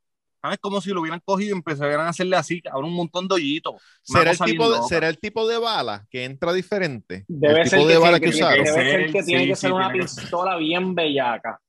¿Sabes? 0.48 0.60
Como 0.60 0.80
si 0.80 0.90
lo 0.90 1.02
hubieran 1.02 1.20
cogido 1.22 1.50
y 1.50 1.58
empezaran 1.58 2.06
a 2.06 2.08
hacerle 2.08 2.36
así, 2.36 2.62
cabrón, 2.62 2.86
un 2.86 2.94
montón 2.94 3.28
de 3.28 3.34
hoyitos. 3.34 3.74
¿Será 4.02 4.30
el, 4.30 4.38
tipo 4.38 4.70
de. 4.72 4.82
¿Será 4.88 5.08
el 5.10 5.18
tipo 5.18 5.46
de 5.46 5.58
bala 5.58 6.06
que 6.10 6.24
entra 6.24 6.54
diferente? 6.54 7.26
Debe 7.28 7.62
el 7.62 7.68
ser 7.68 7.80
tipo 7.80 7.88
que, 7.88 7.92
de 7.92 7.98
bala 7.98 8.18
tiene 8.18 8.32
que 8.32 8.38
que, 8.38 8.44
usaron. 8.44 8.64
debe 8.64 8.74
ser 8.74 9.06
Sí, 9.06 9.12
que 9.12 9.22
tiene 9.24 9.46
que 9.46 9.54
sí, 9.56 9.60
ser 9.60 9.72
una 9.74 9.92
que 9.92 10.08
ser. 10.08 10.22
pistola 10.22 10.56
bien 10.56 10.94
bellaca. 10.94 11.60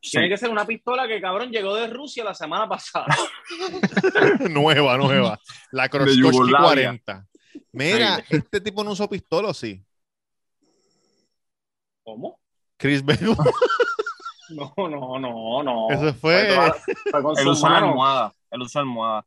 Sí. 0.00 0.12
Tiene 0.12 0.28
que 0.30 0.38
ser 0.38 0.48
una 0.48 0.64
pistola 0.64 1.06
que, 1.06 1.20
cabrón, 1.20 1.50
llegó 1.50 1.74
de 1.74 1.88
Rusia 1.88 2.24
la 2.24 2.32
semana 2.32 2.66
pasada. 2.66 3.14
nueva, 4.50 4.96
nueva. 4.96 5.38
La 5.70 5.90
Kroskoski 5.90 6.20
Yugoslavia. 6.20 6.66
40. 7.02 7.26
Mira, 7.72 8.24
este 8.30 8.60
tipo 8.62 8.82
no 8.84 8.92
usó 8.92 9.06
pistola, 9.06 9.48
¿o 9.48 9.54
sí. 9.54 9.84
¿Cómo? 12.02 12.40
Chris 12.78 13.04
Benoit. 13.04 13.36
No, 14.50 14.72
no, 14.76 15.18
no, 15.18 15.62
no. 15.62 15.90
Eso 15.90 16.14
fue- 16.14 16.46
toda- 16.46 16.76
fue 17.10 17.22
con 17.22 17.38
Él 17.38 17.44
sus 17.44 17.58
usa 17.58 17.68
la 17.68 17.74
manos. 17.74 17.90
almohada. 17.90 18.32
Él 18.50 18.62
usa 18.62 18.80
almohada. 18.80 19.26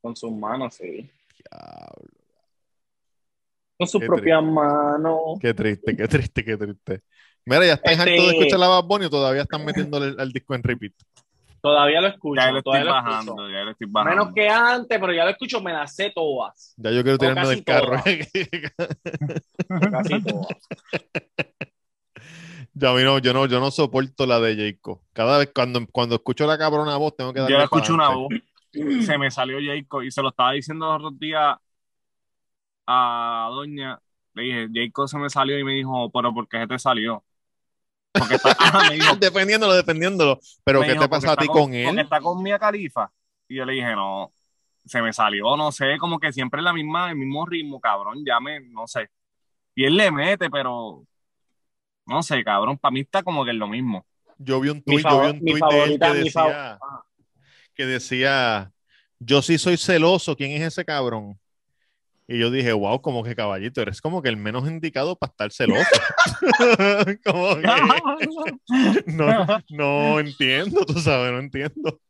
Con 0.00 0.16
sus 0.16 0.32
manos, 0.32 0.74
sí. 0.74 1.10
Diablo, 1.38 2.10
Con 3.78 3.88
sus 3.88 4.00
Qué 4.00 4.06
propias 4.06 4.42
manos. 4.42 5.20
Qué 5.40 5.52
triste, 5.54 5.96
qué 5.96 6.08
triste, 6.08 6.44
qué 6.44 6.56
triste. 6.56 7.00
Mira, 7.46 7.66
ya 7.66 7.72
están 7.74 7.92
Este- 7.92 8.02
hartos 8.12 8.26
de 8.26 8.32
escuchar 8.38 8.58
la 8.60 8.68
Bad 8.68 8.84
Bunny 8.84 9.04
o 9.06 9.10
todavía 9.10 9.42
están 9.42 9.64
metiéndole 9.64 10.06
el- 10.08 10.20
al 10.20 10.30
disco 10.32 10.54
en 10.54 10.62
repeat. 10.62 10.92
Todavía 11.60 12.00
lo 12.02 12.08
escucho. 12.08 12.40
Ya 12.42 12.52
le 12.52 12.58
estoy 12.58 12.62
todavía 12.62 12.84
lo 12.84 12.90
bajando, 12.92 13.32
escucho. 13.32 13.48
ya 13.50 13.64
le 13.64 13.70
estoy 13.72 13.86
bajando. 13.90 14.10
Menos 14.24 14.34
que 14.34 14.48
antes, 14.50 14.98
pero 15.00 15.12
ya 15.14 15.24
lo 15.24 15.30
escucho, 15.30 15.60
me 15.62 15.72
las 15.72 15.94
sé 15.96 16.12
todas. 16.14 16.74
Ya 16.76 16.90
yo 16.90 17.02
quiero 17.02 17.16
tirarme 17.18 17.48
del 17.48 17.64
carro. 17.64 18.02
Casi 19.90 20.22
todas. 20.22 20.58
Ya, 22.74 22.90
a 22.90 22.94
mí 22.94 23.02
no, 23.02 23.18
yo 23.18 23.32
no, 23.32 23.46
yo 23.46 23.60
no 23.60 23.70
soporto 23.70 24.26
la 24.26 24.40
de 24.40 24.56
Jacob. 24.72 25.00
Cada 25.12 25.38
vez 25.38 25.50
cuando, 25.54 25.86
cuando 25.90 26.16
escucho 26.16 26.46
la 26.46 26.58
cabrona 26.58 26.96
voz, 26.96 27.16
tengo 27.16 27.32
que 27.32 27.40
darle 27.40 27.52
Yo 27.54 27.58
le 27.58 27.64
escucho 27.64 27.94
una 27.94 28.08
voz. 28.10 28.28
Se 29.06 29.16
me 29.18 29.30
salió 29.30 29.58
Jacob 29.64 30.02
y 30.02 30.10
se 30.10 30.20
lo 30.22 30.30
estaba 30.30 30.52
diciendo 30.52 30.86
los 30.86 30.96
otros 30.96 31.18
días 31.18 31.56
a 32.86 33.48
Doña. 33.50 33.98
Le 34.34 34.42
dije, 34.42 34.68
Jacob 34.74 35.08
se 35.08 35.18
me 35.18 35.30
salió 35.30 35.58
y 35.58 35.64
me 35.64 35.72
dijo, 35.74 36.10
pero 36.10 36.34
¿por 36.34 36.48
qué 36.48 36.58
se 36.58 36.66
te 36.66 36.78
salió? 36.78 37.24
Porque 38.12 38.34
está, 38.34 38.56
ah, 38.58 38.86
me 38.90 38.94
dijo, 38.96 39.14
Defendiéndolo, 39.20 39.74
defendiéndolo. 39.74 40.40
Pero 40.64 40.80
¿qué 40.80 40.88
dijo, 40.88 41.02
te 41.04 41.08
pasa 41.08 41.32
a 41.32 41.36
"Porque 41.36 41.46
ti 41.46 41.52
con 41.52 41.62
Porque 41.70 41.88
él? 41.88 41.98
está 42.00 42.20
con 42.20 42.42
Mia 42.42 42.58
Califa. 42.58 43.10
Y 43.48 43.56
yo 43.56 43.64
le 43.64 43.74
dije, 43.74 43.94
no, 43.94 44.32
se 44.84 45.00
me 45.02 45.12
salió, 45.12 45.56
no 45.56 45.70
sé, 45.72 45.96
como 45.98 46.18
que 46.18 46.32
siempre 46.32 46.62
la 46.62 46.72
misma, 46.72 47.10
el 47.10 47.16
mismo 47.16 47.46
ritmo, 47.46 47.80
cabrón, 47.80 48.24
ya 48.26 48.40
me, 48.40 48.60
no 48.60 48.86
sé. 48.86 49.08
Y 49.74 49.84
él 49.84 49.96
le 49.96 50.10
mete, 50.10 50.50
pero 50.50 51.04
no 52.06 52.22
sé, 52.22 52.42
cabrón, 52.44 52.78
para 52.78 52.92
mí 52.92 53.00
está 53.00 53.22
como 53.22 53.44
que 53.44 53.50
es 53.50 53.56
lo 53.56 53.68
mismo. 53.68 54.04
Yo 54.38 54.60
vi 54.60 54.68
un 54.68 54.82
tuit, 54.82 55.06
yo 55.06 55.20
vi 55.20 55.30
un 55.30 55.40
tuit 55.40 55.64
de 55.70 55.84
él 55.84 55.98
que 55.98 56.14
decía, 56.14 56.78
que 57.74 57.86
decía, 57.86 58.72
yo 59.18 59.42
sí 59.42 59.58
soy 59.58 59.76
celoso, 59.76 60.36
¿quién 60.36 60.52
es 60.52 60.62
ese 60.62 60.84
cabrón? 60.84 61.38
Y 62.26 62.38
yo 62.38 62.50
dije, 62.50 62.72
wow, 62.72 63.00
como 63.02 63.22
que 63.22 63.34
caballito, 63.34 63.82
eres 63.82 64.00
como 64.00 64.22
que 64.22 64.30
el 64.30 64.38
menos 64.38 64.66
indicado 64.66 65.14
para 65.16 65.30
estar 65.30 65.52
celoso. 65.52 65.84
como 67.24 67.56
que 67.56 67.62
no, 69.12 69.46
no 69.68 70.20
entiendo, 70.20 70.86
tú 70.86 70.94
sabes, 70.94 71.32
no 71.32 71.38
entiendo. 71.38 72.00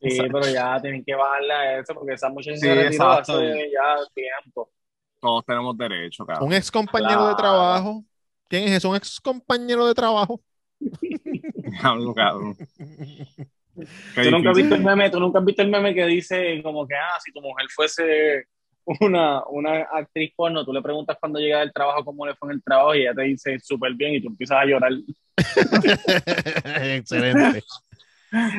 Sí, 0.00 0.18
pero 0.30 0.46
ya 0.48 0.80
tienen 0.80 1.02
que 1.04 1.14
bajarle 1.14 1.52
a 1.52 1.78
eso 1.80 1.94
porque 1.94 2.12
esa 2.12 2.28
muchacha 2.28 2.56
Sí, 2.56 2.60
se 2.60 2.74
retiró 2.74 2.92
exacto. 2.92 3.38
hace 3.38 3.70
ya 3.72 3.96
tiempo. 4.14 4.70
Todos 5.20 5.44
tenemos 5.46 5.76
derecho, 5.78 6.26
cabrón. 6.26 6.48
Un 6.48 6.54
ex 6.54 6.70
compañero 6.70 7.28
de 7.28 7.34
trabajo. 7.34 8.04
¿Quién 8.54 8.68
es 8.68 8.76
eso? 8.76 8.90
Un 8.90 8.94
ex 8.94 9.18
compañero 9.18 9.84
de 9.84 9.94
trabajo. 9.94 10.40
Diablo, 10.78 12.14
cabrón. 12.14 12.56
¿Tú 12.56 14.30
nunca, 14.30 14.50
has 14.50 14.56
visto 14.56 14.76
el 14.76 14.84
meme, 14.84 15.10
tú 15.10 15.18
nunca 15.18 15.40
has 15.40 15.44
visto 15.44 15.62
el 15.62 15.70
meme 15.70 15.92
que 15.92 16.06
dice 16.06 16.62
como 16.62 16.86
que, 16.86 16.94
ah, 16.94 17.18
si 17.18 17.32
tu 17.32 17.40
mujer 17.40 17.66
fuese 17.74 18.44
una, 19.00 19.44
una 19.46 19.88
actriz 19.92 20.32
porno, 20.36 20.64
tú 20.64 20.72
le 20.72 20.80
preguntas 20.82 21.16
cuando 21.18 21.40
llega 21.40 21.58
del 21.58 21.72
trabajo 21.72 22.04
cómo 22.04 22.24
le 22.24 22.36
fue 22.36 22.50
en 22.50 22.54
el 22.54 22.62
trabajo 22.62 22.94
y 22.94 23.00
ella 23.00 23.14
te 23.14 23.22
dice 23.22 23.58
súper 23.58 23.92
bien 23.94 24.14
y 24.14 24.20
tú 24.22 24.28
empiezas 24.28 24.58
a 24.58 24.66
llorar. 24.66 24.92
Excelente. 26.96 27.64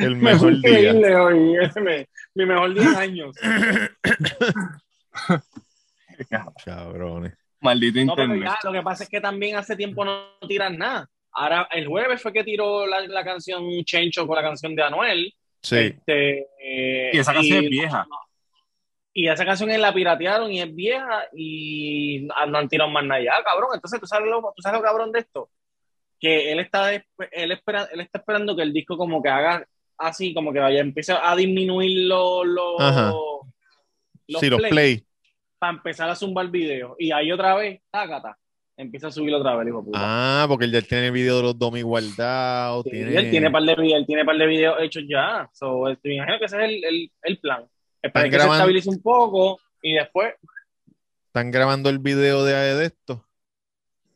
El 0.02 0.18
mejor 0.18 0.60
día. 0.62 1.24
Hoy, 1.24 1.56
ese 1.62 1.80
me- 1.80 2.10
mi 2.34 2.46
mejor 2.46 2.74
día 2.74 2.84
en 2.84 2.96
años. 2.98 3.34
Cabrones. 6.66 7.45
Maldito 7.66 7.99
No, 8.05 8.16
pero 8.16 8.34
internet. 8.36 8.57
ya, 8.61 8.70
lo 8.70 8.74
que 8.74 8.82
pasa 8.84 9.03
es 9.03 9.09
que 9.09 9.20
también 9.22 9.55
hace 9.57 9.76
tiempo 9.76 10.05
no 10.05 10.38
tiran 10.47 10.78
nada. 10.78 11.09
Ahora, 11.32 11.68
el 11.72 11.86
jueves 11.88 12.22
fue 12.22 12.32
que 12.32 12.43
tiró 12.43 12.86
la, 12.88 13.01
la 13.01 13.24
canción 13.26 13.63
Chencho 13.84 14.26
con 14.26 14.36
la 14.38 14.41
canción 14.41 14.74
de 14.76 14.84
Anuel. 14.84 15.34
Sí. 15.61 15.76
Este, 15.78 16.47
eh, 16.63 17.11
Y 17.13 17.18
esa 17.18 17.34
canción 17.34 17.61
y- 17.61 17.66
es 17.66 17.70
vieja. 17.72 18.07
Y 19.18 19.28
esa 19.30 19.45
canción 19.45 19.70
la 19.82 19.93
piratearon 19.93 20.51
y 20.51 20.61
es 20.61 20.76
vieja 20.76 21.24
y 21.34 22.28
no 22.47 22.57
han 22.57 22.68
tirado 22.68 22.89
más 22.91 23.03
nada 23.05 23.22
ya, 23.22 23.41
cabrón. 23.43 23.70
Entonces, 23.74 23.99
¿tú 23.99 24.05
sabes, 24.07 24.30
lo, 24.30 24.41
¿tú 24.55 24.61
sabes 24.61 24.80
lo 24.80 24.84
cabrón 24.86 25.11
de 25.13 25.20
esto? 25.20 25.49
Que 26.20 26.51
él 26.51 26.59
está, 26.59 26.93
él, 26.93 27.03
espera, 27.51 27.88
él 27.93 28.01
está 28.01 28.20
esperando 28.20 28.55
que 28.55 28.61
el 28.63 28.74
disco 28.74 28.97
como 28.97 29.24
que 29.24 29.30
haga 29.30 29.66
así, 29.97 30.34
como 30.34 30.51
que 30.51 30.59
vaya, 30.59 30.82
empiece 30.82 31.13
a 31.13 31.34
disminuir 31.36 32.07
los, 32.09 32.45
los, 32.45 32.76
Ajá. 32.82 33.13
los 34.28 34.39
sí, 34.41 34.49
los 34.49 34.61
play. 34.63 35.05
Para 35.60 35.74
empezar 35.74 36.10
a 36.10 36.16
zumbar 36.16 36.49
video. 36.49 36.95
Y 36.99 37.12
ahí 37.12 37.32
otra 37.32 37.56
vez, 37.56 37.82
tácata, 37.91 38.38
empieza 38.78 39.08
a 39.08 39.12
subir 39.12 39.34
otra 39.34 39.56
vez, 39.56 39.68
hijo 39.68 39.84
puta. 39.84 39.99
Ah, 40.01 40.45
porque 40.47 40.66
él 40.66 40.72
ya 40.72 40.82
tiene 40.82 41.08
el 41.08 41.12
video 41.14 41.38
de 41.38 41.43
los 41.43 41.58
domi 41.60 41.82
guardados. 41.82 42.84
Sí, 42.84 42.91
tiene... 42.91 43.16
él 43.18 43.30
tiene 43.32 43.51
par 43.51 43.64
de 43.64 43.76
videos, 43.76 43.99
él 43.99 44.06
tiene 44.06 44.26
par 44.26 44.38
de 44.38 44.45
videos 44.47 44.76
hechos 44.82 45.03
ya. 45.08 45.49
So, 45.53 45.89
este, 45.89 46.10
me 46.10 46.16
imagino 46.16 46.39
que 46.39 46.45
ese 46.45 46.58
es 46.58 46.64
el, 46.64 46.84
el, 46.84 47.12
el 47.24 47.38
plan. 47.39 47.66
Esperar 48.01 48.28
Están 48.28 48.32
que 48.32 48.45
se 48.47 48.51
estabilice 48.51 48.89
un 48.89 49.01
poco 49.01 49.60
y 49.82 49.93
después 49.93 50.34
Están 51.28 51.51
grabando 51.51 51.89
el 51.89 51.99
video 51.99 52.43
de, 52.43 52.53
de 52.53 52.86
esto. 52.86 53.26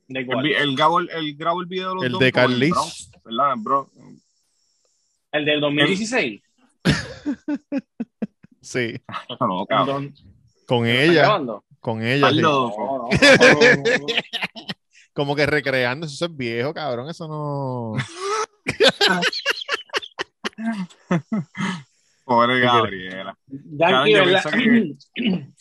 de 0.07 0.19
El, 0.19 0.27
el, 0.53 0.75
grabó, 0.75 0.99
el, 0.99 1.09
el 1.09 1.35
grabó 1.35 1.61
el 1.61 1.67
video 1.67 1.89
de 1.89 1.95
los 1.95 2.03
El 2.03 2.11
dos 2.11 2.19
de 2.19 2.27
el 2.27 2.33
Carlis. 2.33 2.69
Bronx, 2.71 3.11
¿Verdad? 3.23 3.53
Bro. 3.57 3.89
El 5.31 5.45
del 5.45 5.61
2016. 5.61 6.41
Sí. 8.61 8.93
No, 9.39 9.65
cabrón. 9.65 10.13
Con 10.69 10.85
¿están 10.85 11.09
ella. 11.11 11.39
Con 11.79 12.03
ella. 12.03 12.29
sí. 12.29 12.35
Aldo. 12.37 12.69
No, 12.77 13.09
no, 13.09 13.09
no, 13.09 13.11
no, 13.11 13.17
no. 13.97 14.05
Como 15.13 15.35
que 15.35 15.45
recreando. 15.47 16.05
Eso 16.05 16.25
es 16.25 16.37
viejo, 16.37 16.71
cabrón. 16.73 17.09
Eso 17.09 17.27
no. 17.27 17.93
Pobre 22.23 22.59
Gabriela. 22.59 23.35
Yankee, 23.47 24.95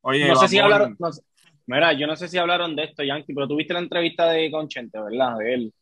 Oye, 0.00 0.28
No 0.28 0.36
sé 0.36 0.48
si 0.48 0.58
hablaron. 0.58 0.96
no 0.98 1.12
sé- 1.12 1.22
Mira, 1.66 1.92
yo 1.94 2.06
no 2.06 2.14
sé 2.16 2.28
si 2.28 2.36
hablaron 2.38 2.76
de 2.76 2.84
esto, 2.84 3.02
Yankee, 3.02 3.32
pero 3.34 3.48
tuviste 3.48 3.72
la 3.72 3.80
entrevista 3.80 4.26
de 4.28 4.50
Conchente, 4.50 5.00
¿verdad? 5.00 5.38
De 5.38 5.54
él. 5.54 5.74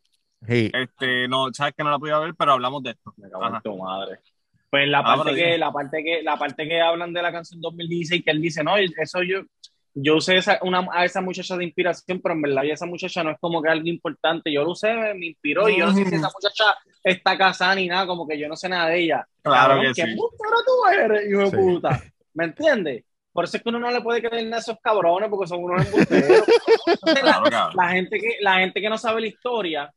Sí. 0.47 0.71
Este, 0.73 1.27
no, 1.29 1.53
sabes 1.53 1.75
que 1.77 1.83
no 1.85 1.91
la 1.91 1.99
podía 1.99 2.19
ver, 2.19 2.35
pero 2.37 2.53
hablamos 2.53 2.83
de 2.85 2.91
esto. 2.91 3.13
Me 3.17 3.29
cago 3.31 3.47
en 3.47 3.61
tu 3.63 3.77
madre. 3.77 4.19
Pues 4.73 4.89
la 4.89 5.01
Ah, 5.01 5.17
parte 5.19 5.35
que, 5.35 5.59
la 5.59 5.71
parte 5.71 6.03
que, 6.03 6.23
la 6.23 6.37
parte 6.39 6.67
que 6.67 6.81
hablan 6.81 7.13
de 7.13 7.21
la 7.21 7.31
canción 7.31 7.61
2016, 7.61 8.25
que 8.25 8.31
él 8.31 8.41
dice, 8.41 8.65
no, 8.65 8.75
eso 8.79 9.23
yo, 9.23 9.43
yo 9.93 10.17
usé 10.17 10.39
esa, 10.39 10.59
una, 10.63 10.89
a 10.91 11.05
esa 11.05 11.21
muchacha 11.21 11.59
de 11.59 11.65
inspiración, 11.65 12.23
pero 12.23 12.35
en 12.35 12.41
verdad 12.41 12.65
esa 12.65 12.87
muchacha 12.87 13.23
no 13.23 13.33
es 13.33 13.37
como 13.39 13.61
que 13.61 13.69
algo 13.69 13.87
importante. 13.87 14.51
Yo 14.51 14.65
lo 14.65 14.71
usé, 14.71 14.95
me 15.13 15.27
inspiró, 15.27 15.69
y 15.69 15.79
yo 15.79 15.85
no 15.85 15.93
sé 15.93 16.07
si 16.07 16.15
esa 16.15 16.31
muchacha 16.35 16.65
está 17.05 17.37
casada 17.37 17.75
ni 17.75 17.87
nada, 17.87 18.07
como 18.07 18.27
que 18.27 18.39
yo 18.39 18.49
no 18.49 18.57
sé 18.57 18.71
nada 18.71 18.89
de 18.89 19.01
ella. 19.01 19.27
Claro 19.43 19.75
Cabrón, 19.75 19.81
que 19.83 19.89
¿Qué 19.89 20.07
sí. 20.07 20.11
embustero 20.11 20.57
tú 20.67 20.99
eres, 20.99 21.31
hijo 21.31 21.41
de 21.41 21.51
Sí. 21.51 21.57
puta? 21.57 22.03
¿Me 22.33 22.45
entiendes? 22.45 23.05
Por 23.31 23.45
eso 23.45 23.59
es 23.59 23.63
que 23.63 23.69
uno 23.69 23.79
no 23.79 23.91
le 23.91 24.01
puede 24.01 24.23
creer 24.23 24.55
a 24.55 24.57
esos 24.57 24.79
cabrones, 24.83 25.29
porque 25.29 25.47
son 25.49 25.63
unos 25.65 25.85
embusteros. 25.85 26.47
La, 27.23 27.71
la 27.75 27.89
gente 27.91 28.19
que, 28.19 28.37
la 28.41 28.55
gente 28.61 28.81
que 28.81 28.89
no 28.89 28.97
sabe 28.97 29.21
la 29.21 29.27
historia, 29.27 29.93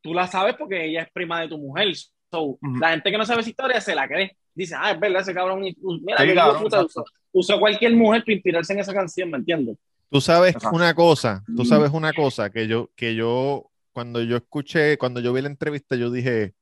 tú 0.00 0.14
la 0.14 0.26
sabes 0.26 0.54
porque 0.56 0.86
ella 0.86 1.02
es 1.02 1.10
prima 1.12 1.42
de 1.42 1.48
tu 1.48 1.58
mujer. 1.58 1.88
So, 2.30 2.42
Ujú. 2.42 2.76
La 2.78 2.90
gente 2.90 3.10
que 3.10 3.18
no 3.18 3.26
sabe 3.26 3.40
esa 3.40 3.50
historia 3.50 3.80
se 3.80 3.94
la 3.94 4.06
cree. 4.06 4.36
Dice, 4.54 4.74
ah, 4.78 4.92
es 4.92 5.00
verdad, 5.00 5.22
ese 5.22 5.34
cabrón. 5.34 5.60
Mira, 5.60 6.18
Sí, 6.18 6.34
cabrón, 6.34 6.62
puta, 6.62 6.84
usó, 6.84 7.04
usó 7.32 7.58
cualquier 7.58 7.94
mujer 7.94 8.22
para 8.22 8.34
inspirarse 8.34 8.72
en 8.72 8.80
esa 8.80 8.92
canción, 8.92 9.30
¿me 9.30 9.38
entiendes? 9.38 9.76
Tú 10.10 10.20
sabes 10.20 10.56
una 10.72 10.92
cosa, 10.92 11.44
tú 11.56 11.64
sabes 11.64 11.90
una 11.92 12.12
cosa 12.12 12.50
que 12.50 12.66
yo, 12.66 12.90
que 12.96 13.14
yo, 13.14 13.70
cuando 13.92 14.20
yo 14.22 14.36
escuché, 14.36 14.98
cuando 14.98 15.20
yo 15.20 15.32
vi 15.32 15.40
la 15.40 15.48
entrevista, 15.48 15.94
yo 15.94 16.10
dije, 16.10 16.54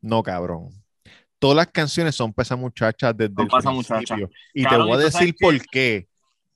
no, 0.00 0.22
cabrón. 0.22 0.70
Todas 1.38 1.56
las 1.56 1.66
canciones 1.68 2.14
son 2.14 2.32
para 2.32 2.44
esa 2.44 2.56
muchacha 2.56 3.12
desde 3.12 3.26
el 3.42 3.48
principio. 3.48 3.72
muchacha. 3.72 4.16
Y 4.54 4.62
Cabrón, 4.64 4.86
te 4.86 4.92
voy 4.92 4.98
¿y 4.98 5.00
a 5.02 5.04
decir 5.04 5.34
qué? 5.34 5.44
por 5.44 5.66
qué. 5.66 6.08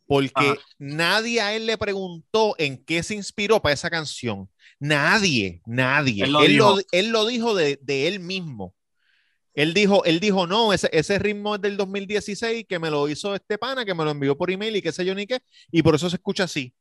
Porque 0.06 0.32
Ajá. 0.34 0.60
nadie 0.78 1.40
a 1.40 1.54
él 1.54 1.66
le 1.66 1.78
preguntó 1.78 2.56
en 2.58 2.82
qué 2.84 3.02
se 3.02 3.14
inspiró 3.14 3.60
para 3.62 3.74
esa 3.74 3.88
canción. 3.90 4.48
Nadie, 4.80 5.62
nadie. 5.66 6.24
Él 6.24 6.32
lo 6.32 6.42
él, 6.42 6.56
lo, 6.56 6.76
dijo. 6.76 6.88
él 6.90 7.08
lo 7.10 7.26
dijo 7.26 7.54
de, 7.54 7.78
de 7.82 8.08
él 8.08 8.18
mismo. 8.18 8.74
Él 9.54 9.74
dijo, 9.74 10.04
él 10.04 10.20
dijo, 10.20 10.46
no, 10.46 10.72
ese, 10.72 10.88
ese 10.92 11.18
ritmo 11.18 11.56
es 11.56 11.60
del 11.60 11.76
2016 11.76 12.64
que 12.68 12.78
me 12.78 12.90
lo 12.90 13.08
hizo 13.08 13.34
este 13.34 13.58
pana, 13.58 13.84
que 13.84 13.94
me 13.94 14.04
lo 14.04 14.10
envió 14.10 14.36
por 14.36 14.50
email 14.50 14.76
y 14.76 14.82
qué 14.82 14.90
sé 14.90 15.04
yo 15.04 15.14
ni 15.14 15.26
qué, 15.26 15.40
y 15.70 15.82
por 15.82 15.94
eso 15.94 16.08
se 16.08 16.16
escucha 16.16 16.44
así. 16.44 16.74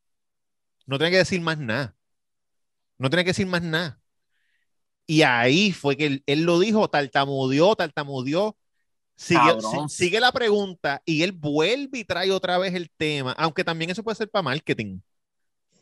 No 0.86 0.98
tiene 0.98 1.10
que 1.10 1.18
decir 1.18 1.40
más 1.40 1.58
nada. 1.58 1.94
No 2.96 3.10
tiene 3.10 3.24
que 3.24 3.30
decir 3.30 3.46
más 3.46 3.62
nada. 3.62 4.00
Y 5.06 5.22
ahí 5.22 5.72
fue 5.72 5.96
que 5.96 6.06
él, 6.06 6.22
él 6.26 6.42
lo 6.42 6.58
dijo, 6.58 6.88
tartamudeó, 6.88 7.74
tartamudeó. 7.76 8.56
Sigue, 9.16 9.40
sigue 9.88 10.18
la 10.18 10.32
pregunta 10.32 11.02
y 11.04 11.22
él 11.22 11.32
vuelve 11.32 11.98
y 11.98 12.04
trae 12.04 12.30
otra 12.30 12.56
vez 12.56 12.72
el 12.74 12.90
tema, 12.96 13.32
aunque 13.32 13.62
también 13.64 13.90
eso 13.90 14.02
puede 14.02 14.14
ser 14.16 14.30
para 14.30 14.42
marketing, 14.42 15.00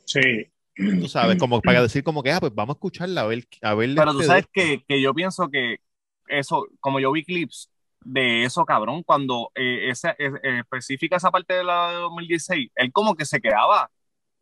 Sí. 0.04 0.50
Tú 1.00 1.08
sabes, 1.08 1.36
como 1.38 1.60
para 1.60 1.82
decir 1.82 2.02
como 2.02 2.22
que, 2.22 2.32
ah, 2.32 2.40
pues 2.40 2.54
vamos 2.54 2.74
a 2.74 2.76
escucharla, 2.78 3.22
a 3.22 3.26
ver, 3.26 3.46
a 3.62 3.74
ver. 3.74 3.90
Pero 3.94 4.12
tú 4.12 4.20
este 4.20 4.26
sabes 4.26 4.46
que, 4.52 4.84
que 4.86 5.00
yo 5.00 5.14
pienso 5.14 5.48
que 5.48 5.76
eso, 6.28 6.66
como 6.80 7.00
yo 7.00 7.12
vi 7.12 7.24
clips 7.24 7.70
de 8.04 8.44
eso, 8.44 8.64
cabrón, 8.64 9.02
cuando 9.02 9.50
eh, 9.54 9.90
esa, 9.90 10.10
eh, 10.18 10.30
especifica 10.60 11.16
esa 11.16 11.30
parte 11.30 11.54
de 11.54 11.64
la 11.64 11.90
de 11.90 11.96
2016, 11.96 12.70
él 12.74 12.92
como 12.92 13.14
que 13.14 13.24
se 13.24 13.40
quedaba, 13.40 13.90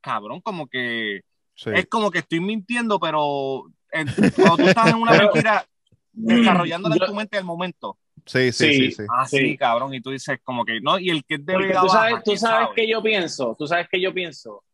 cabrón, 0.01 0.41
como 0.41 0.67
que 0.67 1.21
Sí. 1.55 1.71
es 1.71 1.87
como 1.87 2.11
que 2.11 2.19
estoy 2.19 2.41
mintiendo, 2.41 3.01
pero 3.01 3.65
en- 3.91 4.07
cuando 4.35 4.59
tú 4.59 4.67
estás 4.69 4.91
en 4.91 4.97
una 4.97 5.13
mentira, 5.33 5.67
desarrollándola 6.13 6.97
en 6.97 7.07
tu 7.07 7.15
mente 7.15 7.39
al 7.39 7.45
momento, 7.45 7.99
Sí, 8.27 8.51
sí, 8.53 8.73
sí, 8.73 8.73
Sí. 8.73 8.91
sí. 8.93 9.03
así, 9.09 9.37
Sí. 9.39 9.57
cabrón, 9.57 9.95
y 9.95 10.01
tú 10.01 10.11
dices 10.11 10.39
como 10.43 10.65
que 10.65 10.81
no, 10.81 10.99
y 10.99 11.11
el 11.11 11.25
que 11.25 11.37
es 11.37 11.47
de 11.47 11.55
tú 11.55 11.89
sabes, 11.89 12.13
Baja, 12.13 12.17
tú 12.19 12.23
¿quién 12.25 12.39
sabes 12.39 12.67
sabe? 12.67 12.75
que 12.75 12.89
yo 12.89 13.03
pienso, 13.03 13.57
tú 13.59 13.67
sabes 13.67 13.89
que 13.89 14.01
yo 14.01 14.13
pienso, 14.13 14.65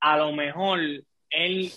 a 0.00 0.16
lo 0.16 0.32
mejor 0.32 0.80
él 1.30 1.72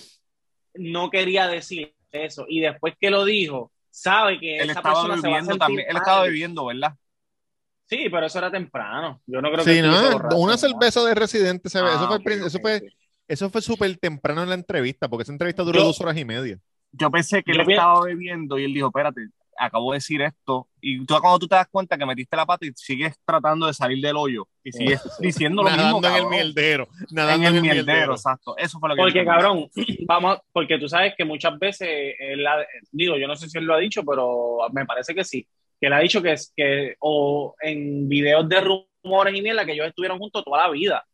no 0.76 1.10
quería 1.10 1.48
decir 1.48 1.94
eso 2.12 2.46
y 2.48 2.62
después 2.62 2.96
que 3.00 3.10
lo 3.10 3.26
dijo, 3.26 3.72
sabe 3.90 4.40
que 4.40 4.62
él 4.62 4.70
esa 4.70 4.80
estaba 4.80 4.96
persona 4.96 5.18
se 5.18 5.28
va 5.28 5.34
a 5.34 5.38
bebiendo 5.38 5.54
sentir 5.54 5.60
también, 5.60 5.90
él 5.90 5.98
estaba 5.98 6.24
bebiendo, 6.24 6.66
¿verdad? 6.66 6.94
Sí, 7.86 8.10
pero 8.10 8.26
eso 8.26 8.40
era 8.40 8.50
temprano. 8.52 9.22
Yo 9.28 9.42
no 9.42 9.52
creo 9.52 9.66
que 9.66 9.72
Sí, 9.72 9.78
estuviese 9.78 10.06
no, 10.06 10.14
borracho, 10.14 10.36
una 10.38 10.54
¿no? 10.54 10.58
cerveza 10.58 11.04
de 11.04 11.16
residente, 11.16 11.70
se 11.70 11.82
ve. 11.82 11.90
Ah, 11.90 11.96
eso 11.96 12.08
fue, 12.08 12.18
ok, 12.18 12.24
prin- 12.24 12.44
eso 12.44 12.60
fue, 12.60 12.92
eso 13.28 13.50
fue 13.50 13.62
súper 13.62 13.96
temprano 13.98 14.44
en 14.44 14.50
la 14.50 14.56
entrevista, 14.56 15.08
porque 15.10 15.24
esa 15.24 15.32
entrevista 15.32 15.64
duró 15.64 15.80
Yo- 15.80 15.86
dos 15.86 16.02
horas 16.02 16.18
y 16.18 16.26
media. 16.26 16.60
Yo 16.92 17.10
pensé 17.12 17.44
que 17.44 17.54
Yo 17.54 17.62
él 17.62 17.70
estaba 17.72 18.02
bebiendo 18.06 18.60
y 18.60 18.66
él 18.66 18.74
dijo, 18.74 18.88
espérate, 18.88 19.28
acabo 19.58 19.92
de 19.92 19.98
decir 19.98 20.22
esto. 20.22 20.68
Y 20.82 21.06
tú 21.06 21.16
cuando 21.20 21.40
tú 21.40 21.48
te 21.48 21.56
das 21.56 21.68
cuenta 21.70 21.98
que 21.98 22.06
metiste 22.06 22.36
la 22.36 22.46
pata 22.46 22.66
y 22.66 22.72
sigues 22.76 23.18
tratando 23.26 23.68
de 23.68 23.74
salir 23.74 24.04
del 24.04 24.16
hoyo 24.16 24.48
y 24.64 24.72
sigues 24.72 25.02
diciendo 25.20 25.64
lo 25.64 25.70
Nadando 25.70 26.02
mismo, 26.02 26.16
en 26.16 26.24
el 26.24 26.30
mierdero. 26.30 26.88
En 27.10 27.16
Nadando 27.16 27.48
el 27.48 27.62
mierdero, 27.62 28.14
exacto. 28.14 28.56
Eso 28.58 28.80
fue 28.80 28.90
lo 28.90 28.96
que 28.96 29.02
yo 29.02 29.06
Porque, 29.06 29.26
cabrón, 29.26 29.70
vamos, 30.08 30.40
porque 30.52 30.78
tú 30.78 30.88
sabes 30.88 31.14
que 31.18 31.26
muchas 31.26 31.58
veces, 31.58 32.16
él 32.20 32.46
ha- 32.46 32.66
digo, 32.92 33.18
yo 33.18 33.28
no 33.28 33.36
sé 33.36 33.50
si 33.50 33.58
él 33.58 33.66
lo 33.66 33.76
ha 33.76 33.80
dicho, 33.80 34.04
pero 34.04 34.58
me 34.72 34.86
parece 34.86 35.14
que 35.14 35.24
sí, 35.24 35.48
que 35.80 35.88
él 35.88 35.94
ha 35.94 36.00
dicho 36.00 36.22
que, 36.22 36.34
es 36.34 36.54
que 36.56 36.96
o 37.00 37.56
en 37.62 38.08
videos 38.08 38.48
de 38.48 38.62
rumores 38.62 39.36
y 39.36 39.42
mierda, 39.42 39.66
que 39.66 39.74
ellos 39.74 39.88
estuvieron 39.88 40.20
juntos 40.20 40.44
toda 40.44 40.68
la 40.68 40.70
vida. 40.72 41.06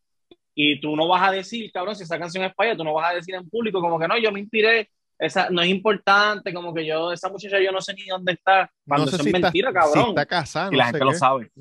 Y 0.55 0.79
tú 0.81 0.95
no 0.95 1.07
vas 1.07 1.27
a 1.27 1.31
decir, 1.31 1.71
cabrón, 1.71 1.95
si 1.95 2.03
esa 2.03 2.19
canción 2.19 2.43
es 2.43 2.53
falla, 2.53 2.75
tú 2.75 2.83
no 2.83 2.93
vas 2.93 3.11
a 3.11 3.15
decir 3.15 3.33
en 3.33 3.49
público 3.49 3.79
como 3.79 3.97
que 3.97 4.07
no, 4.07 4.17
yo 4.17 4.31
me 4.31 4.41
inspiré, 4.41 4.89
esa 5.19 5.49
no 5.49 5.61
es 5.61 5.67
importante, 5.69 6.53
como 6.53 6.73
que 6.73 6.85
yo, 6.85 7.11
esa 7.11 7.29
muchacha 7.29 7.59
yo 7.59 7.71
no 7.71 7.81
sé 7.81 7.93
ni 7.93 8.05
dónde 8.05 8.31
está, 8.33 8.71
cuando 8.87 9.05
No 9.05 9.11
sé 9.11 9.15
eso 9.17 9.23
si 9.23 9.29
es 9.29 9.35
está, 9.35 9.47
mentira, 9.47 9.69
si 9.69 9.73
cabrón. 9.75 10.09
está 10.09 10.25
casada. 10.25 10.69
Y 10.71 10.77
la 10.77 10.85
no 10.85 10.91
gente 10.91 11.05
lo 11.05 11.13
sabe. 11.13 11.51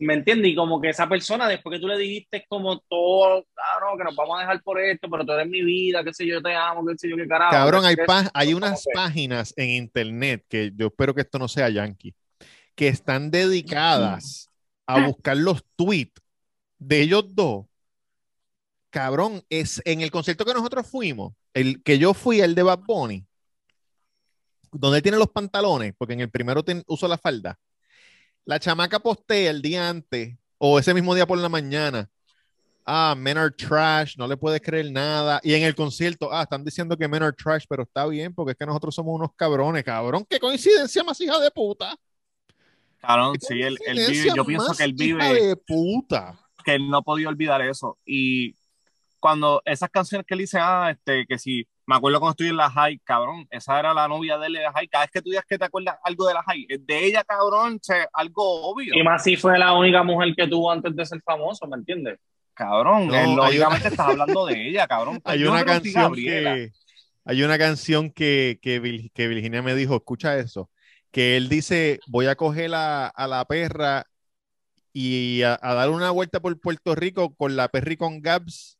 ¿Me 0.00 0.14
entiendes? 0.14 0.52
Y 0.52 0.54
como 0.54 0.80
que 0.80 0.90
esa 0.90 1.08
persona, 1.08 1.48
después 1.48 1.74
que 1.74 1.80
tú 1.80 1.88
le 1.88 1.98
dijiste 1.98 2.44
como 2.48 2.78
todo, 2.88 3.44
ah, 3.56 3.80
no, 3.80 3.98
que 3.98 4.04
nos 4.04 4.14
vamos 4.14 4.36
a 4.38 4.42
dejar 4.42 4.62
por 4.62 4.78
esto, 4.78 5.08
pero 5.10 5.26
tú 5.26 5.32
eres 5.32 5.48
mi 5.48 5.60
vida, 5.62 6.04
qué 6.04 6.14
sé 6.14 6.24
yo, 6.24 6.40
te 6.40 6.54
amo, 6.54 6.86
qué 6.86 6.94
sé 6.96 7.08
yo, 7.10 7.16
qué 7.16 7.26
carajo. 7.26 7.50
Cabrón, 7.50 7.84
hay, 7.84 7.96
pa- 7.96 8.30
hay 8.32 8.54
unas 8.54 8.84
que- 8.84 8.90
páginas 8.94 9.52
en 9.56 9.70
internet 9.70 10.44
que 10.48 10.70
yo 10.76 10.86
espero 10.86 11.12
que 11.14 11.22
esto 11.22 11.40
no 11.40 11.48
sea 11.48 11.68
yankee, 11.68 12.14
que 12.76 12.86
están 12.86 13.32
dedicadas 13.32 14.48
a 14.86 15.04
buscar 15.04 15.36
los 15.36 15.64
tweets 15.74 16.22
de 16.78 17.00
ellos 17.00 17.34
dos. 17.34 17.66
Cabrón, 18.90 19.42
es 19.50 19.82
en 19.84 20.00
el 20.00 20.10
concierto 20.10 20.44
que 20.44 20.54
nosotros 20.54 20.86
fuimos, 20.86 21.32
el 21.60 21.82
que 21.82 21.98
yo 21.98 22.14
fui, 22.14 22.40
el 22.40 22.54
de 22.54 22.62
Bad 22.62 22.80
Bunny, 22.86 23.24
donde 24.72 24.98
él 24.98 25.02
tiene 25.02 25.18
los 25.18 25.28
pantalones, 25.30 25.94
porque 25.96 26.14
en 26.14 26.20
el 26.20 26.30
primero 26.30 26.62
ten- 26.62 26.84
usó 26.86 27.08
la 27.08 27.18
falda. 27.18 27.58
La 28.44 28.58
chamaca 28.58 28.98
postea 28.98 29.50
el 29.50 29.60
día 29.62 29.88
antes, 29.88 30.36
o 30.58 30.78
ese 30.78 30.94
mismo 30.94 31.14
día 31.14 31.26
por 31.26 31.38
la 31.38 31.48
mañana. 31.48 32.08
Ah, 32.84 33.14
men 33.16 33.36
are 33.36 33.50
trash, 33.54 34.16
no 34.16 34.26
le 34.26 34.36
puedes 34.36 34.62
creer 34.62 34.90
nada. 34.90 35.40
Y 35.42 35.52
en 35.52 35.62
el 35.62 35.74
concierto, 35.74 36.32
ah, 36.32 36.42
están 36.42 36.64
diciendo 36.64 36.96
que 36.96 37.06
men 37.06 37.22
are 37.22 37.36
trash, 37.36 37.64
pero 37.68 37.82
está 37.82 38.06
bien, 38.06 38.34
porque 38.34 38.52
es 38.52 38.56
que 38.56 38.64
nosotros 38.64 38.94
somos 38.94 39.14
unos 39.14 39.30
cabrones, 39.36 39.84
cabrón. 39.84 40.24
Qué 40.28 40.40
coincidencia 40.40 41.04
más 41.04 41.20
hija 41.20 41.38
de 41.38 41.50
puta. 41.50 41.94
Cabrón, 42.98 43.36
sí, 43.40 43.60
él, 43.60 43.78
él 43.86 43.98
vive, 44.10 44.32
yo 44.34 44.44
pienso 44.44 44.74
que 44.74 44.84
él 44.84 44.94
hija 44.98 45.28
vive, 45.28 45.46
de 45.48 45.56
puta. 45.56 46.40
que 46.64 46.74
él 46.74 46.88
no 46.88 47.02
podía 47.02 47.28
olvidar 47.28 47.60
eso. 47.62 47.98
Y 48.06 48.54
cuando 49.20 49.62
esas 49.64 49.90
canciones 49.90 50.26
que 50.26 50.34
él 50.34 50.40
dice, 50.40 50.58
ah, 50.60 50.90
este, 50.90 51.26
que 51.26 51.38
si 51.38 51.66
me 51.86 51.96
acuerdo 51.96 52.20
cuando 52.20 52.32
estoy 52.32 52.48
en 52.48 52.56
la 52.56 52.70
high, 52.70 52.98
cabrón, 53.04 53.46
esa 53.50 53.78
era 53.78 53.94
la 53.94 54.06
novia 54.08 54.36
de 54.38 54.46
él 54.48 54.56
en 54.56 54.62
la 54.64 54.72
high. 54.72 54.88
Cada 54.88 55.04
vez 55.04 55.10
que 55.10 55.22
tú 55.22 55.30
digas 55.30 55.44
que 55.48 55.58
te 55.58 55.64
acuerdas 55.64 55.96
algo 56.04 56.26
de 56.28 56.34
la 56.34 56.42
high, 56.42 56.66
es 56.68 56.86
de 56.86 57.04
ella, 57.04 57.24
cabrón, 57.24 57.80
che, 57.80 58.06
algo 58.12 58.70
obvio. 58.70 58.94
Y 58.94 59.02
más 59.02 59.22
si 59.24 59.36
fue 59.36 59.58
la 59.58 59.72
única 59.72 60.02
mujer 60.02 60.34
que 60.36 60.46
tuvo 60.46 60.70
antes 60.70 60.94
de 60.94 61.06
ser 61.06 61.20
famoso, 61.22 61.66
¿me 61.66 61.76
entiendes? 61.76 62.18
Cabrón, 62.54 63.06
No, 63.06 63.14
él, 63.14 63.20
hay 63.20 63.36
lógicamente 63.36 63.88
estás 63.88 64.08
hablando 64.08 64.46
de 64.46 64.68
ella, 64.68 64.86
cabrón. 64.86 65.20
Hay 65.24 65.40
Yo 65.40 65.50
una 65.52 65.64
canción 65.64 66.14
que 66.14 66.70
hay 67.24 67.42
una 67.42 67.58
canción 67.58 68.10
que, 68.10 68.58
que, 68.62 68.80
Vil- 68.80 69.10
que 69.12 69.28
Virginia 69.28 69.60
me 69.62 69.74
dijo, 69.74 69.94
escucha 69.96 70.38
eso, 70.38 70.70
que 71.12 71.36
él 71.36 71.48
dice, 71.50 72.00
voy 72.06 72.26
a 72.26 72.36
coger 72.36 72.74
a, 72.74 73.06
a 73.06 73.26
la 73.26 73.44
perra 73.44 74.06
y 74.94 75.42
a, 75.42 75.58
a 75.60 75.74
dar 75.74 75.90
una 75.90 76.10
vuelta 76.10 76.40
por 76.40 76.58
Puerto 76.58 76.94
Rico 76.94 77.34
con 77.34 77.54
la 77.54 77.68
perra 77.68 77.92
y 77.92 77.96
con 77.98 78.22
Gabs 78.22 78.77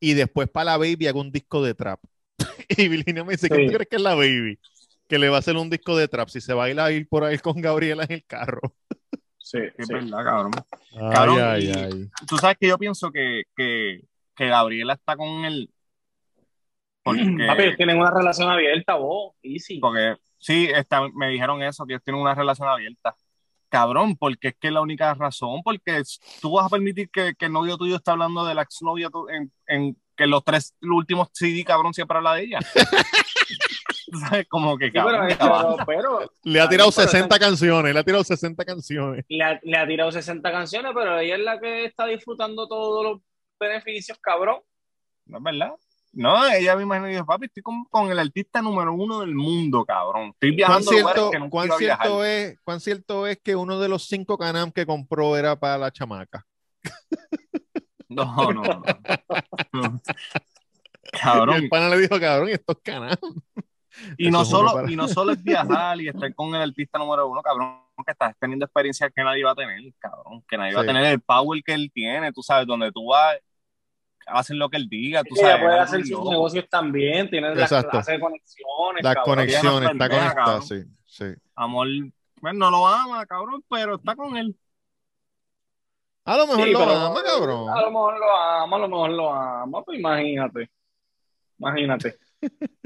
y 0.00 0.14
después 0.14 0.48
para 0.48 0.72
la 0.72 0.76
baby 0.78 1.06
hago 1.06 1.20
un 1.20 1.30
disco 1.30 1.62
de 1.62 1.74
trap. 1.74 2.00
y 2.68 2.88
Virginia 2.88 3.22
me 3.24 3.32
dice, 3.32 3.48
¿qué 3.48 3.54
Sí. 3.56 3.66
tú 3.66 3.72
crees 3.74 3.88
que 3.88 3.96
es 3.96 4.02
la 4.02 4.14
baby? 4.14 4.58
Que 5.06 5.18
le 5.18 5.28
va 5.28 5.36
a 5.36 5.38
hacer 5.40 5.56
un 5.56 5.68
disco 5.70 5.96
de 5.96 6.08
trap 6.08 6.28
si 6.28 6.40
se 6.40 6.54
va 6.54 6.64
a 6.64 6.70
ir 6.70 6.80
a 6.80 6.90
ir 6.90 7.08
por 7.08 7.24
ahí 7.24 7.38
con 7.38 7.60
Gabriela 7.60 8.04
en 8.04 8.12
el 8.12 8.24
carro. 8.24 8.60
Sí, 9.38 9.58
Es 9.76 9.86
sí. 9.88 9.92
verdad, 9.92 10.24
cabrón. 10.24 10.52
Ay, 10.92 11.10
Cabrón, 11.12 11.38
ay, 11.42 11.64
y- 11.66 11.72
ay. 11.72 12.08
Tú 12.28 12.36
sabes 12.38 12.56
que 12.58 12.68
yo 12.68 12.78
pienso 12.78 13.10
que, 13.10 13.42
que, 13.56 14.00
que 14.36 14.46
Gabriela 14.48 14.92
está 14.94 15.16
con 15.16 15.44
él. 15.44 15.68
Porque, 17.02 17.22
Papi, 17.46 17.62
ellos 17.62 17.76
tienen 17.76 17.98
una 17.98 18.10
relación 18.10 18.50
abierta, 18.50 18.94
vos, 18.94 19.34
easy. 19.42 19.78
porque 19.80 20.16
sí, 20.38 20.68
está, 20.72 21.08
me 21.14 21.28
dijeron 21.30 21.62
eso, 21.62 21.84
que 21.86 21.94
ellos 21.94 22.04
tienen 22.04 22.20
una 22.22 22.34
relación 22.34 22.68
abierta. 22.68 23.16
Cabrón, 23.70 24.16
porque 24.16 24.48
es 24.48 24.54
que 24.60 24.66
es 24.66 24.72
la 24.74 24.80
única 24.82 25.14
razón, 25.14 25.62
porque 25.64 26.02
tú 26.42 26.52
vas 26.52 26.66
a 26.66 26.68
permitir 26.68 27.08
que, 27.08 27.34
que 27.38 27.46
el 27.46 27.52
novio 27.52 27.78
tuyo 27.78 27.96
está 27.96 28.12
hablando 28.12 28.44
de 28.44 28.54
la 28.54 28.62
exnovia 28.62 29.08
en, 29.32 29.50
en 29.68 29.96
que 30.16 30.26
los 30.26 30.44
tres 30.44 30.74
los 30.80 30.96
últimos 30.98 31.28
CD, 31.32 31.64
cabrón, 31.64 31.94
siempre 31.94 32.16
habla 32.18 32.34
de 32.34 32.42
ella. 32.44 32.58
¿Sabes? 34.28 34.46
Como 34.48 34.76
que 34.76 34.86
Sí, 34.86 34.92
pero, 34.92 35.04
cabrón, 35.38 35.76
pero, 35.86 36.18
pero 36.18 36.32
Le 36.42 36.60
ha 36.60 36.68
tirado 36.68 36.90
pero 36.90 37.06
60 37.08 37.36
esa- 37.36 37.38
canciones, 37.46 37.94
le 37.94 38.00
ha 38.00 38.04
tirado 38.04 38.24
60 38.24 38.64
canciones. 38.64 39.24
le, 39.28 39.44
ha, 39.44 39.60
le 39.62 39.78
ha 39.78 39.86
tirado 39.86 40.10
60 40.10 40.50
canciones, 40.50 40.92
pero 40.94 41.18
ella 41.20 41.36
es 41.36 41.40
la 41.40 41.60
que 41.60 41.84
está 41.84 42.06
disfrutando 42.06 42.66
todos 42.66 43.04
los 43.04 43.20
beneficios, 43.58 44.18
cabrón. 44.20 44.56
¿no 45.26 45.38
es 45.38 45.44
verdad? 45.44 45.70
No, 46.12 46.44
ella 46.48 46.74
me 46.74 46.82
imagino 46.82 47.08
y 47.08 47.12
dijo, 47.12 47.24
papi, 47.26 47.46
estoy 47.46 47.62
con, 47.62 47.84
con 47.84 48.10
el 48.10 48.18
artista 48.18 48.60
número 48.60 48.92
uno 48.92 49.20
del 49.20 49.34
mundo, 49.34 49.84
cabrón. 49.84 50.30
Estoy 50.34 50.50
¿Cuán 50.50 50.56
viajando 50.56 50.90
cierto, 50.90 51.30
que 51.30 51.38
no 51.38 51.50
cuán 51.50 51.70
cierto 51.78 52.24
es, 52.24 52.58
¿Cuán 52.64 52.80
cierto 52.80 53.26
es 53.28 53.38
que 53.38 53.54
uno 53.54 53.78
de 53.78 53.88
los 53.88 54.06
cinco 54.08 54.36
canam 54.36 54.72
que 54.72 54.86
compró 54.86 55.36
era 55.36 55.58
para 55.58 55.78
la 55.78 55.90
chamaca? 55.90 56.44
No, 58.12 58.24
no, 58.52 58.62
no. 58.64 58.82
No. 59.72 60.00
Y 61.12 61.18
Cabrón. 61.18 61.54
el 61.54 61.68
pana 61.68 61.88
le 61.90 61.98
dijo, 61.98 62.18
cabrón, 62.18 62.48
¿y 62.48 62.52
estos 62.52 62.76
canam. 62.82 63.16
Y 64.18 64.32
no, 64.32 64.42
Eso 64.42 64.50
solo, 64.50 64.72
para- 64.72 64.90
y 64.90 64.96
no 64.96 65.06
solo 65.08 65.30
es 65.30 65.40
viajar 65.42 66.00
y 66.00 66.08
estar 66.08 66.34
con 66.34 66.52
el 66.56 66.62
artista 66.62 66.98
número 66.98 67.28
uno, 67.28 67.40
cabrón, 67.40 67.82
que 68.04 68.10
estás 68.10 68.34
teniendo 68.40 68.64
experiencias 68.64 69.12
que 69.14 69.22
nadie 69.22 69.44
va 69.44 69.52
a 69.52 69.54
tener, 69.54 69.80
cabrón. 70.00 70.42
Que 70.48 70.58
nadie 70.58 70.74
va 70.74 70.82
a 70.82 70.86
tener 70.86 71.04
el 71.04 71.20
power 71.20 71.62
que 71.62 71.72
él 71.72 71.88
tiene, 71.94 72.32
tú 72.32 72.42
sabes, 72.42 72.66
donde 72.66 72.90
tú 72.90 73.06
vas, 73.06 73.36
hacen 74.32 74.58
lo 74.58 74.68
que 74.70 74.76
él 74.76 74.88
diga, 74.88 75.22
tú 75.24 75.34
ella 75.36 75.48
sabes. 75.52 75.62
puede 75.64 75.78
hacer 75.78 76.06
sus 76.06 76.28
negocios 76.30 76.66
también, 76.68 77.28
tiene 77.30 77.54
las 77.54 77.68
clases 77.68 78.06
de 78.06 78.20
conexiones. 78.20 79.02
Las 79.02 79.14
cabrón. 79.14 79.34
conexiones, 79.36 79.90
está 79.92 80.08
cabrón. 80.08 80.62
sí, 80.62 80.82
sí. 81.06 81.24
Amor, 81.54 81.86
bueno, 82.40 82.58
no 82.58 82.70
lo 82.70 82.86
ama, 82.86 83.26
cabrón, 83.26 83.62
pero 83.68 83.96
está 83.96 84.14
con 84.16 84.36
él. 84.36 84.56
A 86.24 86.36
lo 86.36 86.46
mejor 86.46 86.64
Sí, 86.64 86.70
lo 86.72 86.78
pero- 86.78 86.90
ama, 86.92 87.22
cabrón. 87.22 87.70
A 87.70 87.80
lo 87.80 87.90
mejor 87.90 88.18
lo 88.18 88.36
ama, 88.36 88.76
a 88.76 88.78
lo 88.80 88.88
mejor 88.88 89.10
lo 89.10 89.32
ama, 89.34 89.82
pues 89.84 89.98
imagínate. 89.98 90.70
Imagínate. 91.58 92.16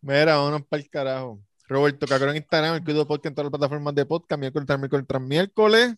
Mira, 0.00 0.36
vámonos 0.36 0.62
para 0.66 0.82
el 0.82 0.88
carajo. 0.90 1.40
Roberto 1.68 2.06
Cacro 2.06 2.30
en 2.30 2.36
Instagram, 2.36 2.76
el 2.76 2.84
Cuido 2.84 3.06
Podcast 3.06 3.26
en 3.26 3.34
todas 3.34 3.46
las 3.50 3.58
plataformas 3.58 3.94
de 3.94 4.06
podcast, 4.06 4.38
miércoles 4.38 4.66
tras 4.66 4.78
miércoles 4.78 5.06
tras 5.08 5.22
miércoles. 5.22 5.94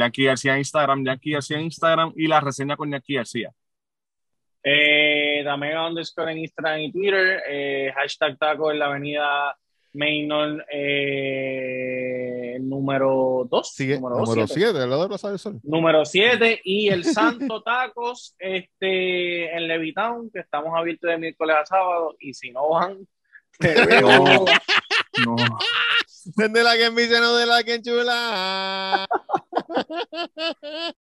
Jackie 0.00 0.24
García 0.24 0.52
en 0.52 0.58
Instagram, 0.58 1.04
Jackie 1.04 1.32
García 1.32 1.58
en 1.58 1.64
Instagram 1.64 2.12
y 2.16 2.26
la 2.26 2.40
reseña 2.40 2.76
con 2.76 2.90
Jackie 2.90 3.14
García. 3.14 3.50
Eh, 4.62 5.42
Damega 5.44 5.86
underscore 5.86 6.32
en 6.32 6.38
Instagram 6.38 6.80
y 6.80 6.92
Twitter. 6.92 7.42
Eh, 7.48 7.92
hashtag 7.94 8.38
taco 8.38 8.70
en 8.70 8.78
la 8.78 8.86
avenida 8.86 9.56
Mainon 9.92 10.62
eh, 10.70 12.58
número 12.60 13.46
2. 13.50 13.72
Sigue, 13.72 13.96
número 13.96 14.16
número 14.20 14.46
siete. 14.46 14.70
7, 14.72 14.82
al 14.82 14.90
lado 14.90 15.02
de 15.02 15.08
Plaza 15.08 15.30
del 15.30 15.38
Sol. 15.38 15.60
Número 15.62 16.04
7 16.04 16.60
y 16.64 16.88
el 16.88 17.04
Santo 17.06 17.62
Tacos 17.62 18.34
este, 18.38 19.54
en 19.54 19.66
Levitown, 19.66 20.30
que 20.30 20.40
estamos 20.40 20.72
abiertos 20.76 21.10
de 21.10 21.18
miércoles 21.18 21.56
a 21.60 21.66
sábado. 21.66 22.16
Y 22.20 22.34
si 22.34 22.50
no 22.50 22.68
van, 22.70 22.98
te 23.58 23.74
veo. 23.86 24.44
No. 25.24 25.36
De 26.24 26.62
la 26.62 26.76
que 26.76 26.86
envicia, 26.86 27.20
no 27.20 27.36
de 27.36 27.46
la 27.46 27.62
que 27.62 27.74
enchula. 27.74 29.06